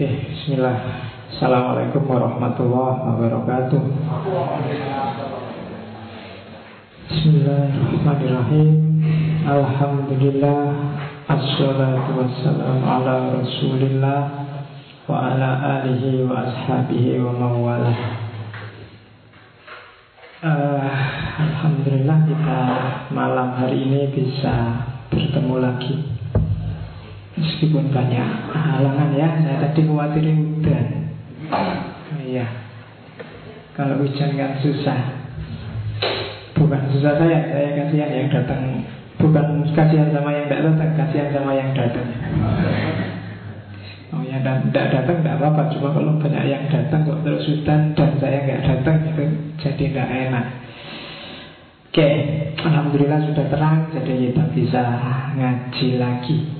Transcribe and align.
Oke, 0.00 0.32
bismillah. 0.32 0.80
Assalamualaikum 1.28 2.08
warahmatullahi 2.08 3.04
wabarakatuh. 3.04 3.80
Bismillahirrahmanirrahim. 7.04 8.80
Alhamdulillah. 9.44 10.60
Assalatu 11.28 12.16
wassalamu 12.16 12.80
ala 12.80 13.44
rasulillah 13.44 14.20
Wa 15.04 15.36
ala 15.36 15.84
alihi 15.84 16.24
wa 16.24 16.48
ashabihi 16.48 17.20
wa 17.20 17.36
mawalah 17.36 17.98
uh, 20.40 20.88
Alhamdulillah 21.44 22.24
kita 22.24 22.60
malam 23.12 23.52
hari 23.52 23.84
ini 23.84 24.08
bisa 24.16 24.80
bertemu 25.12 25.60
lagi 25.60 26.09
Meskipun 27.40 27.88
banyak 27.88 28.28
halangan 28.52 29.16
ya 29.16 29.28
Saya 29.40 29.56
tadi 29.64 29.88
khawatir 29.88 30.28
hujan. 30.28 30.86
Iya. 32.20 32.46
Kalau 33.72 33.96
hujan 34.04 34.36
kan 34.36 34.60
susah. 34.60 35.00
Bukan 36.52 36.80
susah 36.92 37.16
saya 37.16 37.48
Saya 37.48 37.68
kasihan 37.80 38.12
yang 38.12 38.28
datang. 38.28 38.84
Bukan 39.16 39.64
kasihan 39.72 40.12
sama 40.12 40.36
yang 40.36 40.52
tidak 40.52 40.68
datang 40.68 40.90
Kasihan 41.00 41.28
sama 41.32 41.50
yang 41.56 41.72
datang. 41.72 42.08
Oh 44.10 44.20
ya, 44.26 44.42
tidak 44.42 44.86
datang 44.92 45.16
tidak 45.22 45.36
apa-apa 45.40 45.70
Cuma 45.72 45.88
kalau 45.96 46.18
banyak 46.20 46.44
yang 46.44 46.66
datang 46.68 47.06
kok 47.08 47.22
terus 47.24 47.46
hutan 47.46 47.94
Dan 47.96 48.10
saya 48.20 48.42
nggak 48.44 48.62
datang 48.68 48.96
itu 49.08 49.24
jadi 49.64 49.84
tidak 49.88 50.08
enak. 50.28 50.46
Oke, 51.90 52.08
Alhamdulillah 52.58 53.20
sudah 53.32 53.46
terang 53.48 53.88
Jadi 53.96 54.28
kita 54.28 54.44
bisa 54.52 54.82
ngaji 55.40 55.88
lagi 55.96 56.59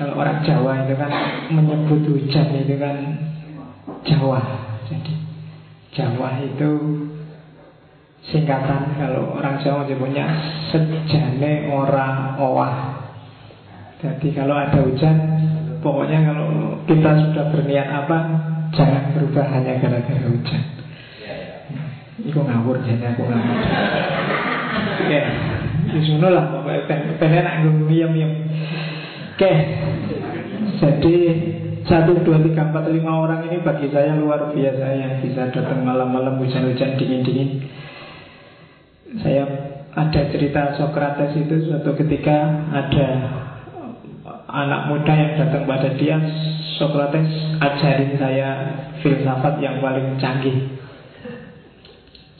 Kalau 0.00 0.16
orang 0.16 0.40
Jawa 0.40 0.88
itu 0.88 0.96
kan 0.96 1.12
Menyebut 1.52 2.00
hujan 2.08 2.48
itu 2.56 2.74
kan 2.80 2.96
Jawa 4.08 4.40
Jadi 4.88 5.12
Jawa 5.92 6.40
itu 6.40 6.72
Singkatan 8.20 9.00
kalau 9.00 9.32
orang 9.32 9.56
Jawa 9.64 9.88
menyebutnya 9.88 10.28
sejane 10.68 11.72
orang 11.72 12.36
owah. 12.36 13.00
Jadi 13.96 14.28
kalau 14.36 14.60
ada 14.60 14.76
hujan, 14.76 15.16
pokoknya 15.80 16.28
kalau 16.28 16.76
kita 16.84 17.10
sudah 17.16 17.48
berniat 17.48 17.88
apa, 17.88 18.18
jangan 18.76 19.16
berubah 19.16 19.46
hanya 19.48 19.80
gara-gara 19.80 20.28
hujan. 20.28 20.62
Iku 22.20 22.44
ngawur 22.44 22.84
jadi 22.84 23.16
aku 23.16 23.24
ngawur. 23.24 23.58
Oke, 25.00 25.20
disuno 25.96 26.28
lah 26.28 26.44
pokoknya 26.52 27.16
pengen 27.16 27.40
nak 27.40 27.54
ngomong 27.64 28.32
Oke, 29.40 29.56
jadi 30.84 31.16
satu, 31.88 32.12
dua, 32.28 32.44
tiga, 32.44 32.68
empat, 32.68 32.92
lima 32.92 33.24
orang 33.24 33.48
ini 33.48 33.64
bagi 33.64 33.88
saya 33.88 34.12
luar 34.12 34.52
biasa 34.52 34.84
yang 35.00 35.24
bisa 35.24 35.48
datang 35.48 35.80
malam-malam 35.80 36.36
hujan-hujan 36.44 37.00
dingin-dingin. 37.00 37.64
Saya 39.24 39.48
ada 39.96 40.28
cerita 40.28 40.76
Socrates 40.76 41.40
itu 41.40 41.72
suatu 41.72 41.96
ketika 41.96 42.36
ada 42.68 43.08
anak 44.44 44.92
muda 44.92 45.12
yang 45.16 45.32
datang 45.40 45.64
pada 45.64 45.88
dia. 45.96 46.20
Socrates 46.76 47.32
ajarin 47.64 48.20
saya 48.20 48.48
filsafat 49.00 49.56
yang 49.64 49.80
paling 49.80 50.20
canggih. 50.20 50.68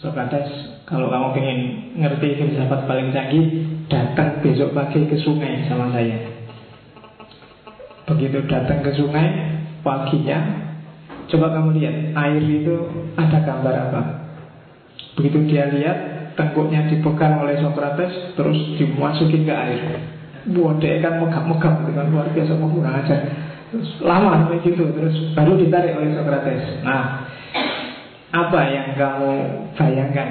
Socrates 0.04 0.52
kalau 0.84 1.08
kamu 1.08 1.32
ingin 1.40 1.60
ngerti 1.96 2.44
filsafat 2.44 2.84
paling 2.84 3.08
canggih 3.08 3.64
datang 3.88 4.44
besok 4.44 4.76
pagi 4.76 5.08
ke 5.08 5.16
sungai 5.16 5.64
sama 5.64 5.88
saya 5.96 6.39
begitu 8.10 8.42
datang 8.50 8.82
ke 8.82 8.90
sungai 8.98 9.26
paginya 9.86 10.38
coba 11.30 11.46
kamu 11.54 11.78
lihat 11.78 11.96
air 12.18 12.42
itu 12.42 12.74
ada 13.14 13.38
gambar 13.46 13.74
apa 13.90 14.00
begitu 15.14 15.46
dia 15.46 15.70
lihat 15.70 16.20
tengkuknya 16.40 16.88
dipegang 16.88 17.42
oleh 17.44 17.60
Socrates 17.60 18.32
terus 18.32 18.58
dimasukin 18.80 19.44
ke 19.44 19.52
air. 19.52 19.82
Buat 20.56 20.80
dia 20.80 21.04
kan 21.04 21.20
megap-megap 21.20 21.84
dengan 21.84 22.08
luar 22.08 22.32
biasa 22.32 22.56
mau 22.56 22.72
kurang 22.72 22.96
aja. 23.04 23.16
Terus 23.70 24.00
lama 24.02 24.40
sampai 24.40 24.64
gitu 24.64 24.88
terus 24.96 25.14
baru 25.36 25.60
ditarik 25.60 25.92
oleh 26.00 26.16
Socrates. 26.16 26.80
Nah, 26.80 27.28
apa 28.32 28.60
yang 28.72 28.96
kamu 28.96 29.32
bayangkan 29.76 30.28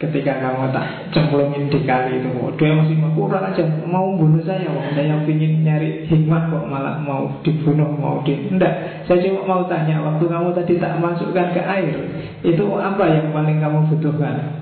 ketika 0.00 0.32
kamu 0.40 0.72
tak 0.72 1.12
cemplungin 1.12 1.68
di 1.68 1.84
kali 1.84 2.24
itu 2.24 2.32
oh, 2.40 2.48
dia 2.56 2.72
masih 2.72 2.96
mau 2.96 3.12
kurang 3.12 3.52
aja 3.52 3.60
mau 3.84 4.16
bunuh 4.16 4.40
saya 4.40 4.64
kok 4.64 4.96
saya 4.96 5.20
ingin 5.28 5.60
nyari 5.60 6.08
hikmah 6.08 6.48
kok 6.48 6.64
malah 6.64 6.96
mau 7.04 7.28
dibunuh 7.44 7.92
mau 8.00 8.24
di 8.24 8.48
enggak 8.48 9.04
saya 9.04 9.20
cuma 9.28 9.44
mau 9.44 9.62
tanya 9.68 10.00
waktu 10.00 10.24
kamu 10.24 10.56
tadi 10.56 10.80
tak 10.80 10.96
masukkan 10.96 11.52
ke 11.52 11.60
air 11.60 11.92
itu 12.40 12.64
apa 12.80 13.04
yang 13.12 13.28
paling 13.28 13.60
kamu 13.60 13.92
butuhkan 13.92 14.60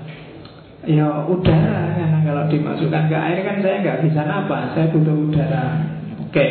Ya 0.87 1.27
udara 1.27 1.91
karena 1.91 2.23
kalau 2.23 2.47
dimasukkan 2.47 3.11
ke 3.11 3.17
air 3.19 3.43
kan 3.43 3.59
saya 3.59 3.83
nggak 3.83 3.99
bisa 3.99 4.23
nafas, 4.23 4.71
saya 4.71 4.87
butuh 4.95 5.11
udara. 5.27 5.85
Oke, 6.23 6.45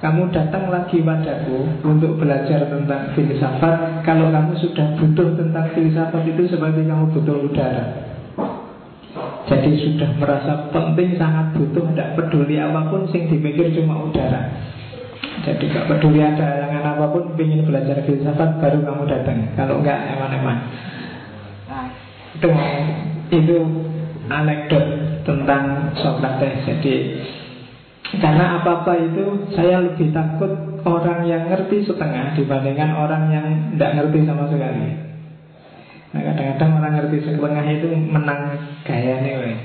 kamu 0.00 0.32
datang 0.32 0.72
lagi 0.72 1.04
padaku 1.04 1.84
untuk 1.84 2.16
belajar 2.16 2.72
tentang 2.72 3.12
filsafat. 3.12 4.00
Kalau 4.00 4.32
kamu 4.32 4.56
sudah 4.64 4.96
butuh 4.96 5.28
tentang 5.36 5.76
filsafat 5.76 6.24
itu 6.24 6.48
seperti 6.48 6.88
kamu 6.88 7.04
butuh 7.12 7.36
udara. 7.52 8.05
Jadi 9.46 9.70
sudah 9.78 10.10
merasa 10.18 10.68
penting, 10.74 11.14
sangat 11.14 11.54
butuh, 11.54 11.86
tidak 11.94 12.18
peduli 12.18 12.58
apa 12.58 12.90
pun, 12.90 13.06
sing 13.14 13.30
dipikir 13.30 13.70
cuma 13.78 14.10
udara. 14.10 14.50
Jadi 15.46 15.70
gak 15.70 15.86
peduli 15.86 16.18
ada 16.18 16.42
halangan 16.42 16.84
apa 16.98 17.06
pun, 17.14 17.24
ingin 17.38 17.62
belajar 17.62 18.02
filsafat 18.02 18.58
baru 18.58 18.82
kamu 18.82 19.04
datang. 19.06 19.38
Kalau 19.54 19.78
enggak, 19.78 19.98
eman-eman. 20.18 20.58
Itu 22.36 22.50
itu 23.30 23.58
anekdot 24.26 24.86
tentang 25.22 25.94
Socrates. 25.98 26.66
Jadi 26.66 26.94
karena 28.18 28.62
apa-apa 28.62 28.92
itu 29.02 29.50
saya 29.54 29.82
lebih 29.82 30.14
takut 30.14 30.50
orang 30.86 31.26
yang 31.26 31.50
ngerti 31.50 31.82
setengah 31.86 32.38
dibandingkan 32.38 32.94
orang 32.94 33.24
yang 33.34 33.46
tidak 33.74 33.90
ngerti 33.98 34.18
sama 34.26 34.46
sekali. 34.46 35.05
Nah 36.16 36.32
kadang-kadang 36.32 36.70
orang 36.80 36.92
ngerti 36.96 37.28
setengah 37.28 37.66
itu 37.68 37.92
menang 37.92 38.56
gaya 38.88 39.20
nih, 39.20 39.60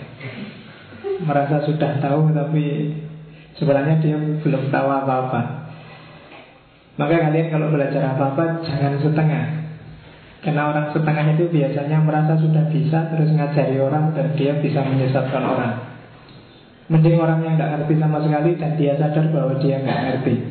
merasa 1.24 1.64
sudah 1.64 1.96
tahu 2.04 2.28
tapi 2.36 2.92
sebenarnya 3.56 4.04
dia 4.04 4.20
belum 4.20 4.68
tahu 4.68 4.88
apa-apa. 4.92 5.72
Maka 7.00 7.24
kalian 7.24 7.48
kalau 7.56 7.72
belajar 7.72 8.04
apa-apa 8.04 8.68
jangan 8.68 9.00
setengah. 9.00 9.46
Karena 10.44 10.76
orang 10.76 10.92
setengah 10.92 11.40
itu 11.40 11.48
biasanya 11.54 12.02
merasa 12.02 12.34
sudah 12.36 12.66
bisa 12.74 13.14
Terus 13.14 13.30
ngajari 13.30 13.78
orang 13.78 14.12
dan 14.12 14.36
dia 14.36 14.58
bisa 14.60 14.84
menyesatkan 14.84 15.40
orang. 15.40 15.74
Mending 16.92 17.16
orang 17.16 17.48
yang 17.48 17.56
nggak 17.56 17.72
ngerti 17.78 17.94
sama 18.02 18.20
sekali 18.20 18.60
Dan 18.60 18.76
dia 18.76 19.00
sadar 19.00 19.32
bahwa 19.32 19.56
dia 19.64 19.80
nggak 19.80 20.00
ngerti 20.02 20.51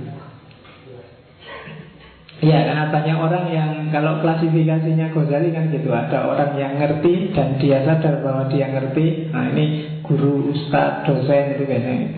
Ya 2.40 2.64
karena 2.64 2.88
banyak 2.88 3.16
orang 3.20 3.46
yang 3.52 3.70
Kalau 3.92 4.24
klasifikasinya 4.24 5.12
Ghazali 5.12 5.52
kan 5.52 5.68
gitu 5.68 5.92
Ada 5.92 6.24
orang 6.24 6.56
yang 6.56 6.80
ngerti 6.80 7.36
dan 7.36 7.60
dia 7.60 7.84
sadar 7.84 8.24
bahwa 8.24 8.48
dia 8.48 8.72
ngerti 8.72 9.28
Nah 9.28 9.52
ini 9.52 9.64
guru, 10.00 10.48
ustadz, 10.56 11.04
dosen 11.04 11.56
itu 11.56 11.68
biasanya 11.68 12.08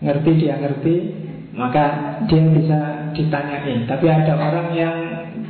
Ngerti 0.00 0.30
dia 0.40 0.54
ngerti 0.56 0.94
Maka 1.52 1.84
dia 2.24 2.40
bisa 2.40 2.78
ditanyain 3.12 3.84
Tapi 3.84 4.06
ada 4.08 4.32
orang 4.32 4.68
yang 4.72 4.96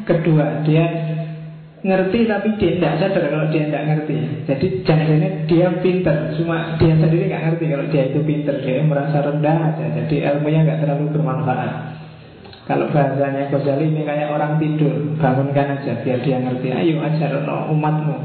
kedua 0.03 0.67
Dia 0.67 1.11
ngerti 1.81 2.29
tapi 2.29 2.61
dia 2.61 2.77
tidak 2.77 2.95
sadar 3.01 3.25
kalau 3.33 3.49
dia 3.49 3.65
tidak 3.69 3.85
ngerti. 3.89 4.17
Jadi 4.45 4.67
jangan 4.85 5.49
dia 5.49 5.69
pinter, 5.81 6.17
cuma 6.37 6.77
dia 6.77 6.93
sendiri 6.93 7.25
nggak 7.33 7.45
ngerti 7.49 7.65
kalau 7.73 7.87
dia 7.89 8.03
itu 8.13 8.21
pinter, 8.21 8.55
dia 8.61 8.85
merasa 8.85 9.25
rendah 9.25 9.57
aja. 9.73 9.87
Jadi 9.97 10.17
ilmunya 10.21 10.61
nggak 10.69 10.81
terlalu 10.85 11.09
bermanfaat. 11.17 12.00
Kalau 12.69 12.87
bahasanya 12.93 13.49
Ghazali 13.49 13.89
ini 13.89 14.05
kayak 14.05 14.31
orang 14.31 14.61
tidur, 14.61 15.17
bangunkan 15.17 15.81
aja 15.81 16.01
biar 16.05 16.21
dia 16.23 16.39
ngerti. 16.39 16.69
Ayo 16.71 17.01
ajar 17.03 17.43
no, 17.43 17.73
umatmu. 17.73 18.17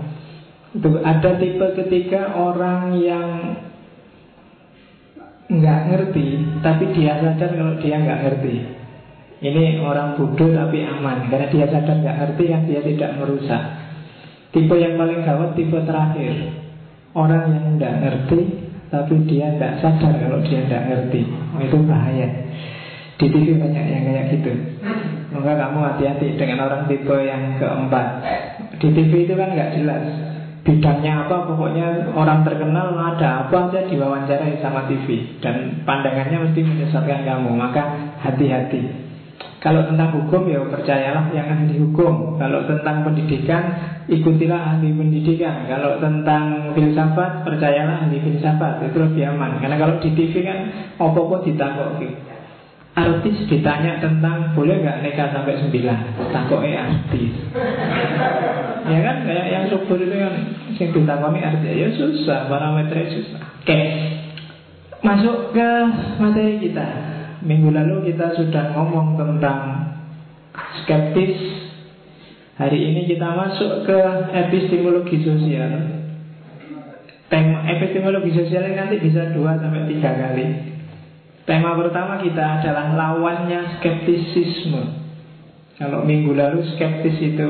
Itu 0.75 0.99
ada 1.01 1.39
tipe 1.39 1.67
ketika 1.79 2.35
orang 2.35 2.99
yang 2.99 3.27
nggak 5.49 5.81
ngerti, 5.87 6.27
tapi 6.59 6.83
dia 6.93 7.17
sadar 7.21 7.51
kalau 7.55 7.75
dia 7.79 7.95
nggak 7.95 8.21
ngerti. 8.27 8.55
Ini 9.45 9.83
orang 9.83 10.15
bodoh 10.15 10.47
tapi 10.55 10.79
aman 10.81 11.27
Karena 11.27 11.51
dia 11.51 11.67
sadar 11.67 11.99
nggak 11.99 12.17
ngerti 12.23 12.43
kan 12.47 12.61
dia 12.65 12.81
tidak 12.81 13.11
merusak 13.19 13.61
Tipe 14.55 14.75
yang 14.79 14.95
paling 14.95 15.27
gawat 15.27 15.59
tipe 15.59 15.75
terakhir 15.83 16.55
Orang 17.11 17.51
yang 17.51 17.65
nggak 17.75 17.93
ngerti 17.99 18.39
Tapi 18.87 19.15
dia 19.27 19.51
nggak 19.59 19.83
sadar 19.83 20.15
kalau 20.23 20.39
dia 20.39 20.63
nggak 20.63 20.83
ngerti 20.87 21.21
oh, 21.27 21.59
Itu 21.59 21.77
bahaya 21.83 22.44
Di 23.15 23.27
TV 23.31 23.55
banyak 23.55 23.85
yang 23.87 24.03
kayak 24.03 24.25
gitu. 24.35 24.51
Maka 25.31 25.51
kamu 25.55 25.79
hati-hati 25.83 26.35
dengan 26.35 26.67
orang 26.67 26.87
tipe 26.87 27.15
yang 27.23 27.55
keempat. 27.59 28.07
Di 28.79 28.87
TV 28.91 29.11
itu 29.27 29.33
kan 29.39 29.55
nggak 29.55 29.71
jelas 29.79 30.03
Bidangnya 30.65 31.29
apa 31.29 31.45
pokoknya 31.45 32.09
orang 32.17 32.41
terkenal 32.41 32.97
ada 32.97 33.45
apa 33.45 33.69
aja 33.69 33.85
diwawancarai 33.85 34.57
sama 34.65 34.89
TV 34.89 35.37
Dan 35.37 35.85
pandangannya 35.85 36.41
mesti 36.41 36.65
menyesatkan 36.65 37.21
kamu 37.21 37.53
Maka 37.53 37.83
hati-hati. 38.25 39.05
Kalau 39.61 39.85
tentang 39.85 40.13
hukum 40.13 40.49
ya 40.49 40.65
percayalah 40.65 41.29
yang 41.37 41.53
ahli 41.53 41.77
hukum. 41.77 42.41
Kalau 42.41 42.65
tentang 42.65 43.05
pendidikan 43.05 43.61
ikutilah 44.09 44.77
ahli 44.77 44.89
pendidikan. 44.89 45.69
Kalau 45.69 46.01
tentang 46.01 46.73
filsafat 46.73 47.45
percayalah 47.45 48.09
ahli 48.09 48.21
filsafat. 48.25 48.89
Itu 48.89 49.05
lebih 49.05 49.37
aman. 49.37 49.61
Karena 49.61 49.77
kalau 49.77 50.01
di 50.01 50.17
TV 50.17 50.41
kan 50.41 50.69
apa-apa 50.97 51.45
ditakok 51.45 52.01
Artis 52.95 53.43
ditanya 53.51 53.99
tentang 53.99 54.55
boleh 54.55 54.79
nggak 54.79 55.03
nikah 55.03 55.27
sampai 55.35 55.59
sembilan? 55.59 56.31
Takoknya 56.31 56.79
artis. 56.79 57.35
Ya 58.87 58.99
kan 59.03 59.15
kayak 59.27 59.47
yang 59.51 59.65
subur 59.67 59.99
itu 59.99 60.15
kan 60.15 60.31
Yang 60.79 60.89
ditakoni 60.95 61.43
artis. 61.43 61.75
Ya 61.75 61.91
susah 61.91 62.47
parameternya 62.47 63.07
susah. 63.11 63.41
Oke 63.59 63.79
Masuk 65.03 65.51
ke 65.51 65.69
materi 66.23 66.55
kita. 66.63 66.87
Minggu 67.43 67.75
lalu 67.75 68.15
kita 68.15 68.31
sudah 68.31 68.71
ngomong 68.71 69.19
tentang 69.19 69.91
skeptis. 70.81 71.35
Hari 72.55 72.79
ini 72.79 73.11
kita 73.11 73.27
masuk 73.27 73.83
ke 73.83 73.99
epistemologi 74.31 75.19
sosial. 75.19 75.99
Tema 77.27 77.67
epistemologi 77.75 78.31
sosial 78.31 78.71
nanti 78.71 79.03
bisa 79.03 79.35
dua 79.35 79.59
sampai 79.59 79.83
tiga 79.91 80.15
kali 80.15 80.74
Tema 81.45 81.77
pertama 81.77 82.17
kita 82.17 82.41
adalah 82.61 82.97
lawannya 82.97 83.77
skeptisisme. 83.77 84.81
Kalau 85.77 86.01
minggu 86.01 86.33
lalu 86.33 86.65
skeptis 86.73 87.21
itu 87.21 87.47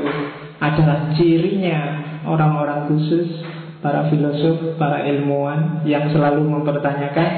adalah 0.60 1.16
cirinya 1.16 1.80
orang-orang 2.26 2.90
khusus 2.90 3.28
Para 3.76 4.08
filosof, 4.10 4.80
para 4.80 5.04
ilmuwan 5.04 5.86
yang 5.86 6.10
selalu 6.10 6.42
mempertanyakan 6.42 7.30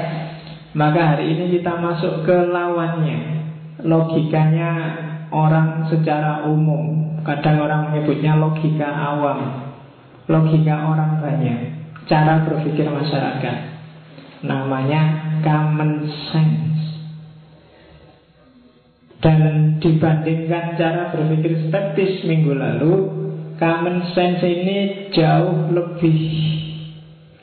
maka 0.69 1.01
hari 1.13 1.33
ini 1.33 1.57
kita 1.57 1.77
masuk 1.81 2.25
ke 2.25 2.35
lawannya. 2.49 3.41
Logikanya 3.85 4.71
orang 5.29 5.87
secara 5.87 6.45
umum 6.45 7.21
Kadang 7.21 7.63
orang 7.63 7.89
menyebutnya 7.89 8.35
logika 8.35 8.85
awam 8.85 9.69
Logika 10.27 10.89
orang 10.89 11.21
banyak 11.21 11.79
Cara 12.09 12.41
berpikir 12.43 12.89
masyarakat. 12.89 13.57
Namanya 14.41 15.28
common 15.41 16.07
sense. 16.31 16.79
Dan 19.19 19.75
dibandingkan 19.83 20.79
cara 20.79 21.11
berpikir 21.11 21.67
skeptis 21.67 22.23
minggu 22.23 22.55
lalu 22.55 23.19
Common 23.59 24.15
sense 24.15 24.39
ini 24.39 25.11
jauh 25.11 25.67
lebih 25.75 26.19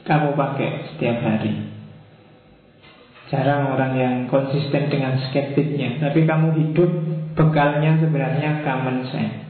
kamu 0.08 0.32
pakai 0.32 0.88
setiap 0.88 1.20
hari. 1.20 1.60
Jarang 3.28 3.76
orang 3.76 3.93
yang 4.00 4.14
konsisten 4.31 4.87
dengan 4.87 5.19
skeptiknya 5.28 5.99
Tapi 5.99 6.25
kamu 6.25 6.56
hidup 6.56 6.88
bekalnya 7.37 8.00
sebenarnya 8.00 8.64
common 8.64 9.04
sense. 9.12 9.44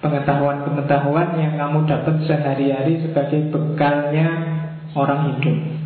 Pengetahuan-pengetahuan 0.00 1.36
yang 1.36 1.60
kamu 1.60 1.84
dapat 1.84 2.16
sehari-hari 2.24 3.04
sebagai 3.04 3.52
bekalnya 3.52 4.28
orang 4.96 5.36
hidup 5.36 5.77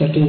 Jadi 0.00 0.24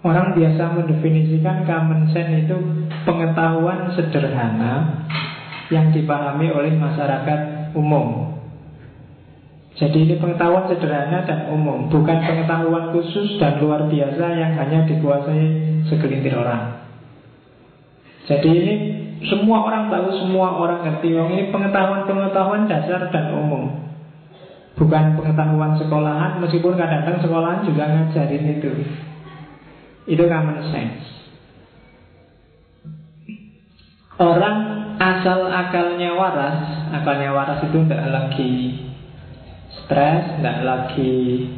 Orang 0.00 0.32
biasa 0.32 0.80
mendefinisikan 0.80 1.68
common 1.68 2.08
sense 2.08 2.48
itu 2.48 2.56
pengetahuan 3.04 3.92
sederhana 3.92 5.04
yang 5.68 5.92
dipahami 5.92 6.48
oleh 6.48 6.72
masyarakat 6.72 7.70
umum. 7.76 8.32
Jadi 9.76 10.08
ini 10.08 10.14
pengetahuan 10.16 10.66
sederhana 10.66 11.24
dan 11.24 11.46
umum 11.48 11.88
Bukan 11.88 12.18
pengetahuan 12.26 12.90
khusus 12.90 13.38
dan 13.38 13.62
luar 13.62 13.86
biasa 13.86 14.24
Yang 14.34 14.52
hanya 14.60 14.78
dikuasai 14.84 15.44
segelintir 15.88 16.36
orang. 16.36 16.84
Jadi 18.24 18.50
ini 18.50 18.74
semua 19.28 19.68
orang 19.68 19.92
tahu 19.92 20.08
Semua 20.16 20.58
orang 20.64 20.80
ngerti. 20.84 21.12
Ini 21.12 21.52
pengetahuan-pengetahuan 21.52 22.66
dasar 22.72 23.12
dan 23.12 23.36
umum 23.36 23.89
Bukan 24.80 25.20
pengetahuan 25.20 25.76
sekolahan 25.76 26.40
Meskipun 26.40 26.74
kadang-kadang 26.80 27.20
sekolahan 27.20 27.60
juga 27.68 27.84
ngajarin 27.84 28.44
itu 28.56 28.72
Itu 30.08 30.24
common 30.24 30.58
sense 30.72 31.04
Orang 34.16 34.56
asal 34.96 35.52
akalnya 35.52 36.16
waras 36.16 36.88
Akalnya 36.96 37.36
waras 37.36 37.60
itu 37.68 37.84
tidak 37.84 38.08
lagi 38.08 38.80
stres, 39.90 40.38
tidak 40.38 40.58
lagi 40.62 41.50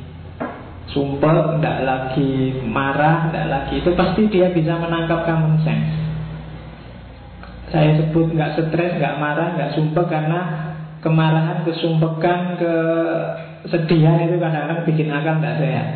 sumpah, 0.89 1.61
tidak 1.61 1.79
lagi 1.85 2.65
marah, 2.65 3.29
tidak 3.29 3.47
lagi 3.53 3.75
itu 3.85 3.91
pasti 3.93 4.29
dia 4.33 4.49
bisa 4.49 4.81
menangkap 4.81 5.29
common 5.29 5.61
sense. 5.61 6.01
Saya 7.69 8.01
sebut 8.01 8.33
nggak 8.33 8.57
stres, 8.57 8.97
nggak 8.97 9.17
marah, 9.21 9.53
nggak 9.57 9.73
sumpah 9.77 10.05
karena 10.09 10.41
kemarahan, 11.02 11.66
kesumpekan, 11.66 12.56
kesedihan 13.66 14.22
itu 14.22 14.38
kadang-kadang 14.38 14.87
bikin 14.87 15.10
akal 15.10 15.37
tidak 15.43 15.58
sehat. 15.58 15.88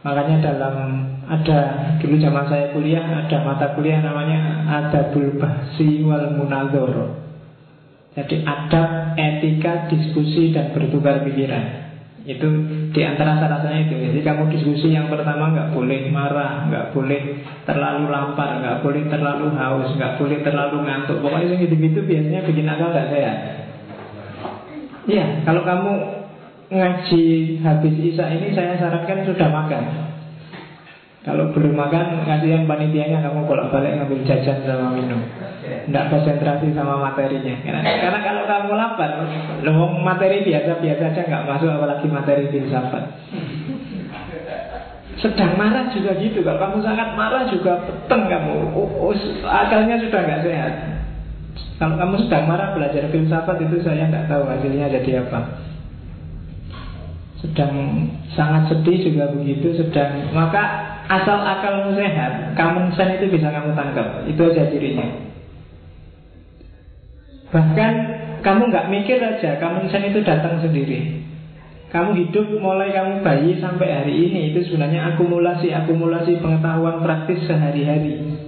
Makanya 0.00 0.36
dalam 0.40 0.76
ada 1.28 1.58
dulu 2.00 2.16
zaman 2.16 2.44
saya 2.48 2.72
kuliah 2.72 3.04
ada 3.04 3.36
mata 3.44 3.76
kuliah 3.76 4.00
namanya 4.00 4.64
Adabul 4.68 5.36
Bahsi 5.36 6.00
wal 6.04 6.36
Munadhara. 6.40 7.20
Jadi 8.16 8.42
adab, 8.42 9.14
etika, 9.14 9.86
diskusi, 9.86 10.50
dan 10.50 10.74
bertukar 10.74 11.22
pikiran 11.22 11.79
Itu 12.28 12.48
di 12.92 13.00
antara 13.00 13.40
syaratnya 13.40 13.88
itu. 13.88 13.94
Jadi 13.96 14.20
kamu 14.20 14.52
diskusi 14.52 14.92
yang 14.92 15.08
pertama 15.08 15.54
nggak 15.56 15.72
boleh 15.72 16.12
marah 16.12 16.68
nggak 16.68 16.86
boleh 16.92 17.40
terlalu 17.64 18.12
lapar 18.12 18.60
nggak 18.60 18.76
boleh 18.84 19.02
terlalu 19.08 19.46
haus 19.56 19.88
nggak 19.96 20.20
boleh 20.20 20.38
terlalu 20.44 20.76
ngantuk. 20.84 21.16
Pokoknya 21.24 21.56
yang 21.56 21.60
gitu-gitu 21.64 22.00
biasanya 22.04 22.40
bikin 22.44 22.68
akal 22.68 22.88
nggak 22.92 23.08
sehat. 23.08 23.36
Iya, 25.08 25.26
kalau 25.48 25.64
kamu 25.64 25.92
ngaji 26.70 27.24
habis 27.64 27.94
Isa 27.98 28.24
ini 28.30 28.54
saya 28.54 28.78
sarankan 28.78 29.26
sudah 29.26 29.48
makan 29.50 30.09
kalau 31.20 31.52
belum 31.52 31.76
makan, 31.76 32.24
kasihan 32.24 32.64
panitianya 32.64 33.20
kamu 33.20 33.44
bolak-balik 33.44 33.92
ngambil 34.00 34.24
jajan 34.24 34.64
sama 34.64 34.96
minum. 34.96 35.20
Tidak 35.60 36.04
konsentrasi 36.08 36.72
sama 36.72 36.96
materinya. 36.96 37.60
Karena, 37.60 37.84
karena 37.84 38.20
kalau 38.24 38.42
kamu 38.48 38.72
lapar, 38.72 39.10
lo 39.60 40.00
materi 40.00 40.40
biasa-biasa 40.48 41.02
aja 41.12 41.20
nggak 41.28 41.44
masuk, 41.44 41.68
apalagi 41.68 42.08
materi 42.08 42.48
filsafat. 42.48 43.04
Sedang 45.20 45.60
marah 45.60 45.92
juga 45.92 46.16
gitu. 46.16 46.40
Kalau 46.40 46.56
kamu 46.56 46.76
sangat 46.80 47.12
marah 47.12 47.44
juga 47.52 47.84
peteng 47.84 48.24
kamu. 48.24 48.72
Oh, 48.72 49.12
oh, 49.12 49.14
akalnya 49.44 50.00
sudah 50.00 50.20
nggak 50.24 50.42
sehat. 50.48 50.74
Kalau 51.76 52.00
kamu 52.00 52.14
sedang 52.24 52.48
marah 52.48 52.72
belajar 52.72 53.04
filsafat 53.12 53.60
itu 53.60 53.76
saya 53.84 54.08
nggak 54.08 54.24
tahu 54.32 54.48
hasilnya 54.48 54.88
jadi 54.88 55.20
apa. 55.28 55.60
Sedang 57.44 57.72
sangat 58.32 58.72
sedih 58.72 59.12
juga 59.12 59.28
begitu. 59.36 59.76
Sedang 59.76 60.32
maka 60.32 60.89
Asal 61.10 61.42
akalmu 61.42 61.98
sehat, 61.98 62.54
common 62.54 62.94
sense 62.94 63.18
itu 63.18 63.34
bisa 63.34 63.50
kamu 63.50 63.74
tangkap. 63.74 64.22
Itu 64.30 64.46
aja 64.46 64.70
cirinya. 64.70 65.10
Bahkan 67.50 67.92
kamu 68.46 68.62
nggak 68.70 68.88
mikir 68.94 69.18
aja, 69.18 69.58
common 69.58 69.90
sense 69.90 70.14
itu 70.14 70.22
datang 70.22 70.62
sendiri. 70.62 71.26
Kamu 71.90 72.14
hidup 72.14 72.46
mulai 72.62 72.94
kamu 72.94 73.26
bayi 73.26 73.58
sampai 73.58 73.90
hari 73.90 74.14
ini 74.30 74.54
itu 74.54 74.70
sebenarnya 74.70 75.10
akumulasi-akumulasi 75.10 76.38
pengetahuan 76.38 77.02
praktis 77.02 77.42
sehari-hari. 77.50 78.46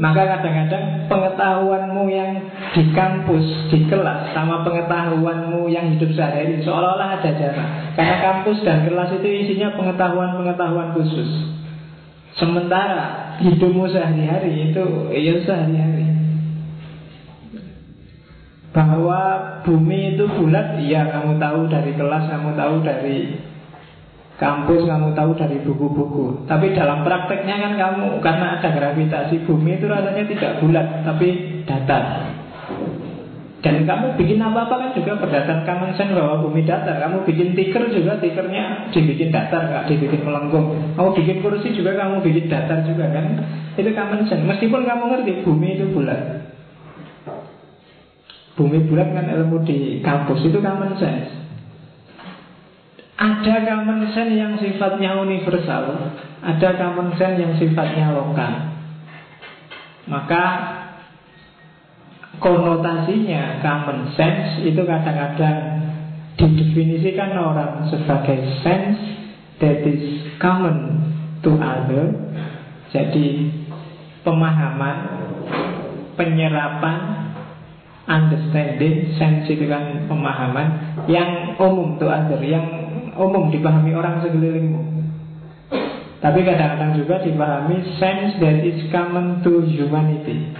Maka 0.00 0.24
kadang-kadang 0.24 1.12
pengetahuanmu 1.12 2.08
yang 2.08 2.32
di 2.72 2.88
kampus, 2.96 3.68
di 3.68 3.84
kelas 3.84 4.32
Sama 4.32 4.64
pengetahuanmu 4.64 5.68
yang 5.68 5.92
hidup 5.92 6.16
sehari 6.16 6.56
Seolah-olah 6.64 7.20
ada 7.20 7.30
jarak. 7.36 7.68
Karena 8.00 8.16
kampus 8.24 8.64
dan 8.64 8.88
kelas 8.88 9.12
itu 9.20 9.28
isinya 9.28 9.76
pengetahuan-pengetahuan 9.76 10.96
khusus. 10.96 11.52
Sementara 12.32 13.36
hidupmu 13.44 13.92
sehari-hari 13.92 14.72
itu 14.72 14.84
Ya 15.12 15.36
sehari-hari. 15.44 16.08
Bahwa 18.72 19.20
bumi 19.68 20.16
itu 20.16 20.24
bulat 20.30 20.80
Iya 20.80 21.12
kamu 21.12 21.42
tahu 21.42 21.66
dari 21.66 21.92
kelas 21.98 22.30
Kamu 22.30 22.54
tahu 22.54 22.86
dari 22.86 23.49
kampus 24.40 24.88
kamu 24.88 25.12
tahu 25.12 25.36
dari 25.36 25.60
buku-buku. 25.60 26.48
Tapi 26.48 26.72
dalam 26.72 27.04
prakteknya 27.04 27.60
kan 27.60 27.72
kamu 27.76 28.24
Karena 28.24 28.56
ada 28.56 28.72
gravitasi 28.72 29.44
bumi 29.44 29.76
itu 29.76 29.84
rasanya 29.84 30.24
tidak 30.24 30.52
bulat 30.64 31.04
Tapi 31.04 31.28
datar. 31.68 32.32
Dan 33.60 33.84
kamu 33.84 34.16
bikin 34.16 34.40
apa-apa 34.40 34.72
kan 34.72 34.90
juga 34.96 35.20
berdasarkan 35.20 35.68
common 35.68 35.92
sense 35.92 36.16
bahwa 36.16 36.48
bumi 36.48 36.64
datar. 36.64 36.96
Kamu 36.96 37.28
bikin 37.28 37.52
tikar 37.52 37.92
juga 37.92 38.16
tikernya 38.16 38.88
dibikin 38.88 39.28
datar 39.28 39.68
nggak 39.68 39.84
dibikin 39.92 40.24
melengkung. 40.24 40.96
Kamu 40.96 41.12
bikin 41.12 41.44
kursi 41.44 41.76
juga 41.76 41.92
kamu 41.92 42.24
bikin 42.24 42.48
datar 42.48 42.80
juga 42.88 43.12
kan? 43.12 43.44
Itu 43.76 43.92
common 43.92 44.24
sense. 44.24 44.48
Meskipun 44.48 44.88
kamu 44.88 45.04
ngerti 45.12 45.32
bumi 45.44 45.76
itu 45.76 45.92
bulat. 45.92 46.20
Bumi 48.56 48.88
bulat 48.88 49.12
kan 49.12 49.28
ilmu 49.28 49.60
di 49.68 50.00
kampus 50.00 50.40
itu 50.48 50.56
common 50.64 50.96
sense 50.96 51.39
ada 53.20 53.54
common 53.68 54.08
sense 54.16 54.32
yang 54.32 54.56
sifatnya 54.56 55.12
universal, 55.20 56.16
ada 56.40 56.68
common 56.80 57.12
sense 57.20 57.36
yang 57.36 57.52
sifatnya 57.60 58.16
lokal. 58.16 58.80
Maka 60.08 60.44
konotasinya 62.40 63.60
common 63.60 64.16
sense 64.16 64.64
itu 64.64 64.80
kadang-kadang 64.88 65.84
didefinisikan 66.40 67.36
orang 67.36 67.92
sebagai 67.92 68.40
sense 68.64 68.96
that 69.60 69.84
is 69.84 70.24
common 70.40 71.04
to 71.44 71.60
other. 71.60 72.16
Jadi 72.88 73.52
pemahaman, 74.24 74.98
penyerapan, 76.16 76.98
understanding, 78.08 79.12
sense 79.20 79.44
kan 79.68 80.08
pemahaman 80.08 80.68
yang 81.04 81.60
umum 81.60 82.00
to 82.00 82.08
other, 82.08 82.40
yang 82.40 82.79
umum 83.20 83.52
dipahami 83.52 83.92
orang 83.92 84.24
sekelilingmu. 84.24 84.82
Tapi 86.20 86.40
kadang-kadang 86.44 87.00
juga 87.00 87.20
dipahami 87.24 87.80
sense 87.96 88.36
that 88.40 88.60
is 88.64 88.88
common 88.92 89.40
to 89.44 89.64
humanity. 89.68 90.52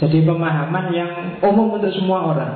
Jadi 0.00 0.24
pemahaman 0.24 0.92
yang 0.96 1.12
umum 1.44 1.76
untuk 1.76 1.92
semua 1.92 2.32
orang. 2.32 2.54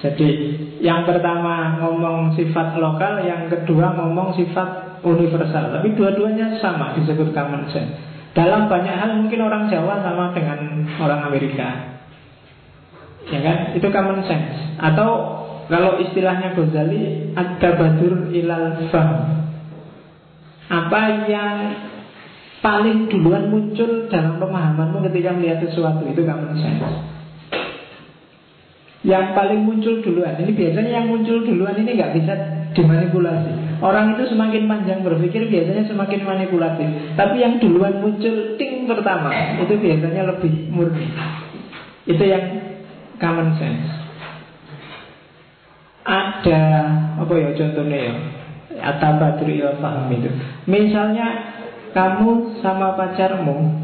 Jadi 0.00 0.28
yang 0.80 1.04
pertama 1.04 1.76
ngomong 1.80 2.32
sifat 2.36 2.76
lokal, 2.80 3.20
yang 3.24 3.52
kedua 3.52 3.96
ngomong 4.00 4.32
sifat 4.32 5.00
universal. 5.04 5.76
Tapi 5.76 5.92
dua-duanya 5.92 6.56
sama 6.60 6.96
disebut 6.96 7.36
common 7.36 7.68
sense. 7.68 7.96
Dalam 8.32 8.68
banyak 8.72 8.96
hal 8.96 9.20
mungkin 9.20 9.40
orang 9.44 9.68
Jawa 9.68 10.00
sama 10.00 10.32
dengan 10.32 10.88
orang 11.00 11.20
Amerika. 11.28 12.00
Ya 13.28 13.40
kan? 13.44 13.76
Itu 13.76 13.92
common 13.92 14.24
sense. 14.24 14.80
Atau 14.80 15.39
kalau 15.70 16.02
istilahnya 16.02 16.58
Ghazali 16.58 17.30
ada 17.38 17.68
badur 17.78 18.34
ilal 18.34 18.90
faham. 18.90 19.46
Apa 20.66 21.30
yang 21.30 21.56
paling 22.58 23.06
duluan 23.06 23.54
muncul 23.54 24.10
dalam 24.10 24.42
pemahamanmu 24.42 24.98
ketika 25.06 25.30
melihat 25.30 25.62
sesuatu? 25.62 26.02
Itu 26.10 26.26
common 26.26 26.58
sense. 26.58 26.82
Yang 29.06 29.26
paling 29.32 29.60
muncul 29.62 30.02
duluan. 30.02 30.42
Ini 30.42 30.52
biasanya 30.52 30.90
yang 30.90 31.06
muncul 31.06 31.46
duluan 31.46 31.78
ini 31.78 31.94
nggak 31.94 32.18
bisa 32.18 32.34
dimanipulasi. 32.74 33.80
Orang 33.80 34.18
itu 34.18 34.26
semakin 34.26 34.66
panjang 34.66 35.06
berpikir 35.06 35.46
biasanya 35.48 35.86
semakin 35.86 36.20
manipulatif. 36.26 37.14
Tapi 37.14 37.36
yang 37.40 37.62
duluan 37.62 38.02
muncul 38.02 38.58
ting 38.60 38.84
pertama 38.90 39.30
Itu 39.62 39.78
biasanya 39.78 40.34
lebih 40.34 40.68
murni. 40.68 41.08
Itu 42.10 42.26
yang 42.26 42.44
common 43.22 43.54
sense 43.56 43.99
Ada 46.04 46.64
Apa 47.20 47.32
ya 47.36 47.50
contohnya 47.52 47.98
ya 48.08 48.14
Atabadri 48.80 49.60
paham 49.80 50.08
itu 50.14 50.30
Misalnya 50.64 51.26
kamu 51.90 52.62
sama 52.62 52.94
pacarmu 52.94 53.80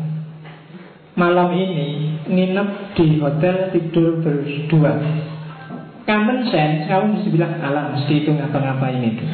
malam 1.16 1.48
ini 1.56 2.20
nginep 2.28 2.68
di 2.94 3.18
hotel 3.18 3.72
tidur 3.72 4.20
berdua. 4.20 5.00
Common 6.06 6.38
sense, 6.52 6.86
kamu 6.86 7.18
mesti 7.18 7.28
bilang 7.34 7.58
alam 7.58 7.98
mesti 7.98 8.22
itu 8.22 8.30
ngapa-ngapain 8.30 9.02
itu. 9.02 9.24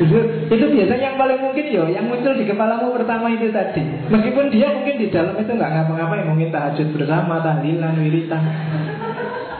Itu, 0.00 0.16
itu 0.48 0.64
biasanya 0.70 1.12
yang 1.12 1.18
paling 1.18 1.42
mungkin 1.42 1.66
yo, 1.66 1.84
yang 1.90 2.06
muncul 2.06 2.32
di 2.38 2.46
kepalamu 2.46 2.94
pertama 2.94 3.26
itu 3.34 3.50
tadi. 3.50 3.82
Meskipun 4.08 4.54
dia 4.54 4.70
mungkin 4.70 4.96
di 5.02 5.10
dalam 5.10 5.34
itu 5.34 5.50
nggak 5.50 5.70
ngapa-ngapain, 5.76 6.30
mungkin 6.30 6.54
tahajud 6.54 6.88
bersama, 6.94 7.42
tahlilan, 7.42 7.98
wiritan. 8.00 8.42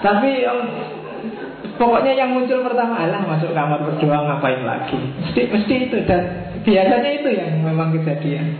Tapi 0.00 0.30
om, 0.48 0.60
pokoknya 1.80 2.12
yang 2.12 2.36
muncul 2.36 2.60
pertama 2.60 3.00
alah 3.00 3.24
masuk 3.24 3.56
kamar 3.56 3.80
berdua 3.80 4.28
ngapain 4.28 4.60
lagi. 4.60 5.00
Mesti, 5.24 5.48
mesti 5.48 5.74
itu 5.88 5.96
dan 6.04 6.22
Biasanya 6.60 7.10
itu 7.24 7.28
yang 7.32 7.64
memang 7.64 7.96
kejadian. 7.96 8.52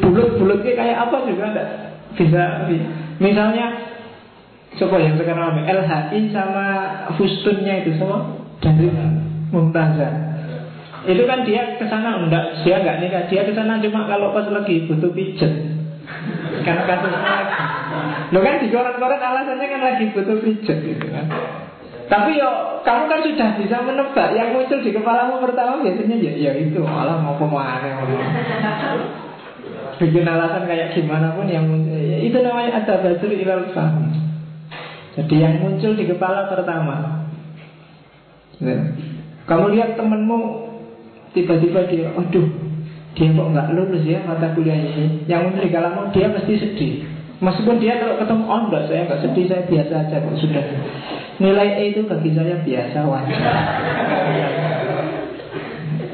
Bulut-bulutnya 0.00 0.72
kayak 0.72 0.96
apa 0.96 1.16
juga 1.28 1.44
enggak 1.52 1.68
bisa. 2.16 2.72
Misalnya 3.20 3.96
Coba 4.76 5.00
yang 5.00 5.16
sekarang 5.16 5.56
ramai 5.56 5.64
LHI 5.64 6.36
sama 6.36 6.66
Fustunnya 7.16 7.80
itu 7.80 7.96
semua 7.96 8.44
dari 8.60 8.92
Mumtazah 9.48 10.12
Itu 11.08 11.24
kan 11.24 11.48
dia 11.48 11.80
ke 11.80 11.86
sana 11.88 12.20
enggak, 12.20 12.60
dia 12.60 12.84
enggak 12.84 12.98
nikah, 13.00 13.24
dia 13.30 13.42
ke 13.48 13.56
sana 13.56 13.80
cuma 13.80 14.04
kalau 14.04 14.36
pas 14.36 14.44
lagi 14.50 14.84
butuh 14.90 15.14
pijet. 15.14 15.54
Karena 16.66 16.82
kasusnya 16.82 17.20
lagi. 17.24 17.56
Lo 18.34 18.42
kan 18.42 18.58
di 18.58 18.68
koran-koran 18.74 19.22
alasannya 19.22 19.66
kan 19.70 19.80
lagi 19.86 20.04
butuh 20.12 20.36
pijet 20.42 20.78
gitu 20.82 21.06
kan. 21.08 21.24
Tapi 22.06 22.38
yo 22.38 22.50
kamu 22.86 23.02
kan 23.10 23.20
sudah 23.26 23.48
bisa 23.58 23.76
menebak 23.82 24.30
yang 24.38 24.54
muncul 24.54 24.78
di 24.78 24.94
kepalamu 24.94 25.42
pertama 25.42 25.82
biasanya 25.82 26.16
ya, 26.22 26.32
ya 26.38 26.52
itu 26.54 26.78
malah 26.78 27.18
mau 27.18 27.34
pemahane 27.34 27.98
Bikin 29.96 30.28
alasan 30.28 30.70
kayak 30.70 30.94
gimana 30.94 31.34
pun 31.34 31.50
yang 31.50 31.66
ya, 31.88 32.20
itu 32.22 32.38
namanya 32.44 32.84
ada 32.84 33.02
batur 33.02 33.32
ilal 33.32 33.74
fahmi. 33.74 34.12
Jadi 35.16 35.34
yang 35.40 35.58
muncul 35.64 35.96
di 35.96 36.04
kepala 36.04 36.46
pertama. 36.52 37.26
Ya. 38.60 38.92
Kamu 39.48 39.72
lihat 39.72 39.96
temenmu 39.96 40.38
tiba-tiba 41.32 41.88
dia, 41.88 42.12
aduh 42.12 42.48
dia 43.16 43.32
kok 43.32 43.48
nggak 43.50 43.72
lulus 43.72 44.04
ya 44.04 44.20
mata 44.28 44.52
kuliah 44.52 44.78
ini. 44.78 45.24
Yang 45.26 45.40
muncul 45.48 45.62
di 45.64 45.70
kepalamu 45.72 46.12
dia 46.12 46.28
pasti 46.30 46.54
sedih. 46.54 47.15
Meskipun 47.36 47.76
dia 47.76 48.00
kalau 48.00 48.16
ketemu 48.16 48.44
oh 48.48 48.60
enggak 48.64 48.88
saya 48.88 49.04
nggak 49.04 49.20
sedih 49.28 49.44
saya 49.44 49.62
biasa 49.68 49.92
aja 50.08 50.16
kok 50.24 50.36
sudah 50.40 50.64
Nilai 51.36 51.68
E 51.76 51.82
itu 51.92 52.00
bagi 52.08 52.32
saya 52.32 52.56
biasa 52.64 52.98
wajar. 53.04 53.42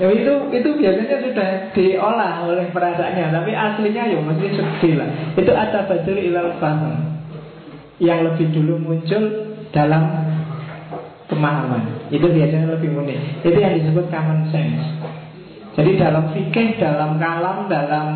Ya, 0.02 0.10
itu 0.10 0.34
itu 0.50 0.68
biasanya 0.82 1.16
sudah 1.22 1.48
diolah 1.70 2.42
oleh 2.42 2.66
perasaannya, 2.74 3.30
tapi 3.30 3.54
aslinya 3.54 4.02
ya 4.10 4.18
mesti 4.18 4.50
sedih 4.50 4.98
lah. 4.98 5.06
Itu 5.38 5.54
ada 5.54 5.86
bajul 5.86 6.18
ilal 6.18 6.58
faham 6.58 7.22
yang 8.02 8.26
lebih 8.26 8.50
dulu 8.50 8.82
muncul 8.82 9.54
dalam 9.70 10.10
pemahaman. 11.30 12.10
Itu 12.10 12.26
biasanya 12.26 12.74
lebih 12.74 12.98
unik. 12.98 13.46
Itu 13.46 13.58
yang 13.62 13.78
disebut 13.78 14.10
common 14.10 14.50
sense. 14.50 14.82
Jadi 15.78 16.02
dalam 16.02 16.34
fikih, 16.34 16.82
dalam 16.82 17.22
kalam, 17.22 17.70
dalam 17.70 18.06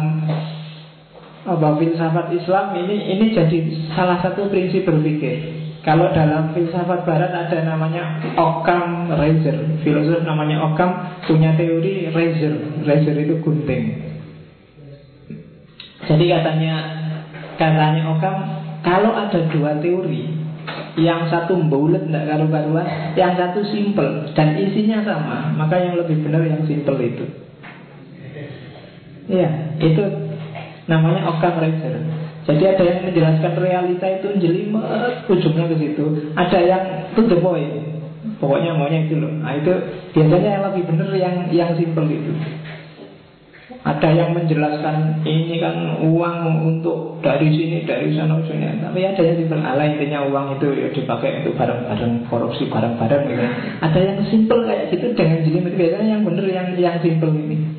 apa 1.47 1.79
filsafat 1.79 2.26
Islam 2.35 2.75
ini 2.75 2.97
ini 3.17 3.26
jadi 3.31 3.59
salah 3.95 4.19
satu 4.19 4.50
prinsip 4.50 4.83
berpikir. 4.83 5.55
Kalau 5.87 6.11
dalam 6.11 6.50
filsafat 6.50 7.07
barat 7.07 7.31
ada 7.31 7.62
namanya 7.62 8.19
Occam 8.35 9.07
Razor. 9.15 9.87
Filosof 9.87 10.26
namanya 10.26 10.67
Occam 10.67 11.23
punya 11.31 11.55
teori 11.55 12.11
Razor. 12.11 12.83
Razor 12.83 13.15
itu 13.23 13.35
gunting. 13.38 13.85
Jadi 16.07 16.25
katanya 16.31 16.75
Katanya 17.59 18.03
Occam 18.15 18.37
Kalau 18.87 19.11
ada 19.11 19.43
dua 19.50 19.75
teori 19.83 20.31
Yang 20.95 21.35
satu 21.35 21.59
bulat 21.67 22.07
tidak 22.07 22.31
karu-karuan 22.31 22.87
Yang 23.19 23.33
satu 23.43 23.61
simple 23.75 24.31
Dan 24.38 24.55
isinya 24.55 25.03
sama 25.03 25.50
Maka 25.59 25.83
yang 25.83 25.99
lebih 25.99 26.23
benar 26.23 26.47
yang 26.47 26.62
simple 26.65 26.95
itu. 27.03 27.26
Iya, 29.26 29.75
itu 29.83 30.03
namanya 30.87 31.28
Occam 31.31 31.59
Razor 31.59 31.95
jadi 32.47 32.78
ada 32.78 32.83
yang 32.87 32.99
menjelaskan 33.02 33.52
realita 33.59 34.07
itu 34.07 34.28
jelimet 34.38 35.26
ujungnya 35.26 35.66
ke 35.66 35.76
situ. 35.83 36.31
Ada 36.38 36.59
yang 36.62 36.83
to 37.19 37.26
the 37.26 37.43
point. 37.43 37.99
Pokoknya 38.38 38.78
maunya 38.78 39.02
itu 39.11 39.19
loh. 39.19 39.33
Nah 39.35 39.59
itu 39.59 39.73
biasanya 40.14 40.61
yang 40.61 40.64
lebih 40.71 40.83
benar 40.87 41.11
yang 41.19 41.35
yang 41.50 41.71
simple 41.75 42.07
itu. 42.07 42.31
Ada 43.87 44.14
yang 44.14 44.35
menjelaskan 44.35 45.23
ini 45.26 45.62
kan 45.62 46.02
uang 46.07 46.38
untuk 46.66 47.23
dari 47.23 47.50
sini, 47.55 47.87
dari 47.87 48.14
sana, 48.14 48.38
sini. 48.47 48.83
Tapi 48.83 48.99
ada 49.02 49.23
yang 49.23 49.37
simple 49.43 49.62
ala 49.62 49.83
intinya 49.87 50.26
uang 50.26 50.59
itu 50.59 50.66
ya 50.75 50.88
dipakai 50.90 51.43
untuk 51.43 51.55
barang-barang 51.55 52.31
korupsi, 52.31 52.66
barang-barang 52.66 53.23
gitu. 53.31 53.47
Ada 53.83 53.99
yang 53.99 54.19
simple 54.26 54.62
kayak 54.66 54.90
gitu 54.95 55.07
dengan 55.19 55.38
jelimet. 55.43 55.75
Biasanya 55.75 56.09
yang 56.19 56.23
benar 56.23 56.47
yang 56.47 56.69
yang 56.78 56.99
simple 57.02 57.31
ini. 57.35 57.75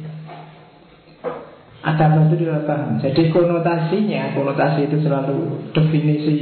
Ada 1.87 2.19
itu 2.27 2.43
tidak 2.43 2.67
paham. 2.67 2.99
Jadi 2.99 3.31
konotasinya 3.31 4.35
Konotasi 4.35 4.91
itu 4.91 4.99
selalu 5.07 5.71
definisi 5.71 6.37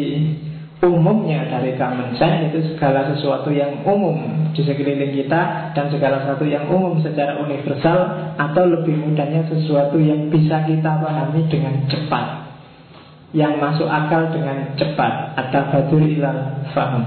umumnya 0.82 1.50
dari 1.50 1.78
common 1.80 2.14
sense 2.20 2.52
itu 2.52 2.76
segala 2.76 3.10
sesuatu 3.10 3.50
yang 3.50 3.82
umum 3.88 4.52
di 4.54 4.62
sekeliling 4.62 5.18
kita 5.18 5.72
dan 5.74 5.86
segala 5.90 6.22
sesuatu 6.22 6.46
yang 6.46 6.68
umum 6.70 7.00
secara 7.02 7.42
universal 7.42 7.98
atau 8.38 8.64
lebih 8.70 8.94
mudahnya 9.02 9.50
sesuatu 9.50 9.98
yang 9.98 10.30
bisa 10.34 10.66
kita 10.66 10.92
pahami 10.98 11.46
dengan 11.46 11.86
cepat. 11.90 12.26
Yang 13.34 13.54
masuk 13.62 13.88
akal 13.90 14.34
dengan 14.34 14.74
cepat. 14.80 15.38
Ada 15.38 15.60
badur 15.74 16.02
ilal 16.02 16.66
faham. 16.74 17.04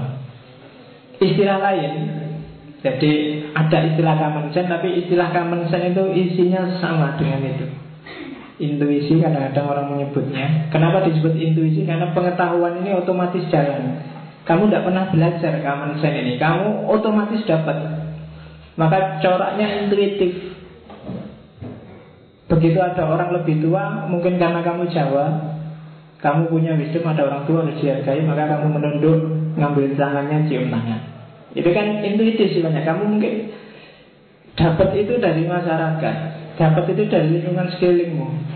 Istilah 1.19 1.59
lain 1.59 1.93
jadi 2.79 3.11
ada 3.51 3.77
istilah 3.91 4.15
common 4.15 4.55
sense 4.55 4.71
tapi 4.71 5.03
istilah 5.03 5.35
common 5.35 5.67
sense 5.67 5.91
itu 5.91 6.03
isinya 6.15 6.79
sama 6.79 7.19
dengan 7.19 7.43
itu 7.43 7.88
Intuisi 8.59 9.23
kadang-kadang 9.23 9.71
orang 9.71 9.87
menyebutnya. 9.95 10.67
Kenapa 10.67 11.07
disebut 11.07 11.31
intuisi? 11.39 11.87
Karena 11.87 12.11
pengetahuan 12.11 12.83
ini 12.83 12.91
otomatis 12.91 13.47
jalan. 13.47 14.03
Kamu 14.43 14.67
tidak 14.67 14.83
pernah 14.83 15.07
belajar 15.07 15.63
common 15.63 15.95
sense 16.03 16.19
ini. 16.19 16.35
Kamu 16.35 16.91
otomatis 16.91 17.39
dapat. 17.47 17.79
Maka 18.75 19.23
coraknya 19.23 19.87
intuitif. 19.87 20.59
Begitu 22.49 22.81
ada 22.81 23.05
orang 23.05 23.29
lebih 23.29 23.61
tua 23.61 24.09
Mungkin 24.09 24.41
karena 24.41 24.65
kamu 24.65 24.89
Jawa 24.89 25.53
Kamu 26.17 26.49
punya 26.49 26.73
wisdom 26.73 27.05
ada 27.05 27.29
orang 27.29 27.45
tua 27.45 27.61
harus 27.61 27.77
dihargai 27.77 28.25
Maka 28.25 28.57
kamu 28.57 28.73
menunduk 28.73 29.19
Ngambil 29.53 29.93
tangannya 29.93 30.49
cium 30.49 30.73
tangan. 30.73 30.97
Itu 31.53 31.69
kan 31.69 32.01
intuitif 32.01 32.57
sifatnya. 32.57 32.81
Kamu 32.89 33.05
mungkin 33.05 33.53
dapat 34.57 34.89
itu 34.97 35.13
dari 35.21 35.45
masyarakat 35.45 36.15
Dapat 36.57 36.83
itu 36.91 37.03
dari 37.07 37.27
lingkungan 37.37 37.69
sekelilingmu 37.77 38.48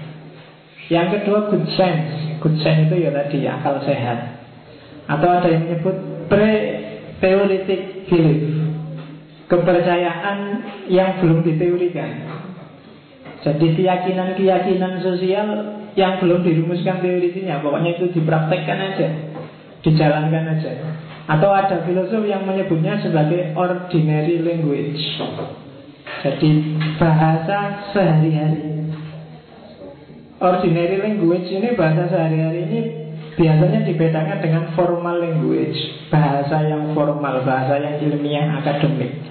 Yang 0.92 1.08
kedua 1.20 1.52
good 1.52 1.68
sense. 1.76 2.40
Good 2.44 2.58
sense 2.60 2.92
itu 2.92 2.96
ya 3.08 3.12
tadi 3.16 3.46
akal 3.48 3.80
sehat. 3.88 4.44
Atau 5.08 5.28
ada 5.28 5.48
yang 5.48 5.68
menyebut 5.68 5.96
pre-theoretic 6.28 8.08
belief. 8.08 8.64
Kepercayaan 9.44 10.38
yang 10.88 11.20
belum 11.20 11.44
diteorikan 11.44 12.10
Jadi 13.44 13.76
keyakinan-keyakinan 13.76 15.04
sosial 15.04 15.48
yang 16.00 16.18
belum 16.24 16.42
dirumuskan 16.48 17.04
teorisinya 17.04 17.60
Pokoknya 17.60 18.00
itu 18.00 18.10
dipraktekkan 18.18 18.80
aja 18.80 19.08
Dijalankan 19.84 20.58
aja. 20.58 20.72
Atau 21.28 21.52
ada 21.52 21.84
filosof 21.84 22.24
yang 22.24 22.48
menyebutnya 22.48 23.00
sebagai 23.04 23.52
ordinary 23.56 24.40
language. 24.44 25.00
Jadi 26.24 26.50
bahasa 27.00 27.92
sehari-hari 27.92 28.83
Ordinary 30.44 31.00
language 31.00 31.48
ini 31.48 31.72
bahasa 31.80 32.12
sehari-hari 32.12 32.68
ini 32.68 32.80
biasanya 33.40 33.88
dibedakan 33.88 34.44
dengan 34.44 34.64
formal 34.76 35.24
language 35.24 35.80
Bahasa 36.12 36.68
yang 36.68 36.92
formal, 36.92 37.48
bahasa 37.48 37.80
yang 37.80 37.96
ilmiah, 38.04 38.60
akademik. 38.60 39.24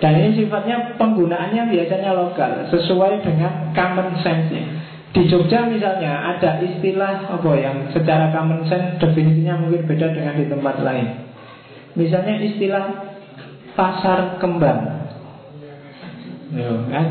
Dan 0.00 0.12
ini 0.16 0.40
sifatnya 0.40 0.96
penggunaannya 0.96 1.68
biasanya 1.68 2.16
lokal 2.16 2.64
Sesuai 2.72 3.20
dengan 3.20 3.76
common 3.76 4.16
sense-nya. 4.24 4.64
Di 5.12 5.24
Jogja 5.28 5.68
misalnya 5.68 6.36
ada 6.36 6.64
istilah 6.64 7.28
apa 7.28 7.52
yang 7.56 7.92
secara 7.92 8.32
common 8.32 8.64
sense 8.68 8.96
definisinya 9.00 9.60
mungkin 9.60 9.84
beda 9.84 10.16
dengan 10.16 10.36
di 10.36 10.48
tempat 10.48 10.76
lain. 10.84 11.28
Misalnya 11.96 12.40
istilah 12.40 12.84
pasar 13.76 14.36
kembang 14.40 15.07
Kan? 16.48 17.06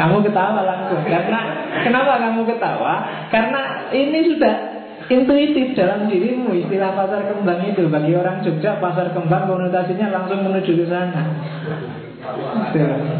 Kamu 0.00 0.24
ketawa 0.24 0.64
langsung 0.64 1.04
Karena 1.04 1.40
kenapa 1.84 2.16
kamu 2.16 2.48
ketawa? 2.48 2.94
Karena 3.28 3.92
ini 3.92 4.24
sudah 4.24 4.54
intuitif 5.04 5.76
dalam 5.76 6.08
dirimu 6.08 6.48
istilah 6.56 6.96
pasar 6.96 7.28
kembang 7.28 7.60
itu 7.68 7.84
bagi 7.92 8.16
orang 8.16 8.40
Jogja 8.40 8.80
pasar 8.80 9.12
kembang 9.12 9.44
konotasinya 9.44 10.08
langsung 10.08 10.48
menuju 10.48 10.72
ke 10.80 10.86
sana. 10.88 11.22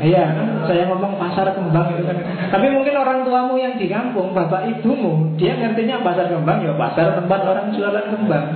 Iya, 0.00 0.24
saya 0.64 0.88
ngomong 0.88 1.20
pasar 1.20 1.52
kembang 1.52 1.92
itu 1.92 2.08
kan. 2.08 2.16
Tapi 2.48 2.66
mungkin 2.72 2.96
orang 2.96 3.28
tuamu 3.28 3.60
yang 3.60 3.76
di 3.76 3.92
kampung, 3.92 4.32
bapak 4.32 4.64
ibumu, 4.64 5.36
dia 5.36 5.60
ngertinya 5.60 6.00
pasar 6.00 6.32
kembang 6.32 6.64
ya 6.64 6.72
pasar 6.72 7.20
tempat 7.20 7.40
orang 7.44 7.68
jualan 7.76 8.06
kembang. 8.16 8.46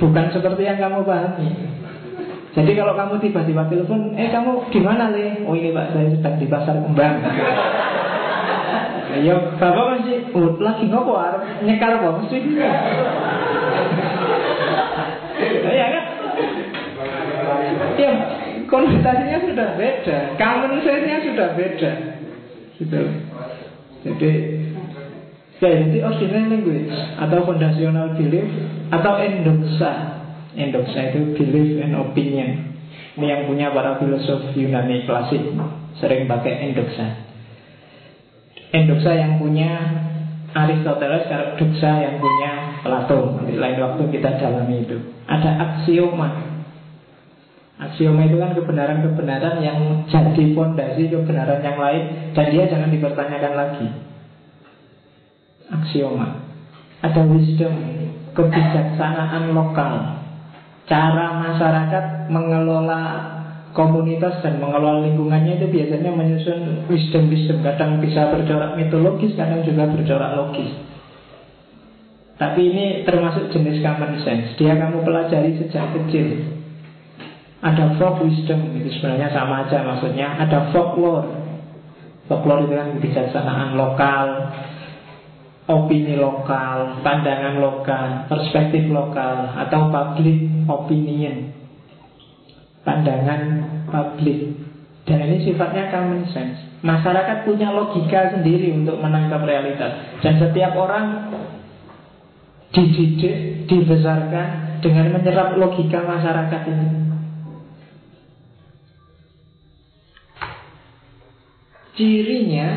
Bukan 0.00 0.26
seperti 0.32 0.62
yang 0.64 0.80
kamu 0.80 1.04
pahami. 1.04 1.48
Jadi 2.50 2.74
kalau 2.74 2.98
kamu 2.98 3.22
tiba-tiba 3.22 3.62
telepon, 3.70 4.18
eh 4.18 4.26
kamu 4.26 4.74
di 4.74 4.80
mana 4.82 5.14
le? 5.14 5.46
Oh 5.46 5.54
ini 5.54 5.70
pak, 5.70 5.94
saya 5.94 6.10
sedang 6.10 6.34
di 6.34 6.46
pasar 6.50 6.82
kembang. 6.82 7.22
Ya 9.22 9.34
bapak 9.58 9.84
masih 9.98 10.34
oh, 10.34 10.54
lagi 10.58 10.86
ngopo 10.90 11.14
nyekar 11.62 11.98
wong 12.02 12.26
sih. 12.26 12.42
Ya 15.70 15.86
kan? 15.94 16.04
Ya, 17.98 18.12
konotasinya 18.70 19.38
sudah 19.44 19.68
beda, 19.74 20.16
common 20.38 20.78
sense-nya 20.82 21.18
sudah 21.26 21.48
beda. 21.58 21.90
Gitu. 22.78 23.00
Jadi 24.00 24.32
ya 25.60 25.68
jadi 25.76 25.98
ordinary 26.08 26.48
language 26.56 26.96
atau 27.20 27.44
foundational 27.44 28.16
belief 28.16 28.48
atau 28.88 29.20
endoksa 29.20 30.19
Endoksa 30.58 31.14
itu 31.14 31.38
belief 31.38 31.78
and 31.78 31.94
opinion. 31.94 32.74
Ini 33.14 33.26
yang 33.26 33.42
punya 33.46 33.70
para 33.70 33.98
filosof 34.02 34.54
Yunani 34.54 35.06
klasik 35.06 35.42
Sering 35.98 36.26
pakai 36.26 36.70
endoksa. 36.70 37.06
Endoksa 38.70 39.12
yang 39.14 39.38
punya 39.38 39.70
Aristoteles 40.50 41.30
Doksa 41.58 41.90
yang 42.02 42.18
punya 42.18 42.82
Plato. 42.82 43.38
Nanti 43.38 43.54
lain 43.54 43.78
waktu 43.78 44.02
kita 44.10 44.40
dalami 44.40 44.82
itu. 44.82 44.98
Ada 45.30 45.50
aksioma. 45.58 46.28
Aksioma 47.80 48.28
itu 48.28 48.36
kan 48.36 48.52
kebenaran-kebenaran 48.52 49.56
yang 49.62 50.04
jadi 50.04 50.52
fondasi 50.52 51.08
kebenaran 51.08 51.64
yang 51.64 51.80
lain 51.80 52.02
Dan 52.36 52.46
dia 52.52 52.68
jangan 52.68 52.92
dipertanyakan 52.92 53.54
lagi. 53.56 53.88
Aksioma. 55.70 56.28
Ada 57.00 57.24
wisdom 57.30 57.74
Kebijaksanaan 58.30 59.58
lokal 59.58 60.19
cara 60.88 61.26
masyarakat 61.40 62.04
mengelola 62.32 63.02
komunitas 63.70 64.42
dan 64.42 64.58
mengelola 64.58 65.06
lingkungannya 65.06 65.62
itu 65.62 65.66
biasanya 65.70 66.10
menyusun 66.10 66.90
wisdom-wisdom 66.90 67.62
kadang 67.62 68.02
bisa 68.02 68.30
bercorak 68.34 68.74
mitologis 68.74 69.34
kadang 69.38 69.62
juga 69.62 69.86
bercorak 69.86 70.34
logis. 70.38 70.72
Tapi 72.40 72.60
ini 72.72 72.84
termasuk 73.04 73.52
jenis 73.52 73.84
common 73.84 74.24
sense. 74.24 74.56
Dia 74.56 74.72
kamu 74.80 75.04
pelajari 75.04 75.60
sejak 75.60 75.92
kecil. 75.92 76.56
Ada 77.60 78.00
folk 78.00 78.24
wisdom 78.24 78.72
itu 78.80 78.96
sebenarnya 78.96 79.28
sama 79.36 79.68
aja 79.68 79.84
maksudnya. 79.84 80.40
Ada 80.40 80.72
folklore. 80.72 81.28
Folklore 82.24 82.64
itu 82.64 82.72
kan 82.72 82.88
kebijaksanaan 82.96 83.76
lokal 83.76 84.26
opini 85.70 86.18
lokal, 86.18 86.98
pandangan 87.06 87.62
lokal, 87.62 88.26
perspektif 88.26 88.90
lokal, 88.90 89.54
atau 89.54 89.86
public 89.86 90.66
opinion, 90.66 91.54
pandangan 92.82 93.42
publik. 93.86 94.58
Dan 95.06 95.26
ini 95.26 95.46
sifatnya 95.46 95.90
common 95.94 96.26
sense. 96.34 96.58
Masyarakat 96.82 97.46
punya 97.46 97.70
logika 97.70 98.34
sendiri 98.34 98.74
untuk 98.74 98.98
menangkap 98.98 99.42
realitas. 99.42 100.18
Dan 100.22 100.38
setiap 100.38 100.74
orang 100.76 101.34
dididik, 102.70 103.66
dibesarkan 103.66 104.78
dengan 104.84 105.06
menyerap 105.14 105.58
logika 105.58 106.02
masyarakat 106.02 106.62
ini. 106.70 106.88
Cirinya 111.98 112.68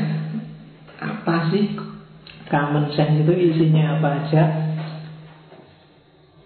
apa 0.99 1.47
sih 1.53 1.92
Common 2.51 2.91
sense 2.91 3.23
itu 3.23 3.33
isinya 3.33 3.99
apa 3.99 4.09
aja? 4.23 4.43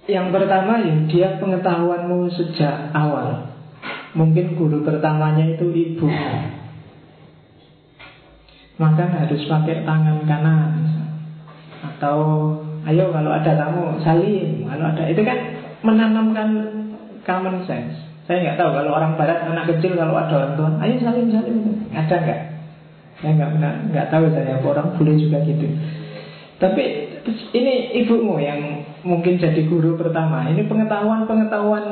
Yang 0.07 0.27
pertama 0.31 0.79
ya 0.79 0.95
dia 1.11 1.27
pengetahuanmu 1.35 2.31
sejak 2.31 2.95
awal. 2.95 3.51
Mungkin 4.15 4.55
guru 4.55 4.81
pertamanya 4.81 5.43
itu 5.43 5.67
ibu. 5.67 6.07
Maka 8.77 9.09
harus 9.09 9.41
pakai 9.49 9.81
tangan 9.83 10.21
kanan 10.29 10.85
Atau 11.81 12.17
ayo 12.87 13.09
kalau 13.11 13.35
ada 13.35 13.51
tamu 13.57 13.99
salim. 13.99 14.63
Kalau 14.63 14.85
ada 14.95 15.03
itu 15.11 15.21
kan 15.27 15.37
menanamkan 15.83 16.49
common 17.27 17.67
sense. 17.67 17.99
Saya 18.29 18.43
nggak 18.43 18.57
tahu 18.59 18.69
kalau 18.79 18.91
orang 18.95 19.19
barat 19.19 19.43
anak 19.43 19.75
kecil 19.75 19.95
kalau 19.95 20.15
ada 20.15 20.33
orang 20.35 20.53
tua 20.55 20.69
Ayo 20.87 20.95
salim 21.03 21.27
salim. 21.35 21.57
Ada 21.91 22.15
nggak? 22.15 22.41
Saya 23.17 23.31
nggak 23.33 23.51
pernah 23.57 23.73
nggak 23.89 24.07
tahu 24.13 24.25
saya 24.29 24.61
orang 24.61 24.87
boleh 24.97 25.15
juga 25.17 25.41
gitu. 25.45 25.65
Tapi 26.57 26.83
ini 27.53 27.73
ibumu 28.05 28.41
yang 28.41 28.85
mungkin 29.05 29.37
jadi 29.37 29.61
guru 29.69 29.97
pertama. 29.97 30.49
Ini 30.49 30.65
pengetahuan-pengetahuan 30.65 31.85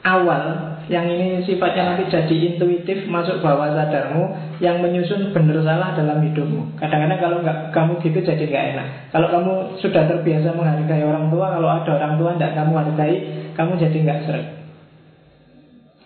awal 0.00 0.42
yang 0.88 1.06
ini 1.06 1.44
sifatnya 1.44 1.94
nanti 1.94 2.08
jadi 2.10 2.34
intuitif 2.50 3.06
masuk 3.06 3.44
bawah 3.44 3.70
sadarmu 3.76 4.32
yang 4.58 4.80
menyusun 4.80 5.30
benar 5.30 5.60
salah 5.62 5.94
dalam 5.94 6.24
hidupmu. 6.24 6.74
Kadang-kadang 6.80 7.20
kalau 7.20 7.36
nggak 7.44 7.58
kamu 7.70 7.92
gitu 8.02 8.18
jadi 8.24 8.42
nggak 8.48 8.66
enak. 8.74 8.88
Kalau 9.12 9.28
kamu 9.30 9.52
sudah 9.78 10.02
terbiasa 10.08 10.56
menghargai 10.56 11.04
orang 11.04 11.28
tua, 11.30 11.46
kalau 11.52 11.68
ada 11.68 11.90
orang 11.94 12.14
tua 12.18 12.30
nggak 12.34 12.52
kamu 12.58 12.72
hargai, 12.74 13.14
kamu 13.54 13.72
jadi 13.76 13.96
nggak 14.02 14.20
seret. 14.26 14.46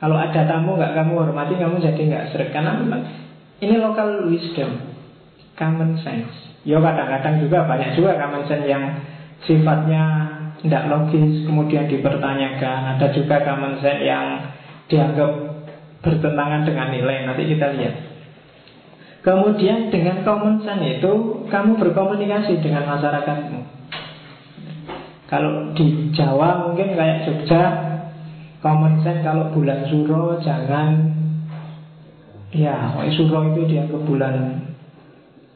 Kalau 0.02 0.16
ada 0.20 0.40
tamu 0.44 0.76
nggak 0.76 0.92
kamu 0.92 1.12
hormati, 1.16 1.54
kamu 1.56 1.76
jadi 1.80 2.00
nggak 2.04 2.24
seret. 2.34 2.50
Karena 2.52 2.76
ini 3.64 3.80
local 3.80 4.28
wisdom, 4.28 4.70
common 5.56 5.96
sense. 6.04 6.32
Ya 6.64 6.80
kadang-kadang 6.80 7.44
juga 7.44 7.68
banyak 7.68 7.96
juga 7.96 8.16
common 8.20 8.44
sense 8.48 8.68
yang 8.68 8.84
sifatnya 9.44 10.04
tidak 10.64 10.88
logis, 10.88 11.44
kemudian 11.44 11.88
dipertanyakan. 11.88 12.96
Ada 12.96 13.12
juga 13.12 13.44
common 13.44 13.80
sense 13.80 14.04
yang 14.04 14.26
dianggap 14.88 15.30
bertentangan 16.00 16.68
dengan 16.68 16.88
nilai. 16.92 17.28
Nanti 17.28 17.42
kita 17.48 17.66
lihat. 17.76 17.96
Kemudian 19.24 19.88
dengan 19.88 20.20
common 20.24 20.60
sense 20.64 21.00
itu 21.00 21.12
kamu 21.48 21.80
berkomunikasi 21.80 22.60
dengan 22.60 22.84
masyarakatmu. 22.88 23.60
Kalau 25.24 25.72
di 25.72 26.12
Jawa 26.12 26.68
mungkin 26.68 26.94
kayak 26.94 27.24
Jogja 27.24 27.94
Common 28.64 29.04
sense 29.04 29.20
kalau 29.20 29.52
bulan 29.52 29.84
suro 29.92 30.40
jangan 30.40 31.12
Ya, 32.54 32.94
suro 33.18 33.50
itu 33.50 33.66
dia 33.66 33.82
ke 33.90 33.98
bulan 33.98 34.62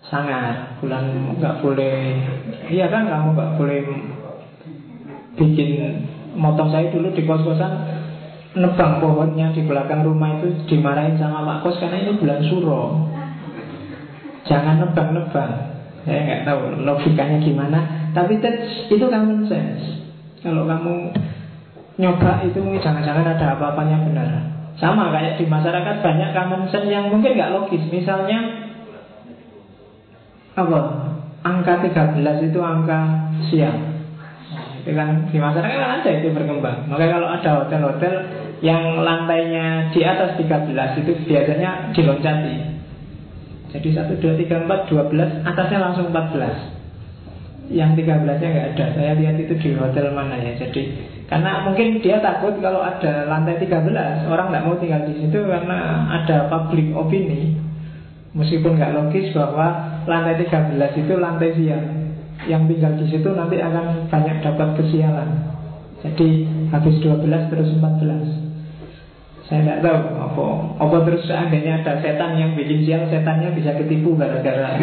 sangat 0.09 0.81
Bulan 0.81 1.37
nggak 1.39 1.61
boleh 1.63 2.17
Iya 2.67 2.91
kan 2.91 3.07
kamu 3.07 3.39
nggak 3.39 3.55
boleh 3.61 3.79
bikin 5.39 6.03
motong 6.35 6.75
saya 6.75 6.91
dulu 6.91 7.15
di 7.15 7.23
kos-kosan 7.23 7.73
nebang 8.59 8.99
pohonnya 8.99 9.55
di 9.55 9.63
belakang 9.63 10.03
rumah 10.03 10.43
itu 10.43 10.51
dimarahin 10.67 11.15
sama 11.15 11.47
Pak 11.47 11.59
Kos 11.63 11.79
karena 11.79 12.03
ini 12.03 12.19
bulan 12.19 12.41
suro. 12.51 12.83
Jangan 14.51 14.83
nebang-nebang. 14.83 15.53
Saya 16.03 16.21
nggak 16.25 16.43
tahu 16.49 16.61
logikanya 16.83 17.39
gimana. 17.39 18.11
Tapi 18.17 18.41
itu 18.91 19.05
common 19.07 19.47
sense. 19.47 20.03
Kalau 20.43 20.67
kamu 20.67 21.13
nyoba 21.99 22.43
itu 22.47 22.59
jangan-jangan 22.83 23.37
ada 23.37 23.47
apa-apanya 23.59 23.97
benar. 24.09 24.58
Sama 24.79 25.11
kayak 25.11 25.43
di 25.43 25.45
masyarakat 25.51 25.97
banyak 26.01 26.31
common 26.33 26.63
sense 26.71 26.91
yang 26.91 27.11
mungkin 27.11 27.35
nggak 27.35 27.53
logis. 27.55 27.83
Misalnya 27.91 28.39
apa? 30.55 30.81
Angka 31.43 31.87
13 31.87 32.51
itu 32.51 32.59
angka 32.59 33.31
siang 33.47 33.99
itu 34.89 34.97
kan 34.97 35.29
di 35.29 35.37
masyarakat 35.37 35.77
kan 35.77 35.91
ada 36.01 36.11
itu 36.17 36.33
berkembang. 36.33 36.89
Maka 36.89 37.13
kalau 37.13 37.29
ada 37.29 37.51
hotel-hotel 37.61 38.15
yang 38.65 39.05
lantainya 39.05 39.93
di 39.93 40.01
atas 40.01 40.41
13 40.41 41.05
itu 41.05 41.13
biasanya 41.29 41.93
diloncati. 41.93 42.79
Jadi 43.69 43.89
1, 43.93 44.17
2, 44.17 44.49
3, 44.49 44.65
4, 44.65 44.89
12 44.89 45.45
Atasnya 45.45 45.77
langsung 45.77 46.09
14 46.09 47.69
Yang 47.69 48.01
13 48.01 48.41
nya 48.41 48.49
nggak 48.49 48.69
ada 48.73 48.85
Saya 48.97 49.13
lihat 49.13 49.37
itu 49.37 49.55
di 49.61 49.77
hotel 49.77 50.09
mana 50.17 50.41
ya 50.41 50.57
Jadi 50.57 50.89
karena 51.29 51.61
mungkin 51.69 52.01
dia 52.01 52.25
takut 52.25 52.57
kalau 52.65 52.81
ada 52.81 53.29
lantai 53.29 53.61
13 53.61 53.85
Orang 54.33 54.49
nggak 54.49 54.65
mau 54.65 54.81
tinggal 54.81 55.05
di 55.05 55.21
situ 55.21 55.45
Karena 55.45 56.09
ada 56.09 56.49
public 56.49 56.89
opini 56.97 57.53
Meskipun 58.33 58.81
nggak 58.81 58.97
logis 58.97 59.37
bahwa 59.37 60.01
Lantai 60.09 60.41
13 60.41 61.05
itu 61.05 61.15
lantai 61.21 61.53
siang 61.53 61.85
yang 62.49 62.65
tinggal 62.65 62.97
di 62.97 63.13
situ 63.13 63.29
nanti 63.35 63.61
akan 63.61 64.09
banyak 64.09 64.41
dapat 64.41 64.79
kesialan. 64.79 65.53
Jadi 66.01 66.47
habis 66.71 66.97
12 67.03 67.51
terus 67.51 67.69
14. 67.77 69.45
Saya 69.51 69.61
tidak 69.67 69.81
tahu 69.85 70.01
apa 70.17 70.45
apa 70.81 70.97
terus 71.09 71.29
seandainya 71.29 71.83
ada 71.83 72.01
setan 72.01 72.41
yang 72.41 72.57
bikin 72.57 72.89
sial, 72.89 73.05
setannya 73.11 73.53
bisa 73.53 73.77
ketipu 73.77 74.17
gara-gara 74.17 74.81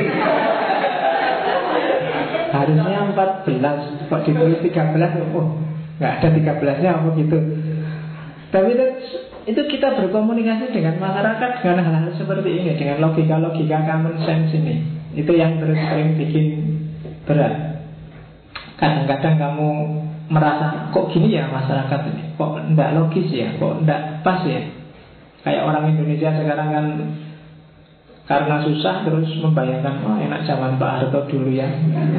harusnya 2.55 2.99
14 3.11 4.07
kok 4.07 4.21
ditulis 4.23 4.59
13 4.63 5.35
oh 5.35 5.59
nggak 5.97 6.13
ada 6.21 6.27
13 6.31 6.83
nya 6.83 6.89
apa 6.99 7.07
gitu 7.15 7.37
tapi 8.53 8.71
itu, 8.71 8.85
itu 9.51 9.61
kita 9.67 9.99
berkomunikasi 9.99 10.71
dengan 10.71 10.95
masyarakat 10.99 11.49
dengan 11.59 11.83
hal-hal 11.83 12.11
seperti 12.15 12.49
ini 12.55 12.71
dengan 12.79 13.03
logika-logika 13.03 13.83
common 13.83 14.15
sense 14.23 14.55
ini 14.55 14.95
itu 15.15 15.31
yang 15.31 15.63
terus 15.63 15.79
sering 15.79 16.19
bikin 16.19 16.45
berat. 17.23 17.79
Kadang-kadang 18.75 19.35
kamu 19.39 19.69
merasa 20.27 20.91
kok 20.91 21.07
gini 21.15 21.31
ya 21.31 21.47
masyarakat 21.47 21.99
ini, 22.11 22.23
kok 22.35 22.51
tidak 22.59 22.91
logis 22.99 23.27
ya, 23.31 23.55
kok 23.55 23.79
tidak 23.81 24.01
pas 24.27 24.43
ya. 24.43 24.61
Kayak 25.47 25.63
orang 25.63 25.95
Indonesia 25.95 26.29
sekarang 26.35 26.69
kan 26.73 26.85
karena 28.25 28.57
susah 28.65 29.05
terus 29.05 29.29
membayangkan 29.37 30.01
oh 30.01 30.17
enak 30.17 30.49
zaman 30.49 30.81
Pak 30.81 30.91
Harto 30.97 31.29
dulu 31.29 31.53
ya. 31.53 31.69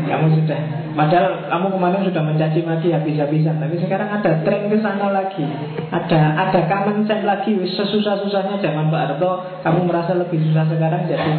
Kamu 0.06 0.38
sudah 0.38 0.60
padahal 0.94 1.50
kamu 1.50 1.66
kemarin 1.74 2.00
sudah 2.06 2.22
mencaci 2.22 2.62
maki 2.62 2.94
habis-habisan 2.94 3.58
tapi 3.58 3.74
sekarang 3.82 4.14
ada 4.14 4.38
tren 4.46 4.70
ke 4.70 4.78
sana 4.78 5.10
lagi. 5.10 5.42
Ada 5.90 6.46
ada 6.46 6.60
common 6.70 7.10
sense 7.10 7.26
lagi 7.26 7.58
sesusah 7.58 8.22
susahnya 8.22 8.62
zaman 8.62 8.86
Pak 8.86 9.02
Harto? 9.02 9.32
Kamu 9.66 9.90
merasa 9.90 10.14
lebih 10.14 10.38
susah 10.46 10.70
sekarang 10.70 11.10
jadi 11.10 11.32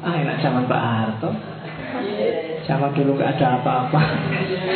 ah 0.00 0.16
enak 0.16 0.40
zaman 0.40 0.64
Pak 0.64 0.80
Harto. 0.80 1.30
Zaman 2.64 2.96
dulu 2.96 3.20
gak 3.20 3.36
ada 3.36 3.60
apa-apa. 3.60 4.00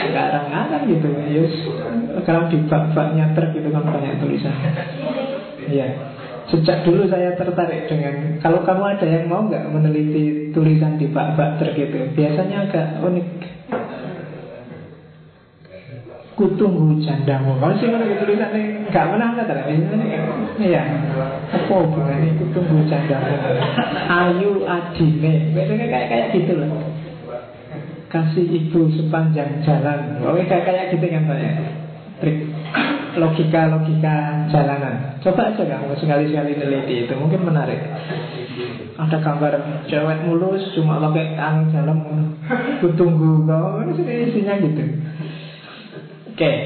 Sekarang 0.05 0.53
kan 0.53 0.85
gitu 0.85 1.09
Yus, 1.33 1.55
Sekarang 2.21 2.53
di 2.53 2.61
bak-baknya 2.69 3.33
ter 3.33 3.57
gitu 3.57 3.73
kan 3.73 3.89
banyak 3.89 4.21
tulisan. 4.21 4.53
Iya 5.65 6.18
Sejak 6.49 6.81
dulu 6.85 7.05
saya 7.13 7.37
tertarik 7.37 7.89
dengan 7.93 8.41
Kalau 8.41 8.65
kamu 8.65 8.85
ada 8.97 9.07
yang 9.07 9.29
mau 9.29 9.45
nggak 9.45 9.69
meneliti 9.69 10.49
tulisan 10.57 10.97
di 10.97 11.07
bak-bak 11.13 11.61
ter 11.61 11.77
gitu 11.77 12.09
Biasanya 12.17 12.69
agak 12.69 12.87
unik. 13.05 13.29
Kutunggu 16.39 17.03
jandamu 17.05 17.59
Kalau 17.59 17.75
sih 17.77 17.91
mana 17.91 18.09
tulisannya 18.17 18.89
Gak 18.89 19.07
pernah 19.11 19.35
kata 19.37 19.69
Iya 20.57 20.83
Apa 21.53 21.75
hubungannya 21.85 22.31
kutunggu 22.41 22.87
jandamu 22.89 23.35
Ayu 24.09 24.65
adine 24.65 25.53
Biasanya 25.53 25.87
kayak 25.91 26.07
kayak 26.09 26.27
gitu 26.33 26.53
loh. 26.57 26.71
Kasih 28.09 28.49
ibu 28.49 28.89
sepanjang 28.97 29.61
jalan. 29.61 30.25
Oke 30.25 30.49
kayak 30.49 30.65
kayak 30.65 30.97
gitu 30.97 31.07
kan 31.13 31.29
saya. 31.29 31.53
Trik 32.25 32.37
logika-logika 33.17 34.47
jalanan. 34.53 35.17
Coba 35.25 35.55
aja 35.55 35.63
kamu 35.65 35.97
sekali-sekali 35.97 36.59
neliti 36.59 37.09
itu 37.09 37.15
mungkin 37.17 37.49
menarik. 37.49 37.81
Ada 38.99 39.23
gambar 39.23 39.87
cewek 39.87 40.19
mulus 40.27 40.75
cuma 40.75 40.99
pakai 40.99 41.39
angin 41.39 41.71
jalan 41.71 41.99
tunggu 42.99 43.47
kau 43.47 43.81
isinya 43.95 44.55
gitu. 44.61 44.83
Oke. 46.35 46.37
Okay. 46.37 46.57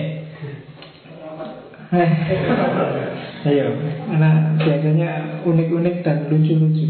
Ayo, 3.42 3.68
karena 4.08 4.56
biasanya 4.56 5.10
unik-unik 5.44 5.96
dan 6.00 6.24
lucu-lucu. 6.32 6.88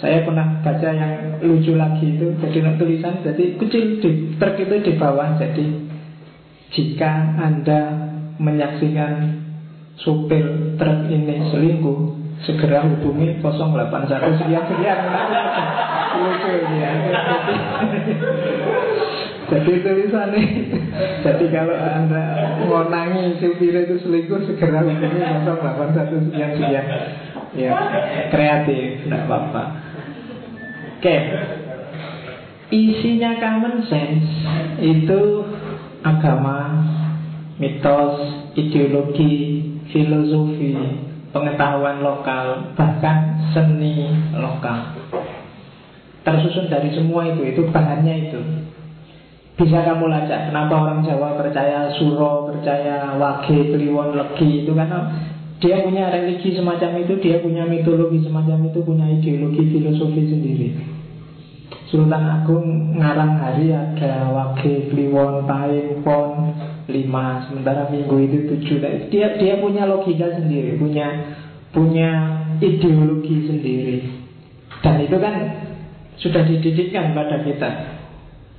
Saya 0.00 0.24
pernah 0.24 0.60
baca 0.60 0.88
yang 0.92 1.40
lucu 1.40 1.80
lagi 1.80 2.18
itu 2.18 2.36
Jadi 2.36 2.60
tulisan 2.76 3.24
jadi 3.24 3.56
kecil 3.56 4.04
di 4.04 4.36
di 4.84 4.92
bawah 5.00 5.38
Jadi 5.40 5.64
jika 6.74 7.38
Anda 7.40 8.13
menyaksikan 8.38 9.42
supir 9.98 10.74
truk 10.78 11.06
ini 11.10 11.50
selingkuh 11.50 12.24
Segera 12.42 12.82
hubungi 12.82 13.38
081 13.40 14.42
sekian 14.42 14.64
sekian 14.66 14.98
Lucu 16.18 16.52
ya 16.76 16.90
Jadi 19.48 19.72
tulisannya 19.80 20.42
Jadi 21.22 21.44
kalau 21.54 21.76
Anda 21.78 22.22
ngonangi 22.66 23.38
supir 23.38 23.74
itu 23.86 23.96
selingkuh 24.02 24.50
Segera 24.50 24.82
hubungi 24.82 25.20
081 25.22 26.26
sekian 26.30 26.50
sekian 26.58 26.86
Ya 27.54 27.70
kreatif, 28.34 29.06
tidak 29.06 29.30
apa-apa. 29.30 29.78
Oke. 30.98 31.16
Isinya 32.74 33.38
common 33.38 33.86
sense 33.86 34.26
Itu 34.82 35.46
agama 36.02 36.82
Mitos 37.58 38.14
Ideologi 38.58 39.62
Filosofi 39.90 40.74
Pengetahuan 41.30 42.02
lokal 42.02 42.74
Bahkan 42.78 43.18
seni 43.54 44.10
lokal. 44.34 44.98
Tersusun 46.26 46.70
dari 46.70 46.90
semua 46.94 47.30
itu 47.30 47.42
Itu 47.46 47.62
bahannya 47.70 48.14
itu. 48.30 48.40
Bisa 49.54 49.86
kamu 49.86 50.10
lacak 50.10 50.50
kenapa 50.50 50.74
orang 50.74 51.06
Jawa 51.06 51.38
percaya 51.38 51.86
suro, 51.94 52.50
percaya 52.50 53.14
wage, 53.14 53.70
kliwon, 53.70 54.18
legi 54.18 54.66
itu 54.66 54.74
karena 54.74 55.14
dia 55.62 55.78
punya 55.86 56.10
religi 56.10 56.58
semacam 56.58 57.06
itu, 57.06 57.14
dia 57.22 57.38
punya 57.38 57.62
mitologi 57.62 58.18
semacam 58.26 58.66
itu, 58.66 58.82
punya 58.82 59.06
ideologi 59.06 59.62
filosofi 59.70 60.22
sendiri. 60.26 60.68
Sultan 61.86 62.26
Agung 62.26 62.98
ngarang 62.98 63.38
hari 63.38 63.70
ada 63.70 64.26
Wage, 64.34 64.90
Kliwon, 64.90 65.46
Paing, 65.46 66.02
Pon, 66.02 66.50
lima 66.88 67.44
Sementara 67.48 67.88
minggu 67.88 68.16
itu 68.24 68.38
tujuh. 68.54 68.80
Dia 69.08 69.36
dia 69.40 69.54
punya 69.60 69.88
logika 69.88 70.28
sendiri 70.36 70.76
Punya 70.76 71.06
punya 71.74 72.10
ideologi 72.62 73.50
sendiri. 73.50 73.96
Dan 74.84 75.00
itu 75.02 75.16
kan 75.18 75.34
sudah 76.20 76.42
dididikkan 76.46 77.16
pada 77.16 77.42
kita. 77.42 77.70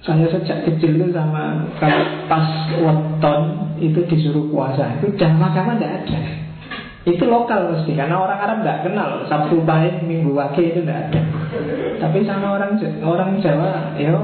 Saya 0.05 0.29
sejak 0.29 0.69
kecil 0.69 1.01
itu 1.01 1.07
sama 1.15 1.65
Kalau 1.81 2.03
pas 2.29 2.45
weton 2.77 3.41
itu 3.81 3.99
disuruh 4.05 4.45
puasa. 4.51 4.99
Itu 4.99 5.15
dah 5.15 5.31
agama 5.33 5.77
tidak 5.77 6.05
ada. 6.05 6.19
Itu 7.05 7.29
lokal 7.29 7.69
mesti 7.69 7.93
karena 7.93 8.17
orang 8.17 8.39
Arab 8.41 8.57
nggak 8.65 8.79
kenal. 8.89 9.09
Sabtu 9.29 9.61
Pahing 9.61 10.09
Minggu 10.09 10.33
Wage 10.33 10.73
itu 10.73 10.81
nggak 10.81 11.13
ada. 11.13 11.21
Tapi 12.01 12.25
sama 12.25 12.57
orang 12.57 12.81
orang 13.05 13.38
Jawa 13.45 13.93
ya 14.01 14.17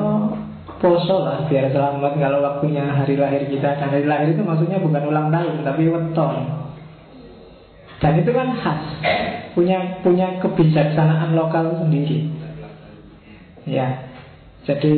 poso 0.82 1.22
lah 1.22 1.46
biar 1.46 1.70
selamat 1.70 2.18
kalau 2.18 2.42
waktunya 2.42 2.84
hari 2.90 3.14
lahir 3.16 3.46
kita 3.46 3.78
dan 3.78 3.88
hari 3.94 4.10
lahir 4.10 4.34
itu 4.34 4.42
maksudnya 4.42 4.82
bukan 4.82 5.04
ulang 5.08 5.30
tahun 5.30 5.62
tapi 5.62 5.88
weton 5.88 6.34
dan 8.02 8.14
itu 8.18 8.32
kan 8.34 8.58
khas 8.58 8.82
punya 9.54 10.02
punya 10.02 10.42
kebijaksanaan 10.42 11.38
lokal 11.38 11.78
sendiri 11.78 12.34
ya 13.70 14.12
Jadi 14.62 14.94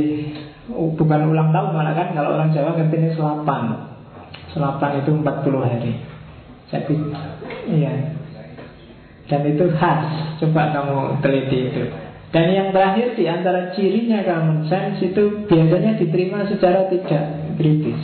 bukan 0.67 1.21
ulang 1.31 1.55
tahun 1.55 1.69
malah 1.71 1.95
kan 1.95 2.11
kalau 2.11 2.35
orang 2.35 2.51
Jawa 2.51 2.75
ngerti 2.75 2.95
ini 2.99 3.09
selapan. 3.15 3.61
Selapan 4.51 4.91
itu 4.99 5.11
40 5.15 5.63
hari. 5.63 5.91
Jadi 6.67 6.95
iya. 7.71 7.93
Dan 9.31 9.41
itu 9.47 9.71
khas. 9.79 10.03
Coba 10.43 10.75
kamu 10.75 11.23
teliti 11.23 11.71
itu. 11.71 11.83
Dan 12.33 12.49
yang 12.49 12.73
terakhir 12.73 13.13
di 13.13 13.29
antara 13.29 13.69
cirinya 13.77 14.25
common 14.25 14.65
sense 14.65 15.05
itu 15.05 15.45
biasanya 15.45 16.01
diterima 16.01 16.49
secara 16.49 16.89
tidak 16.89 17.53
kritis. 17.61 18.01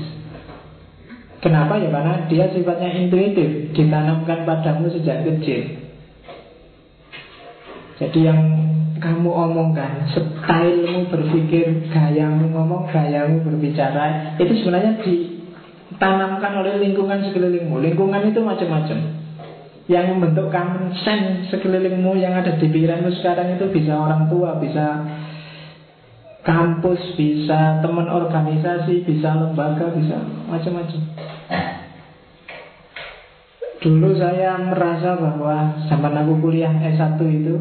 Kenapa 1.42 1.82
ya? 1.82 1.89
Karena 1.89 2.30
dia 2.30 2.46
sifatnya 2.54 2.94
intuitif, 2.94 3.74
ditanamkan 3.74 4.46
padamu 4.46 4.92
sejak 4.94 5.26
kecil. 5.26 5.82
Jadi 7.98 8.20
yang 8.22 8.39
kamu 9.02 9.28
omongkan, 9.28 10.08
stylemu 10.13 11.10
berpikir, 11.10 11.89
gayamu 11.89 12.54
ngomong, 12.54 12.92
gayamu 12.92 13.44
berbicara, 13.44 14.36
itu 14.38 14.62
sebenarnya 14.62 15.00
ditanamkan 15.04 16.54
oleh 16.60 16.78
lingkungan 16.80 17.24
sekelilingmu. 17.32 17.82
Lingkungan 17.82 18.30
itu 18.30 18.39
macam-macam. 18.44 19.18
Yang 19.89 20.06
membentuk 20.13 20.54
common 20.54 20.93
sense 21.02 21.49
sekelilingmu 21.49 22.13
yang 22.21 22.38
ada 22.38 22.62
di 22.62 22.69
pikiranmu 22.69 23.10
sekarang 23.19 23.58
itu 23.58 23.73
bisa 23.73 23.97
orang 23.97 24.30
tua, 24.30 24.62
bisa 24.62 24.86
kampus, 26.45 27.17
bisa 27.17 27.82
teman 27.82 28.06
organisasi, 28.06 29.02
bisa 29.02 29.34
lembaga, 29.34 29.89
bisa 29.97 30.21
macam-macam. 30.45 31.02
Dulu 33.80 34.10
saya 34.13 34.62
merasa 34.62 35.17
bahwa 35.17 35.88
zaman 35.89 36.13
aku 36.21 36.34
kuliah 36.43 36.69
S1 36.69 37.17
itu 37.25 37.56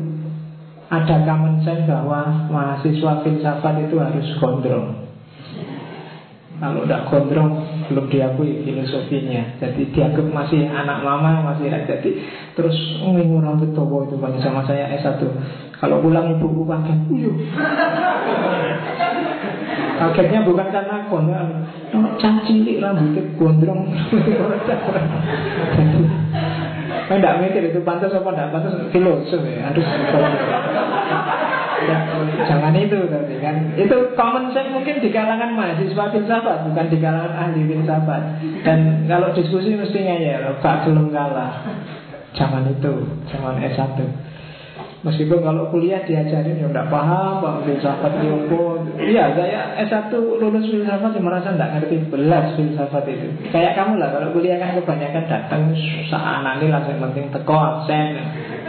ada 0.93 1.17
common 1.25 1.64
sense 1.64 1.88
bahwa 1.88 2.49
mahasiswa 2.53 3.25
filsafat 3.25 3.88
itu 3.88 3.97
harus 3.97 4.27
gondrong. 4.37 5.08
Kalau 6.59 6.83
tidak 6.83 7.07
gondrong 7.07 7.53
belum 7.87 8.11
diakui 8.11 8.66
filosofinya. 8.66 9.62
Jadi 9.62 9.94
dianggap 9.94 10.27
masih 10.27 10.66
anak 10.66 11.07
mama, 11.07 11.55
masih 11.55 11.71
jadi 11.71 12.11
terus 12.59 12.75
ngingu 12.99 13.38
rambut 13.38 13.71
tobo 13.79 14.03
itu 14.11 14.18
banyak 14.18 14.42
sama 14.42 14.66
saya 14.66 14.90
S1. 14.99 15.23
Kalau 15.79 16.03
pulang 16.03 16.35
ibuku 16.35 16.66
kaget, 16.66 16.99
uyuh. 17.14 17.38
Kagetnya 19.99 20.47
bukan 20.47 20.71
karena 20.71 21.11
gondrong, 21.11 21.51
cacilik 22.23 22.79
rambutnya 22.79 23.23
gondrong. 23.35 23.83
Jadi 25.75 26.03
Saya 27.09 27.25
tidak 27.25 27.40
mikir 27.40 27.62
itu 27.73 27.81
pantas 27.88 28.12
apa 28.12 28.37
tidak 28.37 28.53
pantas 28.53 28.75
filosof 28.92 29.40
ya 29.40 29.73
harus 29.73 29.87
jangan 32.49 32.75
itu 32.75 32.99
tapi 33.07 33.35
kan. 33.38 33.57
Itu 33.79 33.97
common 34.19 34.51
sense 34.51 34.75
mungkin 34.75 34.99
di 34.99 35.11
kalangan 35.14 35.55
mahasiswa 35.55 36.05
filsafat 36.11 36.59
bukan 36.71 36.87
di 36.91 36.99
kalangan 36.99 37.35
ahli 37.35 37.61
filsafat. 37.67 38.23
Dan 38.67 39.07
kalau 39.07 39.31
diskusi 39.37 39.75
mesti 39.79 39.99
ngeyel 40.03 40.59
gak 40.59 40.88
belum 40.88 41.14
kalah. 41.14 41.62
Jangan 42.37 42.69
itu 42.71 42.93
jangan 43.33 43.57
S1 43.57 43.99
Meskipun 44.99 45.47
kalau 45.47 45.71
kuliah 45.71 46.03
diajarin 46.03 46.59
ya 46.59 46.67
udah 46.67 46.91
paham 46.91 47.38
Pak 47.38 47.71
filsafat 47.71 48.19
Yopo 48.19 48.83
Iya 48.99 49.31
saya 49.31 49.79
S1 49.87 50.11
lulus 50.12 50.67
filsafat 50.67 51.14
ya 51.14 51.23
merasa 51.23 51.55
tidak 51.55 51.71
ngerti 51.79 51.97
belas 52.11 52.59
filsafat 52.59 53.07
itu. 53.07 53.31
Kayak 53.55 53.79
kamu 53.79 54.03
lah 54.03 54.11
kalau 54.11 54.35
kuliah 54.35 54.59
kan 54.59 54.75
kebanyakan 54.75 55.25
datang 55.31 55.71
Saat 56.11 56.43
ini 56.59 56.67
langsung 56.69 56.99
penting 56.99 57.31
teko 57.31 57.57
absen. 57.57 58.19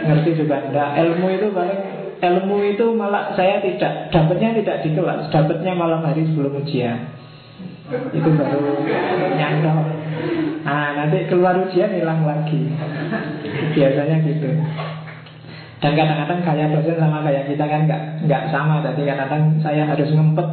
Ngerti 0.00 0.30
juga 0.38 0.64
enggak 0.64 0.96
Ilmu 1.02 1.26
itu 1.34 1.46
paling 1.50 1.80
Ilmu 2.20 2.56
itu 2.76 2.86
malah 2.92 3.32
saya 3.34 3.64
tidak 3.64 4.12
Dapatnya 4.12 4.60
tidak 4.60 4.76
di 4.84 4.92
kelas 4.92 5.32
Dapatnya 5.32 5.72
malam 5.72 6.04
hari 6.04 6.28
sebelum 6.28 6.60
ujian 6.60 7.10
Itu 8.12 8.28
baru 8.36 8.60
nyantol 9.36 9.78
Nah 10.60 10.88
nanti 11.00 11.26
keluar 11.26 11.56
ujian 11.64 11.90
hilang 11.96 12.28
lagi 12.28 12.68
Biasanya 13.72 14.16
gitu 14.28 14.50
dan 15.80 15.96
kadang-kadang 15.96 16.44
kayak 16.44 16.76
dosen 16.76 16.96
sama 17.00 17.24
kayak 17.24 17.48
kita 17.48 17.64
kan 17.64 17.88
nggak 17.88 18.02
nggak 18.28 18.42
sama. 18.52 18.84
Jadi 18.84 19.00
kadang-kadang 19.08 19.44
saya 19.64 19.88
harus 19.88 20.12
ngempet 20.12 20.48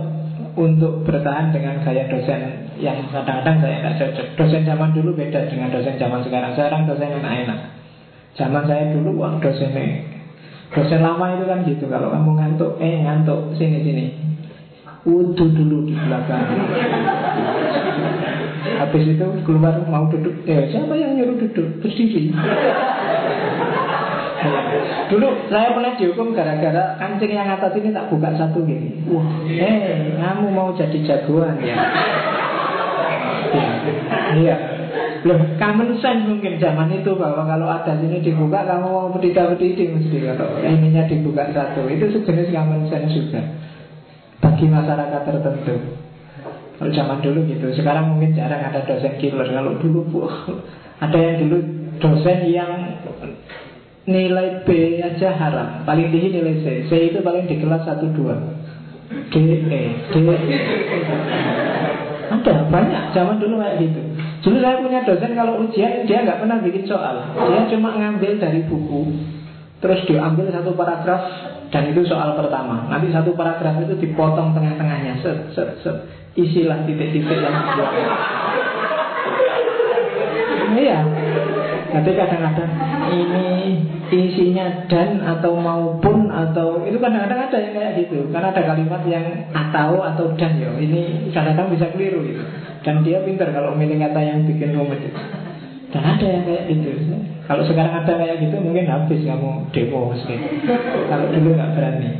untuk 0.55 1.03
bertahan 1.03 1.51
dengan 1.51 1.83
gaya 1.83 2.07
dosen 2.07 2.71
yang 2.79 2.95
kadang-kadang 3.11 3.59
saya 3.59 3.75
nggak 3.83 3.95
cocok. 3.99 4.27
Dosen 4.39 4.63
zaman 4.63 4.95
dulu 4.95 5.19
beda 5.19 5.51
dengan 5.51 5.67
dosen 5.75 5.99
zaman 5.99 6.23
sekarang. 6.23 6.55
Sekarang 6.55 6.87
dosen 6.87 7.11
enak-enak. 7.11 7.59
Zaman 8.39 8.63
saya 8.71 8.83
dulu 8.95 9.19
wah 9.19 9.35
dosennya 9.43 10.16
dosen 10.75 10.99
lama 10.99 11.25
itu 11.37 11.45
kan 11.47 11.59
gitu. 11.63 11.85
Kalau 11.87 12.11
kamu 12.11 12.31
ngantuk, 12.35 12.71
eh 12.83 13.03
ngantuk 13.03 13.55
sini 13.55 13.79
sini. 13.83 14.05
Wudhu 15.07 15.45
dulu 15.55 15.87
di 15.87 15.95
belakang. 15.95 16.43
Habis 18.83 19.03
itu 19.15 19.25
keluar 19.47 19.79
mau 19.87 20.11
duduk. 20.11 20.43
Eh 20.43 20.67
siapa 20.67 20.91
yang 20.99 21.15
nyuruh 21.15 21.39
duduk? 21.39 21.67
Berdiri. 21.79 22.35
Dulu 25.07 25.27
saya 25.47 25.71
pernah 25.71 25.95
dihukum 25.95 26.35
gara-gara 26.35 26.99
kancing 26.99 27.31
yang 27.31 27.47
atas 27.47 27.71
ini 27.79 27.95
tak 27.95 28.11
buka 28.11 28.35
satu 28.35 28.59
gini. 28.67 29.07
Wah, 29.07 29.23
eh, 29.47 30.19
kamu 30.19 30.51
mau 30.51 30.75
jadi 30.75 30.99
jagoan 31.07 31.55
ya? 31.63 31.75
Iya. 34.35 34.76
Loh, 35.27 35.39
common 35.59 35.99
sense 35.99 36.23
mungkin 36.23 36.55
zaman 36.55 36.87
itu 36.87 37.11
bahwa 37.19 37.43
kalau 37.43 37.67
ada 37.67 37.99
sini 37.99 38.23
dibuka 38.23 38.63
kamu 38.63 38.87
mau 38.87 39.11
berdiri 39.11 39.91
mesti 39.91 40.23
kalau 40.23 40.55
ininya 40.63 41.03
dibuka 41.03 41.51
satu. 41.51 41.83
Itu 41.91 42.15
sejenis 42.15 42.55
common 42.55 42.87
sense 42.87 43.11
juga 43.11 43.43
bagi 44.39 44.71
masyarakat 44.71 45.21
tertentu. 45.27 45.75
Kalau 46.79 46.91
zaman 46.93 47.19
dulu 47.19 47.43
gitu, 47.49 47.67
sekarang 47.75 48.15
mungkin 48.15 48.39
jarang 48.39 48.71
ada 48.71 48.87
dosen 48.87 49.19
killer. 49.19 49.49
Kalau 49.51 49.75
dulu, 49.81 49.99
wah, 50.15 50.47
ada 51.03 51.17
yang 51.17 51.35
dulu 51.43 51.57
dosen 51.99 52.47
yang 52.47 52.71
nilai 54.07 54.63
B 54.63 55.01
aja 55.03 55.35
haram. 55.35 55.83
Paling 55.83 56.07
tinggi 56.07 56.39
nilai 56.39 56.63
C. 56.63 56.65
C 56.87 56.91
itu 57.11 57.19
paling 57.19 57.49
di 57.51 57.59
kelas 57.59 57.83
1-2 57.83 58.15
D, 59.27 59.35
E, 59.35 59.81
D, 60.07 60.15
E. 60.23 60.57
Ada 62.31 62.71
banyak. 62.71 63.03
Zaman 63.11 63.41
dulu 63.43 63.59
kayak 63.59 63.75
gitu 63.83 64.16
Dulu 64.41 64.57
saya 64.61 64.77
punya 64.81 65.01
dosen 65.01 65.33
kalau 65.33 65.65
ujian 65.65 66.05
Dia 66.05 66.21
nggak 66.21 66.39
pernah 66.45 66.57
bikin 66.61 66.85
soal. 66.85 67.33
Dia 67.35 67.65
cuma 67.73 67.93
ngambil 67.97 68.37
dari 68.37 68.61
buku 68.65 69.13
Terus 69.77 70.05
dia 70.09 70.25
ambil 70.25 70.49
satu 70.53 70.73
paragraf 70.77 71.21
Dan 71.73 71.91
itu 71.91 72.05
soal 72.07 72.37
pertama. 72.37 72.87
Nanti 72.87 73.09
satu 73.11 73.33
paragraf 73.33 73.81
itu 73.83 73.97
dipotong 73.97 74.53
tengah-tengahnya. 74.53 75.19
Set, 75.21 75.51
set, 75.53 75.69
set. 75.83 75.97
Isilah 76.37 76.85
titik-titik 76.85 77.39
yang 77.41 77.57
Iya. 80.77 80.99
Jadi 81.87 82.09
kadang-kadang 82.13 82.71
ini 83.09 83.47
isinya 84.11 84.87
dan 84.87 85.19
atau 85.23 85.57
maupun 85.57 86.31
atau 86.31 86.83
itu 86.87 86.97
kadang-kadang 86.99 87.49
ada 87.51 87.57
yang 87.57 87.73
kayak 87.75 87.91
gitu. 88.05 88.27
Karena 88.31 88.55
ada 88.55 88.61
kalimat 88.63 89.01
yang 89.07 89.25
atau 89.51 90.03
atau 90.03 90.25
dan 90.39 90.55
ya 90.59 90.71
ini 90.79 91.31
kadang-kadang 91.31 91.73
bisa 91.75 91.85
keliru 91.91 92.23
gitu. 92.23 92.43
Dan 92.83 93.03
dia 93.03 93.19
pintar 93.25 93.51
kalau 93.51 93.75
milih 93.75 93.99
kata 93.99 94.19
yang 94.23 94.47
bikin 94.47 94.71
rumit 94.71 95.11
itu 95.11 95.21
dan 95.91 96.03
ada 96.03 96.25
yang 96.27 96.43
kayak 96.43 96.63
gitu. 96.67 96.91
Kalau 97.47 97.63
sekarang 97.63 98.03
ada 98.03 98.13
kayak 98.19 98.43
gitu 98.43 98.59
mungkin 98.59 98.91
habis 98.91 99.23
kamu 99.23 99.71
demo 99.71 100.11
mesti 100.11 100.35
kalau 101.07 101.25
dulu 101.31 101.49
nggak 101.55 101.71
berani. 101.79 102.11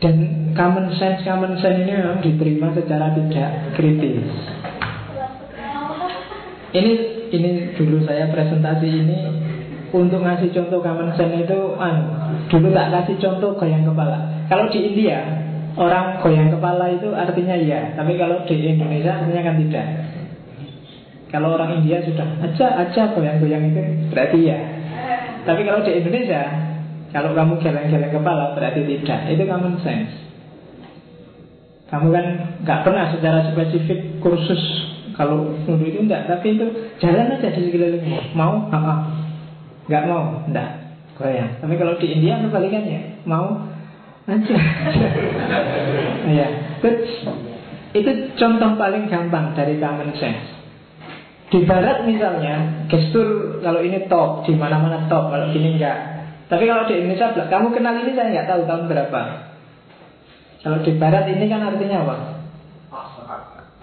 Dan 0.00 0.16
common 0.56 0.88
sense 0.96 1.20
common 1.28 1.60
sense 1.60 1.84
ini 1.84 1.92
memang 1.92 2.24
diterima 2.24 2.72
secara 2.72 3.12
tidak 3.12 3.76
kritis. 3.76 4.24
Ini 6.72 6.92
ini 7.28 7.50
dulu 7.76 8.08
saya 8.08 8.32
presentasi 8.32 8.88
ini 8.88 9.18
untuk 9.90 10.22
ngasih 10.22 10.54
contoh 10.54 10.78
common 10.78 11.10
sense 11.18 11.42
itu 11.42 11.58
anu, 11.78 12.02
dulu 12.46 12.70
tak 12.70 12.88
kasih 12.94 13.16
contoh 13.18 13.50
goyang 13.58 13.82
kepala. 13.82 14.46
Kalau 14.46 14.70
di 14.70 14.78
India 14.86 15.18
orang 15.74 16.22
goyang 16.22 16.50
kepala 16.50 16.90
itu 16.94 17.10
artinya 17.10 17.54
iya, 17.58 17.94
tapi 17.98 18.14
kalau 18.14 18.42
di 18.46 18.54
Indonesia 18.58 19.18
artinya 19.18 19.42
kan 19.42 19.56
tidak. 19.66 19.86
Kalau 21.30 21.54
orang 21.54 21.78
India 21.78 22.02
sudah 22.02 22.26
aja 22.42 22.66
aja 22.86 23.02
goyang-goyang 23.14 23.70
itu 23.70 23.82
berarti 24.10 24.38
ya. 24.50 24.58
Tapi 25.46 25.62
kalau 25.62 25.86
di 25.86 25.92
Indonesia 25.94 26.42
kalau 27.10 27.34
kamu 27.34 27.58
geleng-geleng 27.58 28.14
kepala 28.14 28.54
berarti 28.54 28.82
tidak. 28.86 29.20
Itu 29.30 29.42
common 29.46 29.78
sense. 29.82 30.14
Kamu 31.90 32.14
kan 32.14 32.26
nggak 32.62 32.80
pernah 32.86 33.10
secara 33.10 33.50
spesifik 33.50 34.22
kursus 34.22 34.62
kalau 35.18 35.52
itu 35.68 35.98
enggak, 36.00 36.30
tapi 36.30 36.56
itu 36.56 36.66
jalan 37.02 37.34
aja 37.34 37.50
di 37.50 37.60
sekelilingmu. 37.66 38.32
Mau? 38.32 38.70
Ha 38.72 38.78
nggak 39.90 40.06
mau, 40.06 40.46
enggak 40.46 40.80
goyang. 41.18 41.58
Tapi 41.58 41.74
kalau 41.76 41.98
di 41.98 42.06
India 42.14 42.38
kebalikannya, 42.40 43.26
mau 43.26 43.66
aja. 44.30 44.56
ya, 46.38 46.48
itu 47.90 48.10
contoh 48.38 48.70
paling 48.78 49.10
gampang 49.10 49.52
dari 49.58 49.82
common 49.82 50.14
sense. 50.16 50.46
Di 51.50 51.66
barat 51.66 52.06
misalnya, 52.06 52.86
gestur 52.86 53.58
kalau 53.58 53.82
ini 53.82 54.06
top, 54.06 54.46
di 54.46 54.54
mana-mana 54.54 55.10
top, 55.10 55.34
kalau 55.34 55.50
gini 55.50 55.74
enggak. 55.74 55.98
Tapi 56.46 56.70
kalau 56.70 56.86
di 56.86 56.94
Indonesia, 57.02 57.34
kamu 57.34 57.74
kenal 57.74 57.98
ini 57.98 58.14
saya 58.14 58.30
nggak 58.30 58.46
tahu 58.46 58.62
tahun 58.70 58.86
berapa. 58.86 59.20
Kalau 60.62 60.78
di 60.86 60.94
barat 60.94 61.26
ini 61.26 61.50
kan 61.50 61.66
artinya 61.66 62.06
apa? 62.06 62.16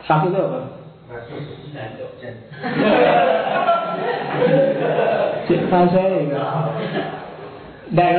Fak 0.07 0.31
itu 0.31 0.39
apa? 0.39 0.59
Cik 5.67 5.75
fase 5.75 6.07
Nah, 7.87 8.11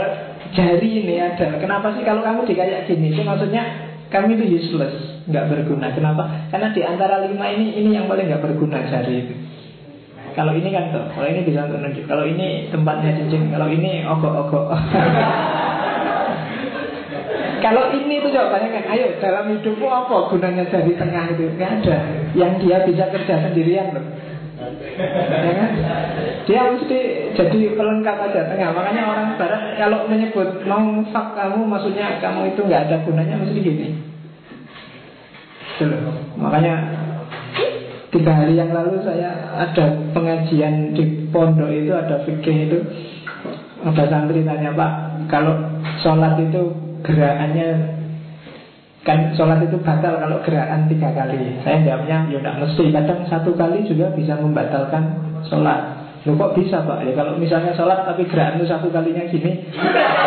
jari 0.52 0.88
ini 1.04 1.16
ada. 1.20 1.56
Kenapa 1.60 1.96
sih 1.96 2.04
kalau 2.04 2.20
kamu 2.20 2.44
dikayak 2.44 2.88
gini? 2.88 3.12
Itu 3.12 3.24
maksudnya 3.24 3.64
kami 4.12 4.36
itu 4.36 4.44
useless, 4.60 5.24
nggak 5.28 5.48
berguna. 5.48 5.92
Kenapa? 5.92 6.48
Karena 6.52 6.72
di 6.72 6.82
antara 6.84 7.24
lima 7.24 7.48
ini, 7.52 7.76
ini 7.76 7.96
yang 7.96 8.08
paling 8.08 8.32
nggak 8.32 8.44
berguna 8.44 8.84
jari 8.88 9.28
itu. 9.28 9.34
Kalau 10.36 10.56
ini 10.56 10.72
kan 10.72 10.92
tuh, 10.92 11.04
kalau 11.12 11.28
ini 11.28 11.40
bisa 11.44 11.68
menunjuk. 11.68 12.04
Kalau 12.08 12.24
ini 12.24 12.72
tempatnya 12.72 13.16
cincin, 13.16 13.52
kalau 13.52 13.68
ini 13.68 14.04
ogok-ogok. 14.08 14.66
kalau 17.64 17.92
ini 17.92 18.14
tuh 18.24 18.30
jawabannya 18.32 18.68
kan, 18.72 18.84
ayo 18.92 19.06
dalam 19.20 19.44
hidupmu 19.52 19.88
apa 19.88 20.32
gunanya 20.32 20.64
jari 20.68 20.92
tengah 20.96 21.24
itu? 21.32 21.44
Nggak 21.56 21.70
ada. 21.84 21.96
Yang 22.32 22.52
dia 22.64 22.76
bisa 22.88 23.04
kerja 23.12 23.34
sendirian 23.48 23.92
loh 23.92 24.27
ya 24.98 25.52
kan? 25.54 25.70
Dia 26.48 26.60
mesti 26.74 27.00
jadi 27.36 27.60
pelengkap 27.78 28.16
aja 28.28 28.50
tengah. 28.50 28.74
Makanya 28.74 29.02
orang 29.06 29.28
barat 29.38 29.78
kalau 29.78 30.08
menyebut 30.10 30.64
mau 30.66 30.82
fak 31.14 31.38
kamu, 31.38 31.60
maksudnya 31.64 32.18
kamu 32.18 32.54
itu 32.56 32.60
nggak 32.66 32.82
ada 32.88 32.96
gunanya 33.06 33.36
mesti 33.38 33.58
gini. 33.62 33.88
Dulu. 35.78 35.98
Makanya 36.42 36.74
tiga 38.08 38.32
hari 38.32 38.56
yang 38.56 38.72
lalu 38.72 39.04
saya 39.04 39.52
ada 39.54 39.92
pengajian 40.16 40.96
di 40.96 41.28
pondok 41.28 41.68
itu 41.68 41.92
ada 41.92 42.24
fikih 42.24 42.56
itu 42.72 42.78
ada 43.84 44.04
santri 44.08 44.42
tanya 44.42 44.72
pak 44.72 44.92
kalau 45.28 45.54
sholat 46.00 46.40
itu 46.40 46.72
gerakannya 47.04 47.97
Kan 49.08 49.32
sholat 49.32 49.64
itu 49.64 49.80
batal 49.80 50.20
kalau 50.20 50.36
gerakan 50.44 50.84
tiga 50.84 51.08
kali 51.16 51.56
Saya 51.64 51.80
jawabnya, 51.80 52.28
ya 52.28 52.44
tidak 52.44 52.60
mesti 52.60 52.92
Kadang 52.92 53.24
satu 53.24 53.56
kali 53.56 53.88
juga 53.88 54.12
bisa 54.12 54.36
membatalkan 54.36 55.16
sholat 55.48 55.96
Loh 56.28 56.36
kok 56.36 56.52
bisa 56.52 56.84
pak? 56.84 57.08
Ya 57.08 57.16
kalau 57.16 57.40
misalnya 57.40 57.72
sholat 57.72 58.04
tapi 58.04 58.28
gerakan 58.28 58.60
itu 58.60 58.68
satu 58.68 58.92
kalinya 58.92 59.24
gini 59.32 59.64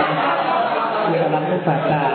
ya 1.13 1.29
Sholatmu 1.29 1.57
batal 1.61 2.09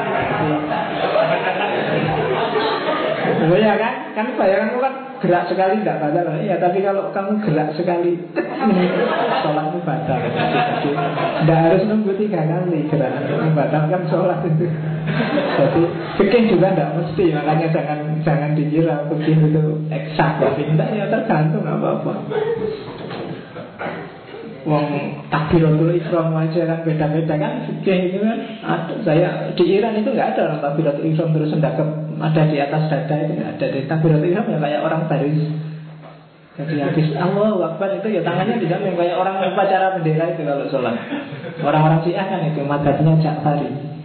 Oh 3.46 3.54
ya 3.54 3.78
kan? 3.78 3.94
Kan 4.18 4.26
bayanganmu 4.34 4.82
kan 4.82 5.05
gerak 5.20 5.44
sekali 5.48 5.80
tidak 5.80 6.00
batal. 6.02 6.26
Ya 6.42 6.56
tapi 6.60 6.78
kalau 6.84 7.10
kamu 7.10 7.32
gerak 7.44 7.68
sekali 7.76 8.20
Sholatmu 9.42 9.78
batal. 9.84 10.18
Jadi 10.20 10.90
tidak 11.44 11.58
harus 11.68 11.82
nunggu 11.88 12.12
tiga 12.16 12.40
kali 12.44 12.88
untuk 12.88 13.40
membatalkan 13.40 14.02
sholat. 14.08 14.40
Itu 14.44 14.66
Jadi 15.56 15.82
fikih 16.18 16.42
juga 16.50 16.74
tidak 16.74 16.90
mesti 16.98 17.24
Makanya 17.30 17.68
jangan 17.70 17.98
jangan 18.26 18.50
dikira 18.58 18.96
fikih 19.12 19.36
itu 19.50 19.64
eksak. 19.92 20.42
Tidak 20.42 20.88
ya 20.96 21.04
tergantung 21.08 21.64
apa-apa. 21.64 22.12
Wong 24.66 24.86
takbiratul 25.30 25.94
ihram 25.94 26.34
aja 26.34 26.66
kan 26.66 26.82
beda-beda 26.82 27.34
kan 27.38 27.52
fikih 27.70 28.10
itu 28.10 28.18
kan. 28.18 28.38
Ada 28.66 28.94
saya 29.06 29.28
di 29.54 29.64
Iran 29.78 29.94
itu 29.94 30.10
nggak 30.10 30.34
ada 30.34 30.40
orang 30.50 30.60
takbiratul 30.64 31.06
ihram 31.06 31.30
terus 31.30 31.54
ke 31.54 31.84
ada 32.20 32.42
di 32.48 32.56
atas 32.60 32.82
dada 32.88 33.16
itu 33.20 33.32
nggak 33.36 33.50
ada 33.58 33.66
di 33.72 33.80
takbiratul 33.84 34.28
ihram 34.28 34.46
ya 34.48 34.58
kayak 34.60 34.80
orang 34.84 35.02
baris. 35.08 35.42
Jadi 36.56 36.80
habis 36.80 37.12
Allah 37.20 37.52
Akbar 37.68 38.00
itu 38.00 38.08
ya 38.16 38.24
tangannya 38.24 38.56
di 38.56 38.64
dalam 38.64 38.96
kayak 38.96 39.16
orang 39.20 39.44
upacara 39.44 40.00
bendera 40.00 40.32
itu 40.32 40.40
kalau 40.40 40.64
sholat. 40.72 40.96
Orang-orang 41.60 42.00
Syiah 42.00 42.24
kan 42.24 42.40
itu 42.48 42.64
madhabnya 42.64 43.12
Ja'fari 43.20 43.96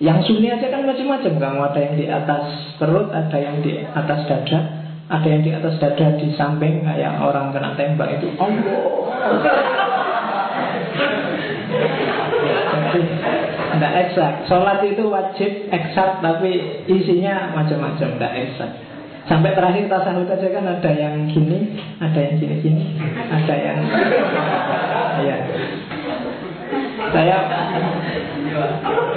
yang 0.00 0.24
Sunni 0.24 0.48
aja 0.48 0.72
kan 0.72 0.88
macam-macam 0.88 1.32
kamu 1.36 1.60
ada 1.60 1.76
yang 1.76 1.94
di 2.00 2.08
atas 2.08 2.72
perut 2.80 3.12
ada 3.12 3.36
yang 3.36 3.60
di 3.60 3.84
atas 3.84 4.24
dada 4.24 4.80
ada 5.12 5.28
yang 5.28 5.44
di 5.44 5.52
atas 5.52 5.76
dada 5.76 6.16
di 6.16 6.32
samping 6.40 6.88
kayak 6.88 7.20
orang 7.20 7.52
kena 7.52 7.76
tembak 7.76 8.16
itu. 8.16 8.32
Allah 8.40 8.56
tidak 13.80 14.12
eksak. 14.12 14.32
Sholat 14.44 14.84
itu 14.84 15.08
wajib 15.08 15.72
eksak, 15.72 16.20
tapi 16.20 16.84
isinya 16.84 17.56
macam-macam, 17.56 18.20
tidak 18.20 18.32
eksak. 18.36 18.70
Sampai 19.24 19.56
terakhir 19.56 19.88
tasawuf 19.88 20.28
aja 20.28 20.48
kan 20.52 20.68
ada 20.68 20.90
yang 20.92 21.24
gini, 21.32 21.80
ada 21.96 22.18
yang 22.20 22.36
gini-gini, 22.36 23.00
ada 23.24 23.54
yang 23.56 23.78
ya. 25.28 25.36
Saya 27.08 27.36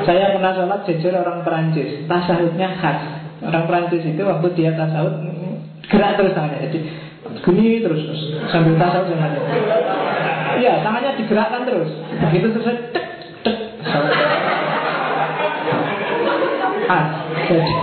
saya 0.07 0.25
pernah 0.31 0.55
sholat 0.55 0.79
jujur 0.87 1.11
orang 1.11 1.43
Perancis, 1.43 2.07
tasawufnya 2.07 2.79
khas. 2.79 2.99
Orang 3.43 3.67
Perancis 3.67 4.07
itu 4.07 4.23
waktu 4.23 4.47
dia 4.55 4.71
tasawuf 4.79 5.11
gerak 5.91 6.15
terus 6.15 6.31
tangannya, 6.31 6.71
jadi 6.71 6.79
gini 7.43 7.83
terus, 7.83 7.99
terus 8.07 8.21
sambil 8.47 8.79
tasawuf 8.79 9.11
jangan 9.11 9.35
Iya, 10.53 10.85
tangannya 10.85 11.19
digerakkan 11.19 11.67
terus. 11.67 11.89
Begitu 12.29 12.47
selesai, 12.55 12.93
tek, 12.93 13.05
tek. 13.43 13.57
Ah, 16.89 17.05
jadi 17.47 17.75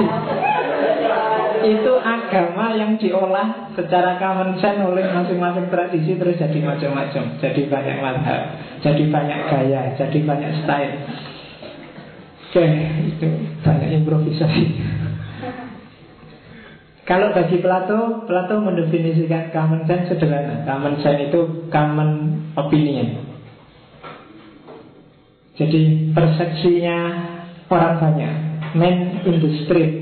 itu 1.60 1.92
agama 2.00 2.72
yang 2.72 2.96
diolah 2.96 3.72
secara 3.76 4.16
common 4.16 4.56
sense 4.60 4.80
oleh 4.80 5.04
masing-masing 5.12 5.68
tradisi 5.68 6.16
terus 6.16 6.40
jadi 6.40 6.58
macam-macam, 6.64 7.36
jadi 7.36 7.62
banyak 7.68 7.96
madhab, 8.00 8.42
jadi 8.80 9.04
banyak 9.12 9.40
gaya, 9.48 9.82
jadi 9.96 10.18
banyak 10.24 10.52
style. 10.64 10.94
Oke, 12.50 12.66
itu 13.06 13.28
banyak 13.62 14.02
improvisasi. 14.02 14.64
Kalau 17.06 17.34
bagi 17.34 17.58
Plato, 17.58 18.26
Plato 18.26 18.54
mendefinisikan 18.62 19.50
common 19.50 19.82
sense 19.86 20.14
sederhana. 20.14 20.62
Common 20.62 20.98
sense 21.02 21.30
itu 21.30 21.66
common 21.70 22.42
opinion. 22.54 23.26
Jadi 25.58 26.10
persepsinya 26.14 26.98
orang 27.70 27.94
banyak, 28.02 28.34
man 28.76 29.24
in 29.26 29.36
the 29.40 29.50
street, 29.66 29.92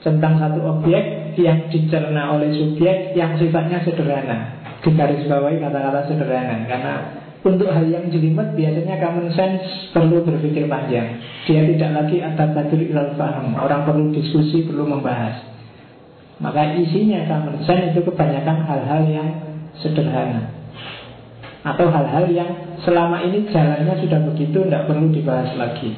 tentang 0.00 0.38
satu 0.38 0.60
objek 0.64 1.34
yang 1.38 1.68
dicerna 1.70 2.34
oleh 2.34 2.50
subjek 2.54 3.14
yang 3.14 3.36
sifatnya 3.38 3.82
sederhana. 3.82 4.58
Di 4.78 4.94
garis 4.94 5.26
bawahi 5.26 5.58
kata-kata 5.58 6.06
sederhana, 6.06 6.64
karena 6.70 6.94
untuk 7.42 7.70
hal 7.70 7.86
yang 7.86 8.10
jelimet 8.10 8.54
biasanya 8.58 8.98
common 8.98 9.30
sense 9.34 9.94
perlu 9.94 10.26
berpikir 10.26 10.66
panjang. 10.66 11.22
Dia 11.46 11.62
tidak 11.64 11.90
lagi 11.94 12.18
ada 12.18 12.50
tadur 12.50 12.82
ilal 12.82 13.14
faham. 13.14 13.54
Orang 13.54 13.86
perlu 13.86 14.10
diskusi, 14.10 14.66
perlu 14.66 14.86
membahas. 14.86 15.46
Maka 16.38 16.74
isinya 16.78 17.26
common 17.26 17.62
sense 17.62 17.94
itu 17.94 18.02
kebanyakan 18.06 18.56
hal-hal 18.66 19.02
yang 19.06 19.28
sederhana. 19.78 20.50
Atau 21.66 21.90
hal-hal 21.90 22.26
yang 22.30 22.50
selama 22.86 23.22
ini 23.26 23.50
jalannya 23.50 23.94
sudah 23.98 24.20
begitu, 24.34 24.58
tidak 24.62 24.86
perlu 24.86 25.10
dibahas 25.10 25.50
lagi. 25.58 25.94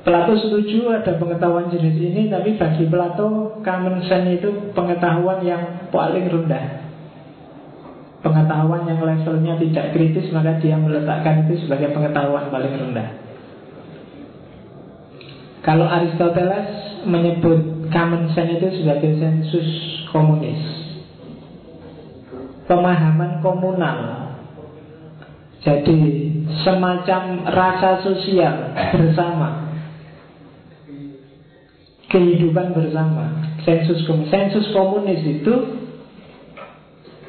Plato 0.00 0.32
setuju 0.32 0.96
ada 0.96 1.20
pengetahuan 1.20 1.68
jenis 1.68 1.96
ini, 2.00 2.32
tapi 2.32 2.56
bagi 2.56 2.88
Plato 2.88 3.60
common 3.60 4.00
sense 4.08 4.40
itu 4.40 4.72
pengetahuan 4.72 5.44
yang 5.44 5.92
paling 5.92 6.24
rendah 6.24 6.80
pengetahuan 8.20 8.84
yang 8.84 9.00
levelnya 9.00 9.56
tidak 9.56 9.96
kritis 9.96 10.28
maka 10.32 10.60
dia 10.60 10.76
meletakkan 10.76 11.48
itu 11.48 11.64
sebagai 11.64 11.92
pengetahuan 11.96 12.52
paling 12.52 12.72
rendah. 12.76 13.08
Kalau 15.60 15.84
Aristoteles 15.84 17.04
menyebut 17.04 17.88
common 17.92 18.32
sense 18.32 18.60
itu 18.60 18.68
sebagai 18.80 19.16
sensus 19.20 19.68
komunis. 20.08 20.60
Pemahaman 22.64 23.42
komunal. 23.44 24.30
Jadi 25.60 26.00
semacam 26.64 27.44
rasa 27.44 28.00
sosial 28.00 28.72
bersama. 28.96 29.69
Kehidupan 32.10 32.74
bersama. 32.74 33.54
Sensus 33.62 34.02
komunis. 34.04 34.28
Sensus 34.34 34.66
komunis 34.74 35.22
itu 35.22 35.80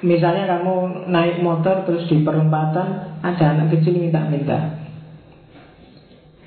Misalnya 0.01 0.49
kamu 0.49 1.05
naik 1.14 1.45
motor 1.45 1.86
terus 1.86 2.10
di 2.10 2.26
perempatan 2.26 3.22
ada 3.22 3.45
anak 3.53 3.70
kecil 3.78 4.01
minta-minta. 4.01 4.82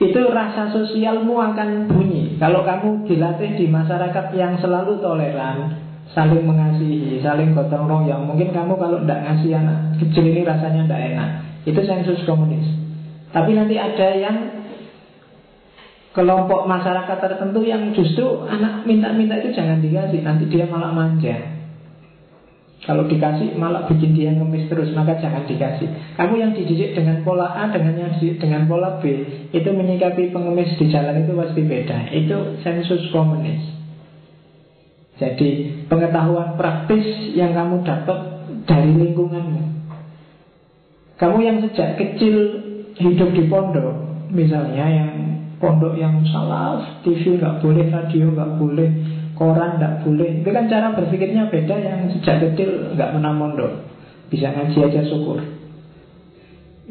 Itu 0.02 0.26
rasa 0.34 0.74
sosialmu 0.74 1.38
akan 1.38 1.86
bunyi. 1.86 2.34
Kalau 2.42 2.66
kamu 2.66 3.06
dilatih 3.06 3.54
di 3.54 3.70
masyarakat 3.70 4.34
yang 4.34 4.58
selalu 4.58 4.98
toleran, 4.98 5.70
saling 6.10 6.42
mengasihi, 6.42 7.22
saling 7.22 7.54
gotong 7.54 7.86
royong, 7.86 8.26
mungkin 8.26 8.50
kamu 8.50 8.74
kalau 8.74 8.98
tidak 9.06 9.22
ngasih 9.22 9.54
anak 9.54 9.78
kecil 10.02 10.24
ini 10.26 10.42
rasanya 10.42 10.90
tidak 10.90 11.02
enak. 11.14 11.30
Itu 11.62 11.80
sensus 11.86 12.26
komunis. 12.26 12.66
Tapi 13.30 13.54
nanti 13.54 13.78
ada 13.78 14.18
yang 14.18 14.63
kelompok 16.14 16.70
masyarakat 16.70 17.18
tertentu 17.18 17.60
yang 17.66 17.90
justru 17.90 18.46
anak 18.46 18.86
minta-minta 18.86 19.34
itu 19.42 19.50
jangan 19.50 19.82
dikasih, 19.82 20.22
nanti 20.22 20.46
dia 20.46 20.64
malah 20.70 20.94
manja. 20.94 21.54
Kalau 22.84 23.08
dikasih 23.08 23.56
malah 23.56 23.88
bikin 23.88 24.12
dia 24.12 24.28
ngemis 24.36 24.68
terus 24.68 24.92
Maka 24.92 25.16
jangan 25.16 25.48
dikasih. 25.48 25.88
Kamu 26.20 26.36
yang 26.36 26.52
dididik 26.52 26.92
dengan 26.92 27.24
pola 27.24 27.48
A 27.56 27.72
Dengan 27.72 27.96
yang 27.96 28.12
dididik 28.20 28.44
dengan 28.44 28.68
pola 28.68 29.00
B 29.00 29.24
Itu 29.56 29.72
menyikapi 29.72 30.28
pengemis 30.28 30.76
di 30.76 30.92
jalan 30.92 31.24
itu 31.24 31.32
pasti 31.32 31.60
beda. 31.64 32.12
Itu 32.12 32.60
sensus 32.60 33.08
komunis. 33.08 33.64
Jadi 35.16 35.80
pengetahuan 35.88 36.60
praktis 36.60 37.32
Yang 37.32 37.56
kamu 37.56 37.76
dapat 37.88 38.20
dari 38.68 38.92
lingkunganmu. 39.00 39.62
Kamu 41.16 41.38
yang 41.40 41.64
sejak 41.64 41.96
kecil 41.96 42.36
Hidup 43.00 43.32
di 43.32 43.48
pondok 43.48 43.96
Misalnya 44.28 44.84
yang 44.92 45.10
pondok 45.64 45.96
yang 45.96 46.20
salah 46.28 47.00
TV 47.00 47.40
nggak 47.40 47.64
boleh, 47.64 47.88
radio 47.88 48.28
nggak 48.28 48.52
boleh 48.60 48.88
koran 49.32 49.80
tidak 49.80 50.04
boleh. 50.04 50.44
Itu 50.44 50.50
kan 50.52 50.68
cara 50.68 50.92
berpikirnya 50.92 51.48
beda 51.48 51.74
yang 51.80 52.12
sejak 52.12 52.44
kecil 52.44 52.92
nggak 52.92 53.16
pernah 53.16 53.32
mondok. 53.32 53.72
Bisa 54.28 54.52
ngaji 54.52 54.78
aja 54.92 55.00
syukur. 55.08 55.40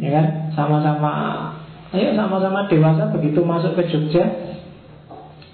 Ya 0.02 0.10
kan? 0.10 0.28
Sama-sama 0.58 1.14
ayo 1.94 2.18
sama-sama 2.18 2.66
dewasa 2.66 3.14
begitu 3.14 3.46
masuk 3.46 3.78
ke 3.78 3.86
Jogja 3.94 4.26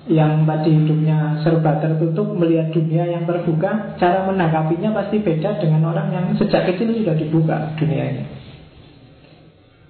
yang 0.07 0.47
tadi 0.47 0.71
hidupnya 0.71 1.43
serba 1.43 1.83
tertutup 1.83 2.31
melihat 2.31 2.71
dunia 2.71 3.03
yang 3.03 3.27
terbuka 3.27 3.99
cara 3.99 4.23
menanggapinya 4.23 4.95
pasti 4.95 5.19
beda 5.19 5.59
dengan 5.59 5.91
orang 5.91 6.07
yang 6.15 6.25
sejak 6.39 6.65
kecil 6.71 6.95
sudah 6.95 7.13
dibuka 7.19 7.75
dunianya 7.75 8.25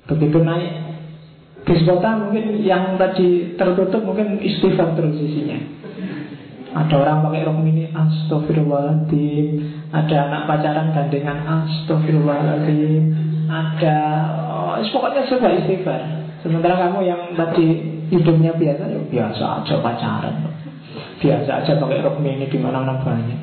begitu 0.10 0.42
naik 0.42 0.89
bis 1.70 1.86
kota 1.86 2.18
mungkin 2.18 2.66
yang 2.66 2.98
tadi 2.98 3.54
tertutup 3.54 4.02
mungkin 4.02 4.42
istighfar 4.42 4.98
terus 4.98 5.14
isinya. 5.22 5.62
Ada 6.70 7.02
orang 7.02 7.26
pakai 7.26 7.50
rok 7.50 7.58
mini 7.66 7.90
Astagfirullahaladzim 7.90 9.48
Ada 9.90 10.30
anak 10.30 10.42
pacaran 10.46 10.94
gandengan 10.94 11.42
Astagfirullahaladzim 11.42 13.04
Ada 13.50 13.98
oh, 14.54 14.78
Pokoknya 14.78 15.26
coba 15.34 15.50
istighfar. 15.58 16.02
Sementara 16.46 16.78
kamu 16.78 17.10
yang 17.10 17.22
tadi 17.34 17.66
hidupnya 18.14 18.54
biasa 18.54 18.86
ya 18.86 19.02
Biasa 19.02 19.44
aja 19.66 19.76
pacaran. 19.82 20.36
Biasa 21.18 21.50
aja 21.66 21.74
pakai 21.82 22.06
rok 22.06 22.22
mini 22.22 22.46
di 22.46 22.58
mana-mana 22.62 23.02
banyak. 23.02 23.40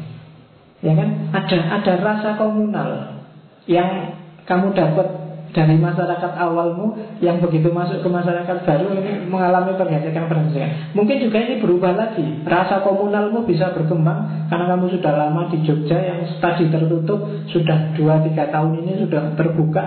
Ya 0.87 0.95
kan? 0.95 1.09
Ada 1.35 1.83
ada 1.83 1.93
rasa 1.99 2.39
komunal 2.39 3.23
Yang 3.67 4.23
kamu 4.47 4.71
dapat 4.71 5.26
dari 5.57 5.81
masyarakat 5.81 6.37
awalmu 6.37 7.17
yang 7.25 7.41
begitu 7.41 7.73
masuk 7.73 8.05
ke 8.05 8.09
masyarakat 8.13 8.69
baru 8.69 8.93
ini 8.93 9.25
mengalami 9.25 9.73
pergesekan-pergesekan. 9.81 10.93
Mungkin 10.93 11.17
juga 11.25 11.41
ini 11.41 11.65
berubah 11.65 11.97
lagi. 11.97 12.45
Rasa 12.45 12.85
komunalmu 12.85 13.49
bisa 13.49 13.73
berkembang 13.73 14.53
karena 14.53 14.77
kamu 14.77 15.01
sudah 15.01 15.13
lama 15.17 15.49
di 15.49 15.65
Jogja 15.65 15.97
yang 15.97 16.21
tadi 16.45 16.69
tertutup 16.69 17.25
sudah 17.49 17.97
2-3 17.97 18.37
tahun 18.53 18.73
ini 18.85 18.93
sudah 19.09 19.33
terbuka. 19.33 19.85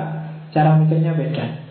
Cara 0.50 0.82
mikirnya 0.82 1.14
beda. 1.14 1.70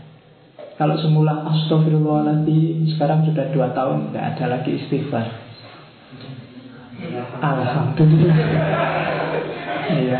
Kalau 0.78 0.94
semula 0.94 1.42
astagfirullahaladzim 1.42 2.86
Sekarang 2.94 3.26
sudah 3.26 3.50
2 3.50 3.74
tahun 3.74 4.14
Tidak 4.14 4.22
ada 4.22 4.44
lagi 4.46 4.78
istighfar 4.78 5.26
Alhamdulillah 7.42 8.38
Iya 9.98 10.18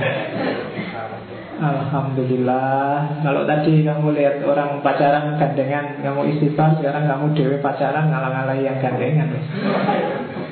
Alhamdulillah. 1.58 3.18
Kalau 3.26 3.42
tadi 3.42 3.82
kamu 3.82 4.14
lihat 4.14 4.46
orang 4.46 4.78
pacaran 4.78 5.34
gandengan 5.42 5.98
Kamu 6.06 6.30
istighfar 6.30 6.78
Sekarang 6.78 7.10
kamu 7.10 7.34
dewe 7.34 7.58
pacaran 7.58 8.06
ngalang-ngalangi 8.14 8.62
yang 8.62 8.78
gandengan. 8.78 9.26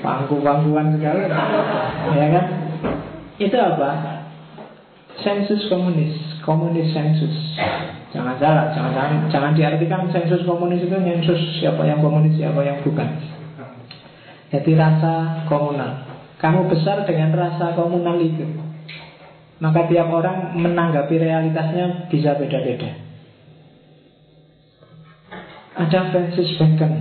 Pangku-pangkuan 0.02 0.98
segala. 0.98 1.30
Ya 2.10 2.26
kan? 2.34 2.46
Itu 3.38 3.54
apa? 3.54 3.90
Sensus 5.22 5.70
komunis. 5.70 6.42
Komunis 6.42 6.90
sensus. 6.90 7.34
Jangan 8.10 8.38
salah 8.42 8.74
Jangan, 8.74 8.90
jangan, 8.94 9.18
jangan 9.30 9.52
diartikan 9.54 10.02
sensus 10.10 10.42
komunis 10.42 10.82
itu 10.82 10.94
Sensus 10.94 11.40
siapa 11.62 11.86
yang 11.86 12.02
komunis 12.02 12.34
Siapa 12.34 12.58
yang 12.66 12.82
bukan. 12.82 13.06
Jadi 14.50 14.74
rasa 14.74 15.46
komunal. 15.46 16.02
Kamu 16.42 16.66
besar 16.66 17.06
dengan 17.06 17.30
rasa 17.34 17.78
komunal 17.78 18.18
itu 18.18 18.65
maka 19.56 19.88
tiap 19.88 20.12
orang 20.12 20.52
menanggapi 20.52 21.16
realitasnya 21.16 22.12
bisa 22.12 22.36
beda-beda. 22.36 22.92
Ada 25.76 26.12
Francis 26.12 26.56
Bacon. 26.56 26.92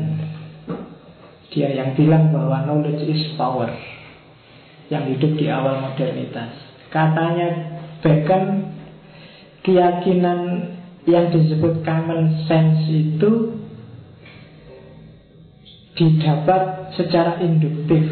Dia 1.51 1.72
yang 1.72 1.95
bilang 1.95 2.36
bahwa 2.36 2.68
knowledge 2.68 3.08
is 3.08 3.32
power 3.39 3.72
Yang 4.91 5.16
hidup 5.16 5.32
di 5.39 5.45
awal 5.47 5.80
modernitas. 5.88 6.51
Katanya 6.91 7.80
Bacon 8.03 8.76
Keyakinan 9.64 10.41
yang 11.08 11.32
disebut 11.32 11.82
common 11.88 12.43
sense 12.43 12.84
itu 12.91 13.56
Didapat 15.95 16.91
secara 16.99 17.39
induktif 17.39 18.03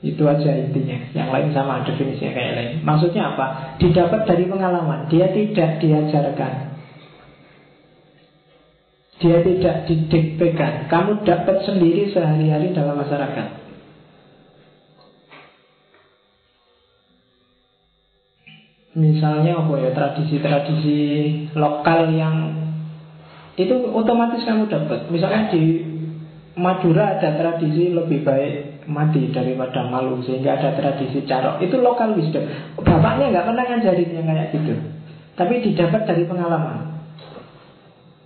itu 0.00 0.22
aja 0.24 0.48
intinya. 0.56 0.96
Yang 1.12 1.28
lain 1.28 1.48
sama 1.52 1.84
definisinya 1.84 2.32
kayak 2.32 2.52
lain. 2.56 2.72
Maksudnya 2.80 3.36
apa? 3.36 3.76
Didapat 3.76 4.24
dari 4.24 4.48
pengalaman. 4.48 5.12
Dia 5.12 5.28
tidak 5.28 5.76
diajarkan. 5.76 6.52
Dia 9.20 9.38
tidak 9.44 9.76
didiktekan. 9.84 10.88
Kamu 10.88 11.20
dapat 11.28 11.68
sendiri 11.68 12.08
sehari-hari 12.08 12.72
dalam 12.72 12.96
masyarakat. 12.96 13.48
Misalnya 18.96 19.52
apa 19.60 19.74
ya? 19.84 19.90
Tradisi-tradisi 19.92 21.00
lokal 21.52 22.08
yang 22.16 22.36
Itu 23.60 23.76
otomatis 23.92 24.40
kamu 24.48 24.72
dapat. 24.72 25.12
Misalnya 25.12 25.52
di 25.52 25.89
Madura 26.58 27.18
ada 27.18 27.38
tradisi 27.38 27.94
lebih 27.94 28.26
baik 28.26 28.84
mati 28.90 29.30
daripada 29.30 29.86
malu 29.86 30.18
sehingga 30.26 30.58
ada 30.58 30.74
tradisi 30.74 31.22
carok. 31.22 31.62
Itu 31.62 31.78
lokal 31.78 32.18
wisdom. 32.18 32.42
Bapaknya 32.82 33.30
nggak 33.30 33.46
pernah 33.46 33.64
ngajarin 33.70 34.10
yang 34.10 34.26
kayak 34.26 34.48
gitu. 34.54 34.74
Tapi 35.38 35.54
didapat 35.62 36.02
dari 36.10 36.26
pengalaman. 36.26 36.98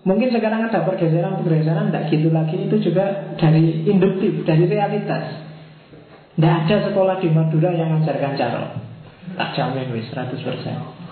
Mungkin 0.05 0.29
sekarang 0.33 0.69
ada 0.69 0.85
pergeseran 0.85 1.41
pergeseran 1.45 1.93
tidak 1.93 2.05
gitu 2.13 2.29
lagi. 2.33 2.57
Itu 2.65 2.77
juga 2.81 3.37
dari 3.37 3.85
induktif 3.89 4.45
dari 4.49 4.65
realitas. 4.69 5.45
Tidak 6.35 6.55
ada 6.65 6.77
sekolah 6.91 7.21
di 7.21 7.29
Madura 7.29 7.71
yang 7.77 7.93
mengajarkan 7.93 8.33
carok. 8.37 8.69
Tak 9.37 9.49
jamin 9.57 9.89
wis 9.93 10.09
100% 10.13 11.05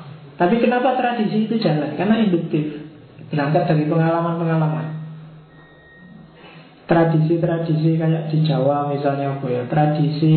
tapi 0.42 0.58
kenapa 0.58 0.98
tradisi 0.98 1.46
itu 1.46 1.54
jalan? 1.60 1.94
Karena 1.94 2.18
induktif. 2.18 2.82
Berangkat 3.30 3.64
dari 3.64 3.88
pengalaman-pengalaman 3.88 4.91
tradisi-tradisi 6.86 7.98
kayak 7.98 8.32
di 8.32 8.38
Jawa 8.42 8.90
misalnya 8.90 9.38
apa 9.38 9.46
ya? 9.48 9.62
Tradisi 9.70 10.34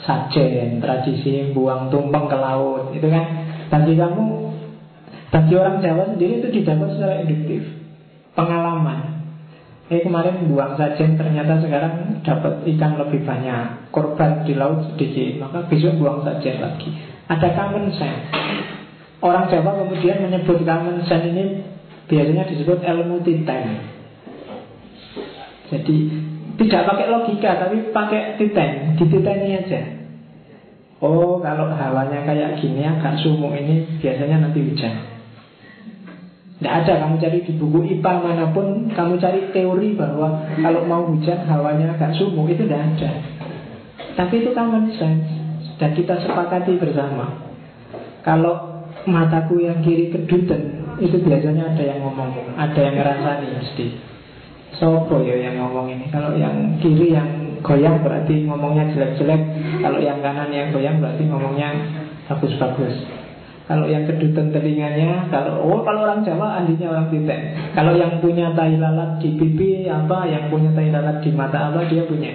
sajen 0.00 0.80
tradisi 0.80 1.52
buang 1.52 1.92
tumpeng 1.92 2.26
ke 2.30 2.38
laut 2.38 2.94
itu 2.94 3.06
kan? 3.10 3.26
Bagi 3.70 3.94
kamu 3.98 4.24
bagi 5.30 5.54
orang 5.54 5.78
Jawa 5.78 6.02
sendiri 6.10 6.42
itu 6.42 6.48
didapat 6.50 6.88
secara 6.96 7.22
induktif 7.22 7.62
pengalaman. 8.34 9.22
Eh 9.90 10.06
kemarin 10.06 10.46
buang 10.46 10.78
sajen 10.78 11.18
ternyata 11.18 11.58
sekarang 11.58 12.22
dapat 12.22 12.62
ikan 12.62 12.94
lebih 12.94 13.26
banyak 13.26 13.90
korban 13.90 14.46
di 14.46 14.54
laut 14.54 14.86
sedikit 14.94 15.42
maka 15.42 15.66
besok 15.66 15.98
buang 15.98 16.22
sajen 16.22 16.62
lagi. 16.62 16.94
Ada 17.30 17.54
common 17.54 17.90
sense. 17.94 18.26
Orang 19.20 19.50
Jawa 19.50 19.82
kemudian 19.82 20.22
menyebut 20.22 20.62
common 20.62 21.02
sense 21.06 21.30
ini 21.30 21.62
biasanya 22.10 22.48
disebut 22.50 22.82
ilmu 22.82 23.22
titan 23.22 23.99
jadi 25.70 25.96
tidak 26.58 26.82
pakai 26.92 27.06
logika 27.08 27.50
tapi 27.62 27.94
pakai 27.94 28.36
titen, 28.36 28.98
dititeni 28.98 29.48
aja. 29.54 29.80
Oh 31.00 31.40
kalau 31.40 31.72
hawanya 31.72 32.26
kayak 32.26 32.60
gini 32.60 32.84
agak 32.84 33.16
sumuk 33.22 33.56
ini 33.56 33.86
biasanya 34.02 34.44
nanti 34.44 34.60
hujan. 34.60 34.94
Tidak 36.60 36.68
ada 36.68 36.92
kamu 37.00 37.16
cari 37.16 37.38
di 37.40 37.56
buku 37.56 37.88
IPA 37.88 38.12
mana 38.20 38.52
pun 38.52 38.92
Kamu 38.92 39.16
cari 39.16 39.48
teori 39.48 39.96
bahwa 39.96 40.44
Kalau 40.60 40.84
mau 40.84 41.08
hujan 41.08 41.48
hawanya 41.48 41.96
agak 41.96 42.12
sumuk 42.20 42.52
Itu 42.52 42.68
tidak 42.68 42.84
ada 42.84 43.16
Tapi 44.12 44.44
itu 44.44 44.52
common 44.52 44.92
sense 44.92 45.24
Dan 45.80 45.96
kita 45.96 46.20
sepakati 46.20 46.76
bersama 46.76 47.32
Kalau 48.20 48.84
mataku 49.08 49.64
yang 49.64 49.80
kiri 49.80 50.12
kedutan 50.12 50.84
Itu 51.00 51.24
biasanya 51.24 51.72
ada 51.72 51.80
yang 51.80 52.04
ngomong 52.04 52.52
Ada 52.52 52.76
yang 52.76 52.94
ngerasani 53.00 53.48
mesti 53.56 54.09
Sopo 54.78 55.22
ya 55.22 55.50
yang 55.50 55.58
ngomong 55.58 55.90
ini 55.90 56.06
Kalau 56.12 56.34
yang 56.38 56.78
kiri 56.78 57.14
yang 57.14 57.58
goyang 57.64 58.02
berarti 58.04 58.46
ngomongnya 58.46 58.90
jelek-jelek 58.94 59.42
Kalau 59.82 59.98
yang 59.98 60.22
kanan 60.22 60.50
yang 60.52 60.70
goyang 60.70 61.02
berarti 61.02 61.26
ngomongnya 61.26 61.70
bagus-bagus 62.30 62.94
kalau 63.70 63.86
yang 63.86 64.02
kedutan 64.02 64.50
telinganya, 64.50 65.30
kalau 65.30 65.62
oh 65.62 65.86
kalau 65.86 66.02
orang 66.02 66.26
Jawa 66.26 66.58
ahlinya 66.58 66.90
orang 66.90 67.06
Titen. 67.06 67.70
Kalau 67.70 67.94
yang 67.94 68.18
punya 68.18 68.50
tai 68.50 68.74
lalat 68.74 69.22
di 69.22 69.38
pipi 69.38 69.86
apa, 69.86 70.26
yang 70.26 70.50
punya 70.50 70.74
tai 70.74 70.90
lalat 70.90 71.22
di 71.22 71.30
mata 71.30 71.70
apa 71.70 71.86
dia 71.86 72.02
punya. 72.02 72.34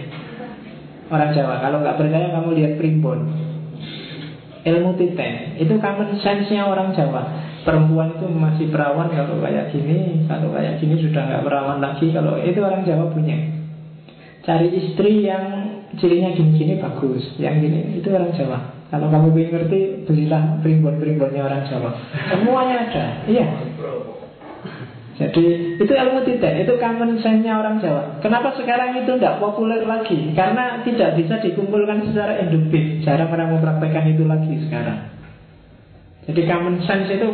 Orang 1.12 1.36
Jawa. 1.36 1.60
Kalau 1.60 1.84
nggak 1.84 2.00
percaya 2.00 2.32
kamu 2.40 2.50
lihat 2.56 2.74
primbon. 2.80 3.20
ilmu 4.66 4.98
titen 4.98 5.62
Itu 5.62 5.78
common 5.78 6.18
sense-nya 6.20 6.66
orang 6.66 6.92
Jawa 6.98 7.24
Perempuan 7.66 8.14
itu 8.14 8.30
masih 8.30 8.70
perawan 8.70 9.10
kalau 9.10 9.42
kayak 9.42 9.74
gini 9.74 10.30
Kalau 10.30 10.54
kayak 10.54 10.78
gini 10.78 11.02
sudah 11.02 11.22
nggak 11.26 11.44
perawan 11.44 11.82
lagi 11.82 12.14
Kalau 12.14 12.38
itu 12.38 12.60
orang 12.62 12.86
Jawa 12.86 13.10
punya 13.10 13.38
Cari 14.46 14.70
istri 14.78 15.26
yang 15.26 15.46
cirinya 15.98 16.30
gini-gini 16.38 16.78
bagus 16.78 17.26
Yang 17.42 17.56
gini, 17.66 17.80
itu 17.98 18.08
orang 18.14 18.32
Jawa 18.38 18.60
Kalau 18.94 19.10
kamu 19.10 19.34
ingin 19.34 19.50
ngerti, 19.50 19.80
belilah 20.06 20.62
primbon-primbonnya 20.62 21.42
orang 21.42 21.66
Jawa 21.66 21.90
Semuanya 22.30 22.86
ada, 22.86 23.06
iya 23.26 23.46
jadi 25.16 25.80
itu 25.80 25.94
ilmu 25.96 26.28
tidak, 26.28 26.68
itu 26.68 26.76
common 26.76 27.16
sense-nya 27.24 27.56
orang 27.56 27.80
Jawa. 27.80 28.20
Kenapa 28.20 28.52
sekarang 28.60 29.00
itu 29.00 29.16
tidak 29.16 29.40
populer 29.40 29.88
lagi? 29.88 30.36
Karena 30.36 30.84
tidak 30.84 31.16
bisa 31.16 31.40
dikumpulkan 31.40 32.12
secara 32.12 32.44
induktif. 32.44 33.00
Jarang 33.08 33.32
orang 33.32 33.56
mempraktekkan 33.56 34.12
itu 34.12 34.28
lagi 34.28 34.60
sekarang. 34.68 35.15
Jadi 36.26 36.42
common 36.50 36.82
sense 36.86 37.10
itu 37.14 37.30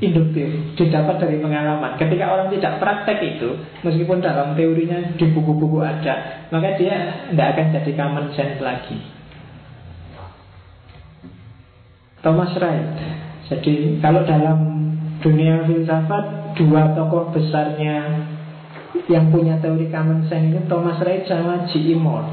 induktif, 0.00 0.48
didapat 0.78 1.18
dari 1.20 1.36
pengalaman. 1.42 1.98
Ketika 1.98 2.30
orang 2.30 2.48
tidak 2.54 2.78
praktek 2.78 3.18
itu, 3.36 3.58
meskipun 3.82 4.22
dalam 4.22 4.54
teorinya 4.54 5.18
di 5.18 5.26
buku-buku 5.34 5.82
ada, 5.82 6.46
maka 6.48 6.78
dia 6.78 7.26
tidak 7.28 7.46
akan 7.52 7.66
jadi 7.74 7.90
common 7.98 8.26
sense 8.32 8.58
lagi. 8.62 8.98
Thomas 12.24 12.56
Wright. 12.56 12.96
Jadi 13.52 14.00
kalau 14.00 14.24
dalam 14.24 14.58
dunia 15.20 15.68
filsafat 15.68 16.56
dua 16.56 16.96
tokoh 16.96 17.28
besarnya 17.36 18.24
yang 19.12 19.28
punya 19.28 19.60
teori 19.60 19.92
common 19.92 20.24
sense 20.32 20.54
itu 20.54 20.64
Thomas 20.64 20.96
Wright 21.04 21.28
sama 21.28 21.68
G.E. 21.68 21.92
Moore. 21.92 22.30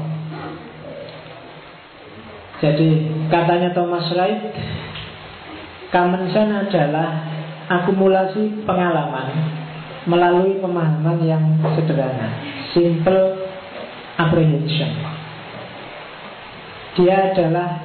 Jadi 2.62 2.88
katanya 3.28 3.74
Thomas 3.74 4.06
Wright, 4.14 4.40
common 5.92 6.32
sense 6.32 6.72
adalah 6.72 7.20
akumulasi 7.68 8.64
pengalaman 8.64 9.28
melalui 10.08 10.58
pemahaman 10.58 11.22
yang 11.22 11.44
sederhana, 11.78 12.42
simple 12.74 13.38
apprehension. 14.18 14.90
Dia 16.98 17.32
adalah 17.32 17.78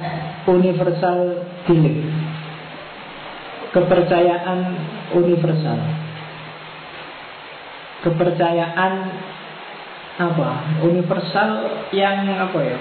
universal 0.48 1.46
belief, 1.68 2.08
kepercayaan 3.76 4.58
universal. 5.14 5.78
Kepercayaan 7.98 8.92
apa? 10.18 10.50
Universal 10.86 11.50
yang 11.90 12.26
apa 12.30 12.60
ya 12.62 12.78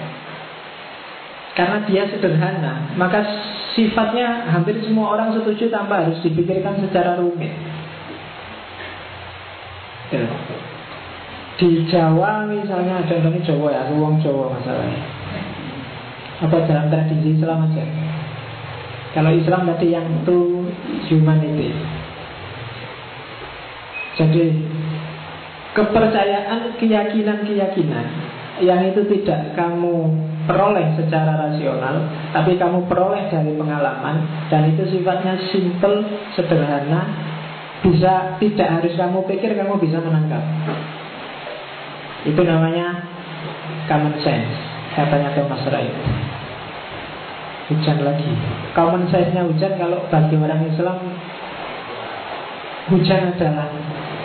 karena 1.58 1.82
dia 1.90 2.06
sederhana 2.06 2.94
maka 2.94 3.26
sifatnya 3.74 4.46
hampir 4.54 4.78
semua 4.86 5.18
orang 5.18 5.34
setuju 5.34 5.74
tanpa 5.74 6.06
harus 6.06 6.22
dipikirkan 6.22 6.82
secara 6.86 7.18
rumit. 7.18 7.54
Ya. 10.08 10.24
di 11.58 11.84
Jawa 11.90 12.48
misalnya 12.48 13.04
ini 13.04 13.42
Jawa 13.44 13.68
ya 13.74 13.82
ruang 13.92 14.22
Jawa 14.22 14.56
masalahnya. 14.56 15.02
Apa 16.38 16.64
dalam 16.70 16.88
tradisi 16.94 17.34
Islam 17.34 17.66
aja? 17.66 17.84
Kalau 19.18 19.34
Islam 19.34 19.66
tadi 19.66 19.90
yang 19.90 20.06
itu 20.06 20.70
humanity. 21.10 21.74
Jadi 24.22 24.44
kepercayaan, 25.74 26.78
keyakinan-keyakinan 26.78 28.37
yang 28.64 28.82
itu 28.88 29.06
tidak 29.06 29.54
kamu 29.54 30.10
peroleh 30.48 30.96
secara 30.96 31.48
rasional, 31.48 32.08
tapi 32.32 32.56
kamu 32.56 32.88
peroleh 32.88 33.28
dari 33.28 33.54
pengalaman 33.54 34.48
dan 34.48 34.72
itu 34.72 34.88
sifatnya 34.88 35.36
simple, 35.52 36.08
sederhana, 36.34 37.02
bisa 37.84 38.40
tidak 38.40 38.68
harus 38.80 38.94
kamu 38.96 39.20
pikir 39.28 39.54
kamu 39.54 39.76
bisa 39.78 40.00
menangkap. 40.00 40.42
Itu 42.24 42.42
namanya 42.42 43.04
common 43.92 44.16
sense, 44.24 44.56
katanya 44.96 45.36
Thomas 45.36 45.62
Wright. 45.68 45.96
Hujan 47.68 48.00
lagi. 48.00 48.32
Common 48.72 49.12
sense-nya 49.12 49.44
hujan 49.44 49.76
kalau 49.76 50.00
bagi 50.08 50.40
orang 50.40 50.64
Islam 50.72 51.04
hujan 52.88 53.36
adalah 53.36 53.68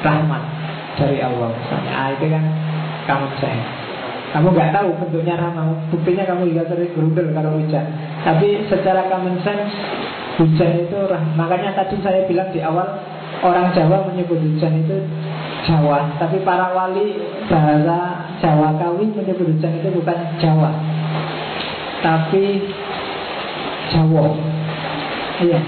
rahmat 0.06 0.42
dari 0.94 1.18
Allah 1.18 1.50
misalnya 1.50 1.92
ah, 1.92 2.08
itu 2.14 2.26
kan 2.30 2.44
kamu 3.10 3.26
sayang 3.42 3.81
kamu 4.32 4.48
nggak 4.48 4.72
tahu 4.72 4.88
bentuknya 4.96 5.36
ramah 5.36 5.76
buktinya 5.92 6.24
kamu 6.24 6.56
juga 6.56 6.64
sering 6.72 6.88
berundel 6.96 7.36
kalau 7.36 7.60
hujan. 7.60 7.84
Tapi 8.24 8.64
secara 8.64 9.04
common 9.12 9.36
sense 9.44 9.68
hujan 10.40 10.88
itu 10.88 10.98
makanya 11.36 11.76
tadi 11.76 12.00
saya 12.00 12.24
bilang 12.24 12.48
di 12.48 12.64
awal 12.64 12.96
orang 13.44 13.68
Jawa 13.76 14.08
menyebut 14.08 14.40
hujan 14.40 14.88
itu 14.88 15.04
Jawa. 15.68 16.16
Tapi 16.16 16.40
para 16.48 16.72
wali 16.72 17.12
bahasa 17.44 18.24
Jawa 18.40 18.72
kawin 18.80 19.12
menyebut 19.12 19.52
hujan 19.52 19.76
itu 19.84 19.92
bukan 20.00 20.16
Jawa. 20.40 20.80
Tapi 22.00 22.72
Jawa. 23.92 24.32
Iya. 25.44 25.60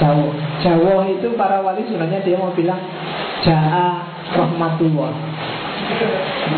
Jawa. 0.00 0.28
Jawa 0.64 1.04
itu 1.04 1.28
para 1.36 1.60
wali 1.60 1.84
sebenarnya 1.84 2.24
dia 2.24 2.40
mau 2.40 2.48
bilang 2.56 2.80
Ja'a 3.44 4.08
rahmatullah 4.32 5.31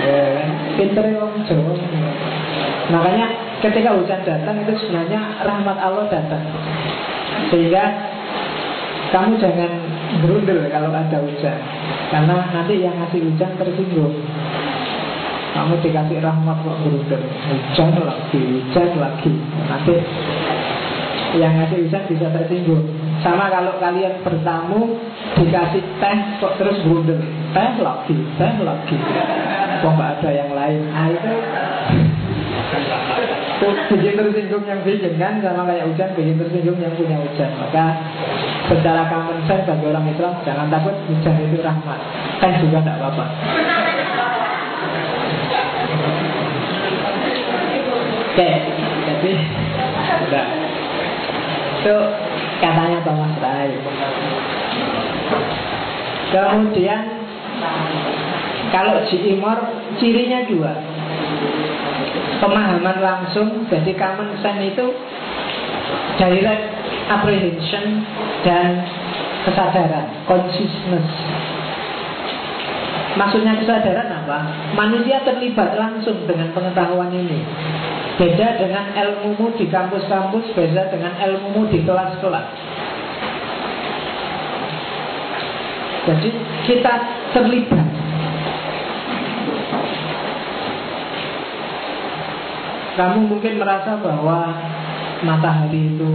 ya, 0.02 0.44
Pinter 0.78 1.04
ya 1.10 1.24
Jawa 1.24 1.72
Makanya 2.84 3.26
ketika 3.64 3.96
hujan 3.96 4.20
datang 4.28 4.56
itu 4.60 4.72
sebenarnya 4.76 5.20
rahmat 5.40 5.76
Allah 5.80 6.04
datang. 6.12 6.44
Sehingga 7.48 7.84
kamu 9.08 9.40
jangan 9.40 9.72
berundel 10.20 10.68
kalau 10.68 10.92
ada 10.92 11.16
hujan. 11.22 11.58
Karena 12.12 12.44
nanti 12.52 12.84
yang 12.84 12.94
ngasih 13.00 13.24
hujan 13.24 13.50
tersinggung. 13.56 14.14
Kamu 15.54 15.80
dikasih 15.80 16.18
rahmat 16.20 16.56
kok 16.60 16.78
berundel. 16.84 17.22
Hujan 17.24 17.94
lagi, 18.04 18.42
hujan 18.42 18.90
lagi. 19.00 19.32
Nanti 19.70 19.94
yang 21.40 21.56
ngasih 21.56 21.88
hujan 21.88 22.02
bisa 22.10 22.26
tersinggung 22.30 23.03
Sama 23.24 23.48
kalau 23.48 23.80
kalian 23.80 24.20
bertamu 24.20 25.00
Dikasih 25.40 25.82
teh 25.98 26.18
kok 26.38 26.60
terus 26.60 26.76
berundel 26.84 27.18
Teh 27.56 27.70
lagi, 27.80 28.18
teh 28.34 28.54
lagi. 28.66 28.96
Kok 29.78 29.92
nggak 29.94 30.10
ada 30.18 30.30
yang 30.34 30.50
lain? 30.52 30.80
Nah 30.90 31.06
itu. 31.06 31.32
Bikin 33.94 34.18
tersinggung 34.18 34.64
yang 34.66 34.82
bikin 34.82 35.14
kan? 35.16 35.38
Sama 35.38 35.62
kayak 35.70 35.86
hujan 35.86 36.10
bikin 36.18 36.36
tersinggung 36.42 36.78
yang 36.82 36.92
punya 36.98 37.16
hujan. 37.22 37.50
Maka 37.62 37.86
secara 38.66 39.06
common 39.06 39.38
sense 39.46 39.70
bagi 39.70 39.86
orang 39.86 40.10
Islam 40.10 40.34
Jangan 40.42 40.66
takut 40.66 40.94
hujan 41.06 41.34
itu 41.46 41.62
rahmat. 41.62 42.00
Teh 42.42 42.52
juga 42.58 42.78
tidak 42.82 42.98
apa-apa. 42.98 43.24
Oke, 48.34 48.50
jadi 49.06 49.32
sudah. 50.26 50.46
Itu 51.78 51.96
katanya 52.64 52.98
Thomas 53.04 53.36
Wright. 53.44 53.76
Kemudian 56.32 57.02
kalau 58.74 59.06
G. 59.06 59.36
Imor 59.36 59.58
cirinya 60.02 60.42
dua 60.50 60.74
Pemahaman 62.42 62.98
langsung 62.98 63.70
Jadi 63.70 63.94
common 63.94 64.34
sense 64.42 64.74
itu 64.74 64.86
Direct 66.18 66.64
apprehension 67.06 68.02
Dan 68.42 68.82
kesadaran 69.46 70.26
Consciousness 70.26 71.06
Maksudnya 73.14 73.54
kesadaran 73.62 74.10
apa? 74.10 74.38
Manusia 74.74 75.22
terlibat 75.22 75.78
langsung 75.78 76.26
dengan 76.26 76.50
pengetahuan 76.50 77.14
ini 77.14 77.46
Beda 78.14 78.46
dengan 78.60 78.94
ilmumu 78.94 79.58
di 79.58 79.66
kampus-kampus 79.66 80.54
Beda 80.54 80.86
dengan 80.90 81.12
ilmumu 81.18 81.66
di 81.70 81.82
kelas-kelas 81.82 82.48
Jadi 86.04 86.28
kita 86.68 86.94
terlibat 87.34 87.88
Kamu 92.94 93.26
mungkin 93.26 93.58
merasa 93.58 93.98
bahwa 93.98 94.54
matahari 95.26 95.98
itu 95.98 96.10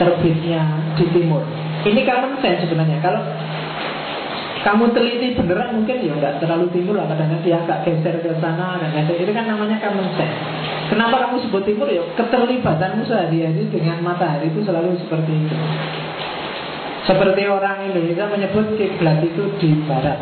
terbitnya 0.00 0.64
di 0.96 1.04
timur. 1.12 1.44
Ini 1.84 2.00
common 2.08 2.40
sense 2.40 2.64
sebenarnya. 2.64 2.98
Kalau 3.04 3.20
kamu 4.58 4.90
teliti 4.90 5.38
beneran 5.38 5.78
mungkin 5.78 5.96
ya 6.02 6.14
nggak 6.18 6.42
terlalu 6.42 6.66
timur 6.74 6.98
lah 6.98 7.06
kadang-kadang 7.06 7.42
dia 7.46 7.56
agak 7.62 7.86
geser 7.86 8.18
ke 8.18 8.30
sana 8.42 8.82
dan 8.82 8.90
geser 8.90 9.16
itu 9.22 9.30
kan 9.30 9.46
namanya 9.46 9.78
common 9.78 10.08
sense. 10.18 10.34
Kenapa 10.88 11.28
kamu 11.28 11.36
sebut 11.46 11.62
timur 11.62 11.86
ya 11.86 12.02
keterlibatanmu 12.18 13.06
sehari-hari 13.06 13.68
dengan 13.70 14.02
matahari 14.02 14.50
itu 14.50 14.64
selalu 14.66 14.98
seperti 14.98 15.32
itu. 15.36 15.56
Seperti 17.06 17.42
orang 17.48 17.88
Indonesia 17.88 18.24
menyebut 18.28 18.66
kiblat 18.76 19.22
itu 19.24 19.42
di 19.62 19.70
barat. 19.86 20.18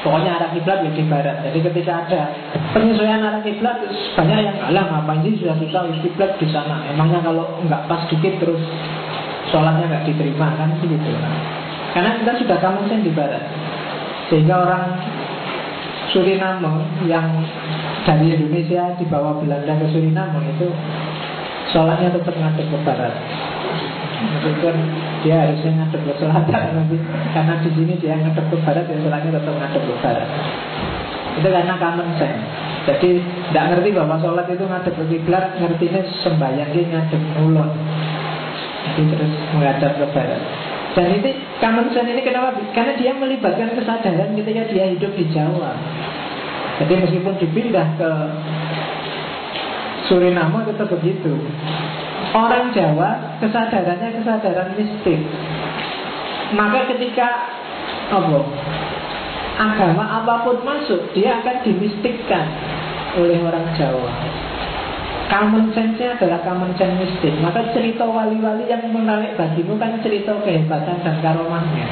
Pokoknya 0.00 0.40
arah 0.40 0.50
kiblat 0.56 0.80
ya 0.80 0.90
di 0.96 1.04
barat. 1.04 1.44
Jadi 1.44 1.58
ketika 1.60 2.08
ada 2.08 2.20
penyesuaian 2.72 3.20
arah 3.20 3.44
kiblat, 3.44 3.76
banyak 4.16 4.38
yang 4.40 4.56
alah 4.72 4.84
ngapain 4.88 5.20
sih 5.28 5.36
sudah 5.36 5.54
susah 5.60 5.86
kiblat 6.00 6.40
di 6.40 6.48
sana. 6.48 6.88
Emangnya 6.88 7.20
kalau 7.20 7.60
nggak 7.62 7.84
pas 7.84 8.08
dikit 8.08 8.40
terus 8.40 8.64
sholatnya 9.52 9.86
nggak 9.86 10.04
diterima 10.08 10.56
kan 10.56 10.72
begitu. 10.80 11.12
Karena 11.90 12.10
kita 12.22 12.32
sudah 12.38 12.56
kamu 12.62 12.86
di 13.02 13.12
barat. 13.12 13.44
Sehingga 14.30 14.54
orang 14.62 14.84
Suriname 16.10 17.06
yang 17.06 17.26
dari 18.02 18.34
Indonesia 18.34 18.98
dibawa 18.98 19.38
Belanda 19.38 19.78
ke 19.78 19.86
Suriname 19.94 20.42
itu 20.58 20.66
sholatnya 21.70 22.10
tetap 22.10 22.34
ngadep 22.34 22.66
ke 22.66 22.78
barat. 22.82 23.14
Meskipun 24.20 24.74
dia 25.22 25.46
harusnya 25.46 25.70
ngadep 25.80 26.02
ke 26.02 26.14
selatan 26.18 26.62
nanti 26.76 26.96
karena 27.30 27.54
di 27.62 27.70
sini 27.78 27.94
dia 28.02 28.18
ngadep 28.18 28.42
ke 28.50 28.56
barat 28.66 28.84
ya 28.90 28.96
sholatnya 29.06 29.30
tetap 29.38 29.54
ngadep 29.54 29.82
ke 29.86 29.94
barat. 30.02 30.28
Itu 31.38 31.48
karena 31.48 31.74
common 31.78 32.08
sense. 32.18 32.42
Jadi 32.90 33.10
tidak 33.52 33.64
ngerti 33.70 33.88
bahwa 33.94 34.16
sholat 34.18 34.46
itu 34.50 34.64
ngadep 34.66 34.94
ke 34.98 35.04
kiblat, 35.14 35.44
ngertinya 35.62 36.00
sembahyang 36.26 36.70
dia 36.74 36.84
ngadep 36.90 37.22
ulon. 37.38 37.70
Jadi 38.80 39.02
terus 39.14 39.32
menghadap 39.54 39.92
ke 39.94 40.06
barat. 40.10 40.42
Dan 40.90 41.06
ini 41.22 41.30
common 41.62 41.86
ini 41.94 42.22
kenapa? 42.26 42.58
Karena 42.74 42.98
dia 42.98 43.14
melibatkan 43.14 43.78
kesadaran 43.78 44.34
ketika 44.34 44.66
dia 44.74 44.90
hidup 44.90 45.12
di 45.14 45.24
Jawa. 45.30 45.70
Jadi 46.82 46.92
meskipun 46.96 47.34
dipindah 47.38 47.88
ke 48.00 48.10
Suriname 50.10 50.66
tetap 50.66 50.90
begitu. 50.90 51.38
Orang 52.34 52.74
Jawa 52.74 53.38
kesadarannya 53.38 54.18
kesadaran 54.18 54.74
mistik. 54.74 55.22
Maka 56.50 56.90
ketika 56.90 57.28
apa? 58.10 58.40
Agama 59.60 60.24
apa 60.24 60.34
pun 60.42 60.56
masuk, 60.66 61.12
dia 61.14 61.38
akan 61.38 61.62
dimistikkan 61.62 62.48
oleh 63.20 63.38
orang 63.44 63.70
Jawa. 63.76 64.39
Common 65.30 65.70
sense-nya 65.70 66.18
adalah 66.18 66.42
common 66.42 66.74
sense 66.74 66.98
mistik. 66.98 67.30
Maka 67.38 67.70
cerita 67.70 68.02
wali-wali 68.02 68.66
yang 68.66 68.82
menarik 68.90 69.38
bagimu 69.38 69.78
kan 69.78 70.02
cerita 70.02 70.34
kehebatan 70.42 71.06
dan 71.06 71.16
karomahnya. 71.22 71.86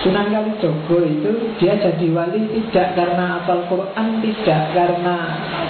Sunan 0.00 0.30
Kalijogo 0.30 1.02
itu 1.02 1.30
dia 1.58 1.76
jadi 1.76 2.06
wali 2.14 2.46
tidak 2.46 2.94
karena 2.94 3.42
apal 3.42 3.66
Quran, 3.66 4.22
tidak 4.22 4.72
karena 4.72 5.16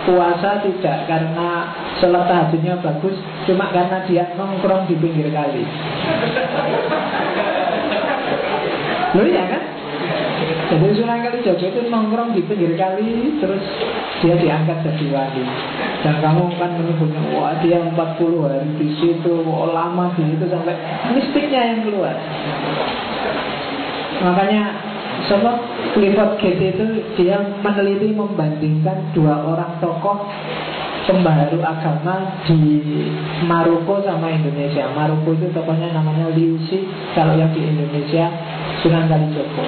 puasa, 0.04 0.60
tidak 0.60 1.08
karena 1.08 1.48
sholat 1.98 2.28
tahajudnya 2.28 2.78
bagus, 2.78 3.16
cuma 3.48 3.72
karena 3.74 4.04
dia 4.06 4.28
nongkrong 4.36 4.86
di 4.86 4.94
pinggir 5.00 5.32
kali. 5.32 5.64
Loh 9.16 9.26
ya 9.26 9.44
kan? 9.50 9.62
Jadi 10.70 10.86
Sunan 10.94 11.18
Kalijogo 11.24 11.64
itu 11.66 11.80
nongkrong 11.90 12.30
di 12.30 12.46
pinggir 12.46 12.78
kali 12.78 13.34
Terus 13.42 13.64
dia 14.22 14.38
diangkat 14.38 14.86
jadi 14.86 15.06
wali 15.10 15.42
Dan 16.00 16.14
kamu 16.24 16.56
kan 16.56 16.70
menyebutnya 16.80 17.20
Wah 17.36 17.60
dia 17.60 17.76
40 17.76 17.96
hari 18.40 18.68
di 18.80 18.88
situ 18.96 19.32
oh, 19.44 19.68
Lama 19.68 20.16
di 20.16 20.24
situ 20.32 20.44
sampai 20.48 20.76
mistiknya 21.12 21.60
yang 21.76 21.80
keluar 21.84 22.16
Makanya 24.20 24.62
Sobat 25.28 25.60
Clifford 25.92 26.40
Gate 26.40 26.72
itu 26.72 26.84
dia 27.20 27.36
meneliti 27.60 28.16
membandingkan 28.16 29.12
dua 29.12 29.44
orang 29.44 29.76
tokoh 29.76 30.24
pembaharu 31.04 31.58
agama 31.60 32.40
di 32.46 32.80
Maroko 33.44 34.00
sama 34.04 34.30
Indonesia. 34.30 34.86
Maroko 34.94 35.34
itu 35.34 35.50
tokohnya 35.50 35.90
namanya 35.90 36.30
Liu 36.32 36.56
Xi, 36.70 36.86
kalau 37.12 37.34
yang 37.34 37.50
di 37.50 37.66
Indonesia 37.66 38.30
Sunan 38.80 39.10
Kalijogo. 39.10 39.64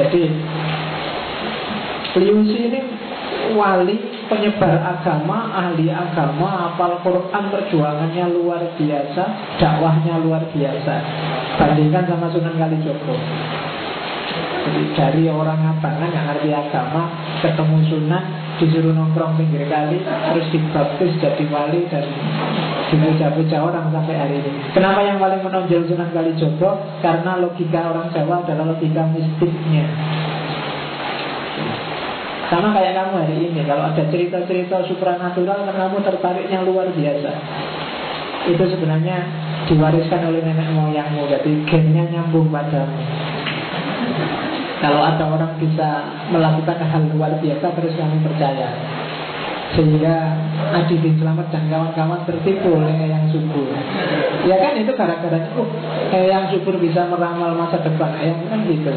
Jadi 0.00 0.22
Liu 2.18 2.38
Xi 2.48 2.58
ini 2.72 2.80
wali 3.52 4.00
penyebar 4.32 4.80
agama, 4.80 5.52
ahli 5.52 5.92
agama, 5.92 6.72
apal 6.72 6.96
Quran 7.04 7.44
perjuangannya 7.52 8.24
luar 8.32 8.62
biasa, 8.80 9.22
dakwahnya 9.60 10.24
luar 10.24 10.48
biasa. 10.48 10.94
Bandingkan 11.60 12.08
sama 12.08 12.32
Sunan 12.32 12.56
Kalijogo. 12.56 13.14
Jadi 14.64 14.82
dari 14.96 15.28
orang 15.28 15.60
abangan 15.76 16.08
yang 16.08 16.24
ngerti 16.32 16.50
agama 16.56 17.12
ketemu 17.44 17.78
Sunan 17.92 18.24
disuruh 18.56 18.96
nongkrong 18.96 19.36
pinggir 19.36 19.68
kali 19.68 20.00
terus 20.00 20.46
dibaptis 20.48 21.12
jadi 21.20 21.44
wali 21.52 21.84
dan 21.92 22.06
dipuja-puja 22.88 23.60
orang 23.60 23.92
sampai 23.92 24.14
hari 24.16 24.40
ini. 24.40 24.50
Kenapa 24.72 25.04
yang 25.04 25.20
paling 25.20 25.44
menonjol 25.44 25.84
Sunan 25.84 26.10
Kalijogo? 26.16 26.80
Karena 27.04 27.36
logika 27.44 27.92
orang 27.92 28.08
Jawa 28.16 28.40
adalah 28.46 28.72
logika 28.72 29.04
mistiknya. 29.12 29.84
Sama 32.52 32.76
kayak 32.76 32.92
kamu 32.92 33.12
hari 33.24 33.36
ini 33.40 33.60
Kalau 33.64 33.88
ada 33.88 34.02
cerita-cerita 34.08 34.84
supranatural 34.88 35.64
kan 35.64 35.76
Kamu 35.76 35.96
tertariknya 36.04 36.60
luar 36.64 36.92
biasa. 36.92 37.30
Itu 38.44 38.64
sebenarnya 38.68 39.18
diwariskan 39.64 40.20
oleh 40.28 40.44
nenek 40.44 40.68
moyangmu 40.76 41.24
Jadi 41.32 41.52
gennya 41.64 42.04
nyambung 42.12 42.52
padamu. 42.52 43.00
Kalau 44.84 45.00
ada 45.00 45.24
orang 45.24 45.56
bisa 45.56 46.04
melakukan 46.28 46.76
hal 46.84 47.02
luar 47.16 47.40
biasa 47.40 47.66
Terus 47.72 47.96
kamu 47.96 48.20
percaya. 48.20 48.68
Sehingga 49.74 50.14
Adi 50.70 51.02
bin 51.02 51.18
Selamat 51.18 51.50
dan 51.50 51.66
kawan-kawan 51.66 52.22
tertipu 52.30 52.78
oleh 52.78 52.94
yang 53.10 53.26
subur. 53.34 53.66
Ya 54.46 54.54
kan 54.62 54.78
itu 54.78 54.94
gara-gara 54.94 55.50
oh, 55.58 55.66
yang 56.14 56.46
subur 56.54 56.78
bisa 56.78 57.10
meramal 57.10 57.58
masa 57.58 57.82
depan. 57.82 58.14
Yang 58.22 58.38
kan 58.46 58.60
gitu 58.70 58.92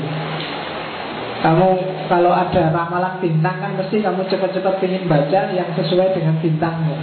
kamu 1.38 1.68
kalau 2.10 2.34
ada 2.34 2.74
ramalan 2.74 3.22
bintang 3.22 3.58
kan 3.62 3.72
mesti 3.78 4.02
kamu 4.02 4.26
cepat-cepat 4.26 4.82
ingin 4.82 5.06
baca 5.06 5.40
yang 5.54 5.70
sesuai 5.78 6.18
dengan 6.18 6.36
bintangmu. 6.42 6.96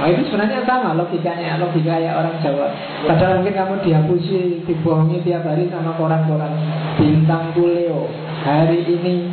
Nah, 0.00 0.08
itu 0.08 0.32
sebenarnya 0.32 0.64
sama 0.64 0.96
logikanya, 0.96 1.60
logika 1.60 2.00
ya 2.00 2.16
orang 2.16 2.40
Jawa. 2.40 2.72
Padahal 3.04 3.44
mungkin 3.44 3.52
kamu 3.52 3.74
dihapusi, 3.84 4.64
dibohongi 4.64 5.20
tiap 5.28 5.44
hari 5.44 5.68
sama 5.68 5.92
koran-koran 6.00 6.56
bintang 6.96 7.52
Leo. 7.52 8.08
Hari 8.40 8.80
ini 8.88 9.28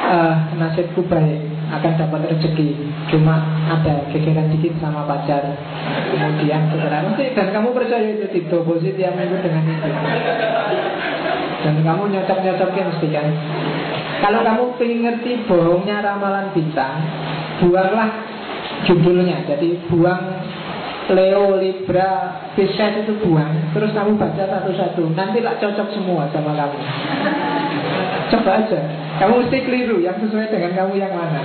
uh, 0.00 0.36
nasibku 0.56 1.04
baik 1.04 1.50
akan 1.70 1.92
dapat 1.94 2.20
rezeki 2.34 2.74
cuma 3.14 3.46
ada 3.70 4.10
gegeran 4.10 4.50
dikit 4.50 4.74
sama 4.82 5.06
pacar 5.06 5.54
kemudian 6.10 6.66
setelah 6.66 7.14
dan 7.14 7.46
kamu 7.54 7.68
percaya 7.70 8.08
itu 8.10 8.26
dibobosi 8.26 8.90
tiap 8.98 9.14
minggu 9.14 9.38
dengan 9.38 9.64
itu 9.70 9.90
dan 11.60 11.74
kamu 11.84 12.02
nyocok-nyocoknya 12.12 12.82
mesti 12.88 13.06
kan? 13.12 13.28
Kalau 14.20 14.40
kamu 14.44 14.64
ingin 14.84 14.98
ngerti 15.04 15.30
bohongnya 15.48 16.04
ramalan 16.04 16.52
bintang 16.52 17.00
Buanglah 17.60 18.10
judulnya. 18.88 19.44
Jadi 19.44 19.76
buang 19.92 20.24
Leo, 21.10 21.58
Libra, 21.58 22.40
Pisces 22.54 23.04
itu 23.04 23.12
buang. 23.20 23.74
Terus 23.74 23.90
kamu 23.92 24.16
baca 24.16 24.44
satu-satu. 24.46 25.10
Nanti 25.12 25.42
lah 25.42 25.58
cocok 25.58 25.88
semua 25.92 26.30
sama 26.30 26.54
kamu. 26.54 26.78
Coba 28.30 28.50
aja. 28.62 28.80
Kamu 29.18 29.42
mesti 29.44 29.58
keliru 29.66 29.98
yang 30.00 30.16
sesuai 30.22 30.54
dengan 30.54 30.72
kamu 30.72 31.02
yang 31.02 31.12
mana. 31.12 31.42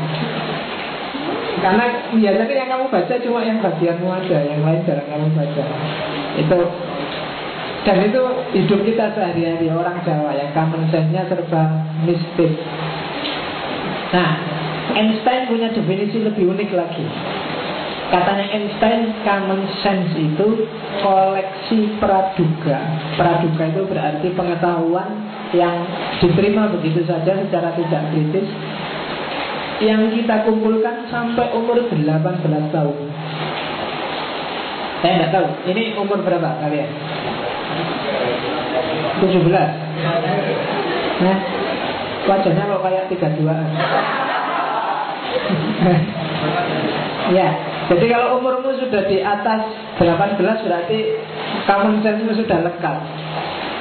Karena 1.59 1.86
biasanya 2.13 2.55
yang 2.55 2.70
kamu 2.70 2.86
baca 2.93 3.13
cuma 3.26 3.39
yang 3.41 3.57
bagianmu 3.57 4.07
aja. 4.07 4.38
Yang 4.45 4.61
lain 4.61 4.82
jarang 4.86 5.07
kamu 5.09 5.28
baca. 5.34 5.63
Itu 6.38 6.59
dan 7.86 8.02
itu 8.02 8.22
hidup 8.58 8.82
kita 8.82 9.14
sehari-hari 9.14 9.70
orang 9.70 10.02
Jawa 10.02 10.34
yang 10.34 10.50
common 10.58 10.90
sense-nya 10.90 11.30
serba 11.30 11.86
mistis. 12.02 12.58
Nah, 14.10 14.42
Einstein 14.98 15.46
punya 15.46 15.70
definisi 15.70 16.18
lebih 16.26 16.50
unik 16.50 16.70
lagi. 16.74 17.06
Katanya 18.10 18.46
Einstein 18.58 19.14
common 19.22 19.70
sense 19.86 20.18
itu 20.18 20.66
koleksi 21.06 21.94
praduga. 22.02 22.80
Praduga 23.22 23.64
itu 23.70 23.82
berarti 23.86 24.28
pengetahuan 24.34 25.10
yang 25.54 25.86
diterima 26.18 26.74
begitu 26.74 27.06
saja 27.06 27.38
secara 27.38 27.70
tidak 27.78 28.02
kritis 28.10 28.50
yang 29.84 30.10
kita 30.10 30.42
kumpulkan 30.42 31.06
sampai 31.14 31.54
umur 31.54 31.86
18 31.86 32.02
tahun. 32.74 32.98
Saya 35.06 35.14
tidak 35.22 35.30
tahu, 35.38 35.48
ini 35.70 35.94
umur 36.02 36.18
berapa 36.26 36.66
kalian? 36.66 36.90
17 39.21 39.47
Nah 41.23 41.38
Wajahnya 42.26 42.63
kok 42.65 42.82
kayak 42.82 43.03
32an 43.13 43.69
Ya 47.38 47.47
Jadi 47.86 48.05
kalau 48.09 48.41
umurmu 48.41 48.73
sudah 48.82 49.05
di 49.05 49.21
atas 49.21 49.61
18 50.01 50.41
berarti 50.41 50.99
Common 51.69 52.01
sense 52.01 52.34
sudah 52.34 52.57
lengkap 52.65 52.97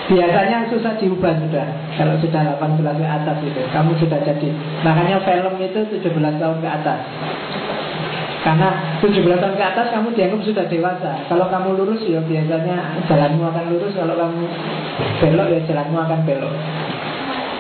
Biasanya 0.05 0.69
susah 0.69 1.01
diubah 1.01 1.33
sudah 1.49 1.67
Kalau 1.97 2.21
sudah 2.21 2.61
18 2.61 2.85
ke 2.85 3.09
atas 3.09 3.41
itu. 3.41 3.63
Kamu 3.73 3.97
sudah 3.97 4.21
jadi 4.21 4.53
Makanya 4.85 5.17
film 5.25 5.57
itu 5.65 5.81
17 6.05 6.41
tahun 6.41 6.59
ke 6.61 6.69
atas 6.69 7.01
Karena 8.45 9.01
17 9.01 9.25
tahun 9.41 9.57
ke 9.57 9.65
atas 9.65 9.89
kamu 9.89 10.13
dianggap 10.13 10.45
sudah 10.45 10.69
dewasa. 10.69 11.17
Kalau 11.33 11.49
kamu 11.49 11.81
lurus 11.81 12.05
ya 12.05 12.21
biasanya 12.21 13.01
jalanmu 13.09 13.41
akan 13.41 13.65
lurus. 13.73 13.97
Kalau 13.97 14.13
kamu 14.21 14.45
belok 15.25 15.49
ya 15.49 15.61
jalanmu 15.65 15.97
akan 15.97 16.21
belok. 16.29 16.53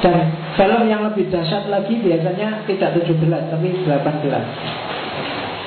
Dan 0.04 0.28
belok 0.60 0.84
yang 0.84 1.00
lebih 1.08 1.32
dahsyat 1.32 1.72
lagi 1.72 1.96
biasanya 2.04 2.68
tidak 2.68 3.00
17 3.00 3.16
tapi 3.48 3.68
18 3.88 3.96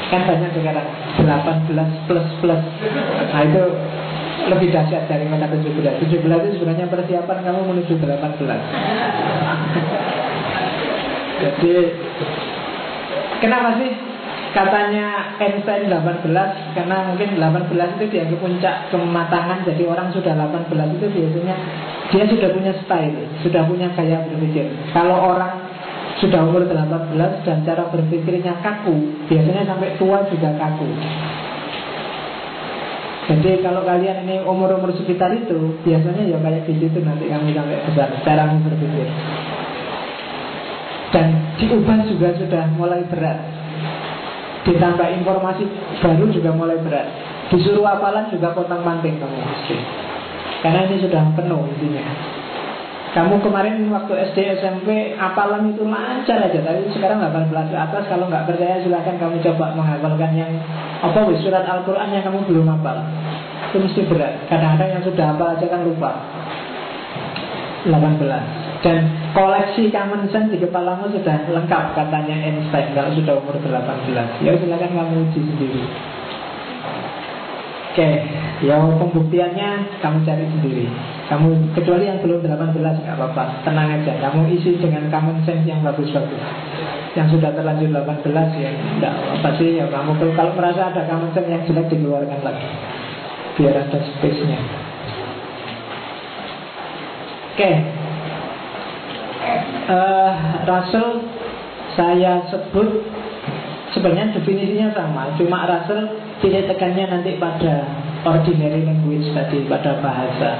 Kan 0.07 0.21
banyak 0.23 0.51
sekarang 0.53 0.87
18 1.17 2.05
plus 2.05 2.29
plus. 2.37 2.61
Nah 3.33 3.41
itu 3.41 3.63
lebih 4.53 4.69
dahsyat 4.69 5.09
daripada 5.09 5.49
17 5.49 5.97
17 5.97 6.13
itu 6.13 6.49
sebenarnya 6.61 6.85
persiapan 6.93 7.37
kamu 7.41 7.61
menuju 7.73 7.93
18 7.97 8.37
Jadi 11.41 11.73
Kenapa 13.37 13.77
sih 13.77 13.91
katanya 14.57 15.37
Einstein 15.37 15.85
18 15.85 16.25
Karena 16.73 16.97
mungkin 17.05 17.37
18 17.37 17.95
itu 18.01 18.05
dianggap 18.09 18.39
puncak 18.41 18.75
kematangan 18.89 19.61
Jadi 19.69 19.83
orang 19.85 20.09
sudah 20.09 20.33
18 20.33 20.97
itu 20.97 21.05
biasanya 21.13 21.55
Dia 22.09 22.23
sudah 22.25 22.49
punya 22.49 22.73
style 22.81 23.17
Sudah 23.45 23.61
punya 23.69 23.87
gaya 23.93 24.25
berpikir. 24.25 24.65
Kalau 24.89 25.37
orang 25.37 25.69
sudah 26.17 26.49
umur 26.49 26.65
18 26.65 27.45
dan 27.45 27.57
cara 27.61 27.85
berpikirnya 27.93 28.57
kaku 28.65 28.97
Biasanya 29.29 29.69
sampai 29.69 29.93
tua 30.01 30.25
juga 30.25 30.49
kaku. 30.57 30.89
Jadi 33.27 33.59
kalau 33.59 33.83
kalian 33.83 34.23
ini 34.25 34.41
umur-umur 34.41 34.89
sekitar 34.97 35.29
itu 35.37 35.77
Biasanya 35.85 36.25
ya 36.25 36.37
kayak 36.41 36.65
di 36.65 36.73
situ 36.81 36.97
nanti 37.05 37.29
kami 37.29 37.53
sampai 37.53 37.77
besar 37.85 38.09
Cara 38.25 38.49
berpikir. 38.57 39.07
Dan 41.07 41.55
diubah 41.55 42.03
juga 42.03 42.35
sudah 42.35 42.67
mulai 42.75 42.99
berat 43.07 43.66
Ditambah 44.67 45.07
informasi 45.23 45.63
baru 46.03 46.27
juga 46.27 46.51
mulai 46.51 46.75
berat. 46.83 47.07
Disuruh 47.47 47.87
apalan 47.87 48.27
juga 48.27 48.51
kontang 48.51 48.83
manting 48.83 49.15
kamu 49.15 49.39
Karena 50.59 50.83
ini 50.91 50.99
sudah 50.99 51.23
penuh 51.39 51.63
intinya. 51.71 52.03
Kamu 53.15 53.39
kemarin 53.39 53.87
waktu 53.87 54.13
SD 54.29 54.59
SMP 54.59 55.15
apalan 55.15 55.71
itu 55.71 55.81
lancar 55.87 56.37
aja 56.43 56.59
Tapi 56.59 56.91
sekarang 56.91 57.23
18 57.23 57.71
ke 57.71 57.77
atas. 57.79 58.03
Kalau 58.11 58.27
nggak 58.27 58.43
percaya 58.43 58.83
silahkan 58.83 59.15
kamu 59.15 59.39
coba 59.41 59.71
menghafalkan 59.73 60.35
yang 60.35 60.51
Apa 60.99 61.23
wis 61.31 61.39
surat 61.39 61.63
Al-Quran 61.63 62.11
yang 62.11 62.27
kamu 62.27 62.43
belum 62.51 62.67
hafal. 62.67 62.99
Itu 63.71 63.79
mesti 63.79 64.01
berat. 64.11 64.35
Kadang-kadang 64.51 64.99
yang 64.99 65.03
sudah 65.07 65.25
hafal 65.31 65.55
aja 65.55 65.65
kan 65.71 65.81
lupa. 65.87 66.11
18 67.87 68.66
Dan 68.87 68.99
koleksi 69.35 69.91
common 69.91 70.31
sense 70.31 70.55
di 70.55 70.63
kepalamu 70.63 71.11
sudah 71.11 71.43
lengkap 71.51 71.83
Katanya 71.91 72.35
Einstein 72.39 72.95
Kalau 72.95 73.11
sudah 73.11 73.35
umur 73.35 73.59
18 73.59 74.47
Ya 74.47 74.55
silahkan 74.55 74.95
kamu 74.95 75.27
uji 75.27 75.39
sendiri 75.43 75.83
Oke, 77.97 78.13
ya 78.61 78.77
pembuktiannya 78.77 79.97
kamu 80.05 80.21
cari 80.21 80.45
sendiri. 80.53 80.85
Kamu 81.33 81.73
kecuali 81.73 82.05
yang 82.05 82.21
belum 82.21 82.45
18 82.45 82.77
nggak 82.77 83.17
apa-apa, 83.17 83.65
tenang 83.65 83.89
aja. 83.89 84.21
Kamu 84.21 84.53
isi 84.53 84.77
dengan 84.77 85.09
common 85.09 85.41
sense 85.49 85.65
yang 85.65 85.81
bagus-bagus. 85.81 86.37
Yang 87.17 87.41
sudah 87.41 87.57
terlanjur 87.57 87.89
18 87.89 88.61
ya 88.61 88.69
enggak 88.69 89.17
apa 89.17 89.49
sih 89.57 89.81
ya 89.81 89.89
kamu 89.89 90.13
kalau, 90.13 90.33
kalau 90.37 90.53
merasa 90.53 90.93
ada 90.93 91.09
common 91.09 91.33
sense 91.33 91.49
yang 91.49 91.65
jelek 91.65 91.89
dikeluarkan 91.89 92.37
lagi. 92.45 92.69
Biar 93.57 93.73
ada 93.81 93.97
space-nya. 93.97 94.61
Oke. 97.57 97.57
Okay. 97.57 97.75
Uh, 99.87 100.33
Russell 100.67 101.23
saya 101.95 102.43
sebut 102.51 103.07
sebenarnya 103.95 104.35
definisinya 104.35 104.93
sama, 104.93 105.31
cuma 105.39 105.65
Russell 105.65 106.11
titik 106.43 106.67
tekannya 106.69 107.07
nanti 107.07 107.39
pada 107.39 107.87
ordinary 108.27 108.83
language 108.83 109.31
tadi, 109.31 109.65
pada 109.65 109.97
bahasa. 110.03 110.51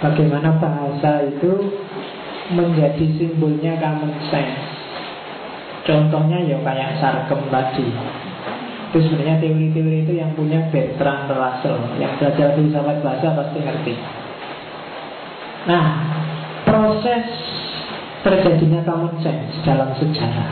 Bagaimana 0.00 0.56
bahasa 0.56 1.28
itu 1.28 1.52
menjadi 2.56 3.04
simbolnya 3.20 3.76
common 3.80 4.16
sense. 4.32 4.60
Contohnya 5.84 6.44
ya 6.44 6.60
kayak 6.60 7.00
sarkem 7.00 7.40
tadi. 7.48 7.88
Itu 8.90 8.98
sebenarnya 9.06 9.38
teori-teori 9.38 10.02
itu 10.02 10.12
yang 10.18 10.34
punya 10.34 10.66
Bertrand 10.74 11.30
Russell 11.30 11.78
Yang 12.02 12.10
belajar 12.18 12.58
filsafat 12.58 12.98
bahasa 13.06 13.28
pasti 13.38 13.58
ngerti 13.62 13.94
Nah, 15.70 15.86
proses 16.70 17.26
terjadinya 18.22 18.86
common 18.86 19.18
sense 19.18 19.58
dalam 19.66 19.90
sejarah. 19.98 20.50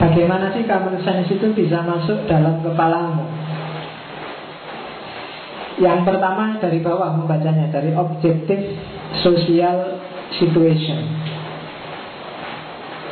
Bagaimana 0.00 0.50
sih 0.56 0.64
common 0.64 1.04
sense 1.04 1.28
itu 1.28 1.52
bisa 1.52 1.84
masuk 1.84 2.24
dalam 2.24 2.64
kepalamu? 2.64 3.28
Yang 5.74 6.06
pertama 6.06 6.54
dari 6.62 6.78
bawah 6.78 7.18
membacanya 7.18 7.66
Dari 7.66 7.98
objective 7.98 8.78
social 9.26 9.98
situation. 10.38 11.02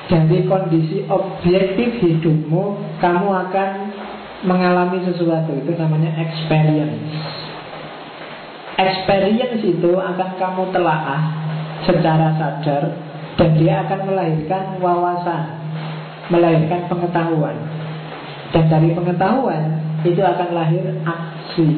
Dari 0.07 0.47
kondisi 0.47 1.03
objektif 1.11 1.99
hidupmu 1.99 2.63
Kamu 3.03 3.29
akan 3.33 3.71
mengalami 4.47 5.03
sesuatu 5.03 5.59
Itu 5.59 5.75
namanya 5.75 6.15
experience. 6.23 7.19
Experience 8.79 9.63
itu 9.67 9.93
akan 9.99 10.31
kamu 10.39 10.71
telaah 10.71 11.41
secara 11.83 12.35
sadar 12.39 12.85
Dan 13.37 13.57
dia 13.59 13.83
akan 13.87 14.01
melahirkan 14.12 14.78
wawasan 14.78 15.62
melahirkan 16.33 16.87
pengetahuan. 16.87 17.57
Dan 18.53 18.68
dari 18.68 18.93
pengetahuan 18.97 19.80
itu 20.05 20.20
akan 20.24 20.49
lahir 20.57 20.85
aksi. 21.05 21.68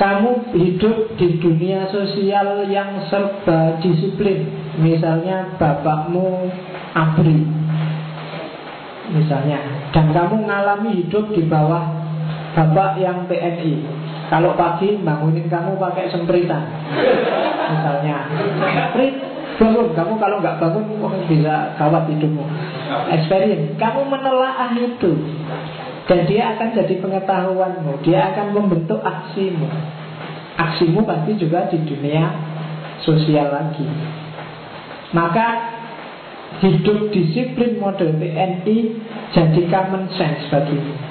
Kamu 0.00 0.56
hidup 0.56 1.12
di 1.20 1.36
dunia 1.36 1.88
sosial 1.92 2.64
yang 2.72 3.04
serba 3.12 3.76
disiplin. 3.84 4.48
Misalnya 4.80 5.60
bapakmu 5.60 6.48
abri. 6.96 7.44
Misalnya. 9.12 9.60
Dan 9.92 10.16
kamu 10.16 10.48
mengalami 10.48 11.04
hidup 11.04 11.28
di 11.36 11.44
bawah 11.44 11.84
bapak 12.56 12.96
yang 12.96 13.28
PNI 13.28 13.99
kalau 14.30 14.54
pagi 14.54 14.94
bangunin 15.02 15.50
kamu 15.50 15.74
pakai 15.74 16.06
sempritan. 16.06 16.62
Misalnya 17.66 18.30
Prit, 18.94 19.18
bangun. 19.58 19.90
Kamu 19.90 20.14
kalau 20.22 20.38
nggak 20.38 20.62
bangun 20.62 20.86
bisa 21.26 21.74
kawat 21.74 22.06
hidupmu. 22.06 22.46
Experience. 23.10 23.74
Kamu 23.74 24.06
menelaah 24.06 24.70
itu. 24.78 25.12
Dan 26.06 26.30
dia 26.30 26.54
akan 26.54 26.68
jadi 26.78 26.94
pengetahuanmu. 27.02 28.06
Dia 28.06 28.30
akan 28.34 28.54
membentuk 28.54 29.02
aksimu. 29.02 29.66
Aksimu 30.54 31.02
pasti 31.02 31.34
juga 31.34 31.66
di 31.66 31.82
dunia 31.82 32.30
sosial 33.02 33.50
lagi. 33.50 33.86
Maka 35.10 35.46
hidup 36.62 37.10
disiplin 37.10 37.82
model 37.82 38.14
TNI 38.14 38.78
jadi 39.34 39.62
common 39.70 40.06
sense 40.14 40.50
bagimu 40.50 41.10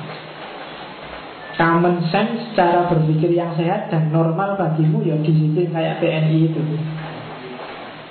common 1.60 2.08
sense 2.08 2.56
cara 2.56 2.88
berpikir 2.88 3.36
yang 3.36 3.52
sehat 3.60 3.92
dan 3.92 4.16
normal 4.16 4.56
bagimu 4.56 5.04
ya 5.04 5.20
disiplin 5.20 5.68
kayak 5.76 6.00
TNI 6.00 6.38
itu. 6.48 6.62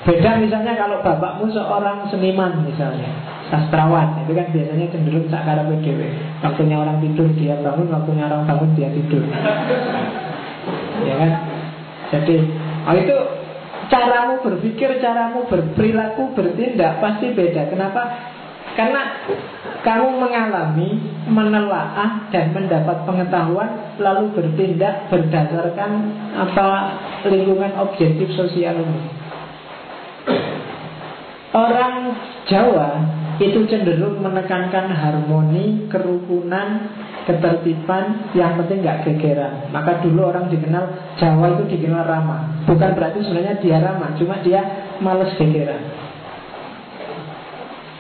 Beda 0.05 0.37
misalnya 0.37 0.77
kalau 0.77 1.01
bapakmu 1.01 1.51
seorang 1.51 2.07
seniman 2.09 2.63
misalnya 2.63 3.11
Sastrawan 3.51 4.15
Itu 4.23 4.33
kan 4.33 4.47
biasanya 4.55 4.87
cenderung 4.95 5.27
sakara 5.27 5.67
PDW 5.67 6.01
Waktunya 6.39 6.79
orang 6.79 7.03
tidur 7.03 7.27
dia 7.35 7.59
bangun 7.59 7.91
Waktunya 7.91 8.25
orang 8.31 8.47
bangun 8.47 8.71
dia 8.79 8.89
tidur. 8.95 9.27
Ya 11.03 11.15
kan? 11.19 11.33
Jadi 12.15 12.37
oh 12.89 12.95
itu 12.95 13.17
Caramu 13.89 14.45
berpikir, 14.45 15.01
caramu 15.01 15.49
berperilaku, 15.49 16.37
bertindak 16.37 17.01
Pasti 17.01 17.33
beda. 17.33 17.73
Kenapa? 17.73 18.03
Karena 18.77 19.01
kamu 19.87 20.09
mengalami, 20.19 20.91
menelaah 21.31 22.31
dan 22.35 22.51
mendapat 22.51 23.07
pengetahuan 23.07 23.97
lalu 24.03 24.35
bertindak 24.35 25.07
berdasarkan 25.11 25.91
apa 26.35 26.69
lingkungan 27.31 27.75
objektif 27.79 28.31
sosialmu. 28.35 28.99
Orang 31.55 32.13
Jawa 32.49 32.91
itu 33.39 33.65
cenderung 33.71 34.19
menekankan 34.19 34.91
harmoni, 34.91 35.87
kerukunan, 35.87 36.91
ketertiban, 37.25 38.35
yang 38.35 38.59
penting 38.59 38.83
nggak 38.83 39.07
gegeran. 39.07 39.71
Maka 39.71 40.03
dulu 40.03 40.29
orang 40.29 40.51
dikenal 40.51 41.15
Jawa 41.17 41.55
itu 41.55 41.79
dikenal 41.79 42.03
ramah. 42.03 42.67
Bukan 42.67 42.91
berarti 42.99 43.23
sebenarnya 43.23 43.63
dia 43.63 43.79
ramah, 43.79 44.11
cuma 44.19 44.43
dia 44.43 44.61
males 44.99 45.33
gegeran. 45.39 45.98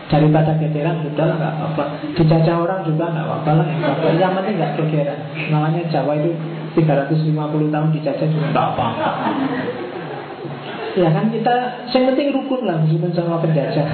Daripada 0.08 0.56
gegeran 0.56 1.04
sudah 1.04 1.36
nggak 1.36 1.52
apa-apa. 1.60 1.84
Dijajah 2.16 2.56
orang 2.56 2.80
juga 2.88 3.12
nggak 3.12 3.26
apa-apa 3.28 3.50
lah. 3.60 3.66
Yang 4.16 4.32
penting 4.40 4.54
nggak 4.56 4.72
gegeran. 4.80 5.18
Makanya 5.52 5.82
Jawa 5.92 6.12
itu 6.16 6.32
350 6.80 7.72
tahun 7.72 7.88
dijajah 7.92 8.28
juga 8.32 8.46
nggak 8.52 8.68
apa-apa. 8.72 8.86
Ya 10.96 11.08
kan 11.14 11.30
kita, 11.30 11.54
yang 11.94 12.04
penting 12.10 12.28
rukun 12.34 12.66
lah 12.66 12.80
meskipun 12.82 13.12
sama 13.12 13.38
penjajah. 13.38 13.86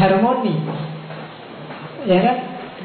Harmoni. 0.00 0.56
Ya 2.08 2.18
kan? 2.24 2.36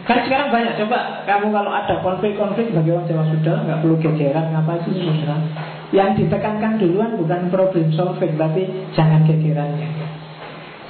Kan 0.03 0.19
sekarang 0.27 0.51
banyak 0.51 0.75
coba 0.83 1.23
kamu 1.23 1.55
kalau 1.55 1.71
ada 1.71 1.95
konflik-konflik 2.03 2.75
bagi 2.75 2.91
orang 2.91 3.07
Jawa 3.07 3.23
sudah 3.31 3.55
nggak 3.63 3.79
perlu 3.79 3.95
gegeran 4.03 4.51
ngapa 4.51 4.83
sih 4.83 4.91
sebenarnya. 4.99 5.47
Yang 5.95 6.09
ditekankan 6.25 6.81
duluan 6.81 7.15
bukan 7.15 7.47
problem 7.47 7.87
solving 7.95 8.35
tapi 8.35 8.67
jangan 8.91 9.23
gegerannya. 9.23 9.87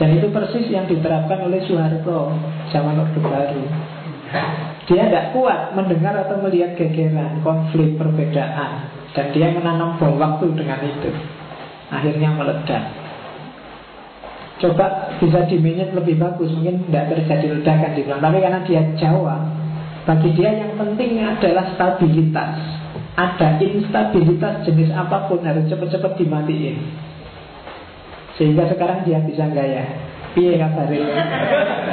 Dan 0.03 0.19
itu 0.19 0.27
persis 0.35 0.67
yang 0.67 0.83
diterapkan 0.83 1.47
oleh 1.47 1.63
Soeharto 1.63 2.35
zaman 2.75 2.99
Orde 2.99 3.23
Baru. 3.23 3.63
Dia 4.83 5.07
tidak 5.07 5.31
kuat 5.31 5.71
mendengar 5.79 6.11
atau 6.27 6.43
melihat 6.43 6.75
gegeran, 6.75 7.39
konflik, 7.39 7.95
perbedaan. 7.95 8.91
Dan 9.15 9.31
dia 9.31 9.55
menanam 9.55 9.95
bom 9.95 10.19
waktu 10.19 10.51
dengan 10.59 10.83
itu. 10.83 11.07
Akhirnya 11.87 12.35
meledak. 12.35 12.83
Coba 14.59 15.15
bisa 15.23 15.47
diminit 15.47 15.95
lebih 15.95 16.19
bagus 16.19 16.51
Mungkin 16.51 16.87
tidak 16.87 17.15
terjadi 17.15 17.47
ledakan 17.57 17.91
di 17.99 18.03
Tapi 18.05 18.37
karena 18.39 18.59
dia 18.63 18.81
Jawa 18.95 19.43
Bagi 20.07 20.29
dia 20.39 20.55
yang 20.55 20.77
penting 20.79 21.19
adalah 21.19 21.73
stabilitas 21.73 22.61
Ada 23.17 23.59
instabilitas 23.59 24.63
jenis 24.63 24.93
apa 24.93 25.27
pun 25.27 25.43
Harus 25.43 25.67
cepat-cepat 25.67 26.15
dimatiin 26.15 26.79
Sehingga 28.39 28.65
sekarang 28.69 29.05
dia 29.05 29.21
bisa 29.21 29.45
gaya 29.53 29.83
Iya 30.33 30.65
kabarnya 30.65 31.05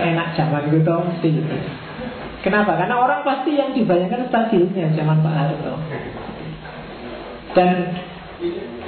Enak 0.01 0.29
zaman 0.37 0.73
gitu 0.73 0.89
mesti 0.89 1.29
gitu 1.29 1.57
Kenapa? 2.41 2.73
Karena 2.81 2.97
orang 2.97 3.21
pasti 3.21 3.53
yang 3.53 3.77
dibayangkan 3.77 4.33
stabilnya 4.33 4.97
zaman 4.97 5.21
Pak 5.21 5.35
Harto 5.37 5.75
Dan 7.53 7.73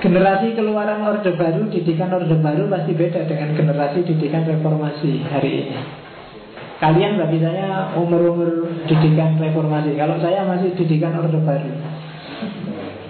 Generasi 0.02 0.58
keluaran 0.58 1.06
Orde 1.06 1.36
Baru, 1.38 1.70
didikan 1.70 2.10
Orde 2.10 2.34
Baru 2.40 2.66
pasti 2.66 2.90
beda 2.96 3.22
dengan 3.28 3.54
generasi 3.54 4.02
didikan 4.02 4.42
reformasi 4.42 5.22
hari 5.30 5.50
ini. 5.62 5.78
Kalian 6.82 7.22
bagi 7.22 7.38
saya 7.38 7.94
umur-umur 7.94 8.66
didikan 8.90 9.38
reformasi. 9.38 9.94
Kalau 9.94 10.18
saya 10.18 10.42
masih 10.42 10.74
didikan 10.74 11.14
Orde 11.14 11.38
Baru. 11.38 11.70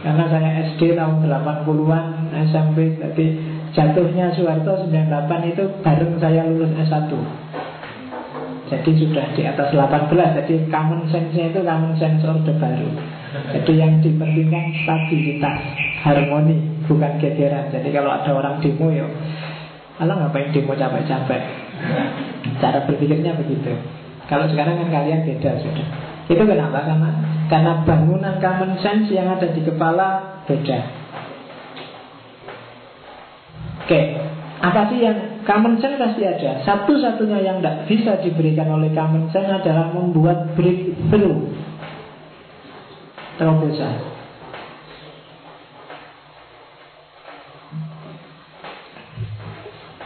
Karena 0.04 0.24
saya 0.28 0.48
SD 0.68 0.98
tahun 0.98 1.30
80-an, 1.30 2.06
SMP, 2.52 2.98
jadi 3.00 3.26
jatuhnya 3.72 4.32
Soeharto 4.36 4.88
98 4.88 5.52
itu 5.52 5.64
bareng 5.80 6.14
saya 6.20 6.44
lulus 6.48 6.72
S1. 6.76 7.12
Jadi 8.72 8.90
sudah 8.96 9.36
di 9.36 9.44
atas 9.44 9.68
18 9.68 10.08
Jadi 10.16 10.64
common 10.72 11.04
sense-nya 11.12 11.52
itu 11.52 11.60
common 11.60 11.92
sense 12.00 12.24
Orde 12.24 12.56
Baru 12.56 12.88
Jadi 13.52 13.72
yang 13.76 14.00
dipentingkan 14.00 14.64
stabilitas 14.80 15.60
Harmoni 16.02 16.56
bukan 16.88 17.20
gegeran. 17.20 17.70
Jadi 17.70 17.88
kalau 17.94 18.10
ada 18.10 18.30
orang 18.34 18.58
demo 18.58 18.90
ya, 18.90 19.06
Allah 20.02 20.18
ngapain 20.18 20.50
demo 20.50 20.74
capek-capek? 20.74 21.42
Cara 22.58 22.82
berpikirnya 22.90 23.38
begitu. 23.38 23.70
Kalau 24.26 24.50
sekarang 24.50 24.82
kan 24.82 24.88
kalian 24.90 25.22
beda 25.22 25.62
sudah. 25.62 25.88
Itu 26.26 26.42
kenapa? 26.42 26.82
Karena 26.82 27.10
karena 27.46 27.72
bangunan 27.86 28.34
common 28.42 28.72
sense 28.82 29.14
yang 29.14 29.30
ada 29.30 29.46
di 29.46 29.62
kepala 29.62 30.42
beda. 30.48 31.01
Oke, 33.92 34.16
apa 34.64 34.88
sih 34.88 35.04
yang 35.04 35.44
common 35.44 35.76
sense 35.76 36.00
pasti 36.00 36.24
ada. 36.24 36.64
Satu-satunya 36.64 37.44
yang 37.44 37.60
tidak 37.60 37.84
bisa 37.92 38.16
diberikan 38.24 38.72
oleh 38.72 38.88
common 38.96 39.28
sense 39.28 39.52
adalah 39.52 39.92
membuat 39.92 40.56
breakthrough 40.56 41.52
terobosan. 43.36 44.00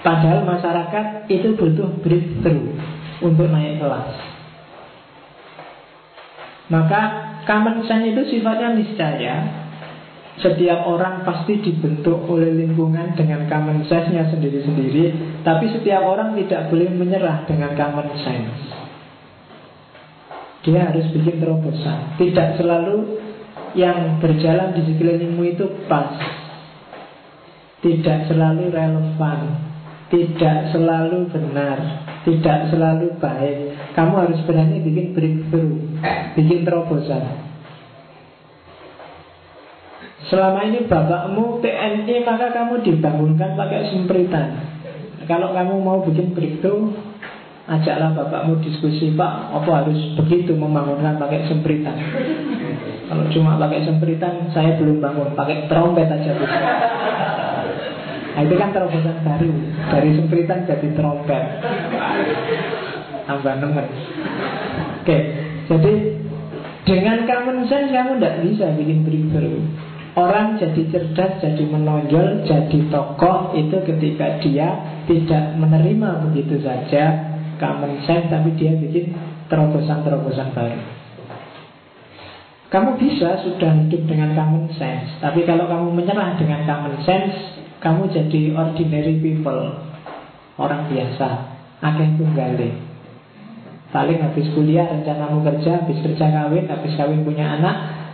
Padahal 0.02 0.42
masyarakat 0.42 1.30
itu 1.30 1.54
butuh 1.54 1.86
breakthrough 2.02 2.74
untuk 3.22 3.46
naik 3.54 3.78
kelas. 3.78 4.18
Maka 6.74 7.02
common 7.46 7.86
sense 7.86 8.10
itu 8.10 8.34
sifatnya 8.34 8.74
niscaya. 8.74 9.65
Setiap 10.36 10.84
orang 10.84 11.24
pasti 11.24 11.64
dibentuk 11.64 12.28
oleh 12.28 12.52
lingkungan 12.52 13.16
dengan 13.16 13.48
common 13.48 13.88
sense-nya 13.88 14.28
sendiri-sendiri, 14.28 15.40
tapi 15.40 15.72
setiap 15.72 16.04
orang 16.04 16.36
tidak 16.36 16.68
boleh 16.68 16.92
menyerah 16.92 17.48
dengan 17.48 17.72
common 17.72 18.08
sense. 18.20 18.60
Dia 20.68 20.92
harus 20.92 21.08
bikin 21.14 21.40
terobosan. 21.40 22.20
Tidak 22.20 22.60
selalu 22.60 23.22
yang 23.78 24.20
berjalan 24.20 24.76
di 24.76 24.82
sekelilingmu 24.92 25.42
itu 25.56 25.64
pas. 25.88 26.12
Tidak 27.80 28.28
selalu 28.28 28.74
relevan 28.74 29.66
tidak 30.06 30.70
selalu 30.70 31.26
benar, 31.34 31.78
tidak 32.22 32.70
selalu 32.70 33.18
baik. 33.18 33.74
Kamu 33.98 34.14
harus 34.14 34.38
berani 34.46 34.78
bikin 34.78 35.10
breakthrough, 35.16 35.82
bikin 36.38 36.62
terobosan. 36.62 37.26
Selama 40.26 40.58
ini 40.66 40.90
bapakmu 40.90 41.62
TNI 41.62 42.26
maka 42.26 42.50
kamu 42.50 42.82
dibangunkan 42.82 43.54
pakai 43.54 43.94
sempritan. 43.94 44.58
Kalau 45.30 45.54
kamu 45.54 45.74
mau 45.82 46.02
bikin 46.02 46.34
breakthrough, 46.34 46.90
ajaklah 47.70 48.10
bapakmu 48.14 48.58
diskusi 48.62 49.14
Pak, 49.14 49.54
apa 49.54 49.70
harus 49.82 49.98
begitu 50.18 50.54
membangunkan 50.58 51.18
pakai 51.18 51.46
sempritan? 51.46 51.94
Kalau 53.06 53.24
cuma 53.30 53.54
pakai 53.54 53.86
sempritan, 53.86 54.50
saya 54.50 54.74
belum 54.82 54.98
bangun, 54.98 55.38
pakai 55.38 55.70
trompet 55.70 56.10
aja 56.10 56.30
bisa. 56.34 56.60
Nah, 58.36 58.44
itu 58.44 58.52
kan 58.60 58.68
terobosan 58.68 59.16
baru 59.24 59.48
Dari 59.88 60.12
sempritan 60.12 60.68
jadi 60.68 60.92
trompet 60.92 61.40
Tambah 63.24 63.54
nemen 63.64 63.88
Oke, 65.00 65.18
jadi 65.72 65.92
Dengan 66.84 67.24
common 67.24 67.64
sense 67.64 67.96
kamu 67.96 68.20
tidak 68.20 68.44
bisa 68.44 68.76
bikin 68.76 69.08
breakthrough 69.08 69.64
Orang 70.16 70.56
jadi 70.56 70.88
cerdas, 70.88 71.44
jadi 71.44 71.60
menonjol, 71.68 72.48
jadi 72.48 72.78
tokoh 72.88 73.52
Itu 73.52 73.84
ketika 73.84 74.40
dia 74.40 74.68
tidak 75.04 75.60
menerima 75.60 76.24
begitu 76.24 76.56
saja 76.64 77.36
Common 77.60 78.00
sense 78.08 78.32
tapi 78.32 78.56
dia 78.56 78.72
bikin 78.76 79.16
terobosan-terobosan 79.48 80.52
baru. 80.52 80.76
Kamu 82.68 83.00
bisa 83.00 83.40
sudah 83.44 83.72
hidup 83.76 84.08
dengan 84.08 84.32
common 84.32 84.72
sense 84.80 85.20
Tapi 85.20 85.44
kalau 85.44 85.68
kamu 85.68 85.92
menyerah 85.92 86.40
dengan 86.40 86.64
common 86.64 86.96
sense 87.04 87.36
kamu 87.84 88.08
jadi 88.08 88.56
ordinary 88.56 89.20
people 89.20 89.84
Orang 90.56 90.88
biasa 90.88 91.28
Akeh 91.84 92.16
tunggale 92.16 92.72
Paling 93.92 94.18
habis 94.24 94.48
kuliah 94.56 94.88
rencanamu 94.88 95.44
kerja 95.44 95.84
Habis 95.84 96.00
kerja 96.00 96.24
kawin, 96.32 96.64
habis 96.72 96.96
kawin 96.96 97.20
punya 97.20 97.60
anak 97.60 98.05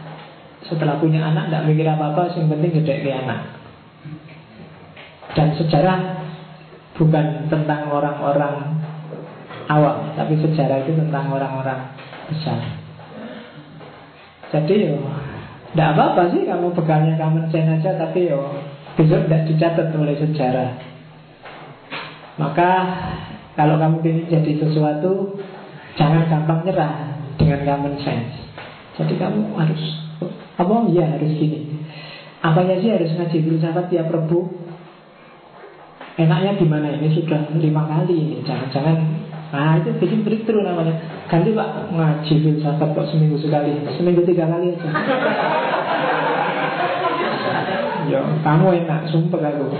Setelah 0.66 0.98
punya 1.02 1.22
anak 1.22 1.50
Tidak 1.50 1.64
mikir 1.66 1.86
apa-apa, 1.86 2.30
yang 2.38 2.50
penting 2.50 2.70
gede 2.82 2.94
ke 3.02 3.10
anak. 3.10 3.40
Dan 5.34 5.54
sejarah 5.58 6.22
Bukan 6.92 7.48
tentang 7.48 7.88
orang-orang 7.88 8.78
awam 9.66 10.12
Tapi 10.14 10.38
sejarah 10.38 10.84
itu 10.84 10.92
tentang 10.92 11.32
orang-orang 11.32 11.96
besar. 12.28 12.60
Jadi 14.52 14.92
yo 14.92 15.00
Tidak 15.72 15.88
apa-apa 15.96 16.30
sih 16.36 16.44
kamu 16.44 16.76
pegannya 16.76 17.16
common 17.16 17.48
sense 17.48 17.80
aja 17.80 17.96
Tapi 17.96 18.28
yo 18.28 18.60
Besok 18.92 19.24
tidak 19.24 19.48
dicatat 19.48 19.88
oleh 19.96 20.16
sejarah. 20.20 20.70
Maka 22.36 22.70
Kalau 23.56 23.80
kamu 23.80 24.04
ingin 24.04 24.26
jadi 24.28 24.52
sesuatu 24.62 25.40
Jangan 25.96 26.28
gampang 26.28 26.60
nyerah 26.64 27.16
Dengan 27.40 27.64
common 27.64 27.96
sense 28.04 28.36
Jadi 29.00 29.16
kamu 29.16 29.56
harus 29.56 30.01
Apa? 30.62 30.76
Ya 30.94 31.04
harus 31.10 31.32
gini 31.34 31.82
Apanya 32.42 32.78
sih 32.78 32.90
harus 32.94 33.10
ngaji 33.18 33.38
filsafat 33.42 33.90
tiap 33.90 34.10
rebu 34.14 34.46
Enaknya 36.18 36.58
di 36.60 36.66
mana 36.68 36.94
ini 36.94 37.10
sudah 37.18 37.50
lima 37.58 37.82
kali 37.90 38.14
ini 38.14 38.36
Jangan-jangan 38.46 38.96
Nah 39.52 39.76
itu 39.82 39.90
bikin 39.98 40.22
breakthrough 40.22 40.64
namanya 40.64 40.94
Ganti 41.26 41.50
pak 41.50 41.68
ngaji 41.90 42.34
filsafat 42.46 42.88
kok 42.94 43.08
seminggu 43.10 43.38
sekali 43.42 43.82
Seminggu 43.98 44.22
tiga 44.22 44.46
kali 44.46 44.78
aja 44.78 44.88
Ya, 48.02 48.20
kamu 48.44 48.82
enak, 48.82 49.08
sumpah 49.08 49.40
aku. 49.40 49.72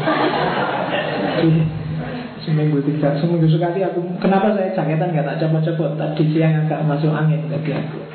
seminggu 2.42 2.78
tiga, 2.80 3.18
seminggu 3.18 3.44
sekali 3.50 3.82
aku. 3.82 4.00
Kenapa 4.22 4.56
saya 4.56 4.72
jaketan 4.72 5.12
nggak 5.12 5.26
tak 5.26 5.38
copot-copot? 5.42 6.00
Tadi 6.00 6.32
siang 6.32 6.64
agak 6.64 6.80
masuk 6.86 7.12
angin 7.12 7.44
tadi 7.50 7.70
aku. 7.76 8.11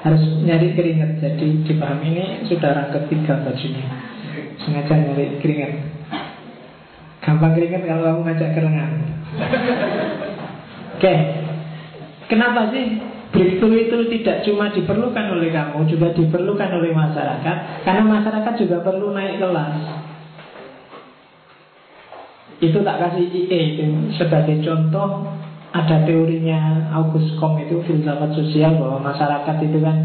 Harus 0.00 0.22
nyari 0.48 0.72
keringet, 0.72 1.20
jadi 1.20 1.46
dipahami 1.68 2.06
ini 2.16 2.24
sudah 2.48 2.72
rangkep 2.72 3.04
tiga 3.12 3.44
bajunya. 3.44 3.84
Sengaja 4.64 4.96
nyari 4.96 5.36
keringet. 5.44 5.72
Gampang 7.20 7.52
keringet 7.52 7.84
kalau 7.84 8.02
kamu 8.08 8.20
ngajak 8.24 8.50
kerengan. 8.56 8.92
Oke, 10.96 11.14
kenapa 12.32 12.72
sih 12.72 13.00
Breakthrough 13.30 13.78
itu 13.78 13.96
tidak 14.18 14.42
cuma 14.42 14.74
diperlukan 14.74 15.26
oleh 15.38 15.54
kamu, 15.54 15.86
juga 15.86 16.10
diperlukan 16.10 16.70
oleh 16.82 16.90
masyarakat, 16.90 17.86
karena 17.86 18.02
masyarakat 18.02 18.54
juga 18.58 18.82
perlu 18.82 19.14
naik 19.14 19.38
kelas. 19.38 19.74
Itu 22.58 22.82
tak 22.82 22.98
kasih 23.00 23.24
IE 23.30 23.60
itu 23.78 23.84
sebagai 24.18 24.60
contoh 24.66 25.30
ada 25.70 26.02
teorinya 26.02 26.90
August 26.98 27.38
Comte 27.38 27.70
itu 27.70 27.78
filsafat 27.86 28.34
sosial 28.34 28.74
bahwa 28.82 28.98
masyarakat 29.06 29.56
itu 29.62 29.78
kan 29.78 29.96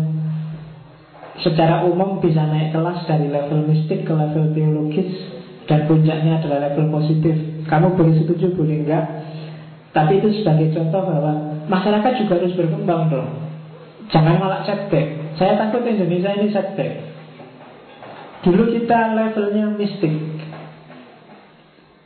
secara 1.41 1.81
umum 1.89 2.21
bisa 2.21 2.45
naik 2.45 2.69
kelas 2.69 3.01
dari 3.09 3.33
level 3.33 3.65
mistik 3.65 4.05
ke 4.05 4.13
level 4.13 4.53
teologis 4.53 5.09
dan 5.65 5.89
puncaknya 5.89 6.37
adalah 6.37 6.69
level 6.69 6.93
positif. 6.93 7.33
Kamu 7.65 7.97
boleh 7.97 8.13
setuju, 8.21 8.53
boleh 8.53 8.85
enggak. 8.85 9.05
Tapi 9.89 10.21
itu 10.21 10.43
sebagai 10.43 10.69
contoh 10.77 11.01
bahwa 11.01 11.33
masyarakat 11.65 12.11
juga 12.21 12.33
harus 12.37 12.53
berkembang 12.53 13.09
dong. 13.09 13.29
Jangan 14.13 14.37
malah 14.37 14.61
setback. 14.69 15.33
Saya 15.41 15.57
takut 15.57 15.81
Indonesia 15.81 16.29
ini 16.29 16.53
setback. 16.53 16.93
Dulu 18.45 18.69
kita 18.69 19.17
levelnya 19.17 19.73
mistik. 19.73 20.13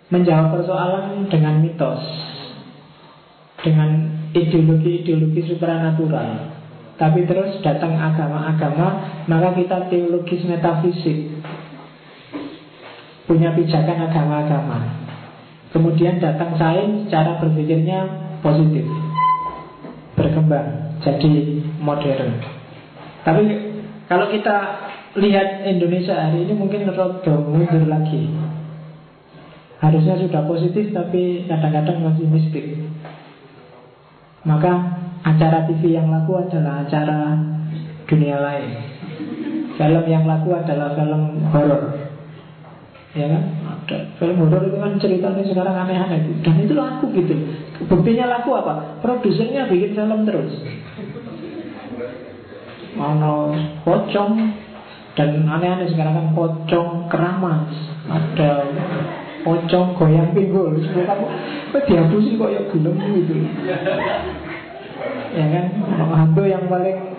Menjawab 0.10 0.55
persoalan 0.55 1.28
dengan 1.28 1.60
mitos 1.60 2.01
dengan 3.66 3.89
ideologi-ideologi 4.32 5.55
supranatural. 5.55 6.57
Tapi 6.99 7.24
terus 7.24 7.64
datang 7.64 7.95
agama-agama, 7.95 8.88
maka 9.26 9.55
kita 9.55 9.88
teologis 9.88 10.43
metafisik. 10.43 11.32
Punya 13.24 13.55
pijakan 13.55 14.10
agama-agama. 14.10 14.99
Kemudian 15.72 16.20
datang 16.20 16.60
sains, 16.60 17.07
cara 17.07 17.39
berpikirnya 17.39 18.03
positif. 18.43 18.84
Berkembang, 20.20 20.99
jadi 20.99 21.64
modern. 21.80 22.41
Tapi 23.24 23.41
kalau 24.10 24.28
kita 24.34 24.57
lihat 25.22 25.64
Indonesia 25.70 26.18
hari 26.18 26.49
ini 26.49 26.53
mungkin 26.57 26.89
rada 26.89 27.36
mundur 27.45 27.86
lagi. 27.86 28.28
Harusnya 29.80 30.20
sudah 30.20 30.43
positif 30.43 30.91
tapi 30.91 31.47
kadang-kadang 31.47 32.03
masih 32.03 32.28
mistik. 32.28 32.66
Maka 34.48 34.72
acara 35.28 35.68
TV 35.68 36.00
yang 36.00 36.08
laku 36.08 36.40
adalah 36.40 36.88
acara 36.88 37.36
dunia 38.08 38.38
lain. 38.40 38.68
Film 39.76 40.04
yang 40.08 40.24
laku 40.24 40.56
adalah 40.56 40.96
film 40.96 41.44
horor. 41.52 41.84
Ya 43.16 43.26
kan? 43.28 43.44
Film 44.20 44.38
horor 44.44 44.64
itu 44.64 44.78
kan 44.80 44.94
ceritanya 45.00 45.44
sekarang 45.44 45.76
aneh-aneh. 45.76 46.40
Dan 46.44 46.56
itu 46.64 46.74
laku 46.76 47.12
gitu. 47.16 47.36
Buktinya 47.88 48.40
laku 48.40 48.56
apa? 48.56 49.00
Produsernya 49.04 49.68
bikin 49.68 49.96
film 49.96 50.24
terus. 50.24 50.52
Mana 52.96 53.56
pocong 53.88 54.34
Dan 55.20 55.44
aneh-aneh 55.48 55.92
sekarang 55.92 56.16
kan 56.16 56.28
pocong 56.32 57.12
keramas. 57.12 57.76
Ada 58.08 58.52
pocong 59.50 59.97
goyang 59.97 60.30
pinggul 60.38 60.78
apa 60.78 61.78
dihapusin 61.89 62.38
kok 62.38 62.54
ya 62.54 62.62
gelem 62.70 62.95
gitu. 63.18 63.34
Ya 65.34 65.45
kan? 65.50 65.66
Hantu 65.97 66.43
yang 66.45 66.70
paling 66.70 67.18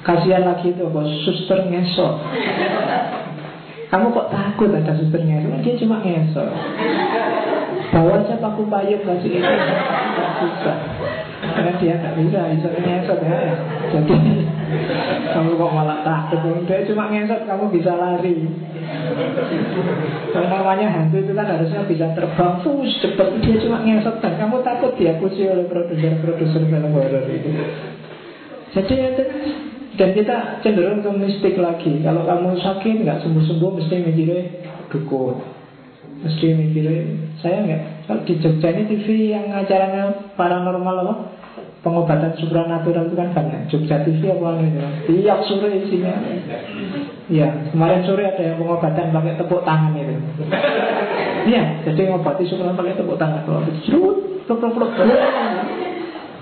kasihan 0.00 0.48
lagi 0.48 0.72
itu 0.72 0.88
apa? 0.88 1.00
Suster 1.28 1.68
ngesot. 1.68 2.14
Kamu 3.92 4.14
kok 4.16 4.28
takut 4.32 4.72
ada 4.72 4.96
suster 4.96 5.20
ngesot? 5.20 5.60
Dia 5.60 5.76
cuma 5.84 6.00
ngesot. 6.00 6.48
Bawa 7.92 8.24
aja 8.24 8.40
paku 8.40 8.64
payung 8.68 9.04
kasih 9.04 9.32
ini. 9.36 9.52
Susah 10.40 10.78
karena 11.60 11.76
dia 11.76 11.94
nggak 12.00 12.16
bisa 12.24 12.40
bisa 12.56 12.68
ngesot 12.72 13.20
ya. 13.20 13.36
Jadi 13.92 14.16
kamu 15.36 15.60
kok 15.60 15.72
malah 15.76 16.00
takut 16.00 16.64
dia 16.64 16.88
cuma 16.88 17.12
ngesot 17.12 17.44
kamu 17.44 17.68
bisa 17.68 17.92
lari. 18.00 18.48
Kalau 20.32 20.48
namanya 20.48 20.88
hantu 20.88 21.20
itu 21.20 21.36
kan 21.36 21.44
harusnya 21.44 21.84
bisa 21.84 22.16
terbang 22.16 22.64
Fus, 22.64 22.96
cepet. 23.04 23.28
Dia 23.44 23.60
cuma 23.60 23.84
ngesot. 23.84 24.24
Dan 24.24 24.40
kamu 24.40 24.64
takut 24.64 24.96
dia 24.96 25.12
diakusi 25.12 25.52
oleh 25.52 25.68
produser-produser 25.68 26.64
film 26.64 26.92
horror 26.96 27.28
itu. 27.28 27.50
Jadi 28.72 28.94
dan 30.00 30.16
kita 30.16 30.64
cenderung 30.64 31.04
ke 31.04 31.12
mistik 31.12 31.60
lagi. 31.60 32.00
Kalau 32.00 32.24
kamu 32.24 32.56
sakit 32.56 33.04
nggak 33.04 33.20
sembuh-sembuh 33.20 33.70
Mesti 33.84 33.94
mikirnya 34.00 34.42
dukun. 34.88 35.36
Mesti 36.24 36.46
mikirnya 36.56 37.04
Saya 37.44 37.68
nggak 37.68 37.82
Kalau 38.08 38.24
di 38.24 38.34
Jogja 38.40 38.72
ini 38.72 38.88
TV 38.88 39.36
yang 39.36 39.52
acaranya 39.52 40.32
paranormal 40.40 40.96
apa 41.04 41.14
pengobatan 41.80 42.36
supranatural 42.36 43.08
itu 43.08 43.16
kan 43.16 43.32
banyak 43.32 43.60
Jogja 43.72 44.04
TV 44.04 44.36
apa 44.36 44.60
gitu 44.60 44.78
tiap 45.08 45.40
sore 45.48 45.68
isinya 45.80 46.14
Iya, 47.30 47.70
kemarin 47.70 48.02
sore 48.02 48.26
ada 48.26 48.42
yang 48.42 48.58
pengobatan 48.58 49.14
pakai 49.14 49.38
tepuk 49.38 49.62
tangan 49.62 49.94
itu. 49.94 50.18
Iya, 51.46 51.86
jadi 51.86 52.10
ngobati 52.10 52.42
supranatural 52.42 52.82
pakai 52.82 52.98
tepuk 52.98 53.18
tangan. 53.22 53.46
Kalau 53.46 53.62
serut, 53.86 54.18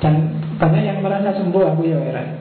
Dan 0.00 0.14
banyak 0.56 0.82
yang 0.88 0.98
merasa 1.04 1.36
sembuh 1.36 1.62
aku 1.76 1.92
ya 1.92 2.00
heran. 2.00 2.40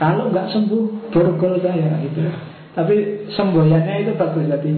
Kalau 0.00 0.32
nggak 0.32 0.48
sembuh, 0.56 1.12
borgol 1.12 1.60
saya 1.60 2.00
gitu. 2.00 2.32
Tapi 2.72 3.28
semboyannya 3.36 4.08
itu 4.08 4.12
bagus 4.16 4.48
jadi. 4.48 4.72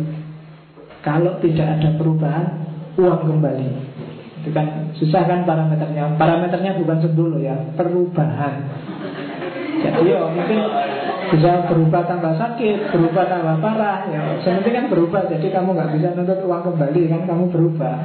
Kalau 1.06 1.38
tidak 1.38 1.78
ada 1.78 1.88
perubahan, 1.94 2.46
uang 2.98 3.22
kembali. 3.30 3.91
Itu 4.42 4.50
kan 4.50 4.90
susah 4.98 5.22
kan 5.22 5.46
parameternya. 5.46 6.18
Parameternya 6.18 6.74
bukan 6.82 6.98
loh 7.30 7.38
ya, 7.38 7.54
perubahan. 7.78 8.54
Jadi 9.82 10.10
ya 10.10 10.20
mungkin 10.26 10.58
bisa 11.30 11.64
berubah 11.70 12.02
tambah 12.10 12.34
sakit, 12.34 12.90
berubah 12.90 13.24
tambah 13.30 13.56
parah. 13.62 14.10
Ya, 14.10 14.20
sementing 14.42 14.74
kan 14.74 14.86
berubah. 14.90 15.30
Jadi 15.30 15.46
kamu 15.54 15.78
nggak 15.78 15.90
bisa 15.94 16.08
nuntut 16.18 16.42
uang 16.42 16.62
kembali 16.74 17.02
kan 17.06 17.22
kamu 17.30 17.44
berubah. 17.54 17.96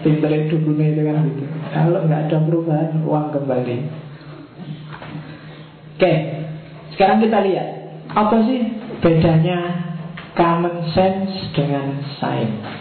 Pinter 0.00 0.30
itu 0.32 0.56
itu 0.56 1.02
kan 1.04 1.16
gitu. 1.28 1.44
Kalau 1.68 2.00
nggak 2.08 2.20
ada 2.28 2.38
perubahan, 2.40 2.88
uang 3.04 3.26
kembali. 3.36 3.76
Oke, 6.00 6.12
sekarang 6.96 7.20
kita 7.20 7.44
lihat 7.44 7.68
apa 8.08 8.36
sih 8.48 8.60
bedanya 9.04 9.58
common 10.32 10.88
sense 10.96 11.52
dengan 11.52 12.00
science. 12.16 12.79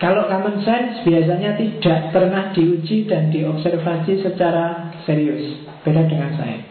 Kalau 0.00 0.32
common 0.32 0.64
sense 0.64 1.04
biasanya 1.04 1.60
tidak 1.60 2.08
pernah 2.08 2.56
diuji 2.56 3.04
dan 3.04 3.28
diobservasi 3.28 4.24
secara 4.24 4.96
serius. 5.04 5.68
Beda 5.84 6.08
dengan 6.08 6.32
sains 6.40 6.64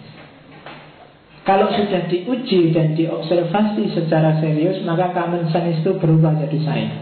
Kalau 1.46 1.70
sudah 1.70 2.10
diuji 2.10 2.74
dan 2.74 2.94
diobservasi 2.94 3.90
secara 3.98 4.38
serius 4.38 4.86
Maka 4.86 5.14
common 5.18 5.50
sense 5.50 5.82
itu 5.82 5.98
berubah 5.98 6.38
jadi 6.42 6.60
sains. 6.62 6.98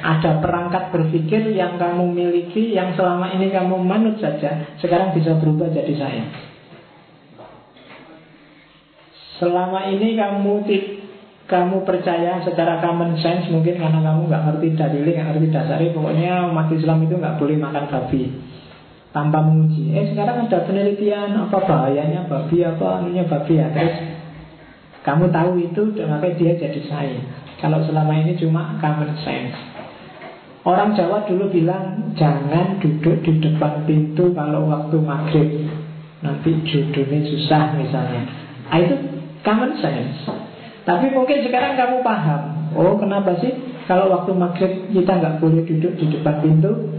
Ada 0.00 0.40
perangkat 0.40 0.92
berpikir 0.92 1.52
yang 1.52 1.76
kamu 1.76 2.08
miliki 2.12 2.72
Yang 2.76 3.00
selama 3.00 3.32
ini 3.36 3.52
kamu 3.52 3.76
manut 3.84 4.16
saja 4.20 4.68
Sekarang 4.80 5.16
bisa 5.16 5.36
berubah 5.40 5.72
jadi 5.72 5.96
sains. 5.96 6.32
Selama 9.40 9.88
ini 9.88 10.20
kamu 10.20 10.68
kamu 11.50 11.82
percaya 11.82 12.38
secara 12.46 12.78
common 12.78 13.18
sense 13.18 13.50
mungkin 13.50 13.74
karena 13.74 13.98
kamu 13.98 14.30
nggak 14.30 14.42
ngerti 14.46 14.66
dalilnya, 14.78 15.12
nggak 15.18 15.26
ngerti 15.34 15.46
dasarnya, 15.50 15.90
pokoknya 15.90 16.32
umat 16.54 16.70
Islam 16.70 16.98
itu 17.02 17.14
nggak 17.18 17.36
boleh 17.42 17.56
makan 17.58 17.84
babi 17.90 18.22
tanpa 19.10 19.42
menguji. 19.42 19.90
Eh 19.90 20.06
sekarang 20.14 20.46
ada 20.46 20.58
penelitian 20.62 21.34
apa 21.34 21.58
bahayanya 21.58 22.30
babi 22.30 22.62
apa 22.62 23.02
anunya 23.02 23.26
babi 23.26 23.58
ya 23.58 23.66
terus 23.74 23.98
kamu 25.02 25.34
tahu 25.34 25.50
itu 25.58 25.82
dan 25.98 26.14
makanya 26.14 26.38
dia 26.38 26.52
jadi 26.54 26.80
saya. 26.86 27.18
Kalau 27.58 27.82
selama 27.82 28.14
ini 28.14 28.38
cuma 28.38 28.78
common 28.78 29.10
sense. 29.26 29.58
Orang 30.62 30.94
Jawa 30.94 31.24
dulu 31.24 31.50
bilang 31.50 32.14
jangan 32.14 32.78
duduk 32.78 33.24
di 33.24 33.42
depan 33.42 33.88
pintu 33.88 34.30
kalau 34.36 34.68
waktu 34.68 34.96
maghrib 35.02 35.48
nanti 36.20 36.52
jodohnya 36.68 37.20
susah 37.26 37.74
misalnya. 37.74 38.22
Ah, 38.68 38.78
itu 38.78 38.94
common 39.40 39.74
sense. 39.80 40.30
Tapi 40.90 41.06
mungkin 41.14 41.38
sekarang 41.46 41.78
kamu 41.78 42.02
paham. 42.02 42.42
Oh 42.74 42.98
kenapa 42.98 43.38
sih? 43.38 43.54
Kalau 43.86 44.10
waktu 44.10 44.34
maghrib 44.34 44.90
kita 44.90 45.22
nggak 45.22 45.38
boleh 45.38 45.62
duduk 45.62 45.94
di 45.94 46.06
depan 46.10 46.42
pintu. 46.42 46.90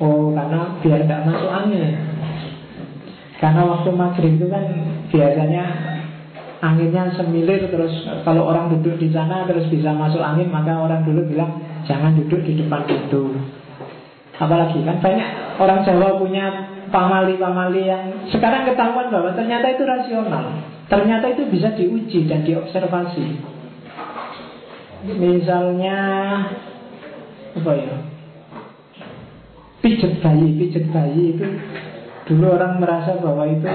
Oh 0.00 0.32
karena 0.32 0.80
biar 0.80 1.04
nggak 1.04 1.22
masuk 1.28 1.50
angin. 1.52 1.92
Karena 3.38 3.62
waktu 3.70 3.90
maghrib 3.94 4.34
itu 4.34 4.50
kan 4.50 4.64
Biasanya 5.14 5.64
Anginnya 6.58 7.14
semilir 7.14 7.70
terus 7.70 7.94
Kalau 8.26 8.50
orang 8.50 8.66
duduk 8.74 8.98
di 8.98 9.14
sana 9.14 9.46
terus 9.46 9.70
bisa 9.70 9.94
masuk 9.94 10.18
angin 10.18 10.50
Maka 10.50 10.74
orang 10.74 11.06
dulu 11.06 11.22
bilang 11.22 11.62
Jangan 11.86 12.18
duduk 12.18 12.42
di 12.44 12.58
depan 12.58 12.84
pintu. 12.84 13.32
Apalagi 14.38 14.84
kan 14.86 15.02
banyak 15.02 15.28
orang 15.58 15.82
Jawa 15.82 16.20
punya 16.20 16.46
pamali-pamali 16.88 17.82
yang 17.88 18.04
sekarang 18.32 18.68
ketahuan 18.68 19.08
bahwa 19.08 19.30
ternyata 19.32 19.66
itu 19.72 19.84
rasional. 19.84 20.44
Ternyata 20.88 21.26
itu 21.36 21.42
bisa 21.52 21.72
diuji 21.76 22.24
dan 22.24 22.44
diobservasi. 22.48 23.26
Misalnya 25.08 25.98
apa 27.54 27.72
ya? 27.76 27.96
pijet 29.78 30.18
bayi, 30.20 30.58
pijet 30.58 30.86
bayi 30.90 31.38
itu 31.38 31.46
dulu 32.28 32.58
orang 32.58 32.82
merasa 32.82 33.16
bahwa 33.22 33.46
itu 33.48 33.68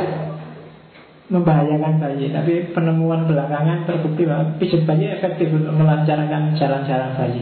membahayakan 1.31 1.97
bayi, 1.97 2.29
tapi 2.29 2.53
penemuan 2.75 3.25
belakangan 3.25 3.87
terbukti 3.87 4.27
bahwa 4.27 4.53
pijet 4.59 4.83
bayi 4.83 5.09
efektif 5.09 5.49
untuk 5.49 5.73
melancarkan 5.73 6.53
jalan-jalan 6.59 7.11
bayi. 7.17 7.41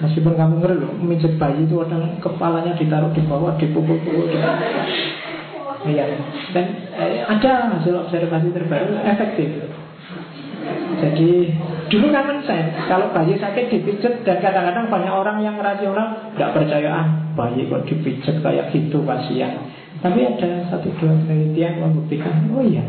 Meskipun 0.00 0.34
kamu 0.34 0.54
ngeri 0.64 0.76
loh, 0.80 0.92
mijet 1.04 1.36
bayi 1.36 1.68
itu 1.68 1.76
orang 1.76 2.16
kepalanya 2.16 2.72
ditaruh 2.72 3.12
di 3.12 3.22
bawah, 3.28 3.52
dipukul-pukul. 3.60 4.32
Iya, 5.82 6.04
dan 6.54 6.66
eh, 6.94 7.26
ada 7.26 7.74
hasil 7.76 8.06
observasi 8.06 8.54
terbaru 8.54 9.02
efektif. 9.02 9.50
Jadi 11.02 11.50
dulu 11.90 12.14
common 12.14 12.38
sense 12.46 12.78
Kalau 12.86 13.10
bayi 13.10 13.34
sakit 13.34 13.66
dipijet. 13.66 14.22
Dan 14.22 14.38
kadang-kadang 14.38 14.86
banyak 14.86 15.10
orang 15.10 15.42
yang 15.42 15.58
rasional 15.58 16.30
Gak 16.38 16.54
percaya 16.54 16.90
ah 17.02 17.06
bayi 17.34 17.66
kok 17.66 17.82
dipijet 17.90 18.38
kayak 18.38 18.70
gitu 18.70 19.02
kasihan. 19.02 19.58
Tapi 19.98 20.22
ada 20.22 20.70
satu 20.70 20.90
dua 21.02 21.14
penelitian 21.26 21.82
membuktikan 21.82 22.46
Oh 22.54 22.62
iya. 22.62 22.86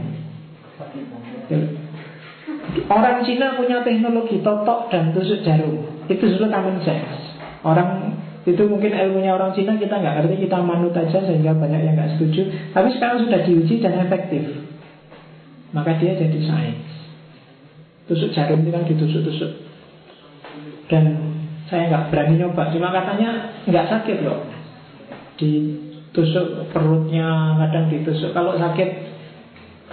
Orang 2.90 3.22
Cina 3.26 3.58
punya 3.58 3.82
teknologi 3.82 4.42
totok 4.42 4.90
dan 4.94 5.14
tusuk 5.14 5.42
jarum 5.46 5.93
Itu 6.12 6.26
sudah 6.36 6.52
common 6.52 6.84
sense 6.84 7.34
Orang 7.64 8.20
itu 8.44 8.60
mungkin 8.68 8.92
ilmunya 8.92 9.40
orang 9.40 9.56
Cina 9.56 9.80
kita 9.80 10.04
nggak 10.04 10.16
ngerti 10.20 10.52
kita 10.52 10.60
manut 10.60 10.92
aja 10.92 11.16
sehingga 11.24 11.56
banyak 11.56 11.80
yang 11.80 11.96
nggak 11.96 12.20
setuju. 12.20 12.52
Tapi 12.76 12.92
sekarang 13.00 13.24
sudah 13.24 13.40
diuji 13.48 13.80
dan 13.80 14.04
efektif. 14.04 14.44
Maka 15.72 15.96
dia 15.96 16.20
jadi 16.20 16.40
sains. 16.44 16.92
Tusuk 18.12 18.36
jarum 18.36 18.68
itu 18.68 18.72
kan 18.76 18.84
ditusuk-tusuk. 18.84 19.52
Dan 20.92 21.04
saya 21.72 21.88
nggak 21.88 22.12
berani 22.12 22.44
nyoba. 22.44 22.68
Cuma 22.76 22.92
katanya 22.92 23.64
nggak 23.64 23.88
sakit 23.88 24.18
loh. 24.28 24.44
Ditusuk 25.40 26.68
perutnya 26.76 27.56
Kadang 27.64 27.88
ditusuk. 27.88 28.36
Kalau 28.36 28.60
sakit 28.60 28.90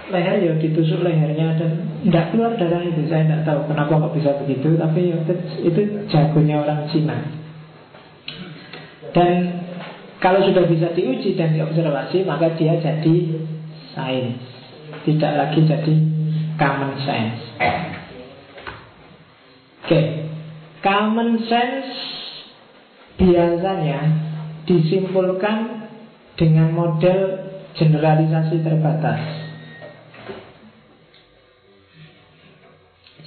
leher 0.09 0.41
ya 0.41 0.53
ditusuk 0.57 1.05
lehernya 1.05 1.53
Dan 1.59 1.71
nggak 2.09 2.33
keluar 2.33 2.57
darah 2.57 2.81
itu. 2.81 3.05
Saya 3.05 3.27
nggak 3.29 3.43
tahu 3.45 3.59
kenapa 3.69 3.93
kok 4.09 4.13
bisa 4.17 4.31
begitu 4.41 4.73
Tapi 4.79 4.99
ya, 5.13 5.17
itu 5.61 5.81
jagonya 6.09 6.55
orang 6.65 6.89
Cina. 6.89 7.17
Dan 9.11 9.61
kalau 10.17 10.41
sudah 10.41 10.65
bisa 10.65 10.93
diuji 10.95 11.37
dan 11.37 11.53
diobservasi 11.53 12.25
Maka 12.25 12.57
dia 12.57 12.79
jadi 12.81 13.15
sains. 13.93 14.41
Tidak 15.05 15.31
lagi 15.37 15.61
jadi 15.65 15.93
common 16.61 16.93
sense. 17.01 17.41
Oke, 19.81 20.01
common 20.85 21.41
sense 21.49 21.91
biasanya 23.17 23.99
disimpulkan 24.69 25.89
dengan 26.37 26.71
model 26.71 27.19
generalisasi 27.75 28.61
terbatas. 28.63 29.19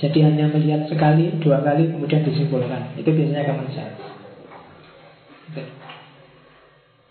Jadi 0.05 0.21
hanya 0.21 0.53
melihat 0.53 0.85
sekali, 0.85 1.33
dua 1.41 1.65
kali, 1.65 1.89
kemudian 1.89 2.29
disimpulkan. 2.29 2.93
Itu 3.01 3.09
biasanya 3.09 3.49
common 3.49 3.69
sense. 3.73 3.97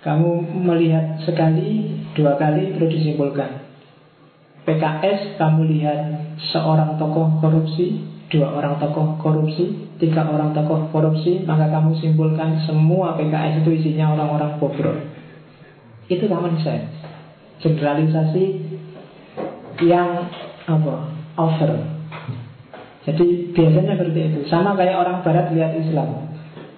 Kamu 0.06 0.30
melihat 0.62 1.18
sekali, 1.26 1.90
dua 2.14 2.38
kali, 2.38 2.78
perlu 2.78 2.94
disimpulkan. 2.94 3.66
PKS, 4.62 5.42
kamu 5.42 5.74
lihat 5.74 6.00
seorang 6.54 7.02
tokoh 7.02 7.42
korupsi, 7.42 7.98
dua 8.30 8.62
orang 8.62 8.78
tokoh 8.78 9.18
korupsi, 9.18 9.98
tiga 9.98 10.30
orang 10.30 10.54
tokoh 10.54 10.94
korupsi, 10.94 11.42
maka 11.50 11.74
kamu 11.74 11.98
simpulkan 11.98 12.62
semua 12.70 13.18
PKS 13.18 13.66
itu 13.66 13.72
isinya 13.74 14.14
orang-orang 14.14 14.62
bobrok. 14.62 15.02
Itu 16.14 16.30
common 16.30 16.62
sense. 16.62 16.94
Generalisasi 17.64 18.46
yang 19.82 20.30
apa? 20.70 20.96
Over. 21.34 22.03
Jadi 23.04 23.52
biasanya 23.52 24.00
seperti 24.00 24.20
itu. 24.32 24.40
Sama 24.48 24.80
kayak 24.80 24.96
orang 24.96 25.20
Barat 25.22 25.52
lihat 25.52 25.76
Islam. 25.76 26.32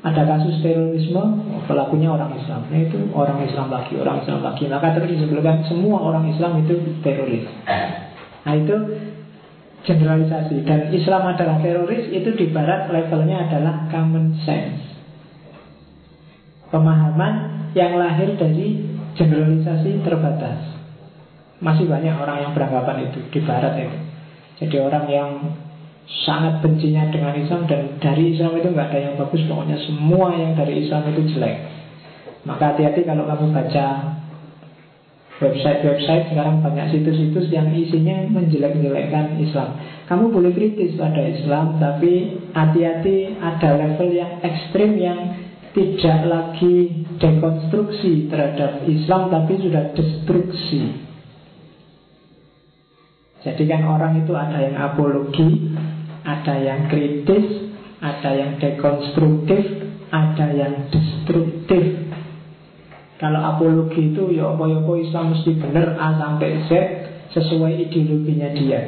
Ada 0.06 0.22
kasus 0.22 0.62
terorisme, 0.62 1.24
pelakunya 1.66 2.14
orang 2.14 2.38
Islam. 2.38 2.70
Nah, 2.70 2.78
itu 2.78 3.10
orang 3.10 3.42
Islam 3.42 3.74
lagi, 3.74 3.98
orang 3.98 4.22
Islam 4.22 4.46
lagi. 4.46 4.70
Maka 4.70 4.94
terus 4.94 5.18
disebutkan 5.18 5.66
semua 5.66 5.98
orang 5.98 6.30
Islam 6.30 6.62
itu 6.62 6.78
teroris. 7.02 7.46
Nah 8.46 8.54
itu 8.54 8.76
generalisasi 9.86 10.66
dan 10.66 10.90
Islam 10.90 11.30
adalah 11.30 11.62
teroris 11.62 12.10
itu 12.10 12.34
di 12.34 12.50
barat 12.50 12.90
levelnya 12.90 13.46
adalah 13.46 13.86
common 13.94 14.34
sense 14.42 14.82
pemahaman 16.74 17.70
yang 17.78 17.94
lahir 18.02 18.34
dari 18.34 18.82
generalisasi 19.14 20.02
terbatas 20.02 20.74
masih 21.62 21.86
banyak 21.86 22.18
orang 22.18 22.50
yang 22.50 22.52
beranggapan 22.58 23.14
itu 23.14 23.20
di 23.30 23.40
barat 23.46 23.78
itu 23.78 23.98
jadi 24.66 24.78
orang 24.90 25.06
yang 25.08 25.30
sangat 26.06 26.62
bencinya 26.62 27.10
dengan 27.10 27.34
Islam 27.34 27.66
dan 27.66 27.98
dari 27.98 28.38
Islam 28.38 28.58
itu 28.58 28.70
nggak 28.70 28.88
ada 28.94 29.00
yang 29.00 29.16
bagus 29.18 29.42
pokoknya 29.50 29.78
semua 29.86 30.34
yang 30.38 30.54
dari 30.54 30.86
Islam 30.86 31.10
itu 31.10 31.22
jelek 31.34 31.56
maka 32.46 32.74
hati-hati 32.78 33.02
kalau 33.06 33.26
kamu 33.26 33.50
baca 33.50 33.86
Website-website 35.36 36.32
sekarang 36.32 36.64
banyak 36.64 36.96
situs-situs 36.96 37.52
yang 37.52 37.68
isinya 37.76 38.24
menjelek-jelekkan 38.32 39.36
Islam. 39.44 39.76
Kamu 40.08 40.32
boleh 40.32 40.56
kritis 40.56 40.96
pada 40.96 41.20
Islam, 41.28 41.76
tapi 41.76 42.40
hati-hati 42.56 43.36
ada 43.44 43.76
level 43.76 44.16
yang 44.16 44.40
ekstrim 44.40 44.96
yang 44.96 45.36
tidak 45.76 46.20
lagi 46.24 47.04
dekonstruksi 47.20 48.32
terhadap 48.32 48.88
Islam, 48.88 49.28
tapi 49.28 49.60
sudah 49.60 49.92
destruksi. 49.92 51.05
Jadi 53.46 53.64
kan 53.70 53.86
orang 53.86 54.26
itu 54.26 54.34
ada 54.34 54.58
yang 54.58 54.74
apologi, 54.74 55.70
ada 56.26 56.58
yang 56.58 56.90
kritis, 56.90 57.70
ada 58.02 58.34
yang 58.34 58.58
dekonstruktif, 58.58 59.86
ada 60.10 60.50
yang 60.50 60.90
destruktif. 60.90 62.10
Kalau 63.22 63.40
apologi 63.46 64.12
itu 64.12 64.34
ya 64.34 64.50
apa-apa 64.50 64.92
Islam 64.98 65.38
mesti 65.38 65.62
benar 65.62 65.94
A 65.96 66.18
sampai 66.18 66.66
Z 66.66 66.70
sesuai 67.38 67.86
ideologinya 67.86 68.50
dia. 68.58 68.82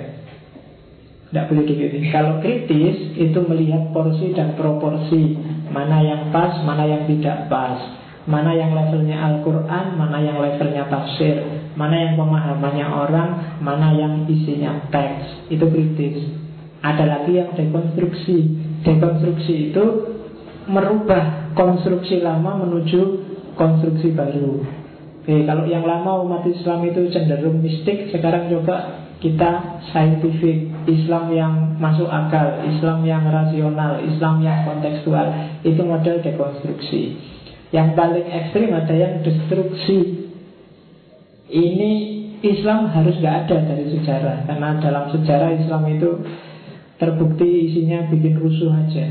Tidak 1.27 1.45
boleh 1.53 1.63
begitu. 1.67 2.01
Kalau 2.09 2.39
kritis 2.41 3.13
itu 3.13 3.39
melihat 3.45 3.93
porsi 3.93 4.33
dan 4.33 4.57
proporsi 4.57 5.37
mana 5.69 6.01
yang 6.01 6.33
pas, 6.33 6.63
mana 6.65 6.87
yang 6.87 7.03
tidak 7.05 7.51
pas, 7.51 7.77
mana 8.25 8.55
yang 8.55 8.71
levelnya 8.73 9.21
Al-Quran, 9.21 9.85
mana 9.99 10.17
yang 10.23 10.39
levelnya 10.39 10.87
tafsir, 10.87 11.56
mana 11.77 11.95
yang 11.95 12.13
pemahamannya 12.17 12.87
orang, 12.89 13.29
mana 13.61 13.93
yang 13.93 14.25
isinya 14.25 14.89
teks. 14.89 15.47
Itu 15.53 15.69
kritis. 15.69 16.25
Ada 16.81 17.05
lagi 17.05 17.37
yang 17.37 17.53
dekonstruksi. 17.53 18.37
Dekonstruksi 18.81 19.71
itu 19.71 19.83
merubah 20.67 21.53
konstruksi 21.53 22.19
lama 22.19 22.65
menuju 22.65 23.01
konstruksi 23.55 24.13
baru. 24.13 24.65
Oke, 25.21 25.43
kalau 25.43 25.67
yang 25.67 25.83
lama 25.83 26.23
umat 26.23 26.43
Islam 26.47 26.87
itu 26.87 27.11
cenderung 27.11 27.59
mistik, 27.59 28.09
sekarang 28.15 28.47
coba 28.47 29.07
kita 29.17 29.81
saintifik, 29.91 30.69
Islam 30.85 31.33
yang 31.33 31.53
masuk 31.81 32.05
akal, 32.05 32.61
Islam 32.63 33.01
yang 33.03 33.25
rasional, 33.25 33.97
Islam 34.05 34.45
yang 34.45 34.63
kontekstual, 34.63 35.27
itu 35.65 35.81
model 35.81 36.21
dekonstruksi. 36.21 37.17
Yang 37.73 37.87
paling 37.97 38.27
ekstrim 38.29 38.71
ada 38.71 38.93
yang 38.95 39.19
destruksi. 39.25 40.26
Ini 41.47 41.91
Islam 42.43 42.91
harus 42.91 43.17
gak 43.23 43.47
ada 43.47 43.57
dari 43.65 43.87
sejarah, 43.97 44.45
karena 44.45 44.77
dalam 44.83 45.09
sejarah 45.09 45.57
Islam 45.57 45.83
itu 45.89 46.09
terbukti 46.99 47.71
isinya 47.71 48.05
bikin 48.11 48.37
rusuh 48.37 48.73
aja. 48.73 49.05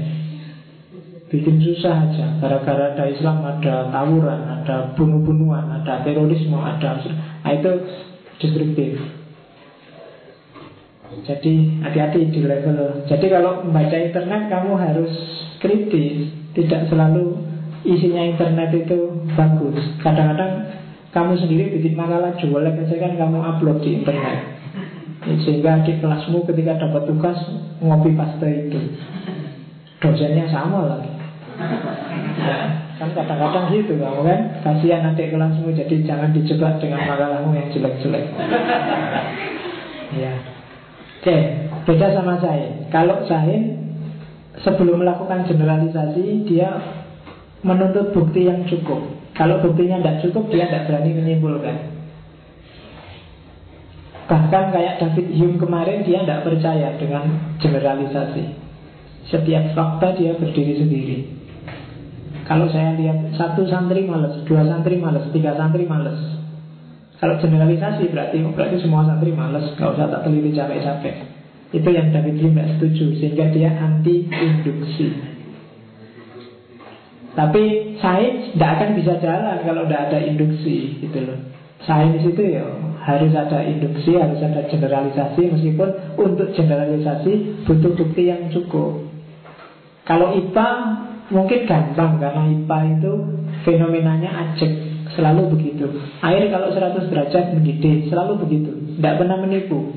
Bikin 1.27 1.59
susah 1.59 2.07
aja. 2.07 2.39
Gara-gara 2.39 2.95
ada 2.95 3.05
Islam 3.11 3.43
ada 3.43 3.91
tawuran 3.91 4.41
ada 4.47 4.95
bunuh-bunuhan 4.95 5.83
ada 5.83 6.07
terorisme 6.07 6.55
ada 6.55 7.03
nah 7.43 7.51
itu 7.51 7.73
destruktif 8.39 8.95
jadi 11.25 11.55
hati-hati 11.87 12.35
di 12.35 12.41
level. 12.43 13.07
Jadi 13.07 13.27
kalau 13.31 13.63
membaca 13.63 13.97
internet 13.97 14.43
kamu 14.51 14.73
harus 14.75 15.13
kritis. 15.63 16.35
Tidak 16.57 16.89
selalu 16.89 17.37
isinya 17.85 18.25
internet 18.25 18.73
itu 18.73 19.29
bagus. 19.37 19.77
Kadang-kadang 20.01 20.73
kamu 21.17 21.33
sendiri 21.41 21.81
bikin 21.81 21.97
makalah 21.97 22.37
jual 22.37 22.61
aja 22.61 22.85
kan 22.85 23.13
kamu 23.17 23.39
upload 23.41 23.81
di 23.81 24.05
internet. 24.05 24.53
Sehingga 25.25 25.81
di 25.89 25.97
kelasmu 25.97 26.45
ketika 26.45 26.77
dapat 26.77 27.09
tugas 27.09 27.41
ngopi 27.81 28.13
paste 28.13 28.45
itu. 28.69 28.81
Dosennya 29.97 30.45
sama 30.53 30.85
lagi. 30.85 31.09
Kan 33.01 33.17
kadang-kadang 33.17 33.73
gitu 33.73 33.97
kamu 33.97 34.21
kan? 34.29 34.41
Kasihan 34.61 35.09
nanti 35.09 35.33
kelasmu 35.33 35.73
jadi 35.73 36.05
jangan 36.05 36.37
dijebak 36.37 36.85
dengan 36.85 37.01
makalahmu 37.09 37.57
yang 37.57 37.69
jelek-jelek. 37.73 38.25
Ya 40.21 40.37
Oke, 41.19 41.37
beda 41.89 42.15
sama 42.15 42.39
saya. 42.39 42.87
Kalau 42.95 43.25
saya 43.27 43.59
sebelum 44.63 45.03
melakukan 45.03 45.43
generalisasi 45.51 46.47
Dia 46.47 46.71
menuntut 47.67 48.15
bukti 48.15 48.47
yang 48.47 48.63
cukup 48.71 49.16
Kalau 49.37 49.61
buktinya 49.61 50.01
tidak 50.01 50.25
cukup, 50.25 50.49
dia 50.49 50.65
tidak 50.65 50.89
berani 50.89 51.13
menyimpulkan. 51.13 51.77
Bahkan 54.27 54.65
kayak 54.75 54.99
David 54.99 55.29
Hume 55.39 55.61
kemarin, 55.61 56.03
dia 56.03 56.25
tidak 56.25 56.43
percaya 56.49 56.97
dengan 56.99 57.55
generalisasi. 57.61 58.45
Setiap 59.29 59.77
fakta 59.77 60.17
dia 60.17 60.35
berdiri 60.35 60.75
sendiri. 60.81 61.19
Kalau 62.47 62.71
saya 62.71 62.97
lihat 62.97 63.37
satu 63.37 63.67
santri 63.67 64.07
males, 64.07 64.41
dua 64.47 64.63
santri 64.65 64.97
males, 64.97 65.29
tiga 65.35 65.55
santri 65.59 65.85
males. 65.85 66.19
Kalau 67.19 67.37
generalisasi 67.43 68.09
berarti 68.09 68.39
berarti 68.41 68.77
semua 68.81 69.05
santri 69.05 69.35
males, 69.35 69.67
nggak 69.77 69.91
usah 69.99 70.07
tak 70.11 70.23
teliti 70.25 70.55
capek-capek. 70.55 71.17
Itu 71.75 71.89
yang 71.91 72.15
David 72.15 72.39
Hume 72.39 72.55
tidak 72.55 72.69
setuju, 72.79 73.07
sehingga 73.19 73.51
dia 73.51 73.71
anti 73.75 74.31
induksi. 74.31 75.36
Tapi 77.37 77.93
sains 78.01 78.57
tidak 78.57 78.71
akan 78.81 78.91
bisa 78.97 79.13
jalan 79.21 79.61
kalau 79.61 79.85
tidak 79.85 80.09
ada 80.09 80.19
induksi 80.25 81.05
gitu 81.05 81.21
loh. 81.21 81.37
Sains 81.85 82.25
itu 82.25 82.57
ya 82.57 82.65
harus 83.05 83.29
ada 83.37 83.61
induksi, 83.61 84.17
harus 84.17 84.41
ada 84.41 84.65
generalisasi 84.73 85.53
meskipun 85.53 86.17
untuk 86.17 86.49
generalisasi 86.57 87.63
butuh 87.69 87.93
bukti 87.93 88.33
yang 88.33 88.49
cukup. 88.49 89.05
Kalau 90.09 90.33
IPA 90.33 90.69
mungkin 91.29 91.69
gampang 91.69 92.17
karena 92.17 92.49
IPA 92.57 92.79
itu 92.97 93.13
fenomenanya 93.69 94.33
ajek 94.33 94.73
selalu 95.13 95.53
begitu. 95.53 95.93
Air 96.25 96.49
kalau 96.49 96.73
100 96.73 97.13
derajat 97.13 97.53
mendidih 97.53 98.09
selalu 98.09 98.49
begitu, 98.49 98.73
tidak 98.97 99.21
pernah 99.21 99.37
menipu. 99.45 99.93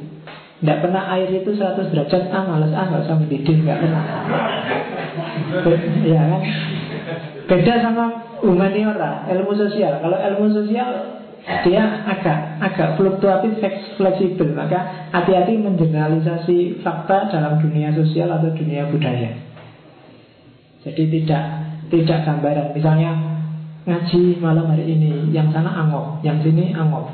Tidak 0.60 0.78
pernah 0.84 1.07
air 1.16 1.32
itu 1.32 1.56
100 1.56 1.95
derajat 1.95 2.36
Ah 2.36 2.44
males, 2.44 2.76
ah 2.76 2.91
nggak 2.91 3.07
usah 3.07 3.16
mendidih 3.16 3.64
Nggak 3.64 3.80
pernah 3.80 4.03
Ya 6.11 6.20
kan 6.20 6.44
Beda 7.49 7.81
sama 7.81 8.05
humaniora, 8.45 9.26
ilmu 9.26 9.57
sosial. 9.57 9.97
Kalau 9.97 10.17
ilmu 10.21 10.53
sosial 10.53 11.17
dia 11.65 11.81
agak 12.05 12.61
agak 12.61 12.89
fluktuatif 13.01 13.57
fleksibel. 13.97 14.53
Maka 14.53 15.09
hati-hati 15.09 15.57
mengeneralisasi 15.57 16.85
fakta 16.85 17.34
dalam 17.34 17.57
dunia 17.57 17.89
sosial 17.97 18.30
atau 18.30 18.53
dunia 18.53 18.85
budaya. 18.93 19.34
Jadi 20.85 21.03
tidak 21.09 21.43
tidak 21.89 22.19
gambaran. 22.30 22.69
Misalnya 22.77 23.11
ngaji 23.89 24.38
malam 24.38 24.69
hari 24.69 24.85
ini 24.85 25.34
yang 25.34 25.49
sana 25.49 25.73
angop 25.73 26.21
yang 26.21 26.38
sini 26.45 26.69
angop 26.77 27.09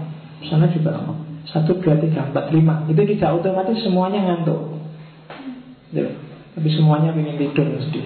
sana 0.52 0.68
juga 0.68 1.00
angop. 1.00 1.16
Satu 1.48 1.80
dua 1.80 1.96
tiga 1.96 2.28
empat 2.28 2.52
lima. 2.52 2.84
Itu 2.92 3.08
tidak 3.08 3.40
otomatis 3.40 3.80
semuanya 3.80 4.20
ngantuk. 4.20 4.84
Tapi 5.96 6.70
semuanya 6.76 7.16
ingin 7.16 7.40
tidur 7.40 7.68
mesti 7.72 8.02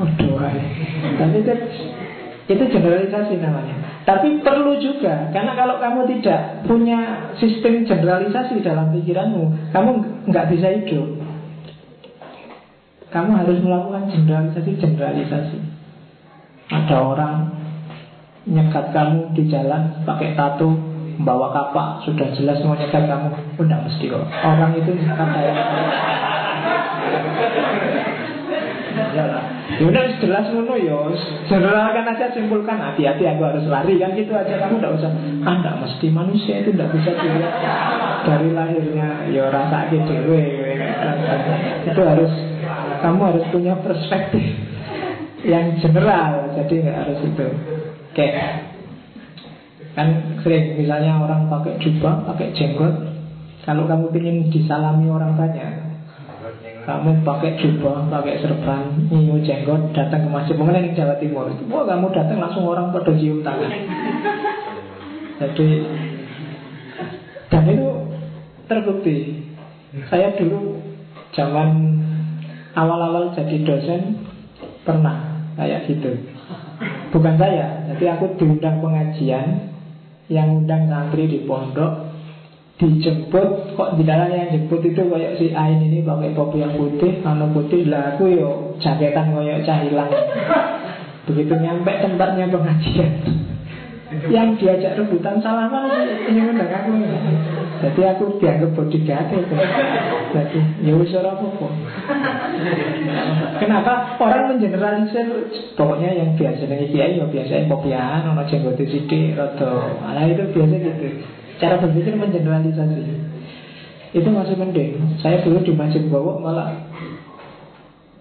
Waduh, 0.00 0.40
tapi 1.20 1.36
itu, 1.44 1.54
itu 2.50 2.64
generalisasi 2.72 3.36
namanya. 3.38 3.76
Tapi 4.08 4.40
perlu 4.40 4.80
juga, 4.80 5.28
karena 5.30 5.52
kalau 5.54 5.76
kamu 5.76 6.08
tidak 6.18 6.64
punya 6.64 7.30
sistem 7.36 7.84
generalisasi 7.84 8.64
dalam 8.64 8.90
pikiranmu, 8.96 9.70
kamu 9.70 9.90
nggak 10.26 10.48
bisa 10.50 10.66
hidup. 10.80 11.20
Kamu 13.12 13.30
harus 13.38 13.58
melakukan 13.60 14.08
generalisasi-generalisasi. 14.10 15.58
Ada 16.70 16.96
orang 16.96 17.36
nyekat 18.48 18.94
kamu 18.94 19.36
di 19.36 19.50
jalan 19.50 20.02
pakai 20.08 20.32
tato, 20.38 20.70
membawa 21.20 21.52
kapak, 21.52 22.08
sudah 22.08 22.32
jelas 22.34 22.64
mau 22.64 22.78
nyekat 22.78 23.04
kamu. 23.04 23.28
Oh, 23.60 23.66
mesti 23.66 24.04
kok. 24.08 24.24
Orang 24.24 24.72
itu 24.74 24.90
nyekat 24.96 25.28
saya. 25.28 25.52
Ya 29.10 29.59
udah 29.88 30.04
jelas 30.20 30.46
ngono 30.52 30.74
ya. 30.76 30.98
Generalkan 31.48 32.04
aja 32.04 32.28
simpulkan 32.36 32.76
hati-hati 32.76 33.24
aku 33.24 33.42
harus 33.48 33.64
lari 33.64 33.96
kan 33.96 34.12
gitu 34.12 34.32
aja 34.36 34.60
kamu 34.60 34.76
tidak 34.82 34.92
usah. 35.00 35.12
Ah 35.46 35.56
tidak 35.60 35.76
mesti 35.80 36.06
manusia 36.12 36.54
itu 36.60 36.70
tidak 36.76 36.92
bisa 36.92 37.10
dilihat 37.16 37.54
dari 38.28 38.48
lahirnya 38.52 39.08
ya 39.32 39.48
rasa 39.48 39.88
dewe. 39.88 40.44
Itu 41.88 42.00
harus 42.04 42.32
kamu 43.00 43.20
harus 43.24 43.44
punya 43.48 43.74
perspektif 43.80 44.44
yang 45.48 45.80
general. 45.80 46.52
Jadi 46.56 46.74
nggak 46.84 46.98
harus 47.00 47.18
itu. 47.24 47.46
Kayak 48.12 48.68
kan 49.96 50.08
sering 50.44 50.76
misalnya 50.76 51.18
orang 51.18 51.48
pakai 51.48 51.80
jubah, 51.80 52.28
pakai 52.28 52.52
jenggot. 52.52 53.08
Kalau 53.60 53.84
kamu 53.84 54.08
ingin 54.16 54.36
disalami 54.48 55.12
orang 55.12 55.36
banyak, 55.36 55.89
kamu 56.80 57.22
pakai 57.22 57.60
jubah, 57.60 58.08
pakai 58.08 58.40
serban, 58.40 59.08
nyiu 59.12 59.40
jenggot, 59.44 59.92
datang 59.92 60.24
ke 60.24 60.30
masjid. 60.32 60.54
Mungkin 60.56 60.90
di 60.90 60.96
Jawa 60.96 61.14
Timur. 61.20 61.52
Wah, 61.68 61.84
kamu 61.84 62.06
datang 62.16 62.38
langsung 62.40 62.64
orang 62.64 62.90
pada 62.90 63.12
cium 63.14 63.44
tangan. 63.44 63.72
Jadi, 65.40 65.68
dan 67.52 67.62
itu 67.68 67.88
terbukti. 68.68 69.16
Saya 70.06 70.32
dulu 70.38 70.78
zaman 71.34 71.68
awal-awal 72.74 73.34
jadi 73.34 73.60
dosen 73.66 74.22
pernah 74.86 75.46
kayak 75.58 75.88
gitu. 75.90 76.14
Bukan 77.10 77.34
saya, 77.36 77.90
jadi 77.90 78.16
aku 78.16 78.38
diundang 78.38 78.78
pengajian 78.78 79.74
yang 80.30 80.62
undang 80.62 80.86
santri 80.86 81.26
di 81.26 81.42
pondok 81.42 82.09
dijemput 82.80 83.76
kok 83.76 83.90
di 84.00 84.08
dalam 84.08 84.32
yang 84.32 84.48
jemput 84.56 84.80
itu 84.80 85.04
kayak 85.04 85.36
si 85.36 85.52
Ain 85.52 85.84
ini 85.84 86.00
pakai 86.00 86.32
topi 86.32 86.64
yang 86.64 86.72
putih 86.72 87.20
anu 87.28 87.52
putih 87.52 87.84
lah 87.92 88.16
aku 88.16 88.32
yo 88.32 88.72
jaketan 88.80 89.36
kayak 89.36 89.68
cahilang 89.68 90.08
begitu 91.28 91.52
nyampe 91.60 91.92
tempatnya 92.00 92.48
pengajian. 92.48 93.12
Yang 94.10 94.58
diajak 94.58 94.98
rebutan 94.98 95.38
salaman 95.38 95.86
ini 96.26 96.42
undang 96.42 96.66
aku. 96.66 96.98
Jadi 97.78 98.00
aku 98.10 98.42
dianggap 98.42 98.74
bodyguard 98.74 99.30
itu. 99.30 99.54
Jadi 100.34 100.60
ya 100.82 100.92
wis 100.98 101.14
ora 101.14 101.38
apa 101.38 101.46
kenapa? 103.62 104.18
Orang 104.18 104.56
mengeneralisir. 104.56 105.30
Pokoknya 105.78 106.10
yang 106.10 106.34
biasa 106.34 106.66
dengan 106.66 106.90
kiai 106.90 107.22
ya 107.22 107.26
biasa 107.30 107.70
kopian 107.70 108.34
ono 108.34 108.42
jenggot 108.50 108.82
sidik 108.82 109.38
rada. 109.38 109.94
Ala 110.02 110.26
itu 110.26 110.42
biasa 110.58 110.74
gitu 110.74 111.39
Cara 111.60 111.76
berpikir 111.76 112.16
mengeneralisasi. 112.16 113.04
Itu 114.10 114.26
masih 114.32 114.58
penting 114.58 115.20
Saya 115.22 115.38
dulu 115.44 115.62
di 115.62 115.70
Masjid 115.76 116.02
Bawok 116.08 116.42
malah 116.42 116.74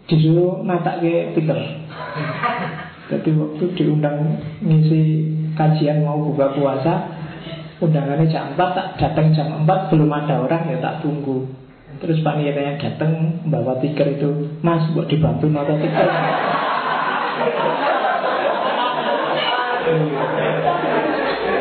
Disuruh 0.05 0.61
natak 0.65 1.01
ke 1.01 1.33
Peter. 1.37 1.57
Jadi 3.09 3.29
waktu 3.33 3.65
diundang 3.73 4.37
ngisi 4.61 5.01
kajian 5.57 6.05
mau 6.05 6.19
buka 6.29 6.53
puasa 6.53 6.93
Undangannya 7.79 8.27
jam 8.27 8.53
4 8.53 8.59
tak 8.59 8.87
datang 8.99 9.31
jam 9.31 9.63
4 9.63 9.89
Belum 9.89 10.11
ada 10.11 10.43
orang 10.43 10.67
ya 10.67 10.77
tak 10.83 10.99
tunggu. 11.01 11.47
Terus 12.03 12.21
panitianya 12.21 12.75
datang 12.75 13.39
bawa 13.47 13.79
tiker 13.79 14.19
itu 14.19 14.59
Mas 14.59 14.83
buat 14.93 15.07
dibantu 15.07 15.47
nota 15.47 15.73
tiker 15.79 16.07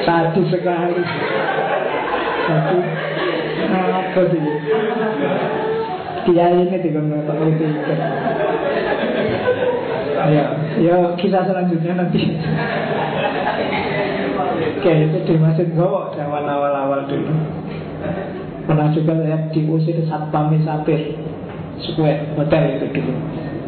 Satu 0.08 0.40
sekali. 0.48 0.96
Jadi 2.48 2.78
Apa 3.68 4.20
sih? 4.32 4.40
Kiai 6.24 6.64
ini 6.64 6.76
juga 6.80 7.00
nggak 7.04 7.44
itu 7.44 7.64
Ya, 10.32 10.44
ya 10.80 10.96
kisah 11.20 11.44
selanjutnya 11.44 11.92
nanti. 12.00 12.24
Oke, 14.80 14.92
itu 15.12 15.18
di 15.28 15.34
Masjid 15.36 15.68
Gowo 15.76 16.08
zaman 16.16 16.48
awal-awal 16.48 17.04
dulu. 17.04 17.28
Pernah 18.64 18.88
juga 18.96 19.12
lihat 19.12 19.52
diusir 19.52 20.00
Satpam 20.08 20.56
Sapir 20.64 21.20
Square 21.84 22.32
Hotel 22.40 22.80
itu 22.80 22.86
dulu. 22.96 23.12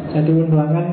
Jadi 0.09 0.31
undangan 0.33 0.87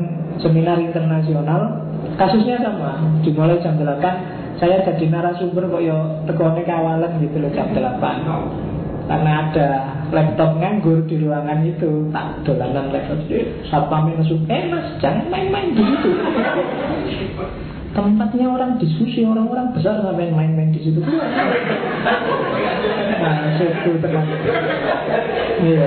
seminar 0.45 0.77
internasional. 0.77 1.89
Kasusnya 2.21 2.61
sama 2.63 2.99
Dimulai 3.25 3.59
jam 3.65 3.79
8 3.81 4.28
saya 4.59 4.83
jadi 4.83 5.05
narasumber 5.11 5.71
kok 5.71 5.83
yo 5.83 5.97
tekone 6.27 6.63
kawalan 6.67 7.23
gitu 7.23 7.37
loh 7.39 7.51
jam 7.55 7.71
8 7.71 7.99
karena 9.09 9.33
ada 9.49 9.69
laptop 10.13 10.61
nganggur 10.61 11.01
di 11.09 11.17
ruangan 11.17 11.65
itu 11.65 12.13
tak 12.13 12.45
dolanan 12.45 12.93
laptop. 12.93 13.25
Satpamnya 13.73 14.21
masuk 14.21 14.45
eh 14.53 14.69
mas 14.69 14.85
jangan 15.01 15.27
main-main 15.33 15.73
di 15.73 15.81
situ 15.81 16.11
tempatnya 17.99 18.47
orang 18.47 18.79
diskusi 18.79 19.25
orang-orang 19.25 19.75
besar 19.75 19.99
sampai 20.05 20.31
main-main 20.31 20.71
di 20.71 20.81
situ. 20.85 21.01
Nah 23.19 23.59
itu 23.59 23.91
tenang 23.99 24.27
iya. 25.67 25.87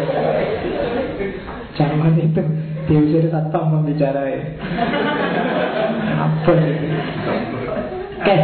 Zaman 1.77 2.19
itu 2.19 2.43
diusir 2.89 3.31
satpam 3.31 3.72
membicarai 3.72 4.60
apa 6.19 6.52
itu 6.52 6.88
Oke 8.22 8.38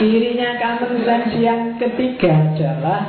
Cirinya 0.00 0.56
common 0.56 1.04
sense 1.04 1.36
yang 1.44 1.76
ketiga 1.76 2.56
adalah 2.56 3.04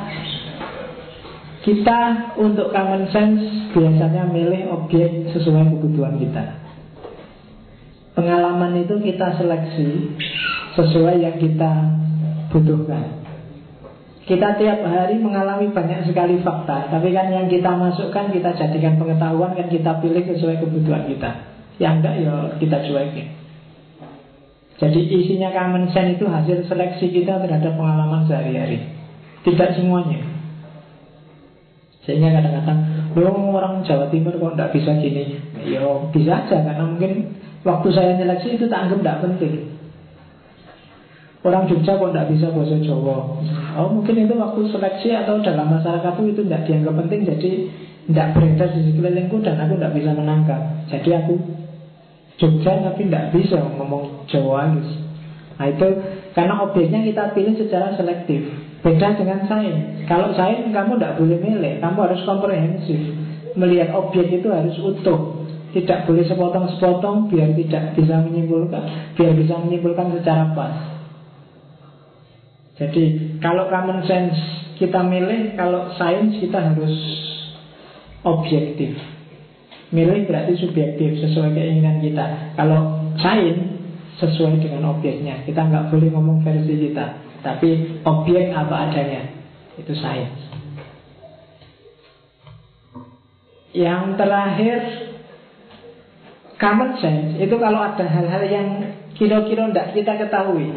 Kita 1.64 2.36
untuk 2.36 2.68
common 2.68 3.08
sense 3.08 3.72
biasanya 3.72 4.28
milih 4.28 4.68
objek 4.76 5.32
sesuai 5.32 5.72
kebutuhan 5.72 6.20
kita. 6.20 6.60
Pengalaman 8.12 8.76
itu 8.84 9.00
kita 9.00 9.40
seleksi 9.40 10.20
sesuai 10.76 11.16
yang 11.16 11.40
kita 11.40 11.72
butuhkan. 12.52 13.24
Kita 14.28 14.60
tiap 14.60 14.84
hari 14.84 15.16
mengalami 15.16 15.74
banyak 15.74 16.06
sekali 16.06 16.38
fakta 16.46 16.86
Tapi 16.94 17.10
kan 17.10 17.26
yang 17.26 17.50
kita 17.50 17.74
masukkan 17.74 18.30
Kita 18.30 18.54
jadikan 18.54 18.94
pengetahuan 18.94 19.50
Kan 19.58 19.66
kita 19.66 19.98
pilih 19.98 20.22
sesuai 20.22 20.62
kebutuhan 20.62 21.10
kita. 21.10 21.30
Yang 21.82 21.92
enggak 21.98 22.14
ya 22.22 22.34
kita 22.62 22.76
cuekin 22.86 23.41
Jadi 24.82 25.00
isinya 25.14 25.54
common 25.54 25.86
sense 25.94 26.18
itu 26.18 26.26
Hasil 26.26 26.66
seleksi 26.66 27.06
kita 27.14 27.38
terhadap 27.38 27.78
pengalaman 27.78 28.26
sehari-hari. 28.26 28.82
Tidak 29.46 29.78
semuanya. 29.78 30.26
Sehingga 32.02 32.34
kadang-kadang 32.34 32.78
Loh 33.14 33.54
orang 33.54 33.86
Jawa 33.86 34.10
Timur 34.10 34.34
kok 34.34 34.58
enggak 34.58 34.74
bisa 34.74 34.98
gini? 34.98 35.38
Ya 35.62 35.86
bisa 36.10 36.42
aja 36.42 36.66
Karena 36.66 36.82
mungkin 36.82 37.30
Waktu 37.62 37.88
saya 37.94 38.18
seleksi 38.18 38.58
itu 38.58 38.66
tak 38.66 38.90
anggap 38.90 38.98
tidak 38.98 39.20
penting. 39.22 39.54
Orang 41.46 41.70
Jogja 41.70 41.94
kok 41.94 42.10
tidak 42.10 42.30
bisa 42.34 42.50
bahasa 42.50 42.74
Jawa? 42.82 43.38
Oh 43.78 43.88
mungkin 43.90 44.26
itu 44.26 44.34
waktu 44.34 44.66
seleksi 44.66 45.14
atau 45.14 45.38
dalam 45.42 45.70
masyarakat 45.70 46.12
itu 46.26 46.42
tidak 46.42 46.62
dianggap 46.66 46.94
penting 47.06 47.20
Jadi 47.22 47.50
tidak 48.10 48.34
beredar 48.34 48.68
di 48.74 48.80
sekelilingku 48.90 49.38
dan 49.46 49.62
aku 49.62 49.78
tidak 49.78 49.94
bisa 49.94 50.10
menangkap. 50.10 50.60
Jadi 50.90 51.10
aku 51.22 51.34
Jogja 52.40 52.72
tapi 52.80 53.08
tidak 53.08 53.32
bisa 53.36 53.60
ngomong 53.60 54.24
Jawa 54.28 54.68
halus 54.68 55.02
Nah 55.62 55.70
itu 55.70 55.88
karena 56.34 56.58
objeknya 56.64 57.06
kita 57.06 57.30
pilih 57.38 57.54
secara 57.54 57.94
selektif. 57.94 58.50
Beda 58.82 59.14
dengan 59.14 59.46
sains. 59.46 60.10
Kalau 60.10 60.34
sains 60.34 60.66
kamu 60.74 60.98
tidak 60.98 61.22
boleh 61.22 61.38
milih. 61.38 61.78
Kamu 61.78 61.98
harus 62.02 62.20
komprehensif. 62.26 62.98
Melihat 63.54 63.94
objek 63.94 64.26
itu 64.26 64.50
harus 64.50 64.74
utuh. 64.82 65.46
Tidak 65.72 66.04
boleh 66.04 66.20
sepotong-sepotong 66.28 67.32
Biar 67.32 67.56
tidak 67.56 67.96
bisa 67.96 68.20
menyimpulkan 68.20 69.16
Biar 69.16 69.32
bisa 69.32 69.56
menyimpulkan 69.56 70.18
secara 70.18 70.50
pas. 70.52 70.74
Jadi 72.76 73.38
kalau 73.38 73.70
common 73.70 74.02
sense 74.02 74.34
kita 74.82 74.98
milih, 75.06 75.54
kalau 75.54 75.94
sains 75.94 76.42
kita 76.42 76.58
harus 76.58 76.90
objektif. 78.26 78.98
Milih 79.92 80.24
berarti 80.24 80.56
subjektif 80.56 81.20
sesuai 81.20 81.52
keinginan 81.52 82.00
kita. 82.00 82.56
Kalau 82.56 83.12
sains 83.20 83.72
sesuai 84.20 84.60
dengan 84.60 84.92
objeknya. 84.92 85.42
Kita 85.44 85.66
nggak 85.66 85.88
boleh 85.92 86.08
ngomong 86.12 86.44
versi 86.44 86.74
kita, 86.78 87.06
tapi 87.40 88.00
objek 88.04 88.52
apa 88.52 88.88
adanya. 88.88 89.22
Itu 89.76 89.96
sains. 89.96 90.36
Yang 93.72 94.20
terakhir 94.20 94.78
common 96.60 97.00
sense 97.00 97.40
itu 97.40 97.56
kalau 97.56 97.80
ada 97.80 98.04
hal-hal 98.04 98.42
yang 98.44 98.68
kira-kira 99.16 99.72
tidak 99.72 99.96
kita 99.96 100.12
ketahui 100.20 100.68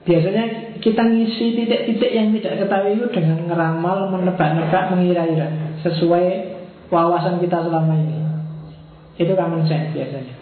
Biasanya 0.00 0.44
kita 0.80 1.02
ngisi 1.04 1.60
titik-titik 1.60 2.08
yang 2.08 2.32
tidak 2.32 2.64
ketahui 2.64 2.96
itu 2.96 3.06
dengan 3.12 3.44
ngeramal, 3.52 4.08
menebak-nebak, 4.08 4.96
mengira-ira 4.96 5.76
sesuai 5.84 6.49
wawasan 6.90 7.38
kita 7.38 7.64
selama 7.64 7.94
ini. 7.96 8.18
Itu 9.16 9.32
common 9.38 9.64
sense 9.64 9.94
biasanya. 9.94 10.34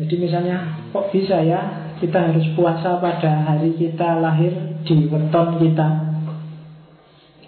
Jadi 0.00 0.14
misalnya 0.16 0.56
kok 0.94 1.12
bisa 1.12 1.44
ya 1.44 1.92
kita 2.00 2.32
harus 2.32 2.46
puasa 2.56 2.96
pada 3.02 3.44
hari 3.44 3.76
kita 3.76 4.22
lahir 4.22 4.52
di 4.86 5.08
weton 5.10 5.48
kita. 5.60 5.88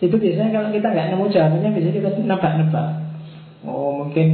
Itu 0.02 0.18
biasanya 0.18 0.50
kalau 0.50 0.68
kita 0.74 0.86
nggak 0.90 1.06
nemu 1.14 1.24
jawabannya 1.30 1.70
biasanya 1.72 1.94
kita 1.96 2.10
nebak-nebak. 2.26 2.88
Oh 3.62 4.04
mungkin 4.04 4.28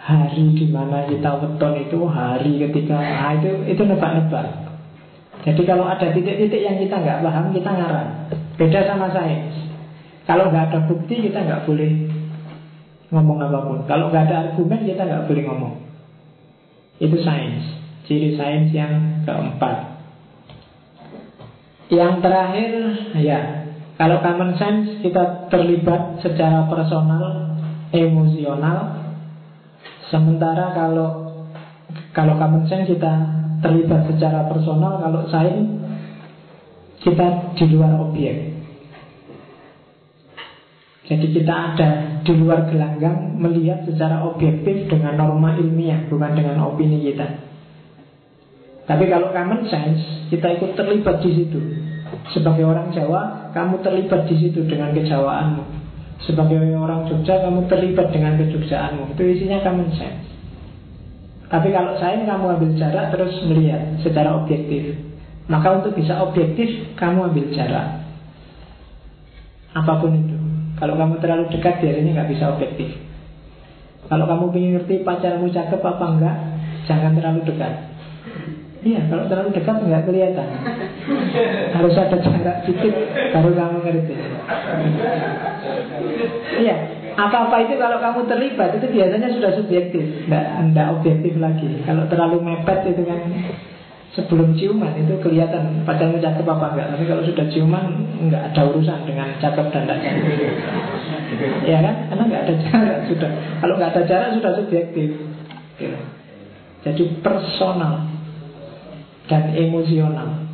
hari 0.00 0.54
di 0.56 0.66
mana 0.72 1.04
kita 1.06 1.30
weton 1.38 1.72
itu 1.86 1.98
hari 2.08 2.52
ketika 2.66 2.96
nah, 2.96 3.34
itu 3.36 3.50
itu 3.70 3.82
nebak-nebak. 3.84 4.46
Jadi 5.46 5.62
kalau 5.62 5.86
ada 5.86 6.10
titik-titik 6.10 6.58
yang 6.58 6.74
kita 6.80 6.96
nggak 6.98 7.22
paham 7.22 7.54
kita 7.54 7.70
ngarang. 7.70 8.10
Beda 8.58 8.80
sama 8.82 9.12
sains. 9.14 9.65
Kalau 10.26 10.50
nggak 10.50 10.74
ada 10.74 10.78
bukti 10.90 11.30
kita 11.30 11.38
nggak 11.46 11.64
boleh 11.64 11.92
ngomong 13.14 13.38
apa 13.46 13.58
pun. 13.62 13.78
Kalau 13.86 14.10
nggak 14.10 14.24
ada 14.30 14.36
argumen 14.50 14.80
kita 14.82 15.02
nggak 15.06 15.24
boleh 15.30 15.42
ngomong. 15.46 15.74
Itu 16.98 17.16
sains. 17.22 17.64
Ciri 18.10 18.34
sains 18.34 18.74
yang 18.74 19.22
keempat. 19.22 19.96
Yang 21.86 22.12
terakhir 22.18 22.70
ya 23.22 23.40
kalau 23.94 24.18
common 24.20 24.58
sense 24.58 25.00
kita 25.00 25.46
terlibat 25.48 26.18
secara 26.20 26.66
personal, 26.66 27.54
emosional, 27.94 29.06
Sementara 30.06 30.70
kalau 30.70 31.34
kalau 32.14 32.38
common 32.38 32.64
sense 32.70 32.86
kita 32.86 33.12
terlibat 33.58 34.06
secara 34.06 34.46
personal, 34.46 35.02
kalau 35.02 35.26
sains 35.26 35.82
kita 37.02 37.54
di 37.58 37.64
luar 37.74 37.98
objek. 37.98 38.55
Jadi 41.06 41.26
kita 41.30 41.54
ada 41.54 41.88
di 42.26 42.32
luar 42.34 42.66
gelanggang 42.66 43.38
melihat 43.38 43.86
secara 43.86 44.26
objektif 44.26 44.90
dengan 44.90 45.14
norma 45.14 45.54
ilmiah, 45.54 46.02
bukan 46.10 46.34
dengan 46.34 46.66
opini 46.66 46.98
kita. 47.06 47.46
Tapi 48.90 49.06
kalau 49.06 49.30
common 49.30 49.66
sense, 49.70 50.30
kita 50.30 50.58
ikut 50.58 50.74
terlibat 50.74 51.22
di 51.22 51.30
situ. 51.30 51.60
Sebagai 52.34 52.66
orang 52.66 52.90
Jawa, 52.90 53.50
kamu 53.54 53.82
terlibat 53.86 54.26
di 54.26 54.34
situ 54.38 54.66
dengan 54.66 54.94
kejawaanmu. 54.94 55.86
Sebagai 56.24 56.56
orang 56.72 57.04
Jogja 57.04 57.44
kamu 57.44 57.68
terlibat 57.68 58.08
dengan 58.08 58.40
kejogjaanmu 58.40 59.12
Itu 59.12 59.20
isinya 59.20 59.60
common 59.60 59.92
sense 59.92 60.24
Tapi 61.52 61.68
kalau 61.76 61.92
saya 62.00 62.24
kamu 62.24 62.56
ambil 62.56 62.72
jarak 62.80 63.12
terus 63.12 63.36
melihat 63.44 64.00
secara 64.00 64.32
objektif 64.40 64.96
Maka 65.52 65.76
untuk 65.76 65.92
bisa 65.92 66.16
objektif 66.24 66.96
kamu 66.96 67.28
ambil 67.28 67.46
jarak 67.52 68.00
Apa 69.76 69.92
pun 70.00 70.16
itu 70.16 70.35
Kalau 70.76 70.94
kamu 70.96 71.14
terlalu 71.24 71.44
dekat 71.52 71.80
biasanya 71.80 72.10
nggak 72.20 72.30
bisa 72.36 72.44
objektif 72.52 72.88
Kalau 74.06 74.24
kamu 74.28 74.44
ingin 74.54 74.70
ngerti 74.80 74.94
pacarmu 75.02 75.48
cakep 75.50 75.80
apa 75.80 76.04
enggak 76.04 76.36
Jangan 76.86 77.12
terlalu 77.16 77.40
dekat 77.48 77.96
Iya, 78.86 79.02
kalau 79.10 79.26
terlalu 79.26 79.50
dekat 79.50 79.82
nggak 79.82 80.04
kelihatan. 80.06 80.48
Harus 81.74 81.98
ada 81.98 82.16
jarak 82.22 82.56
sedikit 82.62 82.94
baru 83.34 83.50
kamu 83.50 83.78
ngerti. 83.82 84.14
Iya, 86.62 86.76
apa-apa 87.18 87.66
itu 87.66 87.74
kalau 87.82 87.98
kamu 87.98 88.30
terlibat 88.30 88.78
itu 88.78 88.86
biasanya 88.86 89.28
sudah 89.34 89.50
subjektif, 89.58 90.30
nggak 90.30 90.70
nggak 90.70 90.86
objektif 90.94 91.34
lagi. 91.42 91.82
Kalau 91.82 92.06
terlalu 92.06 92.38
mepet 92.46 92.94
itu 92.94 93.02
kan 93.02 93.20
sebelum 94.16 94.56
ciuman 94.56 94.96
itu 94.96 95.20
kelihatan 95.20 95.84
pacarmu 95.84 96.16
cakep 96.16 96.46
apa 96.48 96.66
enggak. 96.72 96.86
Tapi 96.96 97.04
kalau 97.04 97.22
sudah 97.28 97.46
ciuman 97.52 97.84
nggak 98.26 98.42
ada 98.50 98.60
urusan 98.72 99.04
dengan 99.04 99.28
cakep 99.36 99.66
dan 99.70 99.82
tidak 99.84 99.98
cakep. 100.00 100.24
Ya 101.68 101.82
kan? 101.82 102.06
Karena 102.08 102.24
nggak 102.32 102.42
ada 102.48 102.54
jarak 102.64 102.98
sudah. 103.12 103.30
Kalau 103.60 103.74
nggak 103.76 103.90
ada 103.92 104.02
jarak 104.08 104.28
sudah 104.40 104.50
subjektif. 104.56 105.08
Gitu. 105.76 105.98
Jadi 106.86 107.02
personal 107.20 108.08
dan 109.28 109.52
emosional. 109.52 110.48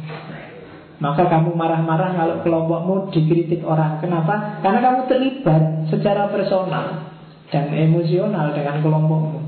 Maka 0.99 1.29
kamu 1.29 1.55
marah-marah 1.55 2.15
kalau 2.15 2.37
kelompokmu 2.41 2.95
dikritik 3.15 3.63
orang. 3.63 4.01
Kenapa? 4.01 4.59
Karena 4.65 4.81
kamu 4.81 5.01
terlibat 5.07 5.63
secara 5.93 6.31
personal 6.33 7.15
dan 7.53 7.69
emosional 7.75 8.55
dengan 8.57 8.81
kelompokmu. 8.81 9.41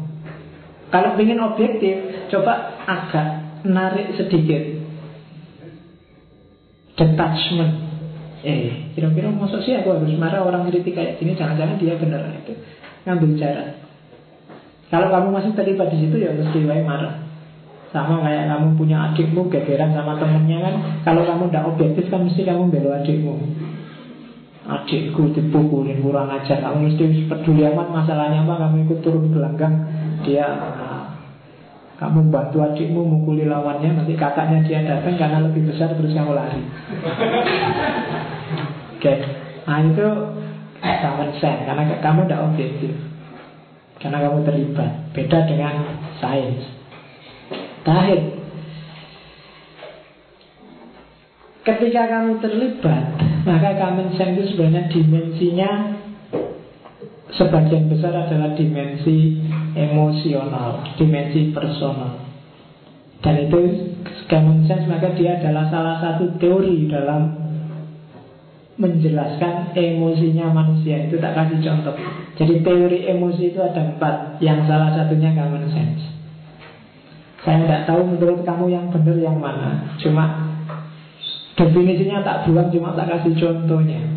Kalau 0.93 1.17
ingin 1.19 1.41
objektif, 1.41 2.29
coba 2.29 2.79
agak 2.85 3.44
narik 3.65 4.17
sedikit. 4.17 4.85
Detachment. 6.95 7.73
Eh, 8.45 8.93
kira-kira 8.93 9.33
masuk 9.33 9.65
sih 9.65 9.73
aku 9.73 9.97
harus 9.97 10.15
marah 10.21 10.45
orang 10.45 10.69
kritik 10.69 10.93
kayak 10.93 11.17
gini, 11.17 11.33
jangan-jangan 11.33 11.81
dia 11.81 11.97
benar 11.97 12.29
itu. 12.29 12.55
Ngambil 13.09 13.31
jarak. 13.41 13.69
Kalau 14.93 15.09
kamu 15.11 15.29
masih 15.33 15.53
terlibat 15.57 15.91
di 15.91 16.07
situ 16.07 16.17
ya 16.21 16.31
mesti 16.31 16.61
marah. 16.63 17.25
Sama 17.95 18.27
kayak 18.27 18.51
kamu 18.51 18.75
punya 18.75 19.11
adikmu 19.11 19.47
gegeran 19.55 19.95
sama 19.95 20.19
temennya 20.19 20.59
kan 20.67 20.75
Kalau 21.07 21.23
kamu 21.23 21.47
tidak 21.47 21.65
objektif 21.71 22.11
kan 22.11 22.27
mesti 22.27 22.43
kamu 22.43 22.67
bela 22.67 22.99
adikmu 22.99 23.39
Adikku 24.67 25.31
dipukulin 25.31 26.03
kurang 26.03 26.27
ajar 26.27 26.59
Kamu 26.59 26.91
mesti 26.91 27.31
peduli 27.31 27.63
amat 27.71 27.95
masalahnya 27.95 28.43
apa 28.43 28.67
Kamu 28.67 28.91
ikut 28.91 28.99
turun 28.99 29.31
gelanggang 29.31 29.87
Dia 30.27 30.43
kamu 32.05 32.29
bantu 32.29 32.61
adikmu 32.61 33.01
mukuli 33.01 33.49
lawannya 33.49 33.97
Nanti 33.97 34.13
kakaknya 34.13 34.61
dia 34.69 34.85
datang 34.85 35.17
karena 35.17 35.49
lebih 35.49 35.73
besar 35.73 35.97
Terus 35.97 36.13
kamu 36.13 36.37
lari. 36.37 36.61
Oke. 36.61 36.69
Okay. 39.01 39.17
Nah 39.65 39.81
itu 39.81 40.09
common 40.85 41.31
sense 41.41 41.65
Karena 41.65 41.89
kamu 42.05 42.29
tidak 42.29 42.45
objektif. 42.53 42.93
Karena 43.97 44.21
kamu 44.21 44.45
terlibat. 44.45 44.93
Beda 45.17 45.49
dengan 45.49 45.97
sains. 46.21 46.61
Terakhir. 47.89 48.21
Ketika 51.65 52.03
kamu 52.05 52.45
terlibat 52.45 53.17
Maka 53.49 53.81
common 53.81 54.13
sense 54.21 54.37
itu 54.37 54.53
sebenarnya 54.53 54.93
dimensinya 54.93 56.04
sebagian 57.35 57.91
besar 57.91 58.15
adalah 58.15 58.55
dimensi 58.55 59.43
emosional, 59.75 60.87
dimensi 60.95 61.51
personal. 61.51 62.23
Dan 63.25 63.49
itu 63.49 63.59
common 64.29 64.69
sense 64.69 64.87
maka 64.87 65.17
dia 65.17 65.41
adalah 65.41 65.67
salah 65.73 65.97
satu 65.99 66.37
teori 66.37 66.87
dalam 66.87 67.45
menjelaskan 68.75 69.71
emosinya 69.75 70.51
manusia 70.51 71.07
itu 71.07 71.17
tak 71.23 71.35
kasih 71.35 71.63
contoh. 71.63 71.95
Jadi 72.35 72.55
teori 72.67 73.07
emosi 73.07 73.55
itu 73.55 73.63
ada 73.63 73.81
empat, 73.95 74.43
yang 74.43 74.67
salah 74.67 74.91
satunya 74.95 75.31
common 75.35 75.71
sense. 75.71 76.03
Saya 77.45 77.61
tidak 77.65 77.83
tahu 77.87 78.01
menurut 78.09 78.41
kamu 78.43 78.73
yang 78.73 78.87
benar 78.91 79.17
yang 79.21 79.39
mana. 79.39 79.95
Cuma 80.01 80.57
definisinya 81.55 82.25
tak 82.25 82.49
buang, 82.49 82.73
cuma 82.73 82.97
tak 82.99 83.15
kasih 83.15 83.37
contohnya. 83.37 84.14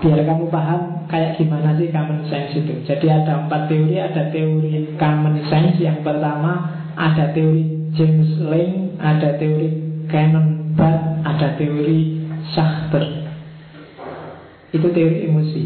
Biar 0.00 0.24
kamu 0.24 0.48
paham 0.48 1.04
kayak 1.12 1.36
gimana 1.36 1.76
sih 1.76 1.92
common 1.92 2.24
sense 2.32 2.56
itu. 2.56 2.72
Jadi 2.88 3.06
ada 3.12 3.44
empat 3.44 3.68
teori 3.68 4.00
Ada 4.00 4.32
teori 4.32 4.96
common 4.96 5.44
sense. 5.52 5.76
Yang 5.76 6.00
pertama 6.00 6.72
ada 6.96 7.28
teori 7.36 7.92
James 7.92 8.40
Lang 8.40 8.96
Ada 8.96 9.36
teori 9.36 9.68
Canon 10.08 10.72
Barth 10.72 11.20
Ada 11.20 11.60
teori 11.60 12.24
Sachter 12.56 13.04
Itu 14.72 14.88
teori 14.88 15.28
emosi. 15.28 15.64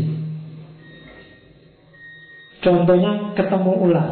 Contohnya 2.58 3.36
ketemu 3.38 3.72
ular. 3.86 4.10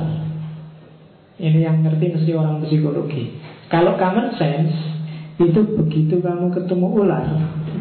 Ini 1.43 1.67
yang 1.67 1.83
ngerti 1.83 2.15
mesti 2.15 2.31
orang 2.37 2.63
psikologi. 2.63 3.43
Kalau 3.67 3.99
common 3.99 4.39
sense 4.39 4.79
Itu 5.43 5.67
begitu 5.67 6.23
kamu 6.23 6.55
ketemu 6.55 6.87
ular 6.95 7.27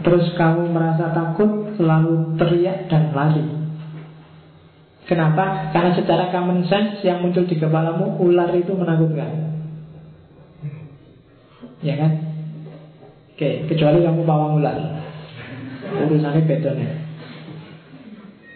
Terus 0.02 0.34
kamu 0.38 0.74
merasa 0.74 1.14
takut 1.14 1.74
Selalu 1.78 2.36
teriak 2.38 2.90
dan 2.90 3.14
lari. 3.14 3.46
Kenapa? 5.06 5.74
Karena 5.74 5.92
secara 5.98 6.30
common 6.34 6.66
sense 6.66 7.02
Yang 7.06 7.18
muncul 7.22 7.44
di 7.46 7.56
kepalamu 7.58 8.18
Ular 8.22 8.50
itu 8.54 8.74
menakutkan. 8.74 9.32
Ya 11.82 11.98
kan? 11.98 12.12
Oke, 13.34 13.66
kecuali 13.66 14.06
kamu 14.06 14.22
pawang 14.22 14.62
ular. 14.62 14.78
Urusannya 16.06 16.46
beda 16.46 16.70
nih. 16.78 16.90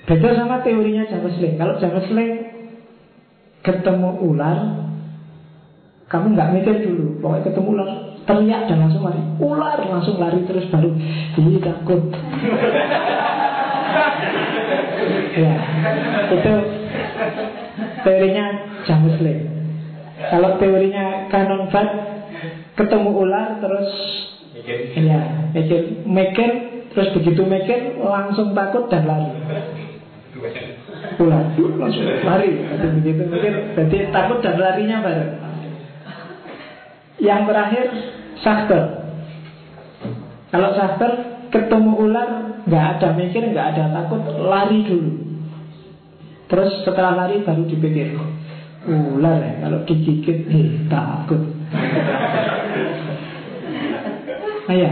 Beda 0.05 0.37
sama 0.37 0.61
teorinya 0.61 1.09
James 1.09 1.41
Kalau 1.57 1.81
James 1.81 2.05
Ketemu 3.65 4.09
ular 4.21 4.57
Kamu 6.05 6.37
nggak 6.37 6.51
mikir 6.53 6.75
dulu 6.85 7.17
Pokoknya 7.17 7.49
ketemu 7.49 7.69
ular 7.73 7.89
teriak 8.25 8.61
dan 8.67 8.77
langsung 8.81 9.05
lari. 9.05 9.21
Ular 9.37 9.77
langsung 9.85 10.17
lari 10.17 10.41
terus 10.49 10.65
baru 10.73 10.91
ini 11.37 11.61
takut. 11.61 12.01
Ya 15.35 15.53
itu 16.33 16.53
teorinya 18.01 18.45
James 18.87 19.17
Lane 19.21 19.43
kalau 20.31 20.57
teorinya 20.57 21.29
Canon 21.29 21.69
Fat 21.69 21.89
ketemu 22.75 23.09
ular 23.13 23.61
terus 23.61 23.89
ya 24.95 25.51
mikir 25.53 26.07
mikir 26.07 26.49
terus 26.95 27.11
begitu 27.13 27.45
mikir 27.45 27.99
langsung 28.01 28.57
takut 28.57 28.89
dan 28.89 29.05
lari. 29.05 29.29
Ular 31.21 31.45
langsung 31.53 32.05
lari. 32.25 32.49
Begitu 33.03 33.21
mikir 33.29 33.53
berarti 33.77 33.97
takut 34.09 34.39
dan 34.41 34.55
larinya 34.57 35.03
bareng 35.05 35.44
yang 37.19 37.47
terakhir 37.47 37.85
Sachter 38.43 38.83
Kalau 40.51 40.69
Sachter 40.75 41.11
ketemu 41.51 41.91
ular 41.95 42.29
nggak 42.65 42.85
ada 42.97 43.07
mikir, 43.15 43.51
nggak 43.51 43.67
ada 43.75 43.83
takut 43.91 44.21
Lari 44.25 44.83
dulu. 44.87 45.13
Terus 46.45 46.85
setelah 46.85 47.25
lari 47.25 47.41
baru 47.41 47.65
dipikir 47.65 48.13
Ular 48.85 49.41
ya, 49.41 49.65
kalau 49.65 49.81
digigit 49.81 50.45
eh, 50.45 50.85
takut. 50.85 51.41
Nah 54.69 54.75
ya, 54.85 54.91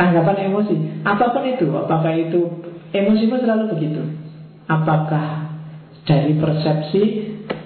tanggapan 0.00 0.48
emosi. 0.48 1.04
Apa 1.04 1.28
pun 1.36 1.44
itu, 1.44 1.68
apakah 1.76 2.12
itu 2.16 2.40
Emosi 2.94 3.26
pun 3.26 3.42
selalu 3.42 3.74
begitu. 3.74 4.00
Apakah 4.70 5.50
dari 6.06 6.38
persepsi 6.38 7.02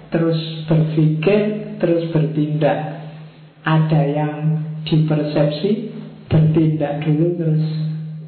Terus 0.09 0.65
berpikir 0.65 1.41
Terus 1.77 2.09
bertindak 2.11 2.98
ada 3.67 4.01
yang 4.07 4.63
dipersepsi 4.87 5.71
bertindak 6.29 7.03
dulu 7.03 7.27
terus 7.41 7.65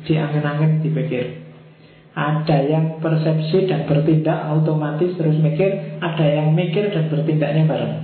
diangen-angen 0.08 0.80
dipikir. 0.82 1.46
Ada 2.10 2.66
yang 2.66 2.98
persepsi 2.98 3.70
dan 3.70 3.86
bertindak 3.86 4.50
otomatis 4.50 5.14
terus 5.14 5.38
mikir. 5.38 6.00
Ada 6.02 6.26
yang 6.26 6.58
mikir 6.58 6.90
dan 6.90 7.06
bertindaknya 7.06 7.70
bareng. 7.70 7.94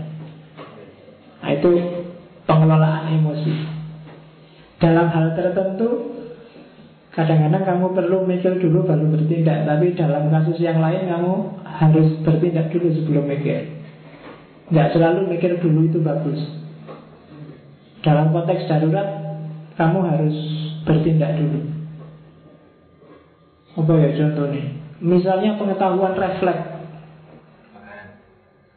Nah, 1.43 1.51
itu 1.51 1.71
pengelolaan 2.47 3.19
emosi. 3.19 3.55
Dalam 4.79 5.11
hal 5.11 5.35
tertentu 5.35 6.15
kadang-kadang 7.17 7.65
kamu 7.65 7.87
perlu 7.97 8.19
mikir 8.29 8.63
dulu 8.63 8.87
baru 8.87 9.11
bertindak. 9.11 9.67
Tapi 9.67 9.99
dalam 9.99 10.31
kasus 10.31 10.63
yang 10.63 10.79
lain 10.79 11.11
kamu 11.11 11.33
harus 11.67 12.09
bertindak 12.23 12.71
dulu 12.71 12.95
sebelum 12.95 13.27
mikir. 13.27 13.75
Nggak 14.71 14.95
selalu 14.95 15.35
mikir 15.35 15.59
dulu 15.59 15.91
itu 15.91 15.99
bagus 15.99 16.66
dalam 18.07 18.31
konteks 18.31 18.71
darurat 18.71 19.27
Kamu 19.75 19.99
harus 20.07 20.37
bertindak 20.87 21.37
dulu. 21.37 21.61
Apa 23.77 23.93
ya 24.01 24.11
contohnya? 24.17 24.65
Misalnya 25.03 25.59
pengetahuan 25.61 26.17
refleks. 26.17 26.65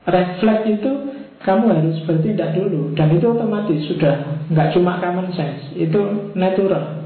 Refleks 0.03 0.65
itu 0.67 0.91
kamu 1.39 1.71
harus 1.71 1.95
bertindak 2.03 2.51
dulu 2.51 2.91
Dan 2.99 3.15
itu 3.15 3.31
otomatis 3.31 3.79
sudah 3.87 4.43
nggak 4.51 4.75
cuma 4.75 4.99
common 4.99 5.31
sense 5.31 5.71
Itu 5.77 6.33
natural. 6.35 6.99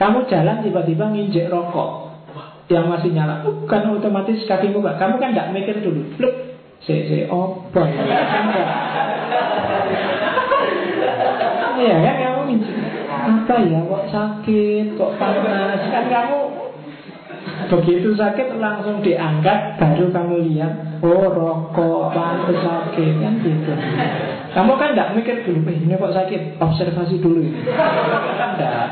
Kamu 0.00 0.24
jalan 0.32 0.64
tiba-tiba 0.64 1.12
nginjek 1.12 1.52
rokok. 1.52 2.14
Yang 2.72 2.86
masih 2.88 3.10
nyala. 3.12 3.44
Bukan 3.44 4.00
otomatis 4.00 4.48
kakimu 4.48 4.80
gak 4.80 4.96
Kamu 4.96 5.20
kan 5.20 5.36
nggak 5.36 5.52
mikir 5.52 5.76
dulu. 5.84 6.02
Look, 6.16 6.34
si, 6.84 6.94
si, 7.04 7.28
oh, 7.28 7.62
boy. 7.74 7.90
Iya 11.76 11.96
kan 12.00 12.14
kamu 12.16 12.42
apa 13.06 13.54
ya 13.68 13.78
kok 13.84 14.04
sakit 14.08 14.86
kok 14.96 15.12
panas? 15.20 15.80
Kan 15.92 16.04
kamu 16.08 16.38
begitu 17.66 18.08
sakit 18.14 18.56
langsung 18.60 19.02
diangkat 19.02 19.80
baru 19.80 20.06
kamu 20.12 20.34
lihat 20.52 20.72
oh 21.02 21.26
rokok 21.28 22.16
pantas 22.16 22.58
sakit 22.64 23.12
kan 23.20 23.34
gitu. 23.44 23.72
Kamu 24.56 24.72
kan 24.80 24.96
tidak 24.96 25.12
mikir 25.20 25.36
dulu 25.44 25.68
eh, 25.68 25.76
ini 25.76 25.94
kok 26.00 26.14
sakit? 26.16 26.40
Observasi 26.56 27.16
dulu 27.20 27.40
ini. 27.44 27.60
Enggak 27.60 28.88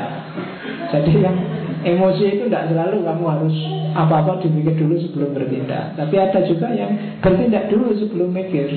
jadi 0.95 1.11
yang 1.17 1.37
emosi 1.81 2.23
itu 2.37 2.43
tidak 2.47 2.69
selalu 2.71 3.03
kamu 3.03 3.23
harus 3.25 3.57
apa-apa 3.97 4.39
dipikir 4.39 4.77
dulu 4.77 4.95
sebelum 5.01 5.33
bertindak. 5.33 5.97
Tapi 5.97 6.15
ada 6.21 6.39
juga 6.45 6.69
yang 6.71 7.19
bertindak 7.19 7.67
dulu 7.73 7.91
sebelum 7.97 8.29
mikir. 8.31 8.69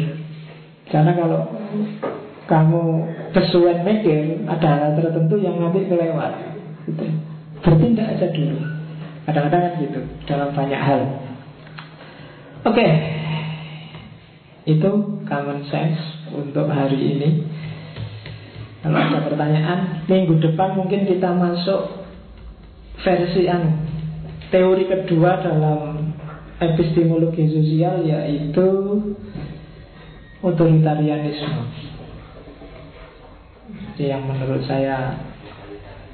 Karena 0.88 1.12
kalau 1.12 1.52
kamu 2.48 3.04
kesuwen 3.36 3.84
mikir 3.84 4.40
ada 4.48 4.68
hal 4.80 4.92
tertentu 4.96 5.36
yang 5.36 5.60
nanti 5.60 5.84
kelewat. 5.84 6.32
Gitu. 6.88 7.04
bertindak 7.60 8.16
aja 8.16 8.32
dulu. 8.32 8.58
Kadang-kadang 9.28 9.60
kan 9.60 9.72
gitu 9.84 10.00
dalam 10.24 10.50
banyak 10.56 10.80
hal. 10.80 11.02
Oke. 12.64 12.80
Okay. 12.80 12.92
itu 14.68 14.90
common 15.24 15.64
sense 15.68 16.00
untuk 16.32 16.68
hari 16.68 16.96
ini. 16.96 17.28
Kalau 18.84 19.00
ada 19.00 19.20
pertanyaan 19.24 20.04
minggu 20.08 20.40
depan 20.40 20.76
mungkin 20.76 21.08
kita 21.08 21.28
masuk 21.34 22.04
versi 23.04 23.48
anu 23.48 23.74
teori 24.48 24.88
kedua 24.88 25.40
dalam 25.44 26.12
epistemologi 26.60 27.48
sosial 27.48 28.04
yaitu 28.04 28.68
otoritarianisme 30.44 31.88
yang 34.06 34.22
menurut 34.22 34.62
saya 34.62 35.18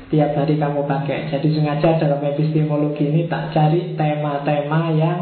tiap 0.09 0.33
hari 0.39 0.57
kamu 0.57 0.87
pakai. 0.89 1.29
Jadi 1.29 1.49
sengaja 1.53 1.99
dalam 2.01 2.23
epistemologi 2.23 3.11
ini 3.11 3.27
tak 3.27 3.51
cari 3.51 3.99
tema-tema 3.99 4.95
yang 4.95 5.21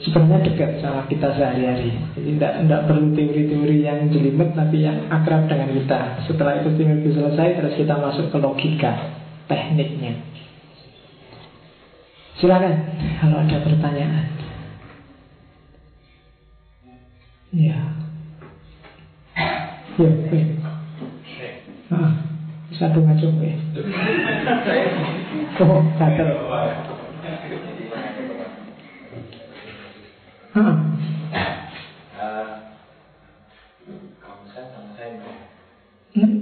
sebenarnya 0.00 0.44
dekat 0.50 0.80
sama 0.80 1.04
kita 1.08 1.32
sehari-hari. 1.36 1.96
Jadi 2.16 2.36
tidak, 2.36 2.52
tidak 2.64 2.82
perlu 2.88 3.06
teori-teori 3.16 3.78
yang 3.84 3.98
jelimet, 4.12 4.50
tapi 4.56 4.76
yang 4.84 5.08
akrab 5.08 5.48
dengan 5.48 5.72
kita. 5.72 6.00
Setelah 6.28 6.60
epistemologi 6.60 7.10
selesai, 7.16 7.48
terus 7.60 7.74
kita 7.76 7.94
masuk 7.96 8.26
ke 8.32 8.38
logika, 8.40 8.92
tekniknya. 9.48 10.20
Silakan 12.40 12.74
kalau 13.20 13.36
ada 13.44 13.56
pertanyaan. 13.60 14.26
Ya. 17.50 17.99
Ya. 19.98 20.06
Ah, 21.90 22.12
satu 22.70 23.02
macam 23.02 23.42
ya. 23.42 23.58
Oh, 25.58 25.82
catat. 25.98 26.28
Ah. 30.54 30.76
Hmm? 36.10 36.34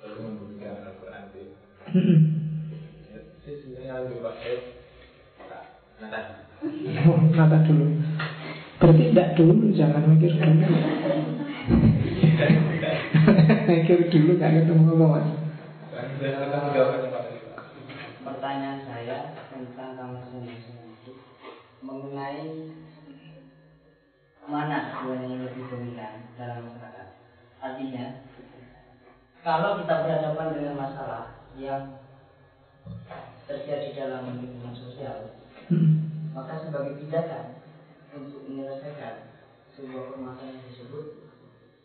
Baru 0.00 0.20
membuka 0.24 0.70
Hmm. 1.90 2.18
Saya 3.44 3.54
sebenarnya 3.60 4.04
ambil 4.04 4.20
nah, 6.00 6.24
oh, 7.08 7.18
nata 7.34 7.58
dulu. 7.66 7.89
Dulu, 9.40 9.72
jangan 9.72 10.04
mikir 10.04 10.36
dulu. 10.36 10.68
mikir 13.72 14.12
dulu 14.12 14.36
gak 14.36 14.52
ketemu 14.52 14.84
apa 14.84 15.06
mas. 15.16 15.28
Pertanyaan 18.20 18.84
saya 18.84 19.32
tentang 19.48 19.96
kamar 19.96 20.20
sendiri 20.28 20.60
itu 20.60 21.16
mengenai 21.80 22.68
mana 24.44 24.92
sebenarnya 24.92 25.32
yang 25.32 25.42
lebih 25.48 25.64
dominan 25.72 26.14
dalam 26.36 26.68
masyarakat. 26.68 27.08
Artinya, 27.64 28.20
kalau 29.40 29.80
kita 29.80 30.04
berhadapan 30.04 30.48
dengan 30.52 30.76
masalah 30.76 31.48
yang 31.56 31.96
terjadi 33.48 34.04
dalam 34.04 34.36
lingkungan 34.36 34.76
sosial, 34.76 35.32
Hmm. 35.72 36.28
maka 36.36 36.60
sebagai 36.60 37.00
tindakan 37.00 37.56
untuk 38.10 38.42
menyelesaikan 38.44 39.29
sebuah 39.80 40.12
permasalahan 40.12 40.60
tersebut, 40.68 41.04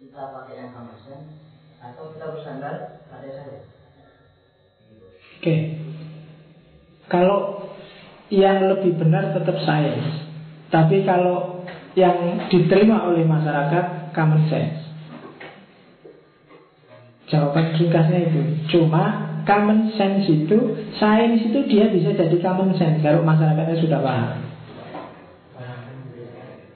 kita 0.04 0.22
pakai 0.36 0.56
yang 0.60 0.72
sense 1.00 1.32
atau 1.80 2.12
kita 2.12 2.26
bersandar 2.36 2.76
pada 3.08 3.28
saya. 3.32 3.64
Oke. 5.40 5.56
Kalau 7.08 7.72
yang 8.34 8.68
lebih 8.68 9.00
benar 9.00 9.32
tetap 9.32 9.62
sains. 9.64 10.28
Tapi 10.74 11.08
kalau 11.08 11.64
yang 11.96 12.50
diterima 12.52 13.08
oleh 13.08 13.24
masyarakat 13.24 14.12
common 14.12 14.44
sense. 14.52 14.84
Jawaban 17.32 17.80
ringkasnya 17.80 18.20
itu. 18.28 18.42
Cuma 18.76 19.38
common 19.48 19.94
sense 19.96 20.28
itu, 20.28 20.58
sains 21.00 21.48
itu 21.48 21.60
dia 21.70 21.88
bisa 21.94 22.12
jadi 22.12 22.36
common 22.44 22.76
sense 22.76 23.00
kalau 23.00 23.24
masyarakatnya 23.24 23.78
sudah 23.80 24.00
paham. 24.04 24.46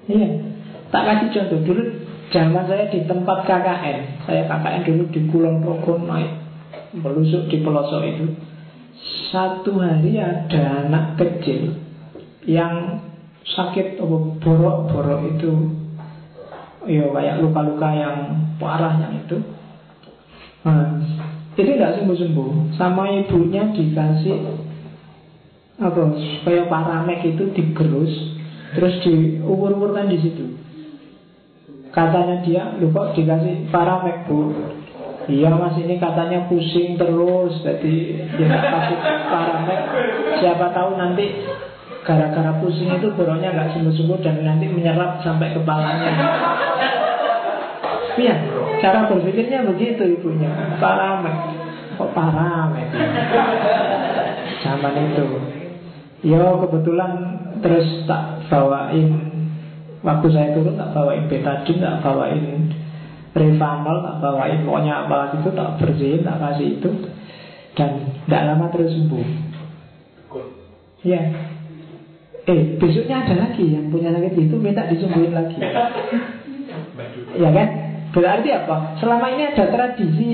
Iya. 0.10 0.30
Tak 0.90 1.04
kasih 1.06 1.30
contoh 1.34 1.60
dulu 1.66 1.84
zaman 2.34 2.64
saya 2.66 2.90
di 2.90 3.06
tempat 3.06 3.46
KKN. 3.46 3.98
Saya 4.26 4.42
KKN 4.50 4.82
dulu 4.90 5.04
di 5.14 5.20
Kulon 5.30 5.56
Progo 5.62 6.02
naik 6.02 6.32
melusuk 6.98 7.46
di 7.50 7.62
pelosok 7.62 8.02
itu. 8.06 8.26
Satu 9.30 9.78
hari 9.78 10.18
ada 10.18 10.90
anak 10.90 11.16
kecil 11.22 11.78
yang 12.50 13.06
sakit 13.46 13.98
borok-borok 14.42 15.22
itu 15.38 15.52
ya 16.88 17.06
kayak 17.12 17.40
luka-luka 17.44 17.90
yang 17.92 18.18
parah 18.62 18.96
yang 18.98 19.14
itu 19.20 19.38
nah, 20.64 20.96
itu 21.58 21.70
tidak 21.76 22.00
sembuh-sembuh 22.00 22.80
sama 22.80 23.10
ibunya 23.20 23.70
dikasih 23.76 24.38
apa 25.80 26.02
kayak 26.48 26.68
paramek 26.72 27.36
itu 27.36 27.52
digerus 27.52 28.14
terus 28.76 28.96
diukur-ukurkan 29.04 30.08
di 30.12 30.18
situ 30.24 30.46
katanya 32.00 32.36
dia 32.48 32.64
lupa 32.80 33.12
dikasih 33.12 33.68
paramek 33.68 34.24
bu 34.32 34.56
Iya 35.30 35.54
mas 35.54 35.78
ini 35.78 36.02
katanya 36.02 36.50
pusing 36.50 36.98
terus. 36.98 37.62
Jadi 37.62 38.18
tak 38.50 38.64
kasih 38.66 38.98
paramek 39.30 39.80
Siapa 40.42 40.74
tahu 40.74 40.98
nanti 40.98 41.38
Gara-gara 42.02 42.58
pusing 42.58 42.90
itu 42.98 43.14
boroknya 43.14 43.54
nggak 43.54 43.78
sembuh-sembuh 43.78 44.20
Dan 44.26 44.42
nanti 44.42 44.66
menyerap 44.66 45.22
sampai 45.22 45.54
kepalanya. 45.54 46.14
Iya 48.18 48.36
Cara 48.82 49.06
berpikirnya 49.06 49.70
begitu 49.70 50.02
ibunya. 50.18 50.50
Paramek 50.82 51.36
Kok 52.02 52.10
paramek 52.18 52.90
Zaman 54.66 55.14
itu. 55.14 55.26
Yo 56.26 56.58
kebetulan 56.66 57.12
Terus 57.62 57.86
tak 58.10 58.50
bawain 58.50 59.29
Waktu 60.00 60.28
saya 60.32 60.56
turun 60.56 60.80
tak 60.80 60.96
bawain 60.96 61.28
betadine 61.28 61.84
Tak 61.84 62.00
bawain 62.04 62.72
Revanol 63.30 63.98
tak 64.02 64.16
bawain. 64.24 64.60
Pokoknya 64.66 64.94
apa 65.06 65.38
itu 65.38 65.50
tak 65.54 65.70
bersihin 65.78 66.22
Tak 66.24 66.40
kasih 66.40 66.68
itu. 66.80 66.90
Dan 67.76 67.90
tidak 68.26 68.44
lama 68.54 68.66
terus 68.72 68.92
sembuh. 68.96 69.28
Ya 71.04 71.22
Eh 72.50 72.80
besoknya 72.82 73.24
ada 73.24 73.36
lagi 73.48 73.66
Yang 73.72 73.86
punya 73.94 74.10
sakit 74.12 74.34
itu 74.36 74.56
minta 74.58 74.88
disembuhin 74.88 75.36
lagi. 75.36 75.58
Ya 77.40 77.50
kan? 77.54 77.68
Berarti 78.10 78.50
apa? 78.50 78.98
Selama 78.98 79.30
ini 79.38 79.54
ada 79.54 79.70
tradisi 79.70 80.30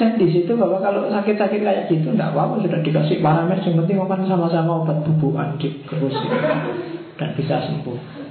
sense 0.00 0.16
di 0.16 0.28
situ 0.32 0.56
bahwa 0.56 0.80
kalau 0.80 1.12
sakit-sakit 1.12 1.60
kayak 1.60 1.92
gitu 1.92 2.16
tidak 2.16 2.32
apa-apa. 2.32 2.64
Sudah 2.64 2.80
dikasih 2.80 3.20
paramet 3.20 3.60
yang 3.68 3.76
penting 3.84 4.00
makan 4.00 4.24
sama-sama 4.24 4.80
obat 4.80 5.04
bubuan 5.04 5.60
dikerusin 5.60 6.32
dan 7.20 7.36
bisa 7.36 7.68
sembuh. 7.68 8.25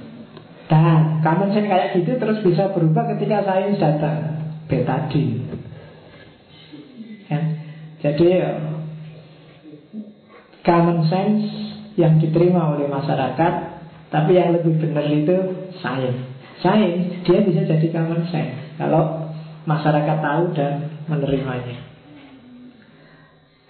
Dan 0.65 1.21
common 1.21 1.53
sense 1.53 1.69
kayak 1.69 1.93
gitu 1.93 2.17
terus 2.17 2.41
bisa 2.41 2.73
berubah 2.73 3.05
ketika 3.13 3.45
sains 3.45 3.77
datang 3.77 4.49
betadine. 4.65 5.61
Ya. 7.29 7.39
Jadi 8.01 8.27
common 10.65 11.05
sense 11.05 11.45
yang 11.95 12.17
diterima 12.17 12.73
oleh 12.75 12.89
masyarakat, 12.89 13.53
tapi 14.09 14.31
yang 14.33 14.57
lebih 14.57 14.81
benar 14.81 15.05
itu 15.05 15.37
sains. 15.79 16.17
Sains 16.65 17.21
dia 17.25 17.39
bisa 17.45 17.61
jadi 17.65 17.87
common 17.93 18.25
sense 18.33 18.77
kalau 18.81 19.29
masyarakat 19.69 20.17
tahu 20.21 20.43
dan 20.57 20.89
menerimanya. 21.05 21.77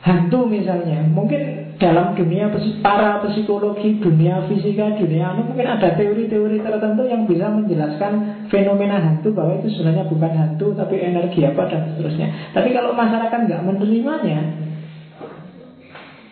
Hantu 0.06 0.46
misalnya, 0.46 1.02
mungkin 1.10 1.65
dalam 1.76 2.16
dunia 2.16 2.48
para 2.80 3.20
psikologi, 3.28 4.00
dunia 4.00 4.48
fisika, 4.48 4.96
dunia 4.96 5.36
anu 5.36 5.52
mungkin 5.52 5.68
ada 5.68 5.92
teori-teori 6.00 6.64
tertentu 6.64 7.04
yang 7.04 7.28
bisa 7.28 7.52
menjelaskan 7.52 8.48
fenomena 8.48 9.04
hantu 9.04 9.36
bahwa 9.36 9.60
itu 9.60 9.76
sebenarnya 9.76 10.08
bukan 10.08 10.32
hantu 10.32 10.72
tapi 10.72 11.04
energi 11.04 11.44
apa 11.44 11.68
dan 11.68 11.92
seterusnya. 11.92 12.56
Tapi 12.56 12.72
kalau 12.72 12.96
masyarakat 12.96 13.40
nggak 13.52 13.64
menerimanya, 13.68 14.40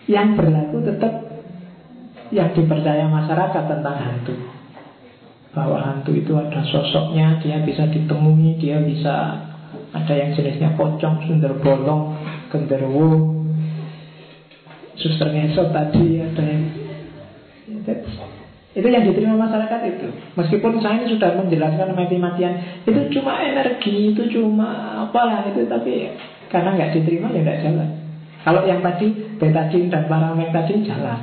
yang 0.08 0.36
berlaku 0.40 0.80
tetap 0.84 1.12
yang 2.32 2.56
dipercaya 2.56 3.06
masyarakat 3.12 3.64
tentang 3.68 3.96
hantu. 4.00 4.36
Bahwa 5.54 5.78
hantu 5.86 6.18
itu 6.18 6.34
ada 6.34 6.66
sosoknya, 6.66 7.38
dia 7.44 7.62
bisa 7.62 7.86
ditemui, 7.92 8.58
dia 8.58 8.80
bisa 8.82 9.44
ada 9.94 10.14
yang 10.18 10.34
jenisnya 10.34 10.74
pocong, 10.74 11.30
sundar 11.30 11.54
bolong, 11.62 12.18
genderuwo, 12.50 13.43
suster 14.98 15.30
ngesot 15.34 15.74
tadi 15.74 16.22
ada 16.22 16.44
yang 16.44 16.64
itu 18.74 18.88
yang 18.90 19.06
diterima 19.06 19.38
masyarakat 19.38 19.80
itu. 19.86 20.08
Meskipun 20.34 20.82
sains 20.82 21.06
sudah 21.06 21.38
menjelaskan 21.38 21.94
mati-matian 21.94 22.82
itu 22.90 23.02
cuma 23.14 23.38
energi 23.38 24.14
itu 24.14 24.26
cuma 24.34 24.98
apalah 25.06 25.46
itu 25.46 25.70
tapi 25.70 26.10
karena 26.50 26.74
nggak 26.74 26.92
diterima 26.98 27.30
ya 27.30 27.46
nggak 27.46 27.62
jalan. 27.62 27.90
Kalau 28.44 28.62
yang 28.66 28.82
tadi 28.82 29.14
betadine 29.38 29.94
dan 29.94 30.10
paramek 30.10 30.50
tadi 30.50 30.82
jalan. 30.90 31.22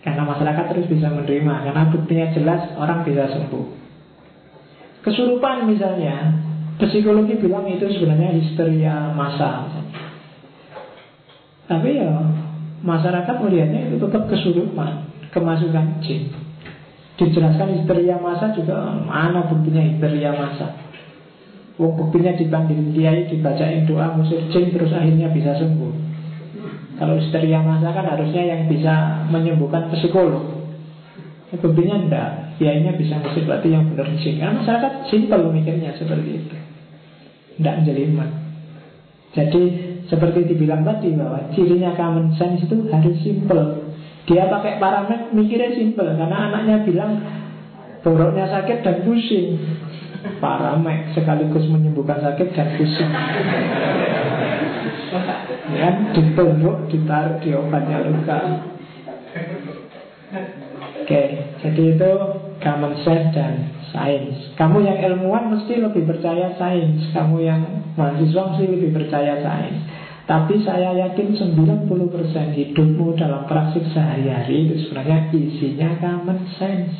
Karena 0.00 0.22
masyarakat 0.24 0.64
terus 0.72 0.86
bisa 0.88 1.12
menerima 1.12 1.54
karena 1.66 1.82
buktinya 1.92 2.26
jelas 2.32 2.62
orang 2.78 3.04
bisa 3.04 3.26
sembuh. 3.36 3.66
Kesurupan 5.02 5.66
misalnya 5.66 6.40
psikologi 6.78 7.36
bilang 7.42 7.66
itu 7.68 7.90
sebenarnya 7.90 8.38
histeria 8.38 9.12
massa 9.12 9.79
tapi 11.70 12.02
ya 12.02 12.10
masyarakat 12.82 13.36
melihatnya 13.46 13.94
itu 13.94 14.02
tetap 14.02 14.26
kesurupan, 14.26 15.06
kemasukan 15.30 16.02
jin. 16.02 16.34
Dijelaskan 17.14 17.78
histeria 17.78 18.18
masa 18.18 18.50
juga 18.58 18.74
mana 19.06 19.46
buktinya 19.46 19.78
histeria 19.86 20.34
masa. 20.34 20.74
Wong 21.78 21.94
buktinya 21.94 22.34
dipanggil 22.34 22.90
kiai, 22.90 23.30
dibacain 23.30 23.86
doa 23.86 24.18
musir 24.18 24.50
jin 24.50 24.74
terus 24.74 24.90
akhirnya 24.90 25.30
bisa 25.30 25.62
sembuh. 25.62 25.94
Kalau 26.98 27.14
histeria 27.22 27.62
masa 27.62 27.94
kan 27.94 28.18
harusnya 28.18 28.42
yang 28.50 28.66
bisa 28.66 29.24
menyembuhkan 29.30 29.94
psikolog. 29.94 30.58
Ya, 31.54 31.56
buktinya 31.62 31.96
enggak, 32.02 32.28
kiainya 32.58 32.98
bisa 32.98 33.22
musir 33.22 33.46
berarti 33.46 33.70
yang 33.70 33.86
benar 33.94 34.10
jin. 34.18 34.42
Karena 34.42 34.58
masyarakat 34.58 34.92
simpel 35.06 35.54
mikirnya 35.54 35.94
seperti 35.94 36.30
itu. 36.34 36.56
Enggak 37.62 37.76
jelimet. 37.86 38.30
Jadi 39.30 39.89
seperti 40.10 40.50
dibilang 40.50 40.82
tadi 40.82 41.14
bahwa 41.14 41.38
cirinya 41.54 41.94
common 41.94 42.34
sense 42.34 42.66
itu 42.66 42.90
harus 42.90 43.16
simple. 43.22 43.94
Dia 44.26 44.50
pakai 44.50 44.82
parameter 44.82 45.30
mikirnya 45.30 45.70
simple 45.78 46.18
karena 46.18 46.50
anaknya 46.50 46.82
bilang 46.82 47.22
boroknya 48.02 48.50
sakit 48.50 48.82
dan 48.82 49.06
pusing. 49.06 49.54
Paramek 50.42 51.16
sekaligus 51.16 51.64
menyembuhkan 51.70 52.20
sakit 52.20 52.48
dan 52.52 52.68
pusing. 52.76 53.10
ya, 55.78 55.88
dipeluk, 56.12 56.90
ditaruh 56.92 57.38
di 57.40 57.56
obatnya 57.56 58.04
luka. 58.04 58.40
Oke, 61.00 61.22
jadi 61.64 61.82
itu 61.96 62.10
common 62.60 62.92
sense 63.02 63.32
dan 63.32 63.72
sains. 63.90 64.54
Kamu 64.54 64.84
yang 64.84 64.98
ilmuwan 65.00 65.50
mesti 65.54 65.80
lebih 65.80 66.06
percaya 66.06 66.54
sains. 66.54 67.10
Kamu 67.10 67.40
yang 67.42 67.62
mahasiswa 67.96 68.54
mesti 68.54 68.64
lebih 68.68 68.90
percaya 68.94 69.42
sains. 69.42 69.99
Tapi 70.30 70.62
saya 70.62 70.94
yakin 70.94 71.34
90% 71.34 71.90
hidupmu 72.54 73.18
dalam 73.18 73.50
praktik 73.50 73.82
sehari-hari 73.90 74.70
itu 74.70 74.86
sebenarnya 74.86 75.26
isinya 75.34 75.90
common 75.98 76.46
sense. 76.54 76.94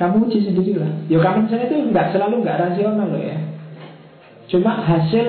Kamu 0.00 0.32
uji 0.32 0.48
sendiri 0.48 0.80
lah. 0.80 0.88
Ya 1.12 1.20
common 1.20 1.52
sense 1.52 1.68
itu 1.68 1.92
nggak 1.92 2.16
selalu 2.16 2.40
nggak 2.40 2.56
rasional 2.56 3.04
loh 3.04 3.20
ya. 3.20 3.36
Cuma 4.48 4.80
hasil 4.80 5.28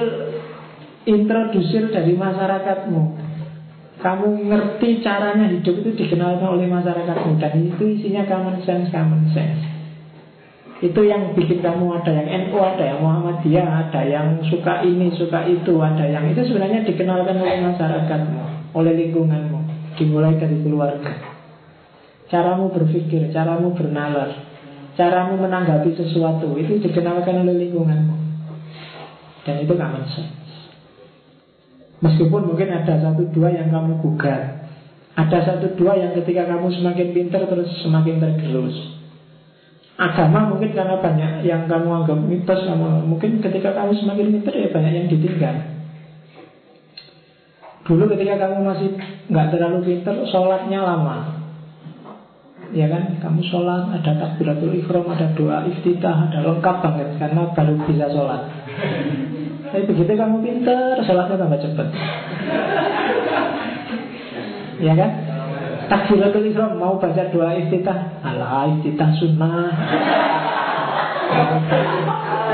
introdusir 1.03 1.91
dari 1.91 2.15
masyarakatmu. 2.15 3.19
Kamu 3.99 4.27
ngerti 4.47 5.03
caranya 5.03 5.51
hidup 5.51 5.75
itu 5.75 5.91
dikenalkan 6.07 6.55
oleh 6.55 6.71
masyarakatmu 6.71 7.35
dan 7.35 7.51
itu 7.67 7.99
isinya 7.99 8.23
common 8.31 8.63
sense, 8.63 8.87
common 8.95 9.27
sense. 9.35 9.70
Itu 10.81 11.05
yang 11.05 11.37
bikin 11.37 11.61
kamu 11.61 11.93
ada 11.93 12.09
yang 12.09 12.49
NU, 12.49 12.57
ada 12.57 12.81
yang 12.81 13.05
Muhammadiyah, 13.05 13.67
ada 13.85 14.01
yang 14.01 14.41
suka 14.49 14.81
ini, 14.81 15.13
suka 15.13 15.45
itu, 15.45 15.77
ada 15.77 16.09
yang 16.09 16.25
itu 16.25 16.41
sebenarnya 16.41 16.81
dikenalkan 16.81 17.37
oleh 17.37 17.61
masyarakatmu, 17.69 18.73
oleh 18.73 18.93
lingkunganmu, 18.97 19.59
dimulai 20.01 20.41
dari 20.41 20.57
keluarga. 20.65 21.37
Caramu 22.33 22.73
berpikir, 22.73 23.29
caramu 23.29 23.77
bernalar, 23.77 24.41
caramu 24.97 25.37
menanggapi 25.37 25.93
sesuatu 25.93 26.57
itu 26.57 26.81
dikenalkan 26.81 27.45
oleh 27.45 27.61
lingkunganmu. 27.61 28.17
Dan 29.45 29.61
itu 29.61 29.77
common 29.77 30.05
sense. 30.09 30.41
Meskipun 32.01 32.49
mungkin 32.49 32.73
ada 32.73 32.97
satu 32.97 33.29
dua 33.29 33.53
yang 33.53 33.69
kamu 33.69 34.01
gugat 34.01 34.65
Ada 35.13 35.37
satu 35.45 35.77
dua 35.77 35.93
yang 36.01 36.17
ketika 36.17 36.49
kamu 36.49 36.73
semakin 36.73 37.13
pintar 37.13 37.45
terus 37.45 37.69
semakin 37.85 38.17
tergerus 38.17 39.00
Agama 40.01 40.49
mungkin 40.49 40.73
karena 40.73 40.97
banyak 40.97 41.45
yang 41.45 41.69
kamu 41.69 41.89
anggap 42.01 42.17
mitos 42.25 42.65
sama 42.65 43.05
Mungkin 43.05 43.37
ketika 43.37 43.77
kamu 43.77 43.93
semakin 44.01 44.27
pintar 44.33 44.53
ya 44.57 44.69
banyak 44.73 44.93
yang 44.97 45.07
ditinggal 45.13 45.55
Dulu 47.85 48.03
ketika 48.09 48.33
kamu 48.41 48.57
masih 48.65 48.89
nggak 49.29 49.47
terlalu 49.53 49.79
pintar 49.85 50.15
Sholatnya 50.25 50.81
lama 50.81 51.17
Ya 52.71 52.87
kan, 52.87 53.19
kamu 53.19 53.51
sholat, 53.51 53.99
ada 53.99 54.15
takbiratul 54.15 54.71
ikhram, 54.79 55.03
ada 55.11 55.35
doa 55.35 55.67
iftitah, 55.67 56.31
ada 56.31 56.39
lengkap 56.39 56.75
banget 56.79 57.19
Karena 57.19 57.51
baru 57.51 57.75
bisa 57.83 58.07
sholat 58.07 58.41
tapi 59.71 59.87
begitu 59.87 60.19
kamu 60.19 60.43
pinter, 60.43 60.99
sholatnya 61.07 61.39
tambah 61.39 61.59
cepat. 61.63 61.87
ya 64.83 64.93
kan? 64.99 65.11
Takbiratul 65.91 66.47
ihram 66.47 66.79
mau 66.79 66.95
baca 66.95 67.27
doa 67.35 67.51
iftitah, 67.59 68.23
alah 68.23 68.63
iftitah 68.79 69.11
sunnah. 69.19 69.67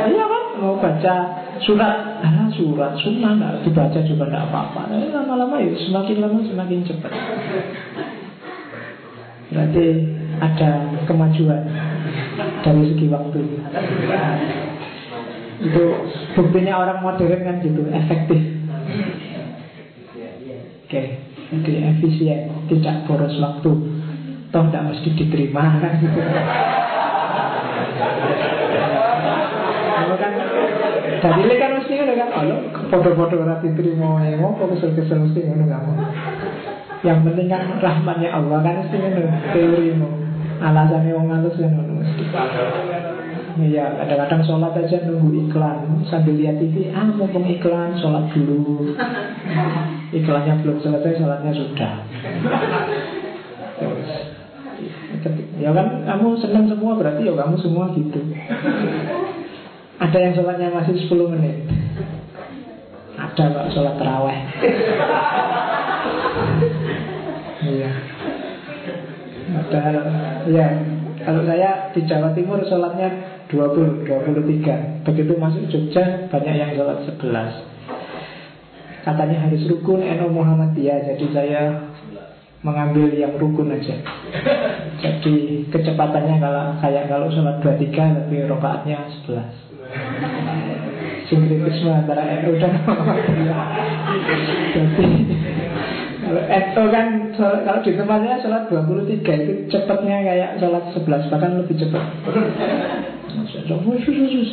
Iya 0.09 0.25
kan? 0.25 0.43
Mau 0.57 0.81
baca 0.81 1.15
surat, 1.61 2.17
alah 2.25 2.49
surat 2.57 2.97
sunnah 2.97 3.37
nggak 3.37 3.53
dibaca 3.61 3.99
juga 4.09 4.25
nggak 4.25 4.45
apa-apa. 4.49 4.89
Nah, 4.89 5.21
lama-lama 5.21 5.61
ya 5.61 5.69
semakin 5.85 6.17
lama 6.17 6.41
semakin 6.49 6.81
cepat. 6.81 7.13
Berarti 9.53 9.85
ada 10.41 10.69
kemajuan 11.05 11.61
dari 12.65 12.83
segi 12.89 13.05
waktu. 13.05 13.39
Itu 15.61 15.85
buktinya 16.33 16.73
orang 16.81 17.05
modern 17.05 17.41
kan 17.45 17.61
gitu, 17.61 17.85
efektif. 17.93 18.41
Oke, 20.89 21.03
jadi 21.47 21.95
efisien, 21.95 22.51
tidak 22.67 23.07
boros 23.07 23.35
waktu. 23.39 23.71
Toh 24.47 24.63
tidak 24.71 24.83
mesti 24.91 25.09
diterima 25.15 25.79
kan 25.79 25.99
gitu. 25.99 26.19
Kalau 31.17 31.43
kan 31.59 31.71
mesti 31.75 31.91
ngono 31.99 32.13
kan, 32.15 32.29
kalau 32.31 32.57
foto-foto 32.87 33.35
ora 33.43 33.59
diterima 33.59 34.23
ya 34.23 34.39
mau 34.39 34.55
kesel-kesel 34.55 35.27
mesti 35.27 35.39
ngono 35.47 35.65
kamu. 35.67 35.93
Yang 37.03 37.19
penting 37.27 37.47
kan 37.51 37.63
rahmatnya 37.79 38.29
Allah 38.31 38.59
kan 38.63 38.73
mesti 38.83 38.95
ngono 38.95 39.23
teorimu. 39.51 40.09
Alasannya 40.57 41.11
wong 41.15 41.27
ngalus 41.31 41.55
kan 41.59 41.71
mesti. 41.75 42.23
Iya, 43.57 43.97
kadang-kadang 43.97 44.41
sholat 44.45 44.73
aja 44.77 44.97
nunggu 45.09 45.49
iklan. 45.49 46.05
Sambil 46.05 46.37
lihat 46.37 46.61
TV, 46.61 46.93
ah 46.93 47.09
mumpung 47.09 47.49
iklan, 47.49 47.97
sholat 47.97 48.29
dulu. 48.29 48.93
Iklannya 50.17 50.61
belum 50.61 50.77
selesai, 50.79 51.17
sholatnya 51.17 51.51
sudah. 51.57 51.93
Terus. 53.81 54.11
Ya 55.57 55.73
kan, 55.73 56.05
kamu 56.05 56.37
senang 56.37 56.69
semua 56.69 56.95
berarti 56.95 57.25
ya 57.25 57.33
kamu 57.33 57.57
semua 57.57 57.89
gitu. 57.97 58.21
Ada 59.97 60.17
yang 60.21 60.33
sholatnya 60.37 60.69
masih 60.77 60.93
10 61.09 61.33
menit? 61.33 61.65
Ada 63.17 63.43
kok 63.49 63.69
sholat 63.73 63.97
terawih. 63.97 64.39
Iya. 67.65 67.91
Ada, 69.47 69.83
ya 70.53 70.67
kalau 71.25 71.41
saya 71.43 71.91
di 71.91 72.05
Jawa 72.07 72.31
Timur 72.37 72.61
sholatnya 72.63 73.36
20, 73.51 74.07
23 74.07 75.07
Begitu 75.07 75.33
masuk 75.39 75.63
Jogja 75.71 76.27
banyak 76.27 76.55
yang 76.55 76.71
sholat 76.75 77.07
11 77.07 77.77
Katanya 79.07 79.47
harus 79.47 79.63
rukun 79.71 80.03
NU 80.03 80.27
Muhammadiyah. 80.35 81.07
Jadi 81.07 81.31
saya 81.31 81.79
mengambil 82.59 83.07
yang 83.15 83.39
rukun 83.39 83.71
aja. 83.71 84.03
Jadi 84.99 85.63
kecepatannya 85.71 86.43
kalau 86.43 86.75
kayak 86.83 87.07
kalau 87.07 87.31
sholat 87.31 87.63
23 87.63 87.95
Tapi 87.95 88.35
rokaatnya 88.51 89.07
11 89.23 91.31
Sinkritisme 91.31 91.91
antara 91.91 92.23
NU 92.43 92.59
dan 92.59 92.83
Muhammadiyah. 92.83 93.67
Jadi 94.75 95.07
kalau 96.27 96.43
Eto 96.43 96.83
kan 96.91 97.07
kalau 97.39 97.79
di 97.87 97.95
tempatnya 97.95 98.35
sholat 98.43 98.67
23 98.67 99.23
itu 99.23 99.53
cepatnya 99.71 100.27
kayak 100.27 100.49
sholat 100.59 100.83
11 100.91 101.31
bahkan 101.31 101.55
lebih 101.55 101.79
cepat. 101.79 102.03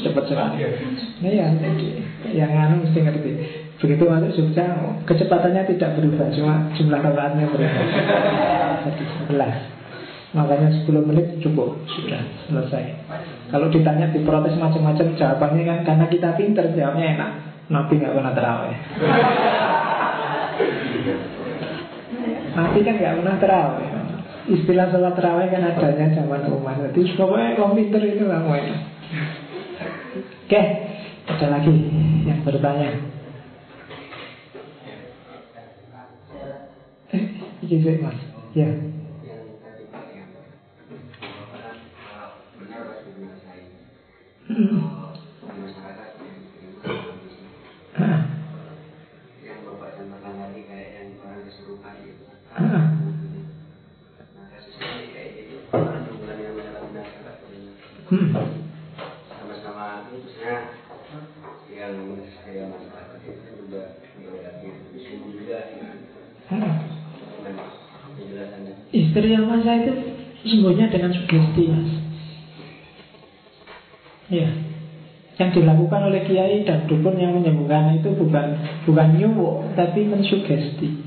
cepat 0.07 0.25
sekali. 0.31 0.63
Nah 1.19 1.31
ya, 1.35 1.51
yang 2.31 2.55
anu 2.55 2.87
mesti 2.87 2.99
ngerti. 3.03 3.31
Begitu 3.83 4.07
masuk 4.07 4.31
Jogja, 4.39 4.71
kecepatannya 5.03 5.67
tidak 5.75 5.99
berubah, 5.99 6.31
cuma 6.31 6.71
jumlah 6.79 7.01
rakaatnya 7.03 7.51
berubah. 7.51 7.85
Jadi 8.87 9.05
11. 9.35 10.39
Makanya 10.39 10.69
10 10.87 11.09
menit 11.11 11.27
cukup, 11.43 11.83
sudah 11.91 12.23
selesai. 12.47 12.85
Kalau 13.51 13.67
ditanya 13.75 14.15
diprotes 14.15 14.55
macam-macam, 14.57 15.19
jawabannya 15.19 15.63
kan 15.67 15.79
karena 15.83 16.07
kita 16.07 16.39
pinter, 16.39 16.71
jawabnya 16.71 17.19
enak. 17.19 17.31
Nabi 17.67 17.99
nggak 17.99 18.15
pernah 18.15 18.33
terawih. 18.33 18.79
Nabi 22.55 22.79
kan 22.87 22.95
nggak 22.95 23.17
pernah 23.19 23.37
terawih. 23.43 23.91
Istilah 24.45 24.87
sholat 24.93 25.15
terawih 25.19 25.49
kan 25.51 25.63
adanya 25.75 26.07
zaman 26.15 26.47
Umar. 26.55 26.79
Jadi 26.79 27.17
pokoknya 27.19 27.59
komputer 27.59 28.03
itu 28.15 28.25
kamu 28.31 28.51
enak. 28.55 28.81
Oke, 30.45 30.63
ada 31.27 31.47
lagi 31.51 31.75
yang 32.29 32.41
bertanya. 32.47 32.91
Eh, 37.11 37.25
ini 37.67 37.99
mas. 37.99 38.19
Ya. 38.55 38.71
Hmm. 44.45 45.04
Sama-sama 59.27 60.07
yang 61.75 61.95
saya 62.47 62.71
masyarakat 62.71 63.19
itu 63.27 63.51
juga 63.59 63.99
juga 65.35 65.59
Istri 68.95 69.35
yang 69.35 69.51
masa 69.51 69.75
itu 69.83 69.93
sungguhnya 70.47 70.87
dengan 70.95 71.11
sugesti 71.11 71.63
mas. 71.67 71.91
Ya. 74.31 74.47
Yang 75.43 75.51
dilakukan 75.59 76.15
oleh 76.15 76.23
kiai 76.23 76.63
dan 76.63 76.87
dukun 76.87 77.19
yang 77.19 77.35
menyembuhkan 77.35 77.99
itu 77.99 78.15
bukan 78.15 78.55
bukan 78.87 79.19
nyuwuk 79.19 79.75
tapi 79.75 80.07
mensugesti 80.07 81.03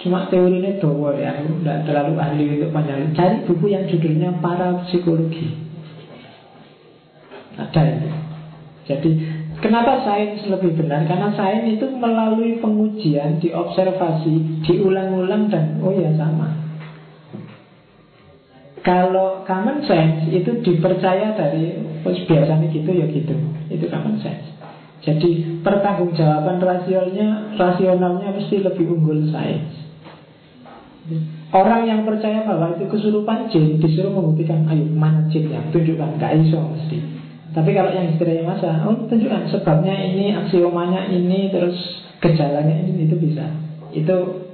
Cuma 0.00 0.32
teorinya 0.32 0.80
doa 0.80 1.12
ya, 1.12 1.44
tidak 1.44 1.78
terlalu 1.84 2.14
ahli 2.16 2.44
untuk 2.56 2.72
panjang. 2.72 3.12
Cari 3.12 3.44
buku 3.44 3.66
yang 3.68 3.84
judulnya 3.84 4.32
para 4.40 4.80
psikologi. 4.88 5.52
Ada 7.60 7.82
itu. 7.84 8.08
Jadi 8.88 9.10
kenapa 9.60 10.00
sains 10.08 10.40
lebih 10.48 10.72
benar? 10.80 11.04
Karena 11.04 11.28
sains 11.36 11.68
itu 11.76 11.84
melalui 11.92 12.56
pengujian, 12.64 13.36
diobservasi, 13.44 14.64
diulang-ulang 14.64 15.52
dan 15.52 15.84
oh 15.84 15.92
ya 15.92 16.16
sama. 16.16 16.48
Kalau 18.80 19.44
common 19.44 19.84
sense 19.84 20.32
itu 20.32 20.64
dipercaya 20.64 21.36
dari 21.36 21.76
oh, 22.00 22.16
biasanya 22.24 22.72
gitu 22.72 22.88
ya 22.88 23.04
gitu. 23.12 23.36
Itu 23.68 23.84
common 23.92 24.16
sense. 24.24 24.48
Jadi 25.04 25.60
pertanggungjawaban 25.60 26.60
rasionalnya 26.60 27.60
rasionalnya 27.60 28.32
mesti 28.32 28.64
lebih 28.64 28.88
unggul 28.88 29.28
sains. 29.28 29.79
Orang 31.50 31.82
yang 31.82 32.06
percaya 32.06 32.46
bahwa 32.46 32.78
itu 32.78 32.86
kesurupan 32.86 33.50
jin 33.50 33.82
disuruh 33.82 34.14
membuktikan, 34.14 34.62
ayo 34.70 34.86
mana 34.86 35.26
jinnya, 35.26 35.58
tunjukkan, 35.74 36.18
gak 36.22 36.38
iso 36.46 36.62
mesti. 36.62 36.98
Tapi 37.50 37.74
kalau 37.74 37.90
yang 37.90 38.14
istilahnya 38.14 38.46
masa, 38.46 38.86
oh 38.86 38.94
tunjukkan 39.10 39.50
sebabnya 39.50 39.90
ini, 39.98 40.30
aksiomanya 40.30 41.10
ini, 41.10 41.50
terus 41.50 41.74
gejalanya 42.22 42.86
ini, 42.86 43.10
itu 43.10 43.18
bisa. 43.18 43.50
Itu 43.90 44.46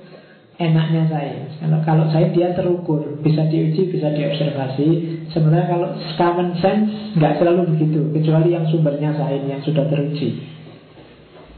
enaknya 0.56 1.04
saya. 1.12 1.36
Kalau 1.60 1.78
kalau 1.84 2.04
saya 2.08 2.32
dia 2.32 2.56
terukur, 2.56 3.20
bisa 3.20 3.44
diuji, 3.52 3.92
bisa 3.92 4.08
diobservasi. 4.16 4.88
Sebenarnya 5.28 5.68
kalau 5.68 5.88
common 6.16 6.56
sense 6.64 7.12
nggak 7.20 7.36
selalu 7.36 7.76
begitu, 7.76 8.00
kecuali 8.16 8.56
yang 8.56 8.64
sumbernya 8.72 9.12
saya 9.12 9.36
yang 9.44 9.60
sudah 9.60 9.84
teruji. 9.84 10.40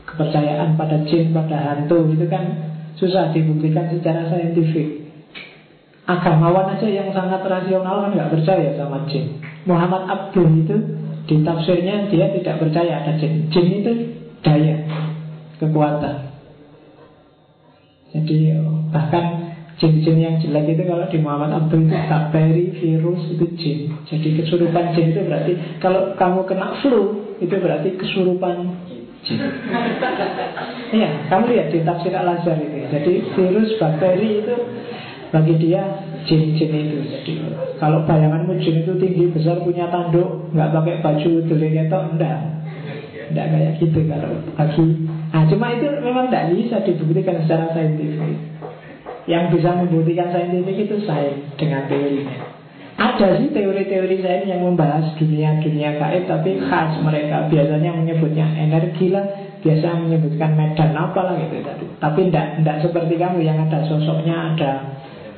Kepercayaan 0.03 0.75
pada 0.75 1.07
jin, 1.07 1.31
pada 1.31 1.57
hantu 1.63 2.11
itu 2.11 2.27
kan 2.27 2.68
susah 2.99 3.31
dibuktikan 3.31 3.89
secara 3.89 4.27
saintifik. 4.29 5.07
Agamawan 6.09 6.77
aja 6.77 6.89
yang 6.89 7.13
sangat 7.13 7.45
rasional 7.45 8.09
kan 8.09 8.11
nggak 8.17 8.33
percaya 8.33 8.75
sama 8.75 9.07
jin. 9.07 9.39
Muhammad 9.69 10.09
Abdul 10.09 10.65
itu 10.65 10.77
di 11.29 11.45
tafsirnya 11.45 12.09
dia 12.09 12.33
tidak 12.33 12.59
percaya 12.59 13.05
ada 13.05 13.13
jin. 13.21 13.53
Jin 13.53 13.67
itu 13.85 13.93
daya, 14.41 14.89
kekuatan. 15.61 16.17
Jadi 18.09 18.57
bahkan 18.89 19.53
jin-jin 19.77 20.17
yang 20.17 20.35
jelek 20.41 20.75
itu 20.75 20.83
kalau 20.89 21.05
di 21.13 21.19
Muhammad 21.21 21.53
Abdul 21.55 21.87
itu 21.87 21.97
bakteri, 22.09 22.65
virus 22.73 23.23
itu 23.37 23.47
jin. 23.61 23.79
Jadi 24.09 24.29
kesurupan 24.41 24.97
jin 24.97 25.13
itu 25.13 25.21
berarti 25.29 25.53
kalau 25.79 26.17
kamu 26.17 26.41
kena 26.49 26.81
flu 26.81 27.37
itu 27.39 27.53
berarti 27.53 28.01
kesurupan. 28.01 28.88
Iya, 30.89 31.11
kamu 31.29 31.45
lihat 31.53 31.69
di 31.75 31.85
tafsir 31.85 32.15
Al 32.15 32.39
Azhar 32.39 32.57
itu. 32.59 32.79
Jadi 32.89 33.13
virus, 33.35 33.77
bakteri 33.77 34.41
itu 34.41 34.57
bagi 35.29 35.55
dia 35.61 35.83
jin-jin 36.25 36.73
itu. 36.73 36.99
Jadi 37.13 37.33
kalau 37.77 38.07
bayanganmu 38.09 38.57
jin 38.63 38.87
itu 38.87 38.93
tinggi 38.97 39.25
besar 39.35 39.61
punya 39.61 39.91
tanduk, 39.93 40.49
nggak 40.55 40.71
pakai 40.73 40.95
baju 41.05 41.31
delegetok, 41.45 42.03
enggak. 42.17 42.41
Enggak 43.29 43.47
kayak 43.53 43.73
gitu 43.77 44.01
kalau 44.09 44.33
bagi 44.57 44.87
Nah 45.29 45.45
cuma 45.45 45.77
itu 45.77 45.87
memang 46.01 46.33
tidak 46.33 46.57
bisa 46.57 46.77
dibuktikan 46.81 47.45
secara 47.45 47.69
saintifik 47.77 48.41
Yang 49.29 49.61
bisa 49.61 49.71
membuktikan 49.77 50.33
saintifik 50.33 50.89
itu 50.89 50.97
sains 51.05 51.45
dengan 51.61 51.85
teorinya 51.85 52.58
Ada 52.99 53.39
sih 53.39 53.55
teori-teori 53.55 54.17
sains 54.19 54.51
yang 54.51 54.67
membahas 54.67 55.15
dunia-dunia 55.15 56.03
gaib 56.03 56.27
Tapi 56.27 56.59
khas 56.67 56.99
mereka 56.99 57.47
biasanya 57.47 57.95
menyebutnya 57.95 58.47
energi 58.59 59.15
lah 59.15 59.23
Biasa 59.63 60.03
menyebutkan 60.03 60.59
medan 60.59 60.99
apa 60.99 61.21
lah 61.23 61.35
gitu 61.39 61.63
Tapi 62.03 62.21
tidak 62.27 62.59
tidak 62.59 62.77
seperti 62.83 63.15
kamu 63.15 63.39
yang 63.47 63.63
ada 63.63 63.87
sosoknya 63.87 64.55
Ada 64.55 64.73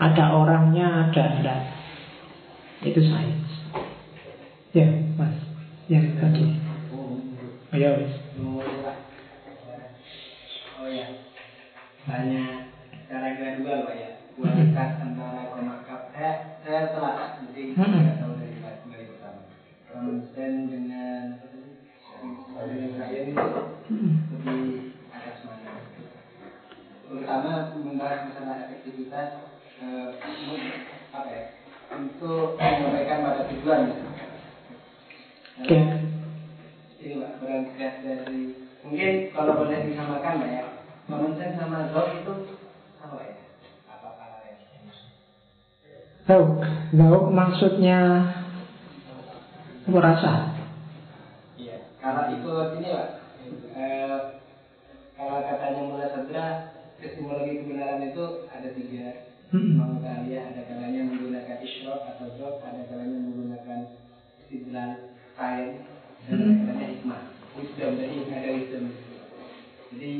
ada 0.00 0.32
orangnya 0.32 1.12
ada 1.12 1.24
enggak. 1.36 1.60
Itu 2.80 3.04
sains. 3.04 3.52
Ya 4.72 4.88
mas. 5.20 5.36
Yang 5.92 6.16
tadi. 6.16 6.56
Ayo 7.76 7.88
mas. 8.00 8.14
Ya. 10.90 11.06
Tanya 12.08 12.44
cara 13.06 13.28
gradual 13.36 13.78
Pak 13.84 13.94
ya. 14.00 14.10
Kualitas 14.34 14.90
antara 15.04 15.52
komakap 15.52 16.00
Eh, 16.16 16.36
saya 16.64 16.92
telah 16.92 17.14
Jadi 17.50 17.62
saya 17.74 18.12
tahu 18.20 18.32
dari 18.36 18.56
dari 18.62 19.04
pertama 19.10 19.40
Konsisten 19.90 20.52
dengan 20.68 21.24
Dengan 22.54 22.90
saya 23.00 23.18
ini 23.24 23.34
Lebih 23.34 24.62
atas 25.12 25.38
mana 25.48 25.72
Terutama 27.10 27.52
membahas 27.74 28.20
masalah 28.30 28.56
efektivitas 28.68 29.28
eh, 29.80 30.08
Apa 31.10 31.28
ya 31.32 31.42
Untuk 31.96 32.60
menyampaikan 32.60 33.24
pada 33.24 33.42
tujuan 33.50 33.80
Oke. 35.60 35.76
Okay. 35.76 35.82
Ini 37.00 37.20
Pak, 37.20 37.32
berangkat 37.40 37.94
dari 38.00 38.60
Mungkin 38.80 39.12
kalau 39.36 39.60
boleh 39.60 39.84
disamakan 39.84 40.40
ya. 40.48 40.64
Sense 41.10 41.58
sama 41.58 41.90
zau 41.92 42.06
itu 42.16 42.59
Zau, 46.30 46.62
zau 46.94 47.26
maksudnya 47.34 48.22
merasa. 49.90 50.54
Iya, 51.58 51.90
kalau 51.98 52.30
itu 52.30 52.54
ini 52.78 52.86
pak, 52.94 53.08
eh, 53.74 54.18
kalau 55.18 55.42
katanya 55.42 55.82
mula 55.90 56.06
sadra 56.06 56.70
epistemologi 57.02 57.66
kebenaran 57.66 58.14
itu 58.14 58.46
ada 58.46 58.68
tiga 58.78 59.26
hmm. 59.50 59.98
ya 60.30 60.54
ada 60.54 60.70
kalanya 60.70 61.10
menggunakan 61.10 61.58
isyrok 61.66 61.98
atau 62.14 62.30
drop, 62.38 62.62
ada 62.62 62.86
kalanya 62.86 63.18
menggunakan 63.26 63.90
istidlal 64.46 65.18
sains, 65.34 65.82
dan 66.30 66.46
ada 66.46 66.54
kalanya 66.62 66.86
hikmah. 66.94 67.22
Wisdom, 67.58 67.98
jadi 67.98 68.14
ada 68.30 68.48
wisdom. 68.54 68.84
Jadi 69.90 70.12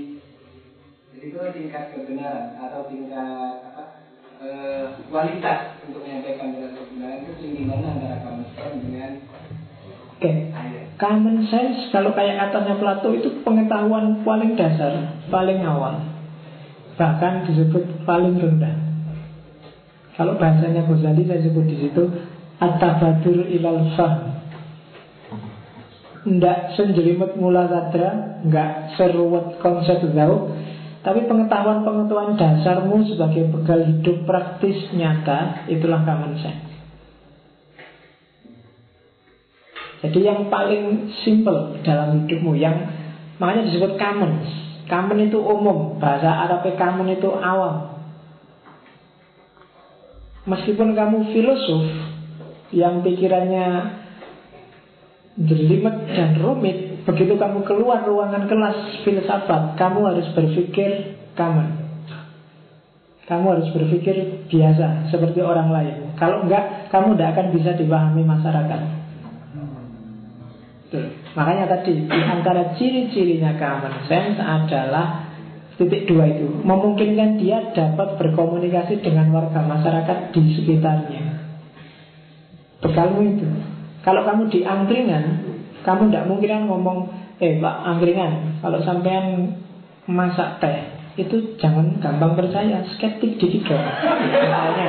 itu 1.23 1.39
tingkat 1.55 1.85
kebenaran 1.95 2.59
atau 2.59 2.91
tingkat 2.91 3.55
apa 3.63 3.80
e, 4.41 4.49
kualitas 5.13 5.77
untuk 5.85 6.01
menyampaikan 6.03 6.57
dengan 6.57 6.73
kebenaran 6.75 7.19
itu 7.25 7.33
tinggi 7.45 7.63
mana 7.69 7.87
antara 7.93 8.17
common 8.25 8.49
sense 8.57 8.81
dengan 8.81 9.13
Oke, 10.21 10.29
okay. 10.29 10.37
common 11.01 11.49
sense 11.49 11.89
kalau 11.89 12.13
kayak 12.13 12.37
katanya 12.37 12.77
Plato 12.77 13.09
itu 13.17 13.41
pengetahuan 13.41 14.21
paling 14.21 14.53
dasar, 14.53 15.17
paling 15.33 15.65
awal, 15.65 15.97
bahkan 17.01 17.49
disebut 17.49 18.05
paling 18.05 18.37
rendah. 18.37 18.77
Kalau 20.21 20.37
bahasanya 20.37 20.85
Ghazali 20.85 21.25
saya 21.25 21.41
sebut 21.41 21.65
di 21.65 21.77
situ 21.81 22.05
atabadur 22.61 23.49
ilal 23.49 23.97
fahm. 23.97 24.45
Tidak 26.21 26.77
senjelimut 26.77 27.41
mula 27.41 27.65
sadra, 27.65 28.45
nggak 28.45 29.01
seruat 29.01 29.57
konsep 29.65 30.05
jauh, 30.13 30.53
tapi 31.01 31.25
pengetahuan-pengetahuan 31.25 32.37
dasarmu 32.37 33.09
sebagai 33.09 33.49
bekal 33.49 33.81
hidup 33.89 34.29
praktis 34.29 34.93
nyata 34.93 35.65
Itulah 35.65 36.05
common 36.05 36.37
sense 36.37 36.69
Jadi 40.05 40.21
yang 40.21 40.53
paling 40.53 41.09
simple 41.25 41.81
dalam 41.81 42.25
hidupmu 42.25 42.53
Yang 42.53 42.93
makanya 43.41 43.73
disebut 43.73 43.97
common 43.97 44.45
Common 44.93 45.19
itu 45.25 45.41
umum 45.41 45.97
Bahasa 45.97 46.29
Arabnya 46.37 46.77
common 46.77 47.17
itu 47.17 47.33
awam. 47.33 47.97
Meskipun 50.45 50.93
kamu 50.93 51.33
filosof 51.33 51.89
Yang 52.77 53.09
pikirannya 53.09 53.69
jelimet 55.41 55.97
dan 56.13 56.37
rumit 56.37 56.90
Begitu 57.11 57.35
kamu 57.35 57.67
keluar 57.67 58.07
ruangan 58.07 58.47
kelas 58.47 59.03
filsafat, 59.03 59.75
kamu 59.75 60.15
harus 60.15 60.31
berpikir 60.31 61.19
common. 61.35 61.91
Kamu 63.27 63.47
harus 63.51 63.67
berpikir 63.75 64.47
biasa, 64.47 65.11
seperti 65.11 65.43
orang 65.43 65.75
lain. 65.75 66.15
Kalau 66.15 66.47
enggak, 66.47 66.87
kamu 66.95 67.19
tidak 67.19 67.29
akan 67.35 67.47
bisa 67.51 67.71
dipahami 67.75 68.23
masyarakat. 68.23 68.81
Tuh. 70.91 71.07
Makanya 71.35 71.67
tadi, 71.71 72.07
di 72.07 72.21
antara 72.23 72.79
ciri-cirinya 72.79 73.59
common 73.59 74.07
sense 74.07 74.39
adalah 74.39 75.31
titik 75.79 76.07
dua 76.07 76.31
itu. 76.31 76.47
Memungkinkan 76.63 77.43
dia 77.43 77.75
dapat 77.75 78.19
berkomunikasi 78.23 79.03
dengan 79.03 79.35
warga 79.35 79.67
masyarakat 79.67 80.31
di 80.31 80.43
sekitarnya. 80.59 81.23
Bekalmu 82.87 83.21
itu. 83.35 83.47
Kalau 84.07 84.23
kamu 84.27 84.43
di 84.51 84.63
angkringan, 84.67 85.50
kamu 85.83 86.13
tidak 86.13 86.29
mungkin 86.29 86.49
kan 86.49 86.63
ngomong, 86.69 86.99
eh 87.41 87.59
Pak 87.61 87.77
Angkringan, 87.87 88.63
kalau 88.65 88.79
sampean 88.85 89.57
masak 90.05 90.61
teh, 90.61 91.01
itu 91.19 91.59
jangan 91.59 91.99
gampang 91.99 92.39
percaya, 92.39 92.87
skeptik 92.97 93.37
dikit 93.37 93.67
dong. 93.67 93.85
Misalnya, 94.31 94.89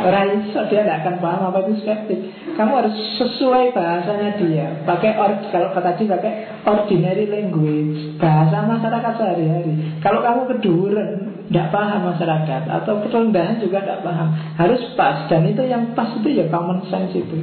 orang 0.00 0.46
iso 0.46 0.60
dia 0.70 0.86
tidak 0.86 1.04
akan 1.04 1.14
paham 1.18 1.42
apa 1.50 1.58
itu 1.66 1.74
skeptik. 1.82 2.20
Kamu 2.54 2.72
harus 2.78 2.94
sesuai 3.18 3.74
bahasanya 3.74 4.38
dia. 4.38 4.66
Pakai 4.86 5.18
or, 5.18 5.32
kalau 5.50 5.74
kata 5.74 5.98
dia 5.98 6.14
pakai 6.14 6.32
ordinary 6.64 7.26
language, 7.28 8.16
bahasa 8.22 8.62
masyarakat 8.64 9.12
sehari-hari. 9.18 9.74
Kalau 10.00 10.20
kamu 10.22 10.40
keduren, 10.56 11.10
tidak 11.50 11.74
paham 11.74 12.14
masyarakat 12.14 12.62
atau 12.70 12.94
kerendahan 13.02 13.58
juga 13.58 13.82
tidak 13.82 14.06
paham. 14.06 14.28
Harus 14.54 14.82
pas 14.94 15.26
dan 15.26 15.42
itu 15.50 15.66
yang 15.66 15.98
pas 15.98 16.14
itu 16.14 16.30
ya 16.30 16.46
common 16.46 16.86
sense 16.86 17.18
itu. 17.18 17.42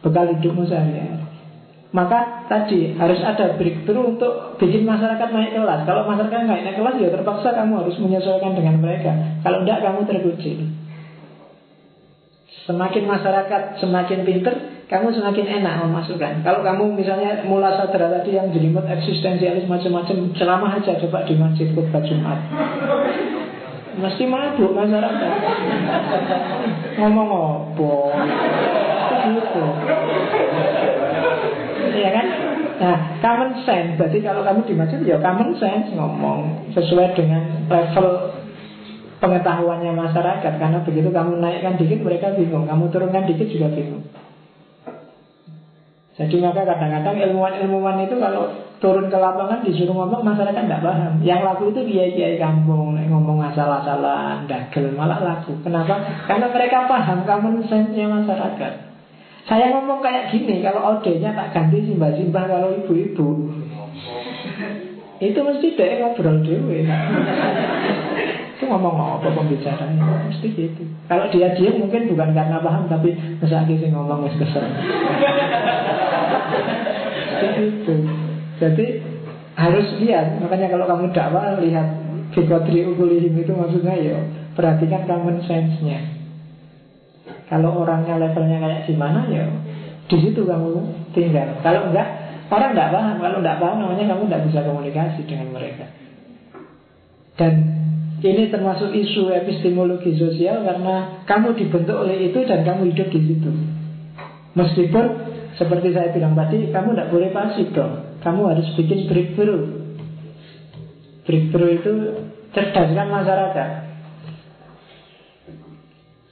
Bekal 0.00 0.38
hidupmu 0.38 0.64
sehari-hari. 0.70 1.29
Maka 1.90 2.46
tadi 2.46 2.94
harus 2.94 3.18
ada 3.18 3.58
breakthrough 3.58 4.14
untuk 4.14 4.54
bikin 4.62 4.86
masyarakat 4.86 5.28
naik 5.34 5.58
kelas. 5.58 5.82
Kalau 5.82 6.06
masyarakat 6.06 6.38
nggak 6.46 6.60
naik 6.62 6.76
kelas, 6.78 6.94
ya 7.02 7.08
terpaksa 7.10 7.50
kamu 7.50 7.82
harus 7.82 7.98
menyesuaikan 7.98 8.54
dengan 8.54 8.78
mereka. 8.78 9.10
Kalau 9.42 9.66
tidak, 9.66 9.78
kamu 9.82 9.98
terkunci. 10.06 10.50
Semakin 12.70 13.04
masyarakat 13.10 13.82
semakin 13.82 14.22
pinter, 14.22 14.54
kamu 14.86 15.10
semakin 15.10 15.46
enak 15.62 15.82
memasukkan. 15.82 16.46
Kalau 16.46 16.62
kamu 16.62 16.94
misalnya 16.94 17.42
mula 17.42 17.74
sadar 17.74 18.06
tadi 18.06 18.38
yang 18.38 18.54
jelimet 18.54 18.86
eksistensialis 18.86 19.66
macam-macam, 19.66 20.30
ceramah 20.38 20.78
aja 20.78 20.94
coba 21.02 21.26
di 21.26 21.34
masjid 21.34 21.74
khutbah 21.74 22.06
Jumat. 22.06 22.38
Mesti 23.98 24.22
mabuk 24.30 24.70
masyarakat. 24.70 25.32
Ngomong 27.02 27.28
apa? 27.34 27.90
Gitu. 29.20 29.62
Iya 32.00 32.10
kan? 32.16 32.26
Nah, 32.80 32.96
common 33.20 33.50
sense. 33.68 34.00
Berarti 34.00 34.18
kalau 34.24 34.40
kamu 34.40 34.64
di 34.64 34.74
masjid 34.74 35.00
ya 35.04 35.20
common 35.20 35.52
sense 35.60 35.92
ngomong 35.92 36.72
sesuai 36.72 37.12
dengan 37.12 37.68
level 37.68 38.40
pengetahuannya 39.20 39.92
masyarakat 39.92 40.52
karena 40.56 40.80
begitu 40.80 41.12
kamu 41.12 41.38
naikkan 41.38 41.76
dikit 41.76 42.00
mereka 42.00 42.32
bingung 42.32 42.64
kamu 42.64 42.88
turunkan 42.88 43.28
dikit 43.28 43.52
juga 43.52 43.68
bingung 43.68 44.04
jadi 46.16 46.36
maka 46.40 46.68
kadang-kadang 46.68 47.16
ilmuwan-ilmuwan 47.28 48.04
itu 48.04 48.16
kalau 48.16 48.52
turun 48.80 49.12
ke 49.12 49.16
lapangan 49.20 49.60
disuruh 49.64 49.92
ngomong 49.92 50.24
masyarakat 50.24 50.64
tidak 50.64 50.84
paham 50.84 51.20
yang 51.20 51.44
laku 51.44 51.68
itu 51.68 51.84
kiai-kiai 51.84 52.40
kampung 52.40 52.96
ngomong 52.96 53.44
asal-asalan 53.52 54.48
dagel 54.48 54.88
malah 54.96 55.20
laku 55.20 55.52
kenapa? 55.60 56.00
karena 56.24 56.48
mereka 56.48 56.88
paham 56.88 57.18
common 57.28 57.60
sense-nya 57.68 58.08
masyarakat 58.08 58.89
saya 59.48 59.72
ngomong 59.72 60.04
kayak 60.04 60.32
gini 60.34 60.60
kalau 60.60 60.80
audenya 60.94 61.32
tak 61.32 61.56
ganti 61.56 61.88
simbah-simbah 61.88 62.44
kalau 62.44 62.76
ibu-ibu. 62.84 63.28
Itu 65.20 65.38
mesti 65.44 65.76
dia 65.76 66.00
ngobrol 66.00 66.40
dewe 66.40 66.88
itu 68.60 68.68
ngomong 68.68 69.16
apa 69.16 69.32
pembicaranya 69.32 70.28
Mesti 70.28 70.52
gitu. 70.52 70.84
Kalau 71.08 71.32
dia 71.32 71.56
diam 71.56 71.80
mungkin 71.80 72.12
bukan 72.12 72.36
karena 72.36 72.60
paham 72.60 72.84
Tapi 72.92 73.16
masa 73.40 73.64
sih 73.64 73.88
ngomong 73.88 74.28
wis 74.28 74.36
kesel. 74.36 74.64
Gitu 77.40 77.94
Jadi 78.60 78.86
harus 79.56 79.88
lihat. 80.04 80.36
Makanya 80.44 80.68
kalau 80.76 80.84
kamu 80.84 81.08
dakwah 81.16 81.56
lihat 81.56 81.88
Bikotri 82.36 82.84
ukulihim 82.84 83.40
itu 83.40 83.52
maksudnya 83.56 83.96
ya 83.96 84.20
Perhatikan 84.52 85.08
common 85.08 85.40
sense-nya 85.48 86.19
Kalau 87.50 87.82
orangnya 87.82 88.14
levelnya 88.16 88.62
kayak 88.62 88.80
gimana 88.86 89.26
ya 89.26 89.44
di 90.10 90.16
situ 90.18 90.42
kamu 90.42 90.70
tinggal 91.14 91.58
Kalau 91.62 91.90
enggak 91.90 92.08
Orang 92.50 92.74
enggak 92.74 92.90
paham 92.90 93.16
Kalau 93.22 93.36
enggak 93.38 93.58
paham 93.62 93.76
namanya 93.78 94.04
kamu 94.10 94.22
enggak 94.26 94.42
bisa 94.50 94.58
komunikasi 94.66 95.20
dengan 95.22 95.54
mereka 95.54 95.86
Dan 97.38 97.80
ini 98.20 98.52
termasuk 98.52 98.92
isu 98.92 99.32
epistemologi 99.32 100.12
sosial 100.12 100.60
karena 100.60 101.24
kamu 101.24 101.56
dibentuk 101.56 101.96
oleh 102.04 102.28
itu 102.28 102.44
dan 102.44 102.68
kamu 102.68 102.92
hidup 102.92 103.08
di 103.08 103.20
situ. 103.32 103.48
Meskipun 104.52 105.04
seperti 105.56 105.96
saya 105.96 106.12
bilang 106.12 106.36
tadi, 106.36 106.68
kamu 106.68 106.92
tidak 106.92 107.08
boleh 107.08 107.32
pasif 107.32 107.72
dong. 107.72 108.20
Kamu 108.20 108.44
harus 108.44 108.68
bikin 108.76 109.08
breakthrough. 109.08 109.64
Breakthrough 111.24 111.72
itu 111.80 111.92
cerdaskan 112.52 113.08
masyarakat. 113.08 113.70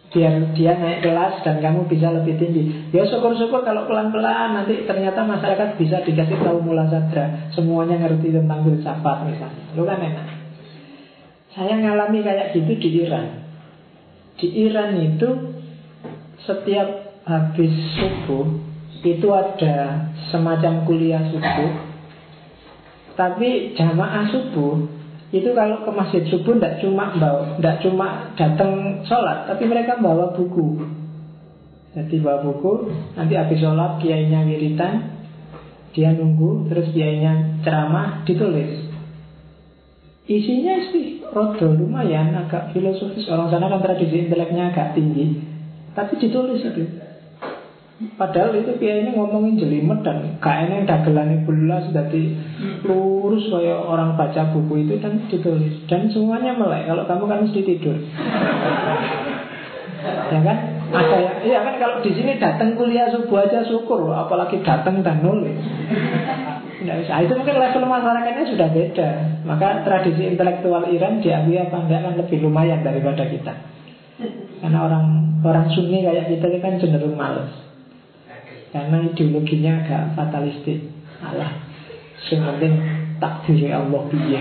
Biar 0.08 0.56
dia 0.56 0.72
naik 0.72 1.04
kelas 1.04 1.44
dan 1.44 1.60
kamu 1.60 1.84
bisa 1.84 2.08
lebih 2.08 2.40
tinggi. 2.40 2.92
Ya 2.96 3.04
syukur-syukur 3.04 3.60
kalau 3.60 3.84
pelan-pelan 3.84 4.56
nanti 4.56 4.88
ternyata 4.88 5.20
masyarakat 5.20 5.76
bisa 5.76 6.00
dikasih 6.00 6.40
tahu 6.40 6.64
mula 6.64 6.88
sadra. 6.88 7.52
Semuanya 7.52 8.00
ngerti 8.00 8.32
tentang 8.32 8.64
filsafat 8.64 9.28
misalnya. 9.28 9.64
Lu 9.76 9.84
kan 9.84 10.00
enak. 10.00 10.26
Saya 11.52 11.76
ngalami 11.76 12.24
kayak 12.24 12.56
gitu 12.56 12.72
di 12.80 12.88
Iran. 13.04 13.26
Di 14.40 14.48
Iran 14.64 14.96
itu 14.96 15.28
setiap 16.48 17.20
habis 17.28 17.74
subuh 18.00 18.48
itu 19.04 19.28
ada 19.30 20.08
semacam 20.32 20.88
kuliah 20.88 21.20
subuh. 21.28 21.72
Tapi 23.12 23.76
jamaah 23.76 24.24
subuh 24.32 24.97
itu 25.28 25.52
kalau 25.52 25.84
ke 25.84 25.90
masjid 25.92 26.24
subuh 26.24 26.56
tidak 26.56 26.80
cuma 26.80 27.12
bawa, 27.20 27.60
tidak 27.60 27.76
cuma 27.84 28.32
datang 28.32 29.04
sholat, 29.04 29.44
tapi 29.44 29.68
mereka 29.68 30.00
bawa 30.00 30.32
buku. 30.32 30.80
Jadi 31.92 32.16
bawa 32.24 32.48
buku, 32.48 32.88
nanti 33.12 33.36
habis 33.36 33.60
sholat 33.60 34.00
kiainya 34.00 34.48
wiritan, 34.48 35.20
dia 35.92 36.16
nunggu, 36.16 36.72
terus 36.72 36.88
kiainya 36.96 37.60
ceramah, 37.60 38.24
ditulis. 38.24 38.88
Isinya 40.28 40.92
sih 40.92 41.24
rodo 41.32 41.72
lumayan 41.72 42.36
agak 42.36 42.76
filosofis 42.76 43.24
Orang 43.32 43.48
sana 43.48 43.72
kan 43.72 43.80
tradisi 43.80 44.28
inteleknya 44.28 44.76
agak 44.76 44.92
tinggi 44.92 45.40
Tapi 45.96 46.20
ditulis 46.20 46.60
itu 46.60 46.84
Padahal 47.98 48.54
itu 48.54 48.78
ini 48.78 49.10
ngomongin 49.10 49.58
jelimet 49.58 50.06
dan 50.06 50.38
kayaknya 50.38 50.86
dagelane 50.86 51.42
belas 51.42 51.90
jadi 51.90 52.30
lurus 52.86 53.50
kayak 53.50 53.74
orang 53.74 54.14
baca 54.14 54.54
buku 54.54 54.86
itu 54.86 55.02
dan 55.02 55.26
ditulis 55.26 55.82
dan 55.90 56.06
semuanya 56.06 56.54
melek. 56.54 56.86
Kalau 56.86 57.02
kamu 57.10 57.24
kan 57.26 57.38
mesti 57.42 57.60
tidur, 57.66 57.98
ya 60.30 60.40
kan? 60.46 60.58
Ada 60.88 61.16
ya, 61.20 61.32
iya 61.42 61.58
kan 61.66 61.74
kalau 61.82 61.98
di 62.00 62.14
sini 62.14 62.38
datang 62.38 62.78
kuliah 62.78 63.10
subuh 63.10 63.44
aja 63.44 63.66
syukur, 63.66 64.14
apalagi 64.14 64.62
datang 64.62 65.02
dan 65.02 65.18
nulis. 65.18 65.58
Bisa. 66.78 67.26
Itu 67.26 67.34
mungkin 67.34 67.58
level 67.58 67.90
masyarakatnya 67.90 68.54
sudah 68.54 68.68
beda. 68.70 69.08
Maka 69.42 69.82
tradisi 69.82 70.22
intelektual 70.22 70.86
Iran 70.86 71.18
diakui 71.18 71.58
apa 71.58 71.74
enggak 71.74 72.06
kan 72.06 72.14
lebih 72.14 72.46
lumayan 72.46 72.86
daripada 72.86 73.26
kita. 73.26 73.50
Karena 74.62 74.86
orang 74.86 75.06
orang 75.42 75.66
Sunni 75.74 76.06
kayak 76.06 76.30
kita 76.30 76.46
kan 76.62 76.78
cenderung 76.78 77.18
males. 77.18 77.67
Karena 78.68 79.00
ideologinya 79.00 79.72
agak 79.84 80.02
fatalistik. 80.12 80.84
Allah, 81.24 81.50
yang 82.28 82.42
penting 82.54 82.74
takdir 83.18 83.72
Allah 83.74 84.02
biye. 84.12 84.40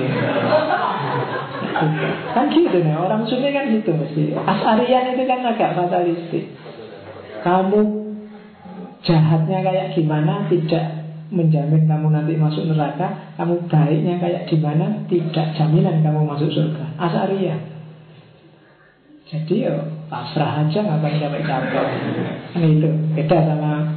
kan 2.33 2.45
gitu 2.53 2.77
nih, 2.81 2.95
orang 2.97 3.25
Sunni 3.25 3.49
kan 3.53 3.69
gitu 3.73 3.91
mesti. 3.93 4.33
Asarian 4.37 5.15
itu 5.17 5.23
kan 5.25 5.39
agak 5.45 5.73
fatalistik. 5.73 6.45
Kamu 7.41 7.81
jahatnya 9.05 9.59
kayak 9.63 9.87
gimana 9.95 10.45
tidak 10.49 10.85
menjamin 11.27 11.87
kamu 11.87 12.07
nanti 12.11 12.33
masuk 12.39 12.67
neraka, 12.71 13.35
kamu 13.35 13.67
baiknya 13.67 14.15
kayak 14.19 14.47
gimana, 14.47 15.03
tidak 15.11 15.55
jaminan 15.59 15.99
kamu 16.03 16.23
masuk 16.23 16.49
surga. 16.51 16.85
Asaria. 16.95 17.55
Jadi 19.27 19.67
ya 19.67 19.75
pasrah 20.07 20.63
aja 20.63 20.79
ngapain 20.87 21.19
capek-capek. 21.19 21.87
Ini 22.55 22.67
itu 22.79 22.89
beda 23.11 23.37
sama 23.43 23.96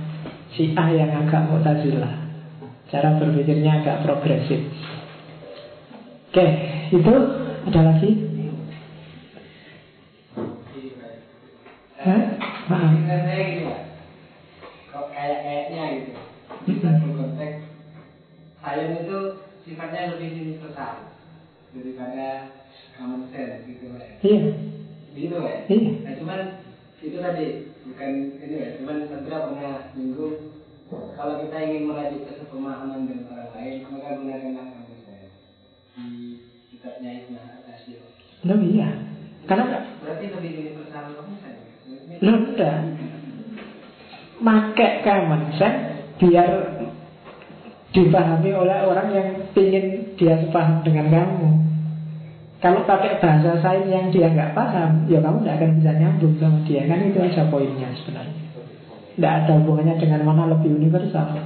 si 0.55 0.75
A 0.75 0.85
yang 0.95 1.13
agak 1.15 1.51
mutazilah. 1.51 2.15
Cara 2.91 3.19
berpikirnya 3.23 3.83
agak 3.83 4.03
progresif. 4.03 4.67
Oke, 6.31 6.47
itu 6.91 7.15
ada 7.71 7.81
lagi? 7.87 8.11
Hah? 12.01 12.23
Maaf. 12.71 12.93
Kok 14.91 15.07
kayak 15.15 15.39
kayaknya 15.45 15.83
gitu 16.67 16.89
konteks 17.19 17.71
sains 18.61 18.95
itu 19.01 19.19
sifatnya 19.65 20.13
lebih 20.17 20.29
universal 20.37 21.15
daripada 21.73 22.53
common 22.99 23.31
sense 23.33 23.65
gitu 23.65 23.97
ya. 23.97 24.09
Iya. 24.21 24.43
Gitu 25.17 25.37
ya. 25.41 25.57
Iya. 25.71 25.93
Nah 26.05 26.15
cuman 26.21 26.41
itu 27.01 27.17
tadi 27.17 27.47
bukan 28.01 28.33
ini 28.41 28.57
ya, 28.57 28.69
cuman 28.81 28.97
Sandra 29.13 29.45
pernah 29.45 29.77
minggu 29.93 30.57
kalau 30.89 31.35
kita 31.45 31.57
ingin 31.69 31.85
merajut 31.85 32.25
ke 32.33 32.49
pemahaman 32.49 33.05
dengan 33.05 33.29
orang 33.29 33.53
lain 33.53 33.75
maka 33.85 34.17
gunakanlah 34.17 34.65
common 34.73 34.99
sense 35.05 35.37
di 36.01 36.41
kitabnya 36.73 37.11
Ibnu 37.29 37.37
Atasio. 37.37 38.01
Loh 38.49 38.61
iya. 38.65 38.89
Karena 39.45 39.85
berarti 40.01 40.25
lebih 40.33 40.51
universal 40.65 41.13
common 41.13 41.37
sense. 41.45 41.61
Loh 42.25 42.37
enggak. 42.41 42.79
Pakai 44.41 44.91
common 45.05 45.43
sense 45.61 46.17
biar 46.17 46.51
dipahami 47.93 48.51
oleh 48.57 48.79
orang 48.81 49.09
yang 49.13 49.29
ingin 49.53 50.17
dia 50.17 50.41
sepaham 50.41 50.81
dengan 50.89 51.13
kamu. 51.13 51.70
Kalau 52.61 52.85
pakai 52.85 53.17
bahasa 53.25 53.57
sains 53.65 53.89
yang 53.89 54.13
dia 54.13 54.29
nggak 54.29 54.53
paham, 54.53 55.09
ya 55.09 55.25
kamu 55.25 55.41
nggak 55.41 55.57
akan 55.57 55.71
bisa 55.81 55.91
nyambung 55.97 56.37
sama 56.37 56.61
dia. 56.69 56.85
Kan 56.85 57.09
itu 57.09 57.17
aja 57.17 57.49
poinnya 57.49 57.89
sebenarnya. 58.05 58.37
Tidak 59.17 59.33
ada 59.33 59.53
hubungannya 59.65 59.97
dengan 59.97 60.21
mana 60.29 60.45
lebih 60.53 60.77
universal. 60.77 61.41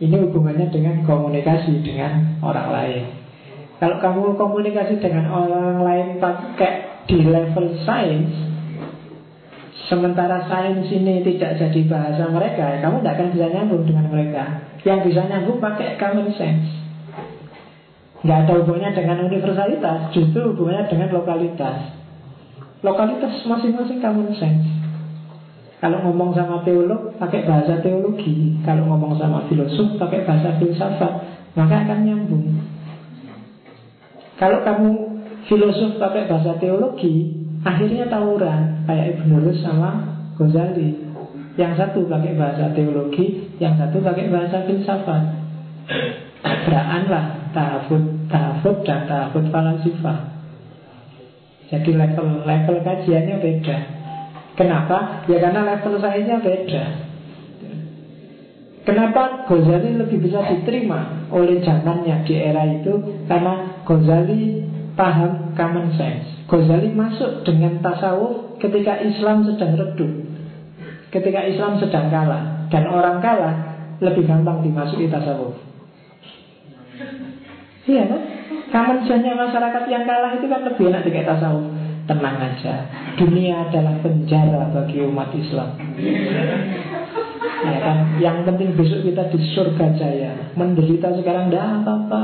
Ini 0.00 0.16
hubungannya 0.24 0.72
dengan 0.72 1.04
komunikasi 1.04 1.84
dengan 1.84 2.40
orang 2.40 2.68
lain. 2.72 3.04
Kalau 3.76 4.00
kamu 4.00 4.40
komunikasi 4.40 4.96
dengan 4.96 5.28
orang 5.28 5.84
lain 5.84 6.08
pakai 6.16 7.04
di 7.04 7.20
level 7.20 7.84
sains, 7.84 8.32
Sementara 9.84 10.48
sains 10.48 10.88
ini 10.88 11.20
tidak 11.20 11.60
jadi 11.60 11.80
bahasa 11.84 12.24
mereka 12.32 12.72
ya 12.72 12.78
Kamu 12.80 13.04
tidak 13.04 13.20
akan 13.20 13.28
bisa 13.36 13.46
nyambung 13.52 13.84
dengan 13.84 14.06
mereka 14.08 14.44
Yang 14.80 15.12
bisa 15.12 15.28
nyambung 15.28 15.60
pakai 15.60 16.00
common 16.00 16.32
sense 16.40 16.83
Nggak 18.24 18.38
ada 18.48 18.52
hubungannya 18.64 18.90
dengan 18.96 19.18
universalitas 19.28 20.10
Justru 20.16 20.56
hubungannya 20.56 20.88
dengan 20.88 21.12
lokalitas 21.12 21.92
Lokalitas 22.80 23.44
masing-masing 23.44 24.00
common 24.00 24.32
sense 24.32 24.84
Kalau 25.84 26.00
ngomong 26.00 26.32
sama 26.32 26.64
teolog 26.64 27.12
pakai 27.20 27.44
bahasa 27.44 27.76
teologi, 27.84 28.56
kalau 28.64 28.88
ngomong 28.88 29.20
sama 29.20 29.44
filosof 29.52 30.00
pakai 30.00 30.24
bahasa 30.24 30.56
filsafat, 30.56 31.12
maka 31.52 31.84
akan 31.84 31.98
nyambung. 32.08 32.56
Kalau 34.40 34.64
kamu 34.64 34.90
filosof 35.44 36.00
pakai 36.00 36.24
bahasa 36.24 36.56
teologi, 36.56 37.36
akhirnya 37.68 38.08
tawuran 38.08 38.88
kayak 38.88 39.12
Ibn 39.12 39.30
Rus 39.44 39.60
sama 39.60 39.90
Ghazali. 40.40 41.04
Yang 41.60 41.72
satu 41.76 42.08
pakai 42.08 42.32
bahasa 42.32 42.72
teologi, 42.72 43.52
yang 43.60 43.76
satu 43.76 44.00
pakai 44.00 44.32
bahasa 44.32 44.64
filsafat. 44.64 45.22
Tabrakan 46.44 47.02
lah, 47.08 47.26
tahafud, 47.56 48.28
tahafud 48.28 48.76
dan 48.84 49.08
tahafud 49.08 49.48
falasifah. 49.48 50.18
Jadi 51.72 51.90
level-level 51.96 52.76
kajiannya 52.84 53.36
beda. 53.40 53.76
Kenapa? 54.54 55.24
Ya 55.24 55.40
karena 55.40 55.64
level 55.64 55.98
saya 55.98 56.36
beda. 56.38 56.84
Kenapa 58.84 59.48
Ghazali 59.48 59.96
lebih 59.96 60.20
bisa 60.20 60.44
diterima 60.44 61.24
oleh 61.32 61.64
zamannya 61.64 62.20
di 62.28 62.36
era 62.36 62.68
itu? 62.68 63.24
Karena 63.24 63.80
Ghazali 63.88 64.68
paham 64.92 65.56
common 65.56 65.96
sense. 65.96 66.44
Ghazali 66.44 66.92
masuk 66.92 67.48
dengan 67.48 67.80
tasawuf 67.80 68.60
ketika 68.60 69.00
Islam 69.00 69.48
sedang 69.48 69.80
redup. 69.80 70.12
Ketika 71.08 71.40
Islam 71.48 71.80
sedang 71.80 72.12
kalah. 72.12 72.68
Dan 72.68 72.84
orang 72.92 73.24
kalah 73.24 73.56
lebih 74.04 74.28
gampang 74.28 74.60
dimasuki 74.60 75.08
tasawuf. 75.08 75.56
Iya 77.84 78.02
kan? 78.08 78.20
Common 78.72 78.98
sense-nya 79.04 79.36
masyarakat 79.36 79.82
yang 79.92 80.04
kalah 80.08 80.32
itu 80.34 80.46
kan 80.48 80.60
lebih 80.64 80.88
enak 80.88 81.04
dikait 81.04 81.28
tasawuf 81.28 81.68
tenang 82.04 82.36
aja. 82.36 82.74
Dunia 83.16 83.68
adalah 83.68 83.96
penjara 84.04 84.68
bagi 84.72 85.00
umat 85.04 85.32
Islam. 85.32 85.72
Ya 87.64 87.78
kan? 87.80 87.98
Yang 88.20 88.36
penting 88.44 88.68
besok 88.76 89.00
kita 89.08 89.22
di 89.32 89.38
surga 89.56 89.86
jaya. 89.96 90.32
Menderita 90.56 91.16
sekarang 91.16 91.48
dah 91.48 91.80
apa-apa. 91.80 92.22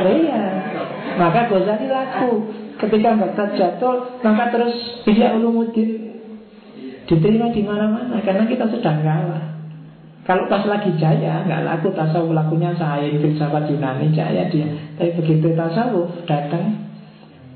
Oh, 0.00 0.14
iya. 0.14 0.42
Maka 1.18 1.50
Ghazali 1.50 1.86
laku. 1.90 2.32
Ketika 2.80 3.12
Baghdad 3.12 3.50
jatuh, 3.60 4.24
maka 4.24 4.48
terus 4.48 5.04
Ihya 5.04 5.36
Ulumuddin 5.36 6.16
diterima 7.04 7.52
di 7.52 7.60
mana-mana 7.60 8.24
karena 8.24 8.48
kita 8.48 8.64
sedang 8.72 9.04
kalah. 9.04 9.59
Kalau 10.28 10.44
pas 10.52 10.62
lagi 10.68 10.92
jaya, 11.00 11.48
nggak 11.48 11.64
laku 11.64 11.96
tasawuf 11.96 12.36
lakunya 12.36 12.76
saya 12.76 13.08
filsafat 13.08 13.72
Yunani 13.72 14.12
jaya 14.12 14.52
dia. 14.52 14.68
Tapi 15.00 15.16
begitu 15.16 15.56
tasawuf 15.56 16.12
datang, 16.28 16.76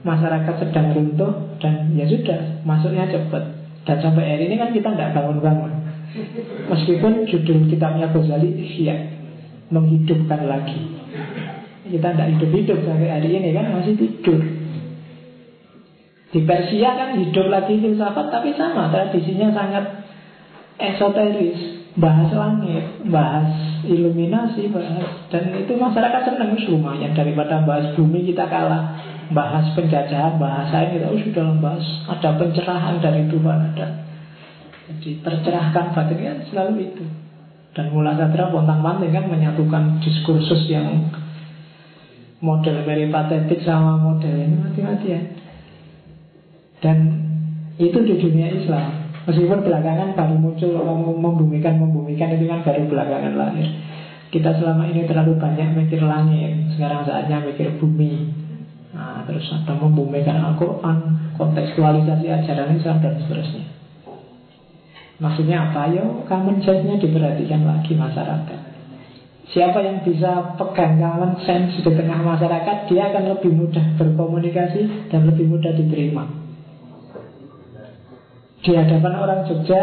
masyarakat 0.00 0.54
sedang 0.64 0.96
runtuh 0.96 1.32
dan 1.60 1.92
ya 1.92 2.08
sudah 2.08 2.64
masuknya 2.64 3.04
cepat. 3.12 3.44
Dan 3.84 4.00
sampai 4.00 4.24
hari 4.24 4.48
ini 4.48 4.56
kan 4.56 4.72
kita 4.72 4.96
tidak 4.96 5.12
bangun-bangun. 5.12 5.72
Meskipun 6.72 7.28
judul 7.28 7.68
kitabnya 7.68 8.08
Ghazali 8.08 8.56
ya 8.80 8.96
menghidupkan 9.68 10.48
lagi. 10.48 10.80
Kita 11.84 12.16
tidak 12.16 12.28
hidup-hidup 12.38 12.80
sampai 12.80 13.12
hari 13.12 13.28
ini 13.28 13.52
kan 13.52 13.76
masih 13.76 13.92
tidur. 13.92 14.40
Di 16.32 16.40
Persia 16.42 16.90
kan 16.96 17.20
hidup 17.20 17.46
lagi 17.52 17.76
filsafat 17.76 18.26
tapi 18.32 18.56
sama 18.56 18.88
tradisinya 18.88 19.52
sangat 19.52 19.84
esoteris 20.80 21.83
bahas 21.94 22.30
langit, 22.34 23.06
bahas 23.06 23.54
iluminasi, 23.86 24.66
bahas 24.74 25.30
dan 25.30 25.54
itu 25.54 25.78
masyarakat 25.78 26.22
senang 26.26 26.58
lumayan 26.66 27.14
daripada 27.14 27.62
bahas 27.62 27.94
bumi 27.94 28.26
kita 28.26 28.50
kalah, 28.50 28.98
bahas 29.30 29.70
penjajahan, 29.78 30.34
bahasa 30.42 30.90
ini 30.90 30.98
kita 30.98 31.06
oh, 31.06 31.18
sudah 31.22 31.46
bahas 31.62 31.86
ada 32.10 32.30
pencerahan 32.34 32.98
dari 32.98 33.30
Tuhan 33.30 33.58
ada. 33.70 33.86
Jadi 34.84 35.10
tercerahkan 35.22 35.94
batin 35.94 36.18
kan 36.18 36.38
selalu 36.50 36.92
itu. 36.92 37.04
Dan 37.74 37.90
Mula 37.90 38.14
Sadra 38.14 38.54
Pontang 38.54 38.86
Panting 38.86 39.10
kan 39.10 39.26
menyatukan 39.26 39.98
diskursus 39.98 40.70
yang 40.70 41.10
model 42.38 42.86
peripatetik 42.86 43.66
sama 43.66 43.98
model 43.98 44.34
ini 44.34 44.56
mati-matian. 44.60 45.24
Dan 46.78 46.98
itu 47.80 47.98
di 48.04 48.14
dunia 48.20 48.50
Islam 48.54 49.03
Meskipun 49.24 49.64
belakangan 49.64 50.12
baru 50.12 50.36
muncul 50.36 50.76
membumikan-membumikan 51.16 52.36
itu 52.36 52.44
kan 52.44 52.60
baru 52.60 52.84
belakangan 52.84 53.32
lahir. 53.40 53.68
Kita 54.28 54.52
selama 54.60 54.84
ini 54.90 55.08
terlalu 55.08 55.40
banyak 55.40 55.78
mikir 55.78 56.04
langit, 56.04 56.76
sekarang 56.76 57.08
saatnya 57.08 57.40
mikir 57.40 57.72
bumi. 57.80 58.28
Nah, 58.92 59.24
terus 59.24 59.48
ada 59.48 59.72
membumikan 59.80 60.42
Al-Quran, 60.42 61.32
kontekstualisasi 61.40 62.26
ajaran 62.28 62.76
Islam 62.76 63.00
dan 63.00 63.14
seterusnya. 63.24 63.64
Maksudnya 65.22 65.70
apa? 65.70 65.88
Yo, 65.94 66.26
common 66.26 66.60
sense-nya 66.60 67.00
diperhatikan 67.00 67.64
lagi 67.64 67.94
masyarakat. 67.96 68.60
Siapa 69.54 69.78
yang 69.80 70.02
bisa 70.02 70.58
pegang 70.58 70.98
common 70.98 71.38
sense 71.46 71.80
di 71.80 71.86
tengah 71.86 72.20
masyarakat, 72.20 72.90
dia 72.90 73.08
akan 73.08 73.38
lebih 73.38 73.54
mudah 73.54 73.86
berkomunikasi 73.96 75.08
dan 75.08 75.30
lebih 75.30 75.46
mudah 75.48 75.72
diterima. 75.72 76.43
Di 78.64 78.72
hadapan 78.72 79.12
orang 79.20 79.40
Jogja 79.44 79.82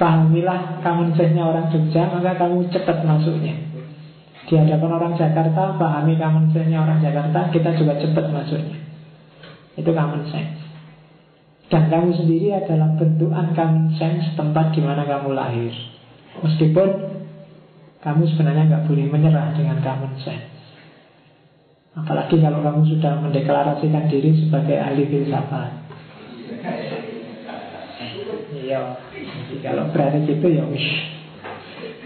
Pahamilah 0.00 0.80
common 0.80 1.12
sense-nya 1.12 1.44
orang 1.44 1.68
Jogja 1.68 2.08
Maka 2.08 2.32
kamu 2.40 2.72
cepat 2.72 3.04
masuknya. 3.04 3.54
Di 4.48 4.56
hadapan 4.56 4.90
orang 4.96 5.12
Jakarta 5.20 5.76
Pahami 5.76 6.16
common 6.16 6.48
sense-nya 6.48 6.80
orang 6.80 7.04
Jakarta 7.04 7.52
Kita 7.52 7.76
juga 7.76 8.00
cepat 8.00 8.32
masuknya. 8.32 8.80
Itu 9.76 9.92
common 9.92 10.24
sense 10.32 10.64
Dan 11.68 11.92
kamu 11.92 12.08
sendiri 12.16 12.56
adalah 12.56 12.96
bentukan 12.96 13.52
common 13.52 13.92
sense 14.00 14.32
Tempat 14.32 14.72
di 14.72 14.80
mana 14.80 15.04
kamu 15.04 15.36
lahir. 15.36 15.72
Meskipun 16.40 16.88
Kamu 18.00 18.22
sebenarnya 18.32 18.64
nggak 18.64 18.84
boleh 18.88 19.06
menyerah 19.12 19.52
dengan 19.52 19.76
common 19.84 20.16
sense 20.24 20.48
Apalagi 21.92 22.40
kalau 22.40 22.64
kamu 22.64 22.88
sudah 22.96 23.20
mendeklarasikan 23.20 24.08
diri 24.08 24.32
sebagai 24.40 24.80
ahli 24.80 25.04
filsafat 25.12 25.82
Iya. 28.62 28.80
Jadi 29.10 29.56
kalau 29.58 29.90
berani 29.90 30.30
gitu 30.30 30.46
ya 30.46 30.62
wish. 30.70 30.90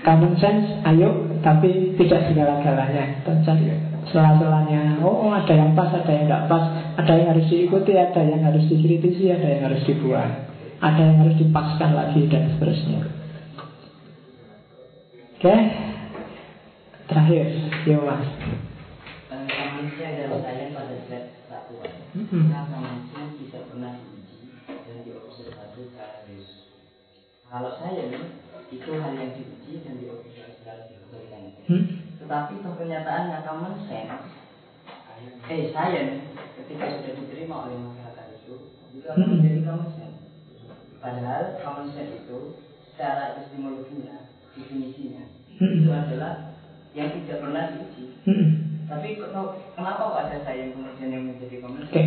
Common 0.01 0.39
sense, 0.39 0.81
ayo, 0.87 1.27
tapi 1.43 1.93
tidak 1.99 2.31
segala-galanya. 2.31 3.27
Cari 3.27 3.67
sela-selanya. 4.07 5.03
Oh, 5.03 5.35
ada 5.35 5.51
yang 5.51 5.75
pas, 5.75 5.91
ada 5.91 6.07
yang 6.09 6.31
nggak 6.31 6.47
pas. 6.47 6.65
Ada 6.97 7.13
yang 7.19 7.29
harus 7.35 7.47
diikuti, 7.51 7.93
ada 7.99 8.23
yang 8.23 8.41
harus 8.47 8.65
dikritisi, 8.71 9.35
ada 9.35 9.47
yang 9.51 9.63
harus 9.67 9.83
dibuang. 9.83 10.33
Ada 10.79 11.01
yang 11.03 11.17
harus 11.27 11.37
dipaskan 11.43 11.91
lagi 11.93 12.23
dan 12.31 12.55
seterusnya. 12.55 13.01
Oke, 15.37 15.53
okay. 15.53 15.61
terakhir, 17.13 17.45
yo 17.85 18.01
mas. 18.09 18.25
Manusia 19.29 20.07
adalah 20.09 20.41
saya 20.41 20.73
pada 20.73 20.97
set 21.13 21.25
satu. 21.45 21.77
Kalau 27.47 27.71
saya 27.79 28.11
nih, 28.11 28.27
itu 28.75 28.91
hal 28.99 29.15
yang 29.15 29.31
diuji 29.39 29.73
dan 29.87 29.95
diobservasi 30.03 30.99
hmm? 31.71 31.85
Tetapi 32.19 32.53
kenyataannya 32.59 33.39
common 33.47 33.75
sense, 33.87 34.27
eh 35.47 35.71
saya 35.71 36.01
nih, 36.11 36.21
ketika 36.59 36.85
sudah 36.99 37.13
diterima 37.15 37.71
oleh 37.71 37.79
masyarakat 37.79 38.27
itu, 38.43 38.55
itu 38.99 39.07
akan 39.07 39.23
hmm. 39.23 39.33
menjadi 39.39 39.61
common 39.63 39.91
sense. 39.95 40.19
Padahal 40.99 41.43
common 41.63 41.87
sense 41.95 42.13
itu 42.27 42.39
secara 42.91 43.39
epistemologinya, 43.39 44.27
definisinya, 44.59 45.25
hmm. 45.63 45.87
itu 45.87 45.91
adalah 45.95 46.59
yang 46.99 47.15
tidak 47.15 47.39
pernah 47.47 47.63
diuji. 47.71 48.05
Hmm. 48.27 48.47
Tapi 48.91 49.19
kenapa 49.19 50.03
kok 50.03 50.19
ada 50.19 50.39
saya 50.43 50.67
yang 50.67 50.75
kemudian 50.75 51.11
yang 51.15 51.25
menjadi 51.31 51.63
common 51.63 51.87
sense? 51.87 51.95
Okay. 51.95 52.07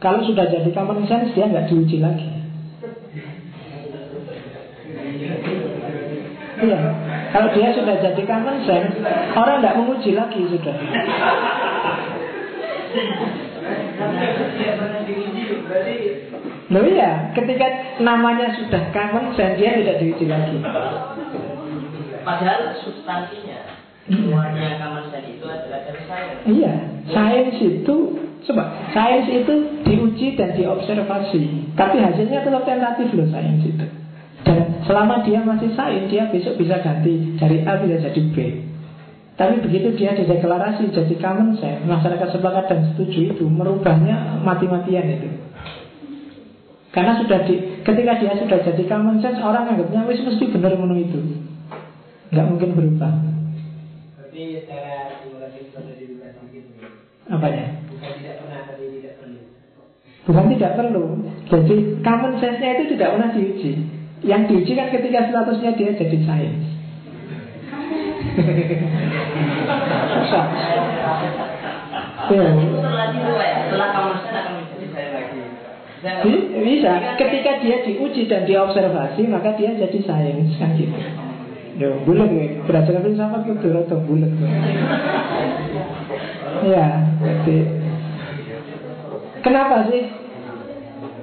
Kalau 0.00 0.20
sudah 0.24 0.48
jadi 0.48 0.70
common 0.72 1.04
sense 1.04 1.36
dia 1.36 1.44
nggak 1.44 1.68
diuji 1.68 2.00
lagi. 2.00 2.35
Iya. 6.56 6.80
Kalau 7.36 7.48
dia 7.52 7.68
sudah 7.76 7.96
jadi 8.00 8.22
common 8.24 8.64
sense, 8.64 8.96
orang 9.36 9.60
tidak 9.60 9.76
menguji 9.76 10.10
lagi 10.16 10.40
sudah. 10.48 10.76
Loh 16.72 16.84
iya, 16.88 17.30
ketika 17.36 17.66
namanya 18.00 18.56
sudah 18.56 18.82
common 18.88 19.36
sense, 19.36 19.60
dia 19.60 19.76
tidak 19.76 20.00
diuji 20.00 20.24
lagi. 20.24 20.56
Padahal 22.24 22.72
substansinya 22.80 23.60
semuanya 24.08 24.80
common 24.80 25.04
sense 25.12 25.28
itu 25.36 25.44
adalah 25.44 25.80
dari 25.84 26.02
sains. 26.08 26.38
Iya, 26.48 26.74
sains 27.12 27.56
itu 27.60 27.96
coba 28.48 28.64
sains 28.96 29.28
itu 29.28 29.54
diuji 29.84 30.40
dan 30.40 30.56
diobservasi, 30.56 31.74
tapi 31.76 32.00
hasilnya 32.00 32.40
tetap 32.40 32.64
tentatif 32.64 33.12
loh 33.12 33.28
sains 33.28 33.60
itu. 33.60 34.05
Dan 34.44 34.84
selama 34.84 35.24
dia 35.24 35.40
masih 35.40 35.72
sain, 35.72 36.10
dia 36.10 36.28
besok 36.28 36.60
bisa 36.60 36.82
ganti 36.84 37.38
dari 37.40 37.64
A 37.64 37.80
bisa 37.80 38.10
jadi 38.10 38.22
B. 38.34 38.36
Tapi 39.36 39.60
begitu 39.60 39.92
dia 40.00 40.16
dideklarasi 40.16 40.96
jadi 40.96 41.14
common 41.20 41.60
sense, 41.60 41.84
masyarakat 41.84 42.28
sepakat 42.32 42.64
dan 42.72 42.80
setuju 42.92 43.36
itu, 43.36 43.44
merubahnya 43.44 44.40
mati-matian 44.40 45.04
itu. 45.12 45.28
Karena 46.88 47.20
sudah 47.20 47.44
di, 47.44 47.84
ketika 47.84 48.16
dia 48.16 48.32
sudah 48.40 48.58
jadi 48.64 48.82
common 48.88 49.20
sense, 49.20 49.36
orang 49.44 49.76
anggapnya 49.76 50.08
wis 50.08 50.24
mesti 50.24 50.48
benar 50.48 50.80
menurut 50.80 51.04
itu. 51.04 51.20
Nggak 52.32 52.46
mungkin 52.48 52.70
berubah. 52.72 53.12
Berarti 54.16 54.64
simulasi 55.20 55.60
nih. 55.68 56.16
Apanya? 57.26 57.66
Bukan 57.92 58.12
tidak 58.22 58.34
pernah, 58.40 58.60
tapi 58.64 58.84
tidak 58.96 59.14
perlu. 59.20 59.40
Bukan 60.24 60.44
tidak 60.56 60.72
perlu. 60.80 61.04
Jadi 61.44 61.76
common 62.00 62.32
sense-nya 62.40 62.70
itu 62.80 62.84
tidak 62.96 63.08
pernah 63.18 63.30
diuji. 63.36 63.72
Yang 64.24 64.42
diuji 64.48 64.72
kan 64.72 64.88
ketika 64.88 65.28
statusnya 65.28 65.76
dia 65.76 65.90
jadi 65.92 66.18
sains. 66.24 66.64
Susah. 70.12 70.46
Ya. 72.32 72.48
Ya. 76.06 76.20
Bi- 76.22 76.46
Bisa. 76.62 76.92
Ketika 77.18 77.50
dia 77.60 77.76
diuji 77.82 78.28
dan 78.28 78.44
diobservasi, 78.46 79.26
maka 79.28 79.56
dia 79.56 79.74
jadi 79.74 79.98
sains 80.00 80.54
kan 80.56 80.76
gitu. 80.76 80.96
Yo, 81.76 82.00
bulat. 82.08 82.32
Belajar 82.64 83.04
filsafat 83.04 83.42
bulat. 84.08 84.32
Ya, 86.56 87.04
jadi 87.20 87.68
kenapa 89.44 89.84
sih 89.92 90.08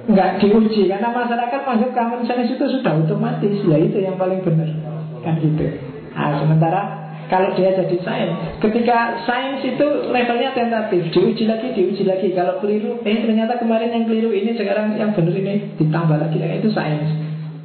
nggak 0.08 0.30
diuji? 0.40 0.88
Karena 0.90 1.08
masyarakat 1.12 1.60
menganggap 1.64 1.90
common 1.96 2.20
sense 2.28 2.52
itu 2.52 2.64
sudah 2.78 2.92
otomatis. 3.04 3.56
Ya 3.64 3.76
itu 3.80 3.98
yang 4.00 4.16
paling 4.20 4.44
benar 4.44 4.68
kan 5.24 5.40
gitu. 5.40 5.64
Nah, 6.14 6.38
sementara 6.38 6.80
kalau 7.32 7.56
dia 7.56 7.72
jadi 7.72 7.96
sains, 8.04 8.36
ketika 8.60 9.24
sains 9.24 9.64
itu 9.64 9.86
levelnya 10.12 10.52
tentatif, 10.52 11.08
diuji 11.08 11.48
lagi, 11.48 11.72
diuji 11.72 12.04
lagi. 12.04 12.28
Kalau 12.36 12.60
keliru, 12.60 13.00
eh 13.00 13.24
ternyata 13.24 13.56
kemarin 13.56 13.90
yang 13.90 14.04
keliru 14.04 14.28
ini, 14.28 14.52
sekarang 14.52 14.92
yang 15.00 15.16
benar 15.16 15.32
ini 15.32 15.72
ditambah 15.80 16.20
lagi. 16.20 16.36
Nah, 16.36 16.56
itu 16.60 16.68
sains. 16.70 17.08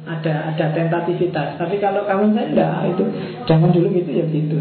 Ada 0.08 0.56
ada 0.56 0.66
tentativitas. 0.74 1.60
Tapi 1.60 1.76
kalau 1.78 2.08
kamu 2.08 2.34
enggak 2.34 2.72
itu 2.88 3.04
zaman 3.46 3.70
dulu 3.70 3.94
gitu 3.94 4.10
ya 4.10 4.24
gitu. 4.26 4.56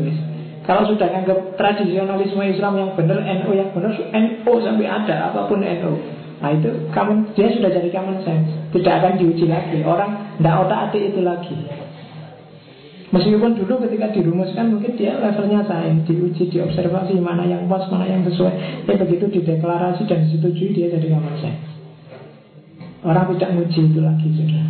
Kalau 0.68 0.85
sudah 0.85 1.10
anggap 1.10 1.57
tradisionalisme 1.57 2.45
Islam 2.45 2.77
yang 2.77 2.91
benar, 2.93 3.18
NU 3.26 3.57
yang 3.57 3.73
benar, 3.73 3.89
NU 3.89 4.53
sampai 4.61 4.85
ada 4.85 5.34
apa 5.34 5.49
pun 5.49 5.65
NU. 5.65 6.18
Nah 6.40 6.56
itu 6.56 6.72
kamu 6.95 7.36
dia 7.36 7.52
sudah 7.52 7.68
jadi 7.68 7.90
common 7.91 8.24
sense, 8.24 8.48
tidak 8.72 8.94
akan 9.03 9.14
diuji 9.20 9.45
lagi. 9.52 9.84
Orang 9.84 10.40
tidak 10.40 10.56
otak 10.64 10.80
atik 10.90 11.03
itu 11.11 11.20
lagi. 11.20 11.56
Meskipun 13.10 13.57
dulu 13.57 13.84
ketika 13.90 14.14
dirumuskan 14.14 14.70
mungkin 14.72 14.94
dia 14.95 15.18
levelnya 15.18 15.66
sains, 15.66 16.06
diuji, 16.06 16.48
diobservasi 16.48 17.18
mana 17.20 17.44
yang 17.44 17.66
pas, 17.68 17.84
mana 17.91 18.07
yang 18.07 18.24
sesuai. 18.24 18.86
Ya 18.88 18.95
begitu 18.95 19.26
dideklarasi 19.28 20.07
dan 20.07 20.30
disetujui 20.30 20.72
dia 20.72 20.88
jadi 20.95 21.11
common 21.11 21.36
sense. 21.44 21.68
Orang 23.03 23.36
tidak 23.36 23.49
menguji 23.56 23.91
itu 23.91 23.99
lagi 23.99 24.28
sudah. 24.32 24.68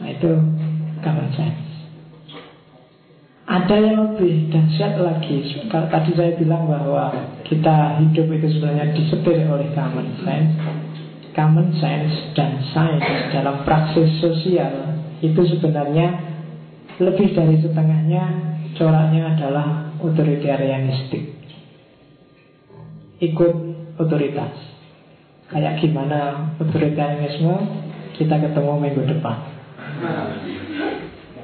Nah 0.00 0.08
itu 0.08 0.30
common 1.04 1.28
sense. 1.36 1.67
Ada 3.48 3.80
yang 3.80 3.96
lebih 4.12 4.52
dahsyat 4.52 5.00
lagi. 5.00 5.40
Kalau 5.72 5.88
tadi 5.88 6.12
saya 6.12 6.36
bilang 6.36 6.68
bahwa 6.68 7.32
kita 7.48 7.96
hidup 7.96 8.28
itu 8.28 8.60
sebenarnya 8.60 8.92
disetir 8.92 9.40
oleh 9.48 9.72
common 9.72 10.20
sense. 10.20 10.52
Common 11.32 11.72
sense 11.80 12.36
dan 12.36 12.60
sains 12.76 13.32
dalam 13.32 13.64
praksis 13.64 14.20
sosial 14.20 15.00
itu 15.24 15.40
sebenarnya 15.48 16.28
lebih 17.00 17.32
dari 17.32 17.56
setengahnya 17.64 18.24
coraknya 18.76 19.32
adalah 19.32 19.96
otoritarianistik. 19.96 21.40
Ikut 23.24 23.54
otoritas. 23.96 24.60
Kayak 25.48 25.80
gimana 25.80 26.52
otoritarianisme 26.60 27.56
kita 28.12 28.44
ketemu 28.44 28.72
minggu 28.76 29.02
depan. 29.08 29.40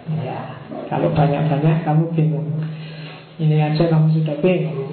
Ya, 0.04 0.60
kalau 0.92 1.08
banyak-banyak 1.16 1.80
kamu 1.88 2.04
bingung. 2.12 2.48
Ini 3.40 3.72
aja 3.72 3.88
kamu 3.88 4.12
sudah 4.20 4.36
bingung. 4.44 4.92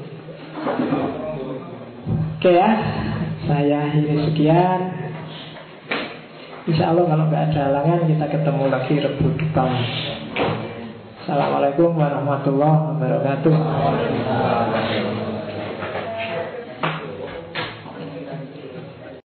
Oke 2.40 2.52
ya, 2.56 2.70
saya 3.44 3.92
akhiri 3.92 4.24
sekian. 4.32 4.82
Insya 6.64 6.96
Allah 6.96 7.12
kalau 7.12 7.28
nggak 7.28 7.44
ada 7.52 7.60
halangan 7.68 8.08
kita 8.08 8.26
ketemu 8.32 8.64
lagi 8.72 8.94
Rebu 9.04 9.28
depan. 9.36 9.70
Assalamualaikum 11.22 11.92
warahmatullahi 11.92 12.96
wabarakatuh. 12.96 13.54